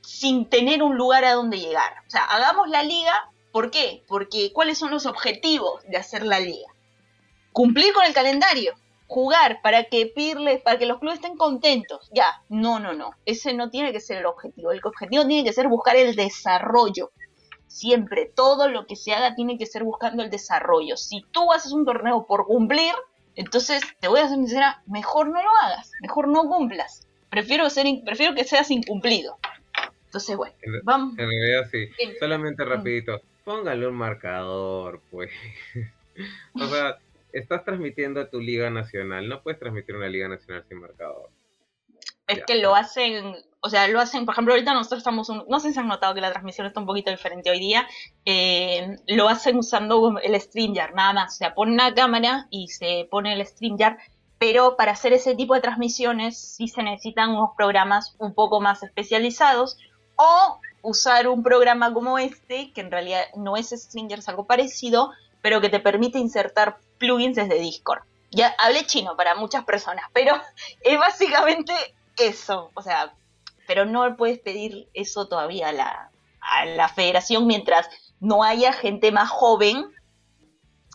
sin 0.01 0.49
tener 0.49 0.81
un 0.83 0.95
lugar 0.95 1.25
a 1.25 1.33
donde 1.33 1.59
llegar. 1.59 1.93
O 2.07 2.09
sea, 2.09 2.23
hagamos 2.23 2.69
la 2.69 2.83
liga, 2.83 3.29
¿por 3.51 3.71
qué? 3.71 4.03
Porque 4.07 4.53
¿cuáles 4.53 4.77
son 4.77 4.89
los 4.89 5.05
objetivos 5.05 5.83
de 5.83 5.97
hacer 5.97 6.25
la 6.25 6.39
liga? 6.39 6.72
Cumplir 7.53 7.93
con 7.93 8.03
el 8.05 8.13
calendario, 8.13 8.73
jugar 9.07 9.59
para 9.61 9.83
que 9.85 10.07
Pirles, 10.07 10.61
para 10.61 10.77
que 10.79 10.85
los 10.85 10.99
clubes 10.99 11.19
estén 11.19 11.37
contentos. 11.37 12.09
Ya, 12.13 12.41
no, 12.49 12.79
no, 12.79 12.93
no. 12.93 13.11
Ese 13.25 13.53
no 13.53 13.69
tiene 13.69 13.91
que 13.93 13.99
ser 13.99 14.17
el 14.17 14.25
objetivo. 14.25 14.71
El 14.71 14.81
objetivo 14.83 15.25
tiene 15.27 15.43
que 15.43 15.53
ser 15.53 15.67
buscar 15.67 15.95
el 15.95 16.15
desarrollo. 16.15 17.11
Siempre, 17.67 18.31
todo 18.35 18.69
lo 18.69 18.85
que 18.85 18.95
se 18.95 19.13
haga 19.13 19.35
tiene 19.35 19.57
que 19.57 19.65
ser 19.65 19.83
buscando 19.83 20.21
el 20.23 20.29
desarrollo. 20.29 20.95
Si 20.97 21.23
tú 21.31 21.51
haces 21.51 21.71
un 21.71 21.85
torneo 21.85 22.25
por 22.27 22.45
cumplir, 22.45 22.93
entonces 23.35 23.81
te 23.99 24.07
voy 24.07 24.19
a 24.19 24.27
ser 24.27 24.37
sincera, 24.37 24.83
mejor 24.85 25.27
no 25.27 25.41
lo 25.41 25.49
hagas, 25.63 25.91
mejor 26.01 26.27
no 26.27 26.43
cumplas. 26.47 27.07
Prefiero, 27.29 27.67
ser, 27.71 27.87
prefiero 28.05 28.35
que 28.35 28.43
seas 28.43 28.69
incumplido. 28.69 29.37
Entonces, 30.05 30.37
bueno, 30.37 30.53
En, 30.61 30.73
vamos. 30.83 31.17
en 31.17 31.27
realidad 31.27 31.67
sí. 31.71 31.87
en- 31.97 32.15
Solamente 32.19 32.63
rapidito, 32.63 33.21
póngale 33.43 33.87
un 33.87 33.95
marcador, 33.95 35.01
pues. 35.09 35.31
o 36.53 36.67
sea, 36.67 36.97
estás 37.33 37.65
transmitiendo 37.65 38.27
tu 38.29 38.39
liga 38.39 38.69
nacional, 38.69 39.27
no 39.27 39.41
puedes 39.43 39.59
transmitir 39.59 39.95
una 39.95 40.07
liga 40.07 40.27
nacional 40.27 40.63
sin 40.69 40.79
marcador. 40.79 41.29
Es 42.27 42.37
Ya. 42.37 42.45
que 42.45 42.55
lo 42.55 42.73
hacen, 42.73 43.35
o 43.59 43.69
sea, 43.69 43.87
lo 43.89 43.99
hacen, 43.99 44.25
por 44.25 44.33
ejemplo, 44.33 44.53
ahorita 44.53 44.73
nosotros 44.73 44.99
estamos, 44.99 45.27
un- 45.29 45.43
no 45.49 45.59
sé 45.59 45.73
si 45.73 45.79
han 45.79 45.87
notado 45.87 46.13
que 46.13 46.21
la 46.21 46.31
transmisión 46.31 46.67
está 46.67 46.79
un 46.79 46.85
poquito 46.85 47.11
diferente 47.11 47.49
hoy 47.49 47.59
día, 47.59 47.85
eh, 48.23 48.95
lo 49.07 49.27
hacen 49.27 49.57
usando 49.57 50.17
el 50.19 50.39
StreamYard, 50.39 50.93
nada 50.95 51.11
más, 51.13 51.33
o 51.33 51.37
sea, 51.37 51.53
pone 51.53 51.73
una 51.73 51.93
cámara 51.93 52.47
y 52.49 52.69
se 52.69 53.07
pone 53.11 53.33
el 53.33 53.45
StreamYard, 53.45 53.97
pero 54.37 54.77
para 54.77 54.93
hacer 54.93 55.11
ese 55.13 55.35
tipo 55.35 55.53
de 55.53 55.61
transmisiones 55.61 56.37
sí 56.37 56.67
se 56.67 56.83
necesitan 56.83 57.31
unos 57.31 57.51
programas 57.57 58.15
un 58.19 58.33
poco 58.33 58.61
más 58.61 58.83
especializados 58.83 59.77
o 60.15 60.59
usar 60.81 61.27
un 61.27 61.43
programa 61.43 61.93
como 61.93 62.19
este, 62.19 62.71
que 62.73 62.81
en 62.81 62.91
realidad 62.91 63.21
no 63.35 63.57
es 63.57 63.69
StreamYard, 63.71 64.19
es 64.19 64.29
algo 64.29 64.45
parecido, 64.45 65.11
pero 65.41 65.59
que 65.61 65.69
te 65.69 65.79
permite 65.81 66.19
insertar 66.19 66.77
plugins 66.97 67.35
desde 67.35 67.59
Discord. 67.59 68.03
Ya 68.31 68.55
hablé 68.57 68.85
chino 68.85 69.15
para 69.15 69.35
muchas 69.35 69.63
personas, 69.63 70.05
pero 70.13 70.33
es 70.81 70.97
básicamente 70.97 71.73
eso, 72.17 72.71
o 72.73 72.81
sea, 72.81 73.13
pero 73.67 73.85
no 73.85 74.15
puedes 74.15 74.39
pedir 74.39 74.87
eso 74.93 75.27
todavía 75.27 75.69
a 75.69 75.71
la, 75.71 76.11
a 76.41 76.65
la 76.65 76.89
federación 76.89 77.47
mientras 77.47 77.89
no 78.19 78.43
haya 78.43 78.73
gente 78.73 79.11
más 79.11 79.29
joven 79.29 79.85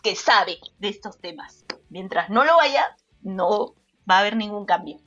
que 0.03 0.15
sabe 0.15 0.59
de 0.79 0.89
estos 0.89 1.19
temas. 1.19 1.65
Mientras 1.89 2.29
no 2.29 2.45
lo 2.45 2.59
haya, 2.59 2.95
no 3.21 3.73
va 4.09 4.17
a 4.17 4.19
haber 4.19 4.35
ningún 4.35 4.65
cambio. 4.65 4.97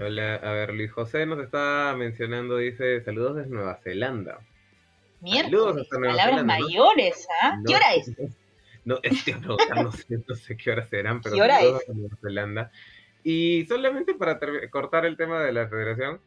Hola, 0.00 0.36
a 0.36 0.52
ver, 0.52 0.74
Luis 0.74 0.92
José 0.92 1.26
nos 1.26 1.40
está 1.40 1.94
mencionando, 1.96 2.56
dice, 2.56 3.02
saludos 3.02 3.36
desde 3.36 3.50
Nueva 3.50 3.80
Zelanda. 3.82 4.38
Nueva 5.20 5.82
palabras 5.90 6.44
mayores, 6.44 7.26
¿ah? 7.42 7.58
¿Qué 7.66 7.74
hora 7.74 7.94
es? 7.94 8.12
No, 8.88 8.94
a 8.94 9.00
preguntar, 9.00 9.84
no 9.84 9.92
sé, 9.92 10.18
no 10.26 10.34
sé 10.34 10.56
qué 10.56 10.70
horas 10.70 10.88
serán, 10.88 11.20
pero 11.20 11.34
¿Qué 11.36 11.42
hora 11.42 11.60
es? 11.60 11.88
Nueva 11.88 12.16
Zelanda. 12.22 12.72
Y 13.22 13.66
solamente 13.66 14.14
para 14.14 14.40
cortar 14.70 15.04
el 15.04 15.18
tema 15.18 15.42
de 15.42 15.52
la 15.52 15.68
federación, 15.68 16.22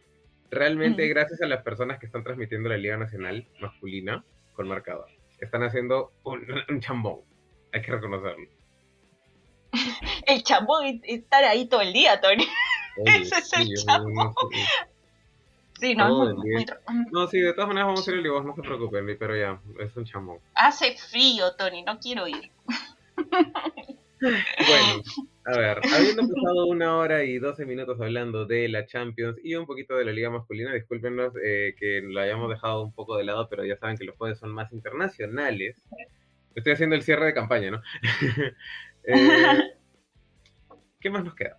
realmente 0.52 1.08
gracias 1.08 1.42
a 1.42 1.48
las 1.48 1.64
personas 1.64 1.98
que 1.98 2.06
están 2.06 2.24
transmitiendo 2.24 2.70
la 2.70 2.78
Liga 2.78 2.98
Nacional 2.98 3.48
masculina 3.60 4.24
con 4.54 4.68
marcador, 4.68 5.08
están 5.40 5.64
haciendo 5.64 6.12
un, 6.22 6.46
un 6.70 6.80
chambón, 6.82 7.22
hay 7.74 7.82
que 7.82 7.94
reconocerlo. 7.94 8.48
El 10.28 10.44
chambón 10.44 10.86
es 10.86 11.02
estar 11.04 11.44
ahí 11.44 11.68
todo 11.68 11.82
el 11.82 11.94
día, 11.94 12.22
Tony. 12.22 12.46
Oye, 12.98 13.18
Ese 13.22 13.40
es 13.40 13.54
el 13.54 13.68
sí, 13.70 13.86
chambón. 13.86 14.36
Sí, 15.82 15.96
no, 15.96 16.08
Todo 16.08 16.30
es 16.30 16.36
muy- 16.36 16.52
muy- 16.54 16.66
No, 17.12 17.26
sí, 17.28 17.40
de 17.40 17.54
todas 17.54 17.68
maneras 17.70 17.88
vamos 17.88 18.08
a 18.08 18.12
ir 18.12 18.18
el 18.20 18.30
vos, 18.30 18.46
no 18.46 18.54
se 18.54 18.62
preocupen, 18.62 19.18
pero 19.18 19.36
ya, 19.36 19.60
es 19.80 19.98
un 19.98 20.06
chambón. 20.06 20.38
Hace 20.54 20.96
frío, 20.96 21.56
Tony, 21.58 21.82
no 21.82 21.98
quiero 22.00 22.28
ir. 22.28 22.52
Bueno, 24.22 25.02
a 25.46 25.58
ver, 25.58 25.80
habiendo 25.96 26.22
pasado 26.22 26.68
una 26.68 26.96
hora 26.96 27.24
y 27.24 27.40
12 27.40 27.66
minutos 27.66 28.00
hablando 28.00 28.46
de 28.46 28.70
la 28.70 28.86
Champions 28.86 29.40
y 29.44 29.56
un 29.56 29.66
poquito 29.66 29.96
de 29.96 30.06
la 30.06 30.12
Liga 30.12 30.30
Masculina, 30.30 30.72
discúlpenos 30.76 31.34
eh, 31.44 31.74
que 31.80 32.02
lo 32.04 32.22
hayamos 32.22 32.48
dejado 32.52 32.84
un 32.84 32.94
poco 32.94 33.18
de 33.18 33.24
lado, 33.24 33.50
pero 33.50 33.66
ya 33.66 33.78
saben 33.78 33.98
que 33.98 34.04
los 34.06 34.16
jueves 34.18 34.38
son 34.38 34.52
más 34.52 34.72
internacionales. 34.74 35.76
Estoy 36.54 36.74
haciendo 36.74 36.96
el 36.96 37.02
cierre 37.02 37.26
de 37.26 37.34
campaña, 37.34 37.72
¿no? 37.72 37.82
Eh, 39.04 39.16
¿Qué 41.00 41.10
más 41.10 41.24
nos 41.24 41.34
queda? 41.34 41.58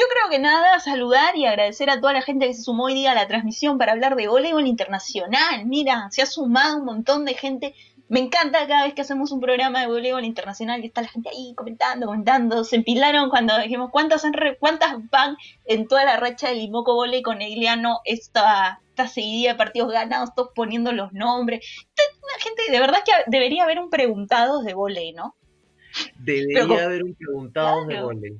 Yo 0.00 0.06
creo 0.08 0.30
que 0.30 0.38
nada, 0.38 0.80
saludar 0.80 1.36
y 1.36 1.44
agradecer 1.44 1.90
a 1.90 2.00
toda 2.00 2.14
la 2.14 2.22
gente 2.22 2.46
que 2.46 2.54
se 2.54 2.62
sumó 2.62 2.84
hoy 2.84 2.94
día 2.94 3.12
a 3.12 3.14
la 3.14 3.26
transmisión 3.28 3.76
para 3.76 3.92
hablar 3.92 4.16
de 4.16 4.28
voleibol 4.28 4.66
internacional. 4.66 5.66
Mira, 5.66 6.08
se 6.10 6.22
ha 6.22 6.26
sumado 6.26 6.78
un 6.78 6.86
montón 6.86 7.26
de 7.26 7.34
gente. 7.34 7.74
Me 8.08 8.18
encanta 8.20 8.66
cada 8.66 8.84
vez 8.84 8.94
que 8.94 9.02
hacemos 9.02 9.30
un 9.30 9.40
programa 9.40 9.80
de 9.82 9.88
voleibol 9.88 10.24
internacional 10.24 10.82
y 10.82 10.86
está 10.86 11.02
la 11.02 11.08
gente 11.08 11.28
ahí 11.28 11.52
comentando, 11.54 12.06
comentando. 12.06 12.64
Se 12.64 12.76
empilaron 12.76 13.28
cuando 13.28 13.58
dijimos 13.58 13.90
cuántas, 13.92 14.24
han 14.24 14.32
re- 14.32 14.56
cuántas 14.58 14.94
van 15.10 15.36
en 15.66 15.86
toda 15.86 16.04
la 16.06 16.16
racha 16.16 16.48
del 16.48 16.60
Imoco 16.60 16.94
Voley 16.94 17.20
con 17.22 17.42
Egliano 17.42 18.00
esta, 18.06 18.80
esta 18.88 19.06
seguidilla 19.06 19.52
de 19.52 19.58
partidos 19.58 19.92
ganados, 19.92 20.34
todos 20.34 20.48
poniendo 20.54 20.92
los 20.92 21.12
nombres. 21.12 21.84
La 21.96 22.42
gente, 22.42 22.62
de 22.72 22.80
verdad 22.80 23.00
que 23.04 23.12
debería 23.26 23.64
haber 23.64 23.78
un 23.78 23.90
preguntados 23.90 24.64
de 24.64 24.72
volei, 24.72 25.12
¿no? 25.12 25.36
Debería 26.16 26.62
Pero- 26.62 26.86
haber 26.86 27.02
un 27.04 27.14
preguntado 27.14 27.84
de 27.86 28.00
volei. 28.02 28.32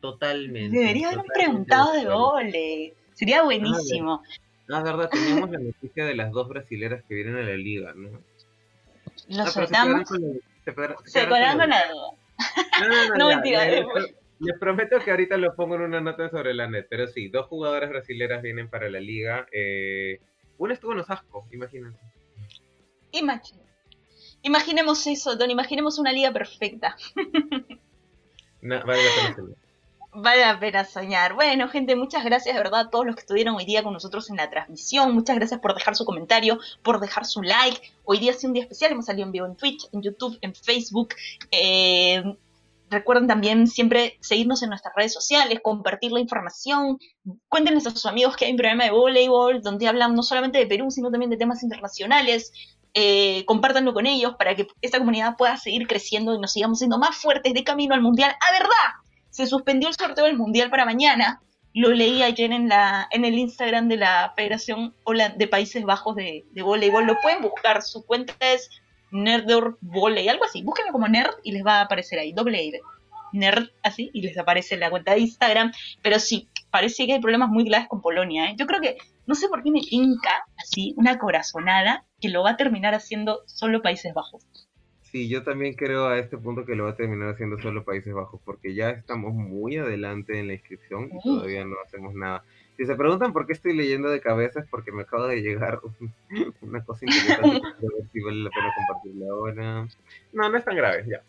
Totalmente. 0.00 0.76
Debería 0.78 1.08
haber 1.08 1.18
totalmente 1.22 1.32
preguntado 1.34 1.92
de 1.92 2.08
volei. 2.08 2.94
Sería 3.14 3.42
buenísimo. 3.42 4.22
Ah, 4.72 4.78
es 4.78 4.84
verdad, 4.84 5.10
teníamos 5.10 5.50
la 5.50 5.58
noticia 5.58 6.04
de 6.06 6.14
las 6.14 6.30
dos 6.32 6.48
brasileras 6.48 7.02
que 7.06 7.14
vienen 7.14 7.36
a 7.36 7.42
la 7.42 7.56
liga, 7.56 7.92
¿no? 7.94 8.08
Lo 9.28 9.42
Ah, 9.42 9.46
se 9.46 9.66
quedaron 9.66 10.04
con 10.04 10.22
la- 10.22 10.28
se 10.64 10.74
quedaron- 10.74 10.96
con 10.96 11.04
duda. 11.56 11.56
No, 12.80 12.88
no, 12.88 13.08
no, 13.08 13.14
No, 13.18 13.30
ya, 13.30 13.36
mentira, 13.36 13.64
les, 13.66 14.58
prometo 14.58 14.98
que 15.00 15.10
ahorita 15.10 15.36
lo 15.36 15.54
pongo 15.54 15.74
en 15.74 15.82
una 15.82 16.00
nota 16.00 16.30
sobre 16.30 16.54
la 16.54 16.66
net, 16.68 16.86
pero 16.88 17.06
sí, 17.08 17.28
dos 17.28 17.46
jugadoras 17.46 17.90
brasileras 17.90 18.40
vienen 18.42 18.70
para 18.70 18.88
la 18.88 19.00
liga. 19.00 19.46
Eh, 19.52 20.18
una 20.56 20.72
estuvo 20.74 20.92
en 20.92 21.00
Osasco, 21.00 21.46
imagínense. 21.52 21.98
Imagine- 23.12 23.60
Imaginemos 24.42 25.06
eso, 25.06 25.36
Don. 25.36 25.50
Imaginemos 25.50 25.98
una 25.98 26.12
liga 26.12 26.32
perfecta. 26.32 26.96
Na- 28.62 28.82
vale 28.84 29.02
la 29.04 29.10
pena 29.16 29.36
soñar. 29.36 29.56
Vale 30.12 30.40
la 30.40 30.58
pena 30.58 30.84
soñar. 30.84 31.34
Bueno, 31.34 31.68
gente, 31.68 31.94
muchas 31.94 32.24
gracias 32.24 32.56
de 32.56 32.60
verdad 32.60 32.80
a 32.80 32.90
todos 32.90 33.06
los 33.06 33.14
que 33.14 33.20
estuvieron 33.20 33.54
hoy 33.54 33.64
día 33.64 33.84
con 33.84 33.92
nosotros 33.92 34.28
en 34.28 34.36
la 34.36 34.50
transmisión. 34.50 35.14
Muchas 35.14 35.36
gracias 35.36 35.60
por 35.60 35.72
dejar 35.72 35.94
su 35.94 36.04
comentario, 36.04 36.58
por 36.82 36.98
dejar 36.98 37.24
su 37.24 37.42
like. 37.42 37.80
Hoy 38.04 38.18
día 38.18 38.32
es 38.32 38.42
un 38.42 38.52
día 38.52 38.64
especial. 38.64 38.90
Hemos 38.90 39.06
salido 39.06 39.26
en 39.26 39.32
vivo 39.32 39.46
en 39.46 39.54
Twitch, 39.54 39.86
en 39.92 40.02
YouTube, 40.02 40.36
en 40.40 40.52
Facebook. 40.52 41.14
Eh, 41.52 42.24
recuerden 42.90 43.28
también 43.28 43.68
siempre 43.68 44.18
seguirnos 44.20 44.64
en 44.64 44.70
nuestras 44.70 44.92
redes 44.96 45.12
sociales, 45.12 45.60
compartir 45.62 46.10
la 46.10 46.18
información. 46.18 46.98
Cuéntenles 47.48 47.86
a 47.86 47.90
sus 47.90 48.04
amigos 48.06 48.36
que 48.36 48.46
hay 48.46 48.50
un 48.50 48.56
programa 48.56 48.84
de 48.84 48.90
voleibol 48.90 49.62
donde 49.62 49.86
hablan 49.86 50.16
no 50.16 50.24
solamente 50.24 50.58
de 50.58 50.66
Perú, 50.66 50.90
sino 50.90 51.12
también 51.12 51.30
de 51.30 51.36
temas 51.36 51.62
internacionales. 51.62 52.52
Eh, 52.94 53.44
compártanlo 53.44 53.94
con 53.94 54.06
ellos 54.06 54.34
para 54.36 54.56
que 54.56 54.66
esta 54.80 54.98
comunidad 54.98 55.36
pueda 55.36 55.56
seguir 55.56 55.86
creciendo 55.86 56.34
y 56.34 56.40
nos 56.40 56.52
sigamos 56.52 56.78
siendo 56.78 56.98
más 56.98 57.16
fuertes 57.16 57.54
de 57.54 57.62
camino 57.62 57.94
al 57.94 58.02
mundial. 58.02 58.34
¡A 58.40 58.50
verdad! 58.50 58.99
Se 59.40 59.46
suspendió 59.46 59.88
el 59.88 59.94
sorteo 59.94 60.26
del 60.26 60.36
mundial 60.36 60.68
para 60.68 60.84
mañana. 60.84 61.40
Lo 61.72 61.90
leí 61.90 62.22
ayer 62.22 62.52
en 62.52 63.24
el 63.24 63.38
Instagram 63.38 63.88
de 63.88 63.96
la 63.96 64.34
Federación 64.36 64.94
de 65.36 65.48
Países 65.48 65.82
Bajos 65.82 66.14
de, 66.14 66.44
de 66.50 66.62
Voleibol. 66.62 67.06
Lo 67.06 67.16
pueden 67.22 67.40
buscar. 67.40 67.80
Su 67.82 68.04
cuenta 68.04 68.34
es 68.40 68.68
Nerdor 69.10 69.78
Volley, 69.80 70.28
algo 70.28 70.44
así. 70.44 70.62
Búsquenlo 70.62 70.92
como 70.92 71.08
Nerd 71.08 71.30
y 71.42 71.52
les 71.52 71.64
va 71.64 71.78
a 71.78 71.82
aparecer 71.82 72.18
ahí. 72.18 72.32
Doble 72.32 72.68
R. 72.68 72.80
Nerd, 73.32 73.68
así, 73.82 74.10
y 74.12 74.20
les 74.20 74.36
aparece 74.36 74.76
la 74.76 74.90
cuenta 74.90 75.14
de 75.14 75.20
Instagram. 75.20 75.72
Pero 76.02 76.18
sí, 76.18 76.50
parece 76.70 77.06
que 77.06 77.14
hay 77.14 77.20
problemas 77.20 77.48
muy 77.48 77.64
graves 77.64 77.88
con 77.88 78.02
Polonia. 78.02 78.50
¿eh? 78.50 78.56
Yo 78.58 78.66
creo 78.66 78.80
que, 78.80 78.98
no 79.26 79.34
sé 79.34 79.48
por 79.48 79.62
qué 79.62 79.70
me 79.70 79.80
tinca 79.80 80.44
así, 80.58 80.92
una 80.98 81.18
corazonada 81.18 82.04
que 82.20 82.28
lo 82.28 82.42
va 82.42 82.50
a 82.50 82.56
terminar 82.56 82.94
haciendo 82.94 83.40
solo 83.46 83.80
Países 83.80 84.12
Bajos. 84.12 84.44
Sí, 85.10 85.28
yo 85.28 85.42
también 85.42 85.74
creo 85.74 86.06
a 86.06 86.18
este 86.18 86.38
punto 86.38 86.64
que 86.64 86.76
lo 86.76 86.84
va 86.84 86.90
a 86.90 86.96
terminar 86.96 87.30
haciendo 87.30 87.60
solo 87.60 87.84
Países 87.84 88.14
Bajos, 88.14 88.40
porque 88.44 88.74
ya 88.74 88.90
estamos 88.90 89.34
muy 89.34 89.76
adelante 89.76 90.38
en 90.38 90.46
la 90.46 90.52
inscripción 90.54 91.10
y 91.12 91.20
todavía 91.20 91.64
no 91.64 91.74
hacemos 91.84 92.14
nada. 92.14 92.44
Si 92.76 92.86
se 92.86 92.94
preguntan 92.94 93.32
por 93.32 93.46
qué 93.46 93.52
estoy 93.52 93.76
leyendo 93.76 94.08
de 94.08 94.20
cabeza 94.20 94.60
es 94.60 94.66
porque 94.70 94.92
me 94.92 95.02
acaba 95.02 95.26
de 95.26 95.42
llegar 95.42 95.80
un- 95.82 96.14
una 96.60 96.84
cosa 96.84 97.04
interesante, 97.04 97.60
si 98.12 98.20
vale 98.20 98.38
la 98.44 98.50
pena 98.50 98.72
compartirla 98.76 99.26
ahora. 99.32 99.88
No, 100.32 100.48
no 100.48 100.56
es 100.56 100.64
tan 100.64 100.76
grave, 100.76 101.04
ya. 101.08 101.22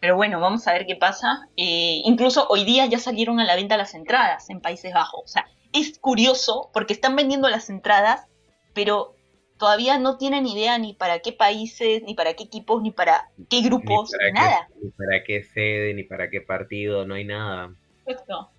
Pero 0.00 0.16
bueno, 0.16 0.38
vamos 0.38 0.68
a 0.68 0.72
ver 0.74 0.84
qué 0.86 0.96
pasa. 0.96 1.48
Eh, 1.56 2.02
incluso 2.04 2.46
hoy 2.48 2.64
día 2.64 2.84
ya 2.86 2.98
salieron 2.98 3.40
a 3.40 3.44
la 3.44 3.56
venta 3.56 3.76
las 3.78 3.94
entradas 3.94 4.50
en 4.50 4.60
Países 4.60 4.92
Bajos. 4.92 5.22
O 5.24 5.28
sea, 5.28 5.46
es 5.72 5.98
curioso 5.98 6.70
porque 6.74 6.92
están 6.92 7.16
vendiendo 7.16 7.48
las 7.48 7.70
entradas, 7.70 8.26
pero 8.74 9.13
todavía 9.64 9.98
no 9.98 10.18
tienen 10.18 10.46
idea 10.46 10.76
ni 10.76 10.92
para 10.92 11.20
qué 11.20 11.32
países, 11.32 12.02
ni 12.02 12.12
para 12.12 12.34
qué 12.34 12.44
equipos, 12.44 12.82
ni 12.82 12.90
para 12.90 13.30
qué 13.48 13.62
grupos, 13.62 14.12
ni 14.12 14.18
para 14.18 14.30
nada. 14.32 14.68
Qué, 14.68 14.74
ni 14.82 14.90
para 14.90 15.24
qué 15.24 15.42
sede, 15.42 15.94
ni 15.94 16.02
para 16.02 16.28
qué 16.28 16.42
partido, 16.42 17.06
no 17.06 17.14
hay 17.14 17.24
nada. 17.24 17.72
Exacto. 18.04 18.50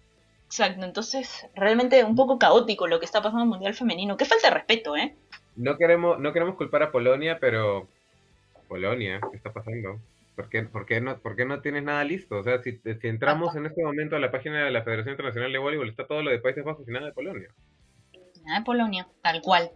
Exacto. 0.47 0.83
Entonces, 0.83 1.47
realmente 1.53 2.03
un 2.03 2.15
poco 2.15 2.39
caótico 2.39 2.87
lo 2.87 2.97
que 2.97 3.05
está 3.05 3.19
pasando 3.19 3.41
en 3.41 3.43
el 3.43 3.49
Mundial 3.49 3.75
Femenino. 3.75 4.17
Qué 4.17 4.25
falta 4.25 4.47
de 4.47 4.55
respeto, 4.55 4.97
¿eh? 4.97 5.13
No 5.55 5.77
queremos, 5.77 6.17
no 6.19 6.33
queremos 6.33 6.55
culpar 6.55 6.81
a 6.81 6.91
Polonia, 6.91 7.37
pero 7.39 7.87
Polonia, 8.67 9.21
¿qué 9.29 9.37
está 9.37 9.53
pasando? 9.53 9.99
¿Por 10.35 10.49
qué, 10.49 10.63
por 10.63 10.87
qué 10.87 11.01
no, 11.01 11.19
por 11.19 11.35
qué 11.35 11.45
no 11.45 11.61
tienes 11.61 11.83
nada 11.83 12.03
listo? 12.03 12.37
O 12.39 12.43
sea, 12.43 12.63
si, 12.63 12.79
si 12.79 13.07
entramos 13.07 13.55
en 13.55 13.67
este 13.67 13.83
momento 13.83 14.15
a 14.15 14.19
la 14.19 14.31
página 14.31 14.65
de 14.65 14.71
la 14.71 14.81
Federación 14.81 15.13
Internacional 15.13 15.51
de 15.51 15.59
Voleibol, 15.59 15.87
está 15.87 16.07
todo 16.07 16.23
lo 16.23 16.31
de 16.31 16.39
Países 16.39 16.63
Bajos 16.63 16.87
y 16.87 16.91
nada 16.91 17.05
de 17.05 17.13
Polonia. 17.13 17.49
Nada 18.43 18.59
de 18.59 18.65
Polonia, 18.65 19.07
tal 19.21 19.43
cual. 19.43 19.69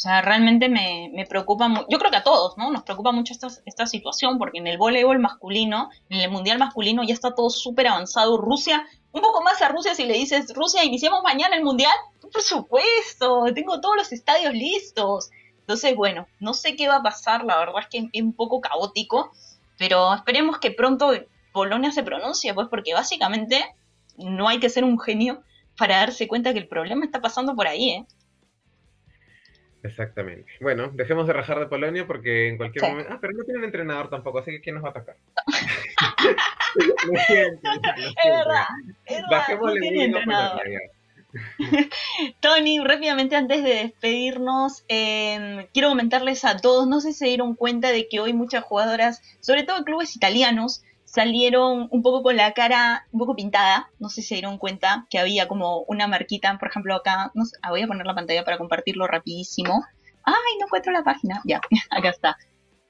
Sea, 0.00 0.22
realmente 0.22 0.70
me, 0.70 1.10
me 1.12 1.26
preocupa 1.26 1.68
mucho. 1.68 1.86
Yo 1.90 1.98
creo 1.98 2.10
que 2.10 2.16
a 2.16 2.22
todos, 2.22 2.56
¿no? 2.56 2.70
Nos 2.70 2.84
preocupa 2.84 3.12
mucho 3.12 3.34
esta, 3.34 3.48
esta 3.66 3.86
situación 3.86 4.38
porque 4.38 4.58
en 4.58 4.66
el 4.66 4.78
voleibol 4.78 5.18
masculino, 5.18 5.90
en 6.08 6.20
el 6.20 6.30
mundial 6.30 6.58
masculino, 6.58 7.02
ya 7.02 7.12
está 7.12 7.34
todo 7.34 7.50
súper 7.50 7.88
avanzado. 7.88 8.38
Rusia, 8.38 8.86
un 9.12 9.20
poco 9.20 9.42
más 9.42 9.60
a 9.60 9.68
Rusia 9.68 9.94
si 9.94 10.06
le 10.06 10.14
dices, 10.14 10.54
Rusia, 10.54 10.84
iniciamos 10.84 11.22
mañana 11.22 11.54
el 11.54 11.64
mundial. 11.64 11.92
Por 12.32 12.40
supuesto, 12.40 13.44
tengo 13.54 13.80
todos 13.82 13.96
los 13.96 14.12
estadios 14.12 14.54
listos. 14.54 15.30
Entonces, 15.60 15.94
bueno, 15.94 16.26
no 16.38 16.54
sé 16.54 16.76
qué 16.76 16.88
va 16.88 16.96
a 16.96 17.02
pasar, 17.02 17.44
la 17.44 17.58
verdad 17.58 17.80
es 17.80 17.88
que 17.88 18.08
es 18.10 18.22
un 18.22 18.32
poco 18.32 18.60
caótico, 18.62 19.30
pero 19.76 20.14
esperemos 20.14 20.58
que 20.58 20.70
pronto 20.70 21.12
Polonia 21.52 21.92
se 21.92 22.02
pronuncie, 22.02 22.54
pues 22.54 22.68
porque 22.68 22.94
básicamente 22.94 23.74
no 24.16 24.48
hay 24.48 24.60
que 24.60 24.70
ser 24.70 24.84
un 24.84 24.98
genio 24.98 25.42
para 25.76 25.98
darse 25.98 26.26
cuenta 26.26 26.52
que 26.52 26.58
el 26.58 26.68
problema 26.68 27.04
está 27.04 27.20
pasando 27.20 27.54
por 27.54 27.66
ahí, 27.66 27.90
¿eh? 27.90 28.06
Exactamente. 29.82 30.52
Bueno, 30.60 30.90
dejemos 30.92 31.26
de 31.26 31.32
rajar 31.32 31.58
de 31.58 31.66
Polonia 31.66 32.06
porque 32.06 32.48
en 32.48 32.56
cualquier 32.58 32.84
momento. 32.84 33.12
Ah, 33.12 33.18
pero 33.20 33.32
no 33.32 33.44
tienen 33.44 33.64
entrenador 33.64 34.10
tampoco, 34.10 34.38
así 34.38 34.50
que 34.50 34.60
¿quién 34.60 34.74
nos 34.74 34.84
va 34.84 34.88
a 34.88 34.90
atacar? 34.90 35.16
lo 36.76 37.20
siento, 37.26 37.70
Es 37.92 38.30
verdad. 38.30 38.66
Es 39.06 39.22
Bajemos 39.30 39.74
no 39.74 40.02
entrenador. 40.02 40.62
Tony, 42.40 42.80
rápidamente 42.80 43.36
antes 43.36 43.62
de 43.62 43.74
despedirnos, 43.74 44.84
em, 44.88 45.66
quiero 45.72 45.88
comentarles 45.88 46.44
a 46.44 46.56
todos, 46.56 46.86
no 46.88 47.00
sé 47.00 47.12
si 47.12 47.18
se 47.20 47.26
dieron 47.26 47.54
cuenta 47.54 47.92
de 47.92 48.08
que 48.08 48.20
hoy 48.20 48.32
muchas 48.32 48.64
jugadoras, 48.64 49.22
sobre 49.40 49.62
todo 49.62 49.84
clubes 49.84 50.16
italianos, 50.16 50.82
salieron 51.10 51.88
un 51.90 52.02
poco 52.02 52.22
con 52.22 52.36
la 52.36 52.52
cara 52.52 53.06
un 53.10 53.18
poco 53.18 53.34
pintada. 53.34 53.90
No 53.98 54.08
sé 54.08 54.22
si 54.22 54.28
se 54.28 54.34
dieron 54.36 54.58
cuenta 54.58 55.06
que 55.10 55.18
había 55.18 55.48
como 55.48 55.80
una 55.88 56.06
marquita, 56.06 56.56
por 56.58 56.68
ejemplo, 56.68 56.94
acá. 56.94 57.32
No 57.34 57.44
ah, 57.62 57.70
voy 57.70 57.82
a 57.82 57.88
poner 57.88 58.06
la 58.06 58.14
pantalla 58.14 58.44
para 58.44 58.58
compartirlo 58.58 59.06
rapidísimo. 59.08 59.84
¡Ay, 60.22 60.58
no 60.58 60.66
encuentro 60.66 60.92
la 60.92 61.02
página! 61.02 61.40
Ya, 61.44 61.60
acá 61.90 62.10
está. 62.10 62.36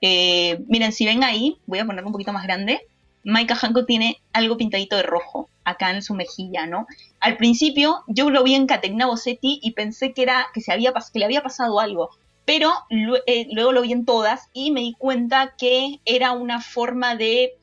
Eh, 0.03 0.63
miren, 0.69 0.93
si 0.93 1.07
ven 1.07 1.25
ahí, 1.25 1.59
voy 1.67 1.79
a 1.79 1.87
ponerlo 1.87 2.09
un 2.09 2.13
poquito 2.13 2.33
más 2.33 2.45
grande. 2.45 2.87
Maika 3.25 3.55
Hanko 3.55 3.87
tiene 3.87 4.21
algo 4.33 4.57
pintadito 4.57 4.97
de 4.97 5.03
rojo 5.03 5.49
acá 5.65 5.91
en 5.91 6.03
su 6.03 6.15
mejilla, 6.15 6.67
¿no? 6.67 6.87
Al 7.21 7.37
principio 7.37 8.03
yo 8.07 8.29
lo 8.31 8.43
vi 8.43 8.55
en 8.55 8.67
Caterina 8.67 9.07
Bossetti 9.07 9.61
y 9.63 9.73
pensé 9.73 10.13
que 10.13 10.23
era 10.23 10.47
que 10.53 10.61
se 10.61 10.73
había 10.73 10.93
que 10.93 11.19
le 11.19 11.25
había 11.27 11.43
pasado 11.43 11.81
algo, 11.81 12.11
pero 12.47 12.73
eh, 13.27 13.47
luego 13.53 13.73
lo 13.73 13.83
vi 13.83 13.93
en 13.93 14.07
todas 14.07 14.49
y 14.55 14.71
me 14.71 14.81
di 14.81 14.95
cuenta 14.95 15.55
que 15.59 16.01
era 16.07 16.33
una 16.33 16.63
forma 16.63 17.15
de 17.15 17.60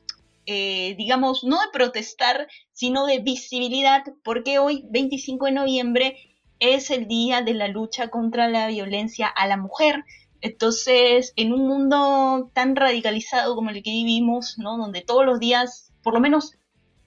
eh, 0.50 0.94
digamos, 0.96 1.44
no 1.44 1.60
de 1.60 1.66
protestar, 1.74 2.48
sino 2.72 3.04
de 3.04 3.18
visibilidad, 3.18 4.02
porque 4.24 4.58
hoy, 4.58 4.82
25 4.88 5.44
de 5.44 5.52
noviembre, 5.52 6.16
es 6.58 6.90
el 6.90 7.06
día 7.06 7.42
de 7.42 7.52
la 7.52 7.68
lucha 7.68 8.08
contra 8.08 8.48
la 8.48 8.66
violencia 8.68 9.26
a 9.26 9.46
la 9.46 9.58
mujer. 9.58 10.04
Entonces, 10.40 11.34
en 11.36 11.52
un 11.52 11.68
mundo 11.68 12.50
tan 12.54 12.76
radicalizado 12.76 13.54
como 13.56 13.68
el 13.68 13.82
que 13.82 13.90
vivimos, 13.90 14.56
¿no? 14.56 14.78
Donde 14.78 15.02
todos 15.02 15.26
los 15.26 15.38
días, 15.38 15.92
por 16.02 16.14
lo 16.14 16.20
menos 16.20 16.54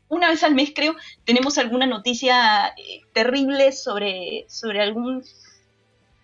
una 0.07 0.29
vez 0.29 0.43
al 0.43 0.53
mes 0.53 0.71
creo, 0.75 0.95
tenemos 1.25 1.57
alguna 1.57 1.87
noticia 1.87 2.67
eh, 2.77 3.01
terrible 3.11 3.71
sobre, 3.71 4.45
sobre 4.49 4.83
algún 4.83 5.23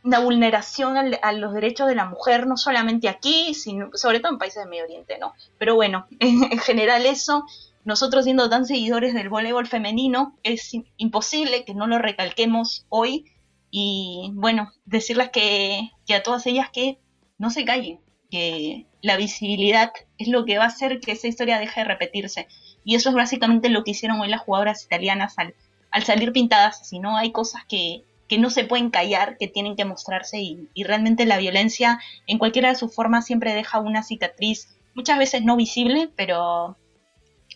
una 0.07 0.19
vulneración 0.19 0.95
a 0.97 1.31
los 1.33 1.53
derechos 1.53 1.85
de 1.87 1.95
la 1.95 2.05
mujer, 2.05 2.47
no 2.47 2.55
solamente 2.55 3.09
aquí, 3.09 3.53
sino 3.53 3.89
sobre 3.93 4.21
todo 4.21 4.31
en 4.31 4.37
países 4.37 4.63
del 4.63 4.69
Medio 4.69 4.85
Oriente, 4.85 5.17
¿no? 5.19 5.33
Pero 5.57 5.75
bueno, 5.75 6.07
en 6.19 6.57
general 6.59 7.05
eso, 7.05 7.43
nosotros 7.83 8.23
siendo 8.23 8.49
tan 8.49 8.65
seguidores 8.65 9.13
del 9.13 9.27
voleibol 9.27 9.67
femenino, 9.67 10.37
es 10.43 10.71
imposible 10.95 11.65
que 11.65 11.73
no 11.73 11.87
lo 11.87 11.99
recalquemos 11.99 12.85
hoy 12.87 13.25
y 13.69 14.31
bueno, 14.33 14.71
decirles 14.85 15.29
que, 15.29 15.91
que 16.05 16.15
a 16.15 16.23
todas 16.23 16.45
ellas 16.47 16.69
que 16.71 16.99
no 17.37 17.49
se 17.49 17.65
callen, 17.65 17.99
que 18.31 18.85
la 19.01 19.17
visibilidad 19.17 19.91
es 20.17 20.29
lo 20.29 20.45
que 20.45 20.57
va 20.57 20.63
a 20.63 20.67
hacer 20.67 21.01
que 21.01 21.11
esa 21.11 21.27
historia 21.27 21.59
deje 21.59 21.81
de 21.81 21.85
repetirse. 21.85 22.47
Y 22.85 22.95
eso 22.95 23.09
es 23.09 23.15
básicamente 23.15 23.67
lo 23.67 23.83
que 23.83 23.91
hicieron 23.91 24.21
hoy 24.21 24.29
las 24.29 24.39
jugadoras 24.39 24.85
italianas 24.85 25.37
al, 25.37 25.53
al 25.91 26.05
salir 26.05 26.31
pintadas. 26.31 26.87
Si 26.87 26.99
no, 26.99 27.17
hay 27.17 27.33
cosas 27.33 27.65
que, 27.67 28.03
que 28.27 28.37
no 28.37 28.49
se 28.49 28.65
pueden 28.65 28.89
callar, 28.89 29.37
que 29.37 29.47
tienen 29.47 29.75
que 29.75 29.85
mostrarse 29.85 30.37
y, 30.39 30.83
realmente 30.83 31.25
la 31.25 31.37
violencia 31.37 31.99
en 32.27 32.37
cualquiera 32.37 32.69
de 32.69 32.75
sus 32.75 32.93
formas 32.93 33.25
siempre 33.25 33.53
deja 33.53 33.79
una 33.79 34.03
cicatriz, 34.03 34.77
muchas 34.93 35.17
veces 35.17 35.43
no 35.43 35.55
visible, 35.55 36.09
pero 36.15 36.77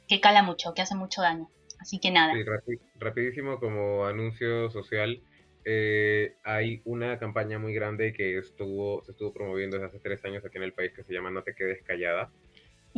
que 0.07 0.19
cala 0.19 0.43
mucho, 0.43 0.73
que 0.73 0.81
hace 0.81 0.95
mucho 0.95 1.21
daño. 1.21 1.49
Así 1.79 1.99
que 1.99 2.11
nada. 2.11 2.33
rapidísimo 2.99 3.59
como 3.59 4.05
anuncio 4.05 4.69
social, 4.69 5.21
eh, 5.65 6.35
hay 6.43 6.81
una 6.85 7.17
campaña 7.19 7.59
muy 7.59 7.73
grande 7.73 8.13
que 8.13 8.37
estuvo, 8.37 9.03
se 9.03 9.11
estuvo 9.11 9.33
promoviendo 9.33 9.77
desde 9.77 9.89
hace 9.89 9.99
tres 9.99 10.23
años 10.25 10.45
aquí 10.45 10.57
en 10.57 10.63
el 10.63 10.73
país 10.73 10.93
que 10.93 11.03
se 11.03 11.13
llama 11.13 11.31
No 11.31 11.43
te 11.43 11.55
quedes 11.55 11.81
callada. 11.83 12.31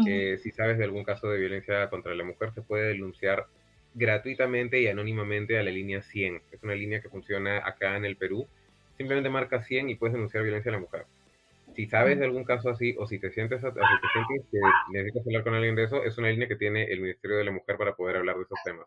Eh, 0.08 0.38
si 0.42 0.52
sabes 0.52 0.78
de 0.78 0.86
algún 0.86 1.04
caso 1.04 1.30
de 1.30 1.40
violencia 1.40 1.90
contra 1.90 2.16
la 2.16 2.24
mujer, 2.24 2.52
se 2.54 2.62
puede 2.62 2.90
denunciar 2.90 3.46
gratuitamente 3.94 4.82
y 4.82 4.88
anónimamente 4.88 5.58
a 5.58 5.64
la 5.64 5.72
línea 5.72 6.02
100. 6.02 6.42
Es 6.52 6.64
una 6.64 6.76
línea 6.76 7.02
que 7.02 7.10
funciona 7.10 7.58
acá 7.66 7.96
en 7.98 8.06
el 8.06 8.18
Perú. 8.18 8.48
Simplemente 8.98 9.30
marca 9.30 9.62
100 9.62 9.90
y 9.90 9.96
puedes 9.96 10.14
denunciar 10.14 10.44
violencia 10.44 10.70
a 10.70 10.74
la 10.74 10.80
mujer. 10.80 11.06
Si 11.76 11.88
sabes 11.88 12.20
de 12.20 12.26
algún 12.26 12.44
caso 12.44 12.70
así 12.70 12.96
o 13.00 13.08
si 13.08 13.20
te 13.20 13.32
sientes, 13.32 13.62
si 13.62 13.68
te 13.68 13.74
sientes 13.74 14.48
que 14.52 14.60
necesitas 14.92 15.26
hablar 15.26 15.44
con 15.44 15.56
alguien 15.56 15.76
de 15.76 15.86
eso, 15.86 16.04
es 16.04 16.18
una 16.18 16.30
línea 16.30 16.48
que 16.48 16.56
tiene 16.56 16.84
el 16.84 17.02
Ministerio 17.02 17.38
de 17.38 17.46
la 17.46 17.52
Mujer 17.52 17.78
para 17.78 17.96
poder 17.96 18.18
hablar 18.18 18.36
de 18.36 18.44
esos 18.44 18.60
temas. 18.64 18.86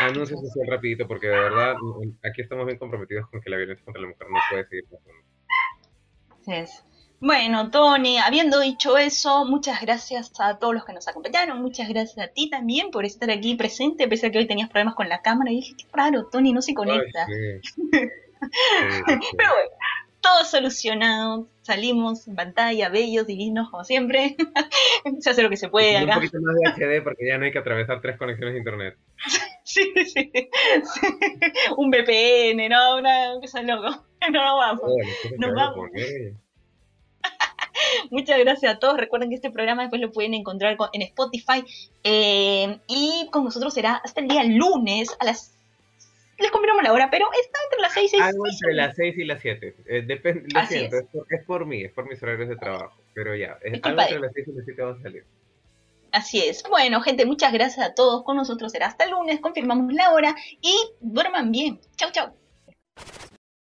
Anuncio 0.00 0.36
social 0.36 0.68
rapidito 0.68 1.08
porque 1.08 1.28
de 1.28 1.36
verdad 1.36 1.76
aquí 2.22 2.42
estamos 2.42 2.66
bien 2.66 2.78
comprometidos 2.78 3.28
con 3.28 3.40
que 3.40 3.50
la 3.50 3.56
violencia 3.56 3.84
contra 3.84 4.02
la 4.02 4.08
mujer 4.08 4.26
no 4.30 4.38
puede 4.50 4.66
seguir 4.68 4.84
pasando. 4.84 5.22
Sí 6.42 6.52
es. 6.52 6.84
Bueno, 7.20 7.70
Tony, 7.70 8.16
habiendo 8.16 8.58
dicho 8.60 8.96
eso, 8.96 9.44
muchas 9.44 9.82
gracias 9.82 10.32
a 10.40 10.58
todos 10.58 10.72
los 10.72 10.86
que 10.86 10.94
nos 10.94 11.06
acompañaron, 11.06 11.60
muchas 11.60 11.86
gracias 11.90 12.26
a 12.26 12.32
ti 12.32 12.48
también 12.48 12.90
por 12.90 13.04
estar 13.04 13.30
aquí 13.30 13.54
presente, 13.56 14.08
pese 14.08 14.28
a 14.28 14.30
que 14.30 14.38
hoy 14.38 14.46
tenías 14.46 14.70
problemas 14.70 14.94
con 14.94 15.08
la 15.10 15.20
cámara 15.20 15.52
y 15.52 15.56
dije, 15.56 15.74
qué 15.76 15.84
raro, 15.92 16.28
Tony 16.32 16.54
no 16.54 16.62
se 16.62 16.72
conecta. 16.72 17.26
Pero 17.86 19.50
bueno, 19.52 19.70
todo 20.22 20.44
solucionado, 20.44 21.46
salimos 21.60 22.26
en 22.26 22.36
pantalla, 22.36 22.88
bellos, 22.88 23.26
divinos, 23.26 23.68
como 23.70 23.84
siempre. 23.84 24.36
se 25.20 25.30
hace 25.30 25.42
lo 25.42 25.50
que 25.50 25.58
se 25.58 25.68
puede 25.68 25.98
acá. 25.98 26.14
Un 26.14 26.22
poquito 26.22 26.38
más 26.40 26.54
de 26.56 26.70
HD 26.70 27.02
porque 27.04 27.26
ya 27.26 27.36
no 27.36 27.44
hay 27.44 27.52
que 27.52 27.58
atravesar 27.58 28.00
tres 28.00 28.16
conexiones 28.16 28.54
de 28.54 28.58
internet. 28.58 28.96
sí, 29.64 29.92
sí, 30.06 30.32
Un 31.76 31.90
VPN, 31.90 32.68
no, 32.70 32.96
una 32.96 33.34
cosa 33.40 33.60
loco. 33.62 34.06
No, 34.22 34.30
no 34.30 34.56
vamos. 34.56 34.92
Nos 35.38 35.54
vamos. 35.54 35.90
Muchas 38.10 38.38
gracias 38.38 38.74
a 38.74 38.78
todos. 38.78 38.96
Recuerden 38.96 39.30
que 39.30 39.36
este 39.36 39.50
programa 39.50 39.82
después 39.82 40.00
lo 40.00 40.12
pueden 40.12 40.34
encontrar 40.34 40.76
en 40.92 41.02
Spotify. 41.02 41.64
Eh, 42.04 42.78
y 42.88 43.28
con 43.30 43.44
nosotros 43.44 43.74
será 43.74 43.94
hasta 43.96 44.20
el 44.20 44.28
día 44.28 44.44
lunes 44.44 45.16
a 45.18 45.24
las 45.24 45.54
les 46.40 46.50
confirmamos 46.50 46.82
la 46.82 46.92
hora, 46.92 47.10
pero 47.10 47.26
está 47.32 47.58
entre 47.64 47.80
las 47.82 47.92
6 47.92 48.04
y 48.04 48.08
7. 48.08 48.24
Algo 48.24 48.46
entre 48.46 48.74
las 48.74 48.96
6 48.96 49.18
y 49.18 49.24
las 49.24 49.42
7. 49.42 49.76
Eh, 49.86 50.02
depende, 50.06 50.48
lo 50.52 50.66
siento, 50.66 50.96
es. 50.96 51.04
Es, 51.28 51.44
por, 51.44 51.66
mí, 51.66 51.82
es 51.82 51.92
por 51.92 52.08
mis 52.08 52.22
horarios 52.22 52.48
de 52.48 52.56
trabajo. 52.56 52.98
Pero 53.14 53.36
ya, 53.36 53.58
es, 53.62 53.78
algo 53.82 54.00
entre 54.00 54.20
las 54.20 54.32
6 54.32 54.48
y 54.48 54.52
las 54.52 54.64
7 54.64 54.82
va 54.82 54.92
a 54.92 55.02
salir. 55.02 55.24
Así 56.12 56.40
es. 56.40 56.64
Bueno, 56.68 57.00
gente, 57.02 57.26
muchas 57.26 57.52
gracias 57.52 57.86
a 57.86 57.94
todos. 57.94 58.24
Con 58.24 58.36
nosotros 58.36 58.72
será 58.72 58.86
hasta 58.86 59.04
el 59.04 59.10
lunes. 59.10 59.40
Confirmamos 59.40 59.92
la 59.92 60.12
hora 60.12 60.34
y 60.60 60.74
duerman 61.00 61.52
bien. 61.52 61.78
Chau, 61.96 62.10
chau. 62.10 62.32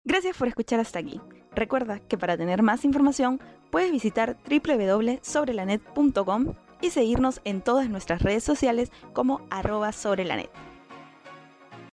Gracias 0.03 0.38
por 0.38 0.48
escuchar 0.48 0.80
hasta 0.80 0.99
aquí. 0.99 1.19
Recuerda 1.53 1.99
que 1.99 2.18
para 2.18 2.38
tener 2.38 2.64
más 2.64 2.86
información 2.86 3.41
puedes 3.69 3.91
visitar 3.91 4.38
www.sobrelanet.com 4.49 6.53
y 6.82 6.91
seguirnos 6.91 7.41
en 7.44 7.61
todas 7.61 7.90
nuestras 7.90 8.22
redes 8.22 8.44
sociales 8.44 8.91
como 9.14 9.41
arroba 9.49 9.91
sobrelanet. 9.91 10.49